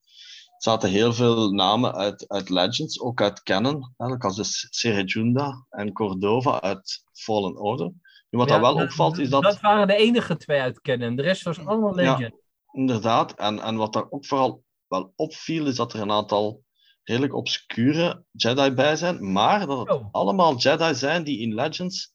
zaten 0.65 0.89
heel 0.89 1.13
veel 1.13 1.51
namen 1.51 1.95
uit, 1.95 2.27
uit 2.27 2.49
Legends, 2.49 2.99
ook 2.99 3.21
uit 3.21 3.43
canon, 3.43 3.93
eigenlijk 3.97 4.23
als 4.23 4.35
de 4.35 4.67
Serejunda 4.69 5.65
en 5.69 5.93
Cordova 5.93 6.61
uit 6.61 7.03
Fallen 7.13 7.57
Order. 7.57 7.91
Nu, 8.29 8.39
wat 8.39 8.49
Ja, 8.49 8.59
dat 8.59 8.73
wel 8.73 8.83
opvalt, 8.83 9.17
is 9.17 9.29
dat, 9.29 9.43
Dat 9.43 9.59
waren 9.59 9.87
de 9.87 9.95
enige 9.95 10.37
twee 10.37 10.59
uit 10.61 10.81
kennen. 10.81 11.15
De 11.15 11.21
rest 11.21 11.43
was 11.43 11.65
allemaal 11.65 11.99
Ja. 11.99 12.15
Legend. 12.17 12.35
inderdaad, 12.71 13.33
en, 13.33 13.59
en 13.59 13.75
wat 13.75 13.93
daar 13.93 14.05
ook 14.09 14.25
vooral 14.25 14.63
wel 14.87 15.13
opviel, 15.15 15.67
is 15.67 15.75
dat 15.75 15.93
er 15.93 16.01
een 16.01 16.11
aantal 16.11 16.63
redelijk 17.03 17.33
obscure 17.35 18.23
Jedi 18.31 18.71
bij 18.71 18.95
zijn, 18.95 19.31
maar 19.31 19.65
dat 19.65 19.79
het 19.79 19.89
Oh. 19.89 20.07
allemaal 20.11 20.55
Jedi 20.57 20.95
zijn 20.95 21.23
die 21.23 21.39
in 21.39 21.53
Legends 21.53 22.13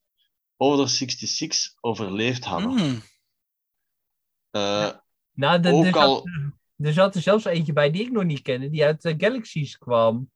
Order 0.56 0.88
66 0.88 1.72
overleefd 1.80 2.44
hadden. 2.44 2.70
Hmm. 2.78 3.02
Eh, 4.50 4.90
Nou, 5.32 5.60
de, 5.60 5.72
ook 5.72 5.96
al, 5.96 6.24
er 6.82 6.92
zat 6.92 7.14
er 7.14 7.20
zelfs 7.22 7.44
eentje 7.44 7.72
bij 7.72 7.90
die 7.90 8.02
ik 8.02 8.10
nog 8.10 8.24
niet 8.24 8.42
kende, 8.42 8.70
die 8.70 8.84
uit 8.84 9.02
de 9.02 9.14
Galaxies 9.16 9.78
kwam. 9.78 10.30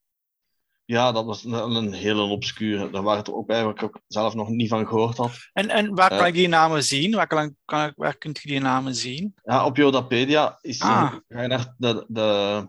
ja, 0.84 1.12
dat 1.12 1.24
was 1.24 1.45
een, 1.45 1.53
een 1.53 1.92
hele 1.92 2.22
obscure. 2.22 2.90
Daar 2.90 3.03
waren 3.03 3.18
het 3.18 3.28
er 3.28 3.34
ook 3.34 3.47
bij 3.47 3.64
waar 3.64 3.72
ik 3.74 3.82
ook 3.82 4.01
zelf 4.07 4.34
nog 4.34 4.49
niet 4.49 4.68
van 4.68 4.86
gehoord 4.86 5.16
had. 5.16 5.38
En, 5.53 5.68
en 5.68 5.95
waar 5.95 6.09
kan 6.09 6.18
Eh. 6.18 6.26
ik 6.26 6.34
die 6.34 6.49
namen 6.49 6.84
zien? 6.84 7.14
Waar, 7.14 7.26
kan, 7.26 7.42
ik- 7.45 7.55
kan, 7.64 7.86
ik- 7.88 7.92
waar 7.97 8.16
kunt 8.18 8.40
je 8.42 8.49
die 8.49 8.61
namen 8.61 8.95
zien? 8.95 9.34
Ja, 9.42 9.64
op 9.64 9.76
Yodapedia 9.76 10.59
is, 10.61 10.80
Ah. 10.80 11.14
ga 11.28 11.42
je 11.42 11.49
naar 11.49 11.74
de, 11.78 12.05
de 12.09 12.68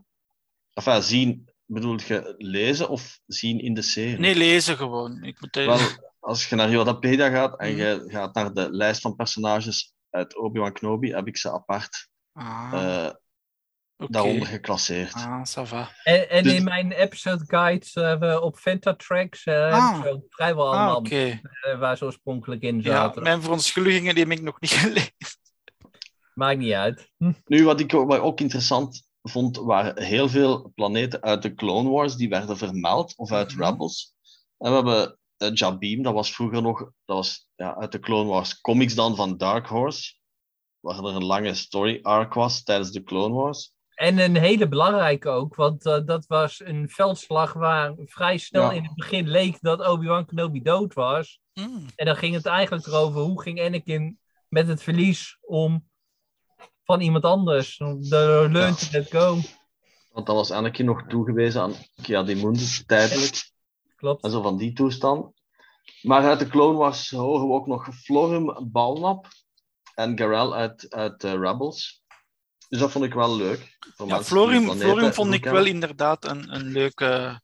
enfin, 0.73 1.01
zien, 1.03 1.49
bedoel 1.65 1.99
je 2.07 2.33
lezen 2.37 2.89
of 2.89 3.19
zien 3.25 3.59
in 3.59 3.73
de 3.73 3.81
serie? 3.81 4.17
Nee, 4.19 4.35
lezen 4.35 4.77
gewoon. 4.77 5.23
Ik 5.23 5.41
moet 5.41 5.55
even- 5.57 5.73
Wel, 5.77 6.13
als 6.19 6.49
je 6.49 6.55
naar 6.55 6.69
Yodapedia 6.69 7.29
gaat 7.29 7.59
en 7.59 7.71
Mhm. 7.71 7.77
je 7.81 8.03
gaat 8.07 8.33
naar 8.35 8.53
de 8.53 8.71
lijst 8.71 9.01
van 9.01 9.15
personages 9.15 9.93
uit 10.09 10.37
Obi-Wan 10.37 10.73
Kenobi, 10.73 11.11
heb 11.13 11.27
ik 11.27 11.37
ze 11.37 11.51
apart 11.51 12.09
Ah. 12.33 12.69
eh, 12.73 13.13
Oké. 13.97 14.11
daaronder 14.11 14.47
geclasseerd. 14.47 15.13
Ah, 15.13 15.41
ça 15.45 15.61
va. 15.67 15.91
En, 16.03 16.29
en 16.29 16.43
Dus- 16.43 16.53
in 16.53 16.63
mijn 16.63 16.91
episode 16.91 17.43
guides 17.47 17.93
eh, 17.93 18.37
op 18.41 18.57
Ventatracks 18.59 19.43
eh 19.43 19.71
Ah. 19.73 19.91
heb 19.93 20.05
ik 20.05 20.11
zo 20.11 20.21
vrijwel 20.29 20.73
Ah, 20.73 20.79
allemaal 20.79 21.03
eh, 21.11 21.39
waar 21.79 21.97
ze 21.97 22.05
oorspronkelijk 22.05 22.61
in 22.61 22.81
Ja, 22.81 22.83
zaten. 22.91 23.23
mijn 23.23 23.41
verontschuldigingen 23.41 24.15
die 24.15 24.23
heb 24.23 24.33
ik 24.33 24.41
nog 24.41 24.59
niet 24.59 24.71
gelezen. 24.81 25.11
Maakt 26.33 26.57
niet 26.59 26.73
uit. 26.73 27.09
Hm. 27.17 27.31
Nu, 27.45 27.63
wat 27.65 27.79
ik 27.79 27.93
ook, 27.93 28.07
wat 28.09 28.19
ook 28.19 28.39
interessant 28.39 29.07
vond, 29.21 29.57
waren 29.57 30.03
heel 30.03 30.29
veel 30.29 30.71
planeten 30.75 31.21
uit 31.21 31.41
de 31.41 31.53
Clone 31.53 31.89
Wars 31.89 32.15
die 32.15 32.29
werden 32.29 32.57
vermeld, 32.57 33.13
of 33.17 33.31
uit 33.31 33.55
Mhm. 33.55 33.63
Rebels. 33.63 34.13
En 34.57 34.69
we 34.69 34.75
hebben 34.75 35.19
Jabim, 35.53 36.03
dat 36.03 36.13
was 36.13 36.33
vroeger 36.35 36.61
nog, 36.61 36.79
dat 36.79 37.15
was 37.17 37.47
ja, 37.55 37.75
uit 37.75 37.91
de 37.91 37.99
Clone 37.99 38.29
Wars 38.29 38.61
comics 38.61 38.93
dan 38.95 39.15
van 39.15 39.37
Dark 39.37 39.67
Horse, 39.67 40.13
waar 40.79 40.97
er 40.97 41.05
een 41.15 41.23
lange 41.25 41.53
story 41.53 41.99
arc 42.01 42.33
was 42.33 42.63
tijdens 42.63 42.91
de 42.91 43.03
Clone 43.03 43.33
Wars. 43.33 43.73
En 43.95 44.17
een 44.19 44.35
hele 44.35 44.67
belangrijke 44.67 45.29
ook, 45.29 45.55
want 45.55 45.85
eh, 45.85 45.99
dat 46.05 46.25
was 46.27 46.61
een 46.65 46.89
veldslag 46.89 47.53
waar 47.53 47.93
vrij 47.97 48.37
snel 48.37 48.63
Ja. 48.63 48.71
in 48.71 48.83
het 48.83 48.95
begin 48.95 49.27
leek 49.27 49.57
dat 49.61 49.87
Obi-Wan 49.87 50.25
Kenobi 50.25 50.61
dood 50.61 50.93
was. 50.93 51.39
Hmm. 51.53 51.85
En 51.95 52.05
dan 52.05 52.15
ging 52.15 52.33
het 52.35 52.45
eigenlijk 52.45 52.85
erover 52.87 53.21
hoe 53.21 53.41
ging 53.41 53.61
Anakin 53.61 54.19
met 54.49 54.67
het 54.67 54.83
verlies 54.83 55.37
om 55.41 55.89
van 56.83 57.01
iemand 57.01 57.23
anders. 57.23 57.77
De 57.77 58.47
learn 58.51 58.51
Ja. 58.51 58.73
to 58.73 58.87
let 58.91 59.09
go. 59.11 59.37
Want 60.11 60.25
dat 60.25 60.35
was 60.35 60.51
Anakin 60.51 60.85
nog 60.85 61.03
toegewezen 61.07 61.61
aan 61.61 61.73
Kiadimundus 62.01 62.85
tijdelijk. 62.85 63.51
Klopt. 63.95 64.23
En 64.23 64.31
zo 64.31 64.41
van 64.41 64.57
die 64.57 64.73
toestand. 64.73 65.33
Maar 66.01 66.23
uit 66.23 66.39
de 66.39 66.47
Clone 66.47 66.77
Wars 66.77 67.09
horen 67.09 67.47
we 67.47 67.53
ook 67.53 67.67
nog 67.67 67.87
Florum 67.95 68.71
Balnap 68.71 69.27
en 69.95 70.17
Garel 70.17 70.55
uit, 70.55 70.85
uit 70.89 71.23
eh, 71.23 71.31
Rebels. 71.33 72.03
Dus 72.69 72.79
dat 72.79 72.91
vond 72.91 73.05
ik 73.05 73.13
wel 73.13 73.35
leuk. 73.35 73.77
Voor 73.95 74.07
Ja, 74.07 74.23
Florium, 74.23 74.71
Florium 74.71 75.13
vond 75.13 75.33
ik 75.33 75.43
wel 75.43 75.65
inderdaad 75.65 76.25
een, 76.25 76.55
een, 76.55 76.71
leuke, 76.71 77.41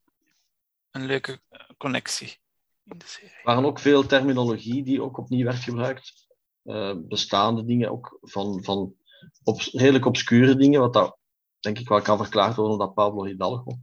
een 0.92 1.06
leuke 1.06 1.42
connectie 1.78 2.38
in 2.84 2.98
de 2.98 3.06
serie. 3.08 3.30
Er 3.30 3.42
waren 3.44 3.66
ook 3.66 3.80
veel 3.80 4.06
terminologie 4.06 4.84
die 4.84 5.02
ook 5.02 5.18
opnieuw 5.18 5.46
werd 5.46 5.64
gebruikt. 5.64 6.28
Eh, 6.64 6.94
bestaande 6.98 7.66
dingen, 7.66 7.92
ook 7.92 8.18
van, 8.22 8.64
van 8.64 8.96
op, 9.44 9.62
redelijk 9.62 10.06
obscure 10.06 10.56
dingen, 10.56 10.80
wat 10.80 10.94
dat 10.94 11.18
denk 11.60 11.80
ik 11.80 11.88
wel 11.88 12.02
kan 12.02 12.18
verklaard 12.18 12.56
worden 12.56 12.74
omdat 12.74 12.94
Pablo 12.94 13.26
Hidalgo 13.26 13.78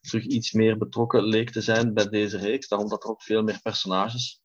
terug 0.00 0.24
iets 0.24 0.52
meer 0.52 0.78
betrokken 0.78 1.22
leek 1.22 1.50
te 1.50 1.60
zijn 1.60 1.94
bij 1.94 2.08
deze 2.08 2.38
reeks. 2.38 2.68
Daarom 2.68 2.88
dat 2.88 3.04
er 3.04 3.10
ook 3.10 3.22
veel 3.22 3.42
meer 3.42 3.60
personages 3.62 4.40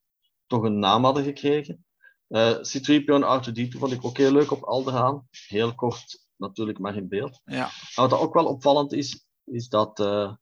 toch 0.46 0.62
een 0.62 0.78
naam 0.78 1.04
hadden 1.04 1.24
gekregen. 1.24 1.84
Eh 2.28 2.50
C-3PO 2.50 3.04
en 3.04 3.42
R2-D2 3.42 3.78
vond 3.78 3.92
ik 3.92 4.04
ook 4.04 4.16
heel 4.16 4.32
leuk 4.32 4.50
op 4.50 4.62
Alderaan. 4.62 5.28
Heel 5.30 5.74
kort 5.74 6.27
natuurlijk 6.38 6.78
maar 6.78 6.96
in 6.96 7.08
beeld. 7.08 7.40
Ja. 7.44 7.70
Wat 7.94 8.12
ook 8.12 8.34
wel 8.34 8.46
opvallend 8.46 8.92
is, 8.92 9.26
is 9.44 9.68
dat 9.68 10.00
eh, 10.00 10.32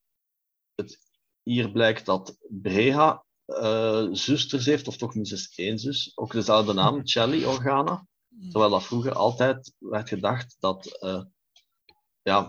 het 0.75 0.99
hier 1.43 1.71
blijkt 1.71 2.07
dat 2.07 2.37
Breha 2.49 3.25
eh, 3.47 4.07
zusters 4.11 4.67
heeft, 4.67 4.89
of 4.89 4.97
toch 4.97 5.15
minstens 5.15 5.53
één 5.55 5.79
zus, 5.79 6.13
ook 6.15 6.33
dezelfde 6.33 6.73
naam, 6.73 7.01
Chelly 7.05 7.45
Organa. 7.45 8.07
Terwijl 8.51 8.71
dat 8.71 8.85
vroeger 8.85 9.13
altijd 9.13 9.73
werd 9.79 10.09
gedacht 10.09 10.57
dat 10.59 10.99
uh, 11.03 11.23
ja, 12.23 12.49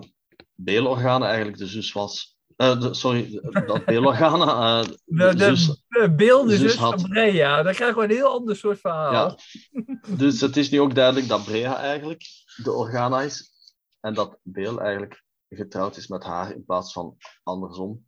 Beel 0.56 0.86
Organa 0.86 1.26
eigenlijk 1.28 1.58
de 1.58 1.68
zus 1.68 1.91
was. 1.91 2.38
Uh, 2.58 2.82
de, 2.82 2.93
sorry, 2.93 3.39
dat 3.66 3.86
Beel 3.86 4.06
Organa 4.06 4.82
uh, 4.82 4.88
de, 5.06 5.36
de, 5.36 5.56
zus, 5.56 5.84
de 5.88 6.43
zus 6.48 6.60
zus 6.60 6.74
van. 6.74 7.02
Brea. 7.02 7.64
Dan 7.64 7.74
krijgen 7.74 7.98
we 7.98 8.04
een 8.04 8.16
heel 8.16 8.32
ander 8.32 8.56
soort 8.56 8.80
verhaal. 8.80 9.12
Ja. 9.12 9.38
Dus 10.18 10.41
het 10.41 10.58
is 10.58 10.70
nu 10.70 10.80
ook 10.80 10.95
duidelijk 10.95 11.28
dat 11.28 11.45
Breha 11.45 11.78
eigenlijk 11.78 12.24
de 12.64 12.72
Organa 12.72 13.22
is. 13.22 13.51
En 13.99 14.14
dat 14.14 14.39
Beel 14.41 14.80
eigenlijk 14.80 15.24
getrouwd 15.49 15.97
is 15.97 16.08
met 16.08 16.24
haar 16.24 16.51
in 16.51 16.66
plaats 16.66 16.93
van 16.93 17.18
andersom. 17.43 18.08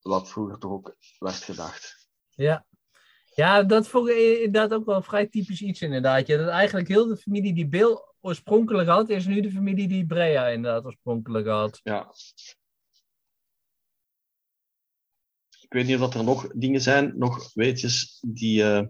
Wat 0.00 0.30
vroeger 0.30 0.58
toch 0.58 0.70
ook 0.70 0.96
werd 1.18 1.34
gedacht. 1.34 2.08
Ja. 2.30 2.66
Ja, 3.34 3.62
dat 3.62 3.88
vond 3.88 4.08
ik 4.08 4.16
inderdaad 4.16 4.72
ook 4.72 4.86
wel 4.86 5.02
vrij 5.02 5.26
typisch 5.26 5.62
iets 5.62 5.80
inderdaad. 5.80 6.26
Ja, 6.26 6.36
dat 6.36 6.48
eigenlijk 6.48 6.88
heel 6.88 7.06
de 7.06 7.16
familie 7.16 7.54
die 7.54 7.68
Bill 7.68 7.98
oorspronkelijk 8.20 8.88
had, 8.88 9.08
is 9.08 9.26
nu 9.26 9.40
de 9.40 9.50
familie 9.50 9.88
die 9.88 10.06
Brea 10.06 10.46
inderdaad 10.48 10.84
oorspronkelijk 10.84 11.46
had. 11.46 11.80
Ja. 11.82 12.12
Ik 15.60 15.72
weet 15.72 15.86
niet 15.86 16.00
of 16.00 16.14
er 16.14 16.24
nog 16.24 16.46
dingen 16.54 16.80
zijn, 16.80 17.18
nog 17.18 17.52
weetjes 17.54 18.22
die... 18.26 18.62
Uh... 18.62 18.86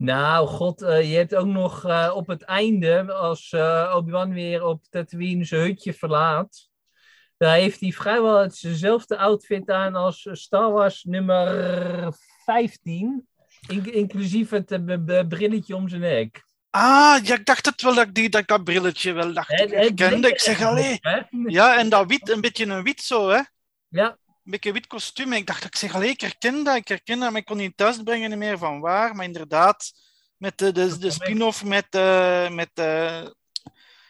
Nou, 0.00 0.46
god, 0.46 0.82
uh, 0.82 1.10
je 1.10 1.16
hebt 1.16 1.34
ook 1.34 1.46
nog 1.46 1.86
uh, 1.86 2.12
op 2.14 2.26
het 2.26 2.42
einde, 2.42 3.12
als 3.12 3.52
uh, 3.52 3.92
Obi-Wan 3.96 4.32
weer 4.32 4.64
op 4.64 4.84
Tatooine 4.90 5.44
zijn 5.44 5.60
hutje 5.60 5.94
verlaat, 5.94 6.68
daar 7.36 7.54
heeft 7.54 7.80
hij 7.80 7.90
vrijwel 7.90 8.38
hetzelfde 8.38 9.16
outfit 9.16 9.70
aan 9.70 9.94
als 9.94 10.28
Star 10.32 10.72
Wars 10.72 11.04
nummer 11.04 12.14
15, 12.44 13.28
in 13.68 13.92
inclusief 13.92 14.50
het 14.50 14.80
brilletje 15.28 15.76
om 15.76 15.88
zijn 15.88 16.00
nek. 16.00 16.44
Ah, 16.70 17.24
ja, 17.24 17.34
ik 17.34 17.46
dacht 17.46 17.66
het 17.66 17.82
wel 17.82 17.94
dat 17.94 18.06
ik, 18.06 18.14
die, 18.14 18.28
dat, 18.28 18.40
ik 18.40 18.46
dat 18.46 18.64
brilletje 18.64 19.12
wel 19.12 19.32
dacht. 19.32 19.48
Het, 19.48 19.72
ik 19.72 19.96
kende, 19.96 20.28
ik 20.28 20.40
zeg 20.40 20.62
allee. 20.62 20.98
Ja, 21.46 21.78
en 21.78 21.88
dat 21.88 22.06
wit, 22.06 22.30
een 22.30 22.40
beetje 22.40 22.66
een 22.66 22.82
wit 22.82 23.00
zo, 23.00 23.28
hè? 23.28 23.40
Ja. 23.88 24.18
Een 24.50 24.56
beetje 24.60 24.72
wit 24.72 24.86
kostuum. 24.86 25.32
Ik 25.32 25.46
dacht, 25.46 25.64
ik 25.64 25.76
zeg 25.76 25.94
allee, 25.94 26.08
ik 26.08 26.20
herken 26.20 26.64
dat, 26.64 26.76
ik 26.76 26.88
herken 26.88 27.18
dat, 27.18 27.30
maar 27.30 27.40
ik 27.40 27.46
kon 27.46 27.56
niet 27.56 27.76
thuisbrengen 27.76 28.38
meer 28.38 28.58
van 28.58 28.80
waar. 28.80 29.14
Maar 29.14 29.24
inderdaad, 29.24 29.92
met 30.36 30.58
de, 30.58 30.72
de, 30.72 30.98
de 30.98 31.10
spin-off 31.10 31.64
met, 31.64 31.86
uh, 31.90 32.48
met 32.48 32.70
uh, 32.74 33.26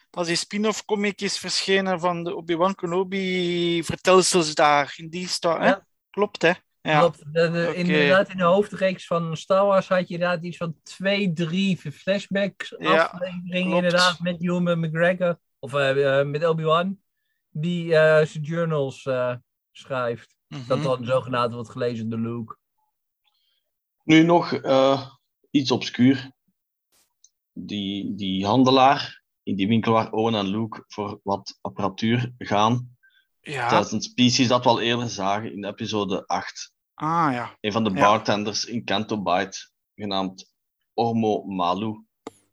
als 0.09 0.27
die 0.27 0.35
spin-off 0.35 0.85
comic 0.85 1.21
is 1.21 1.37
verschenen 1.37 1.99
van 1.99 2.23
de 2.23 2.35
Obi-Wan 2.35 2.75
Kenobi 2.75 3.83
vertelsels 3.83 4.55
daar, 4.55 4.93
in 4.95 5.09
die 5.09 5.27
star, 5.27 5.63
ja. 5.63 5.85
Klopt, 6.09 6.41
hè? 6.41 6.51
Ja. 6.81 6.99
Klopt. 6.99 7.21
Okay. 7.29 7.73
Inderdaad, 7.73 8.29
in 8.29 8.37
de 8.37 8.43
hoofdreeks 8.43 9.05
van 9.05 9.37
Star 9.37 9.65
Wars 9.65 9.87
had 9.87 10.07
je 10.07 10.13
inderdaad 10.13 10.43
iets 10.43 10.57
van 10.57 10.75
twee, 10.83 11.33
drie 11.33 11.77
flashbacks 11.77 12.75
ja, 12.77 13.03
afleveringen 13.03 13.75
inderdaad 13.75 14.19
met 14.19 14.41
Ewan 14.43 14.79
McGregor 14.79 15.39
of 15.59 15.73
uh, 15.73 15.95
uh, 15.95 16.23
met 16.23 16.45
Obi-Wan 16.45 16.99
die 17.49 17.91
zijn 17.91 18.41
journals 18.41 19.07
schrijft. 19.71 20.35
Mm 20.47 20.57
-hmm. 20.57 20.67
Dat 20.67 20.83
dan 20.83 21.05
zogenaamd 21.05 21.53
wordt 21.53 21.69
gelezen 21.69 22.09
door 22.09 22.19
Luke. 22.19 22.57
Nu 24.03 24.23
nog 24.23 24.51
uh, 24.51 25.09
iets 25.51 25.71
obscuur. 25.71 26.31
Die, 27.53 28.15
die 28.15 28.45
handelaar 28.45 29.23
in 29.43 29.55
die 29.55 29.67
winkel 29.67 29.91
waar 29.91 30.11
Owen 30.11 30.35
en 30.35 30.47
Luke 30.47 30.83
voor 30.87 31.19
wat 31.23 31.57
apparatuur 31.61 32.33
gaan. 32.37 32.97
Ja. 33.41 33.69
Dat 33.69 33.85
is 33.85 33.91
een 33.91 34.01
species 34.01 34.47
dat 34.47 34.63
we 34.63 34.69
al 34.69 34.81
eerder 34.81 35.09
zagen 35.09 35.53
in 35.53 35.65
episode 35.65 36.25
8. 36.27 36.73
Ah 36.93 37.33
ja. 37.33 37.57
Een 37.59 37.71
van 37.71 37.83
de 37.83 37.91
bartenders 37.91 38.63
ja. 38.63 38.73
in 38.73 38.85
Canto 38.85 39.21
Bite, 39.21 39.57
genaamd 39.95 40.53
Ormo 40.93 41.43
Malu. 41.43 42.05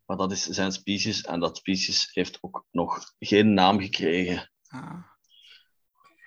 Maar 0.06 0.16
dat 0.16 0.32
is 0.32 0.46
zijn 0.46 0.72
species 0.72 1.22
en 1.22 1.40
dat 1.40 1.56
species 1.56 2.10
heeft 2.12 2.38
ook 2.40 2.64
nog 2.70 3.12
geen 3.18 3.54
naam 3.54 3.80
gekregen. 3.80 4.50
Ah. 4.68 5.16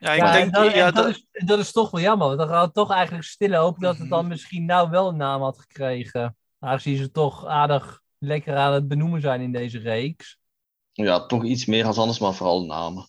Ja, 0.01 0.11
ik 0.11 0.19
ja, 0.21 0.31
denk... 0.31 0.53
Dat, 0.53 0.73
ja, 0.73 0.91
dat, 0.91 1.07
is, 1.07 1.25
dat 1.31 1.59
is 1.59 1.71
toch 1.71 1.91
wel 1.91 2.01
jammer. 2.01 2.27
Want 2.27 2.39
dan 2.39 2.47
gaat 2.47 2.65
het 2.65 2.73
toch 2.73 2.91
eigenlijk 2.91 3.23
stille 3.27 3.55
hoop 3.57 3.79
dat 3.79 3.91
het 3.93 3.99
Mhm. 4.01 4.09
dan 4.09 4.27
misschien 4.27 4.65
nou 4.65 4.89
wel 4.89 5.07
een 5.07 5.15
naam 5.17 5.41
had 5.41 5.59
gekregen. 5.59 6.35
Aangezien 6.59 6.97
ze 6.97 7.11
toch 7.11 7.45
aardig 7.45 8.01
lekker 8.17 8.55
aan 8.55 8.73
het 8.73 8.87
benoemen 8.87 9.21
zijn 9.21 9.41
in 9.41 9.51
deze 9.51 9.79
reeks. 9.79 10.39
Ja, 10.91 11.25
toch 11.25 11.43
iets 11.43 11.65
meer 11.65 11.85
als 11.85 11.97
anders, 11.97 12.19
maar 12.19 12.33
vooral 12.33 12.65
namen. 12.65 13.05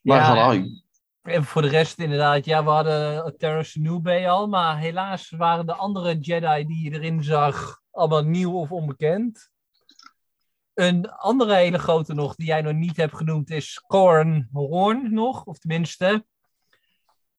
Maar 0.00 0.18
Ja, 0.18 0.34
voilà, 0.52 0.56
en- 0.56 0.82
En 1.22 1.44
voor 1.44 1.62
de 1.62 1.68
rest 1.68 1.98
inderdaad, 1.98 2.44
ja, 2.44 2.64
we 2.64 2.70
hadden 2.70 3.36
Terrence 3.38 3.80
Newbay 3.80 4.28
al. 4.28 4.46
Maar 4.46 4.78
helaas 4.78 5.30
waren 5.30 5.66
de 5.66 5.74
andere 5.74 6.18
Jedi 6.18 6.64
die 6.66 6.84
je 6.84 6.90
erin 6.90 7.22
zag 7.24 7.80
allemaal 7.90 8.22
nieuw 8.24 8.52
of 8.60 8.72
onbekend. 8.72 9.50
Een 10.78 11.10
andere 11.10 11.54
hele 11.54 11.78
grote 11.78 12.14
nog, 12.14 12.34
die 12.34 12.46
jij 12.46 12.60
nog 12.60 12.72
niet 12.72 12.96
hebt 12.96 13.16
genoemd, 13.16 13.50
is 13.50 13.82
Corin 13.86 14.48
Horn 14.52 15.14
nog. 15.14 15.44
Of 15.44 15.58
tenminste, 15.58 16.24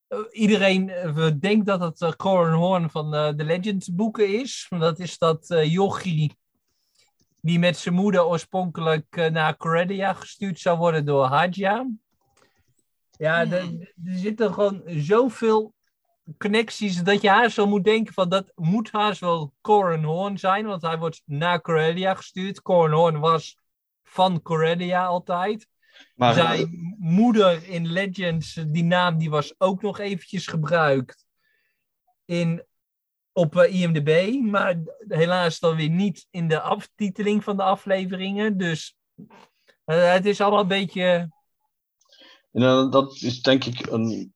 eh, 0.08 0.18
iedereen 0.30 0.90
eh, 0.90 1.30
denkt 1.40 1.66
dat 1.66 1.80
het 1.80 2.00
uh, 2.00 2.10
Corin 2.10 2.54
Horn 2.54 2.90
van 2.90 3.14
eh, 3.14 3.32
de 3.36 3.44
Legends 3.44 3.94
boeken 3.94 4.40
is. 4.40 4.66
Dat 4.78 4.98
is 4.98 5.18
dat 5.18 5.50
eh 5.50 5.72
jochie 5.72 6.38
die 7.40 7.58
met 7.58 7.76
zijn 7.76 7.94
moeder 7.94 8.26
oorspronkelijk 8.26 9.16
eh, 9.16 9.30
naar 9.30 9.56
Coredia 9.56 10.12
gestuurd 10.12 10.60
zou 10.60 10.78
worden 10.78 11.04
door 11.04 11.24
Hadja. 11.24 11.90
Ja, 13.10 13.40
er, 13.40 13.52
er 14.04 14.18
zitten 14.18 14.54
gewoon 14.54 14.82
zoveel 14.86 15.74
connecties 16.38 17.02
dat 17.02 17.20
je 17.20 17.28
haar 17.28 17.50
zo 17.50 17.66
moet 17.66 17.84
denken 17.84 18.14
van 18.14 18.28
dat 18.28 18.52
moet 18.54 18.90
haast 18.90 19.20
wel 19.20 19.54
Corin 19.60 20.04
Horn 20.04 20.38
zijn, 20.38 20.66
want 20.66 20.82
hij 20.82 20.98
wordt 20.98 21.22
naar 21.24 21.60
Coredia 21.60 22.14
gestuurd. 22.14 22.62
Corin 22.62 22.92
Horn 22.92 23.18
was 23.18 23.58
van 24.02 24.42
Coredia 24.42 25.04
altijd. 25.04 25.68
maar 26.14 26.34
Zijn 26.34 26.96
moeder 26.98 27.68
in 27.68 27.86
Legends, 27.92 28.54
die 28.54 28.84
naam 28.84 29.18
die 29.18 29.30
was 29.30 29.54
ook 29.58 29.82
nog 29.82 29.98
eventjes 29.98 30.46
gebruikt 30.46 31.26
in, 32.24 32.64
op 33.32 33.56
eh, 33.56 33.80
IMDb, 33.80 34.40
maar 34.42 34.76
helaas 35.08 35.58
dan 35.58 35.76
weer 35.76 35.90
niet 35.90 36.26
in 36.30 36.48
de 36.48 36.60
aftiteling 36.60 37.44
van 37.44 37.56
de 37.56 37.62
afleveringen. 37.62 38.56
Dus 38.56 38.98
Eh, 39.90 40.12
het 40.12 40.26
is 40.26 40.40
allemaal 40.40 40.60
een 40.60 40.68
beetje... 40.68 41.30
Eh, 42.52 42.90
dat 42.90 43.14
is 43.20 43.42
denk 43.42 43.64
ik 43.64 43.86
een 43.86 44.34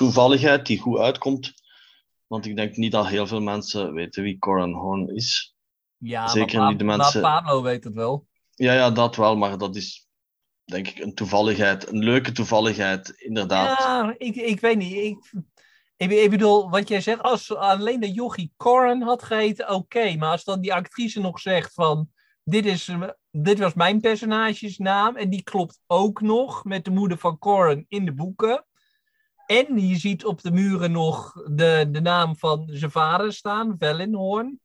toevalligheid 0.00 0.66
die 0.66 0.78
goed 0.78 0.98
uitkomt. 0.98 1.52
Want 2.26 2.46
ik 2.46 2.56
denk 2.56 2.76
niet 2.76 2.92
dat 2.92 3.06
heel 3.06 3.26
veel 3.26 3.40
mensen 3.40 3.92
weten 3.92 4.22
wie 4.22 4.38
Coran 4.38 4.72
Horn 4.72 5.08
is. 5.14 5.56
Ja, 5.96 6.28
Zeker 6.28 6.58
maar, 6.58 6.68
niet 6.68 6.78
de 6.78 6.84
mensen- 6.84 7.20
maar 7.20 7.42
Pablo 7.42 7.62
weet 7.62 7.84
het 7.84 7.94
wel. 7.94 8.26
Ja, 8.50 8.72
ja, 8.72 8.90
dat 8.90 9.16
wel, 9.16 9.36
maar 9.36 9.58
dat 9.58 9.76
is 9.76 10.08
denk 10.64 10.88
ik 10.88 10.98
een 10.98 11.14
toevalligheid. 11.14 11.88
Een 11.88 12.04
leuke 12.04 12.32
toevalligheid, 12.32 13.08
inderdaad. 13.08 13.78
Ja, 13.78 14.14
ik, 14.18 14.36
ik 14.36 14.60
weet 14.60 14.76
niet. 14.76 14.92
Ik, 14.94 15.32
ik, 15.96 16.10
ik 16.10 16.30
bedoel, 16.30 16.70
wat 16.70 16.88
jij 16.88 17.00
zegt, 17.00 17.22
als 17.22 17.54
alleen 17.54 18.00
de 18.00 18.12
jochie 18.12 18.52
Corin 18.56 19.02
had 19.02 19.22
geheten, 19.22 19.70
oké. 19.70 20.16
maar 20.16 20.30
als 20.30 20.44
dan 20.44 20.60
die 20.60 20.74
actrice 20.74 21.20
nog 21.20 21.40
zegt 21.40 21.74
van, 21.74 22.08
dit, 22.44 22.66
is, 22.66 22.90
dit 23.30 23.58
was 23.58 23.74
mijn 23.74 24.00
personagesnaam 24.00 25.16
en 25.16 25.30
die 25.30 25.42
klopt 25.42 25.80
ook 25.86 26.20
nog 26.20 26.64
met 26.64 26.84
de 26.84 26.90
moeder 26.90 27.18
van 27.18 27.38
Corin 27.38 27.84
in 27.88 28.04
de 28.04 28.14
boeken. 28.14 28.64
En 29.50 29.88
je 29.88 29.96
ziet 29.96 30.24
op 30.24 30.42
de 30.42 30.50
muren 30.50 30.92
nog 30.92 31.32
de, 31.32 31.88
de 31.90 32.00
naam 32.00 32.36
van 32.36 32.68
zijn 32.70 32.90
vader 32.90 33.32
staan, 33.32 33.74
Vellinhorn. 33.78 34.60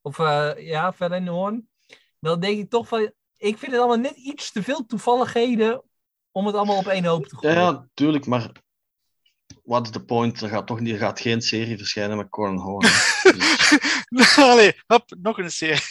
Of 0.00 0.18
eh, 0.18 0.50
ja, 0.56 0.92
Vellinhorn. 0.92 1.68
Dan 2.20 2.40
denk 2.40 2.58
ik 2.58 2.70
toch 2.70 2.88
van, 2.88 3.12
ik 3.36 3.58
vind 3.58 3.72
het 3.72 3.80
allemaal 3.80 3.98
net 3.98 4.16
iets 4.16 4.52
te 4.52 4.62
veel 4.62 4.86
toevalligheden 4.86 5.82
om 6.30 6.46
het 6.46 6.54
allemaal 6.54 6.78
op 6.78 6.86
één 6.86 7.04
hoop 7.04 7.26
te 7.26 7.36
gooien. 7.36 7.56
ja, 7.56 7.88
tuurlijk, 7.94 8.26
maar 8.26 8.52
wat 9.62 9.86
is 9.86 9.92
de 9.92 10.04
point? 10.04 10.40
Er 10.40 10.48
gaat 10.48 10.66
toch 10.66 10.80
niet, 10.80 10.92
er 10.92 10.98
gaat 10.98 11.20
geen 11.20 11.42
serie 11.42 11.76
verschijnen 11.76 12.16
met 12.16 12.28
Coran 12.28 12.58
Horn. 12.58 12.86
hè. 12.86 13.30
Dus 14.18 14.38
Allee, 14.38 14.72
hop, 14.86 15.04
nog 15.20 15.38
een 15.38 15.50
serie. 15.50 15.82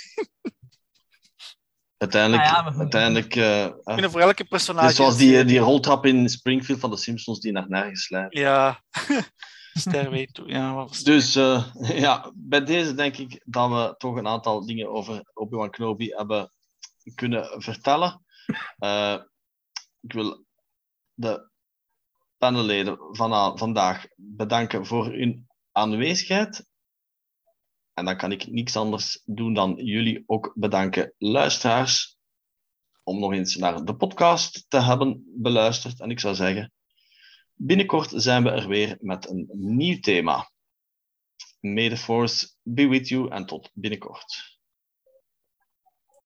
Uiteindelijk, 1.98 2.44
Nou 2.44 2.56
ja, 2.56 2.62
maar- 2.62 2.80
uiteindelijk 2.80 3.36
eh, 3.36 3.66
Ik 3.66 3.82
eh, 3.84 3.96
vind 3.96 4.12
voor 4.12 4.22
elke 4.22 4.42
het 4.42 4.50
personage... 4.50 4.94
zoals 4.94 5.18
die, 5.18 5.46
die 5.46 5.60
roltrap 5.60 6.06
in 6.06 6.30
Springfield 6.30 6.80
van 6.80 6.90
de 6.90 6.98
Simpsons 6.98 7.40
die 7.40 7.52
naar 7.52 7.70
nergens 7.70 8.10
leidt. 8.10 8.38
Ja, 8.38 8.82
Stairway 9.74 10.28
toe. 10.32 10.48
Ja, 10.48 10.86
het? 10.86 11.06
Dus 11.06 11.36
eh, 11.36 11.72
ja, 12.06 12.32
bij 12.36 12.64
deze 12.64 12.94
denk 12.94 13.18
ik 13.18 13.42
dat 13.46 13.70
we 13.70 13.96
toch 13.98 14.16
een 14.16 14.28
aantal 14.28 14.66
dingen 14.66 14.90
over 14.90 15.22
Obi-Wan 15.34 15.70
Kenobi 15.70 16.10
hebben 16.16 16.52
kunnen 17.16 17.62
vertellen. 17.62 18.26
Eh, 18.78 19.18
ik 20.02 20.14
wil 20.14 20.46
de 21.14 21.50
panelleden 22.38 22.98
van, 23.12 23.58
vandaag 23.58 24.06
bedanken 24.16 24.86
voor 24.86 25.06
hun 25.06 25.48
aanwezigheid. 25.72 26.66
En 27.98 28.06
dan 28.06 28.18
kan 28.18 28.32
ik 28.32 28.48
niks 28.48 28.76
anders 28.76 29.22
doen 29.26 29.54
dan 29.54 29.76
jullie 29.76 30.24
ook 30.26 30.52
bedanken, 30.56 31.14
luisteraars, 31.18 32.18
om 33.04 33.20
nog 33.20 33.34
eens 33.34 33.56
naar 33.56 33.86
de 33.86 33.96
podcast 33.96 34.66
te 34.68 34.82
hebben 34.82 35.24
beluisterd. 35.26 36.00
En 36.00 36.10
ik 36.10 36.20
zou 36.20 36.36
zeggen, 36.36 36.72
binnenkort 37.54 38.12
zijn 38.16 38.44
we 38.44 38.50
er 38.50 38.68
weer 38.68 38.98
met 39.02 39.30
een 39.30 39.50
nieuw 39.52 40.00
thema. 40.00 40.52
May 41.60 41.98
be 42.64 42.88
with 42.88 43.08
you 43.08 43.32
en 43.32 43.46
tot 43.46 43.70
binnenkort. 43.74 44.57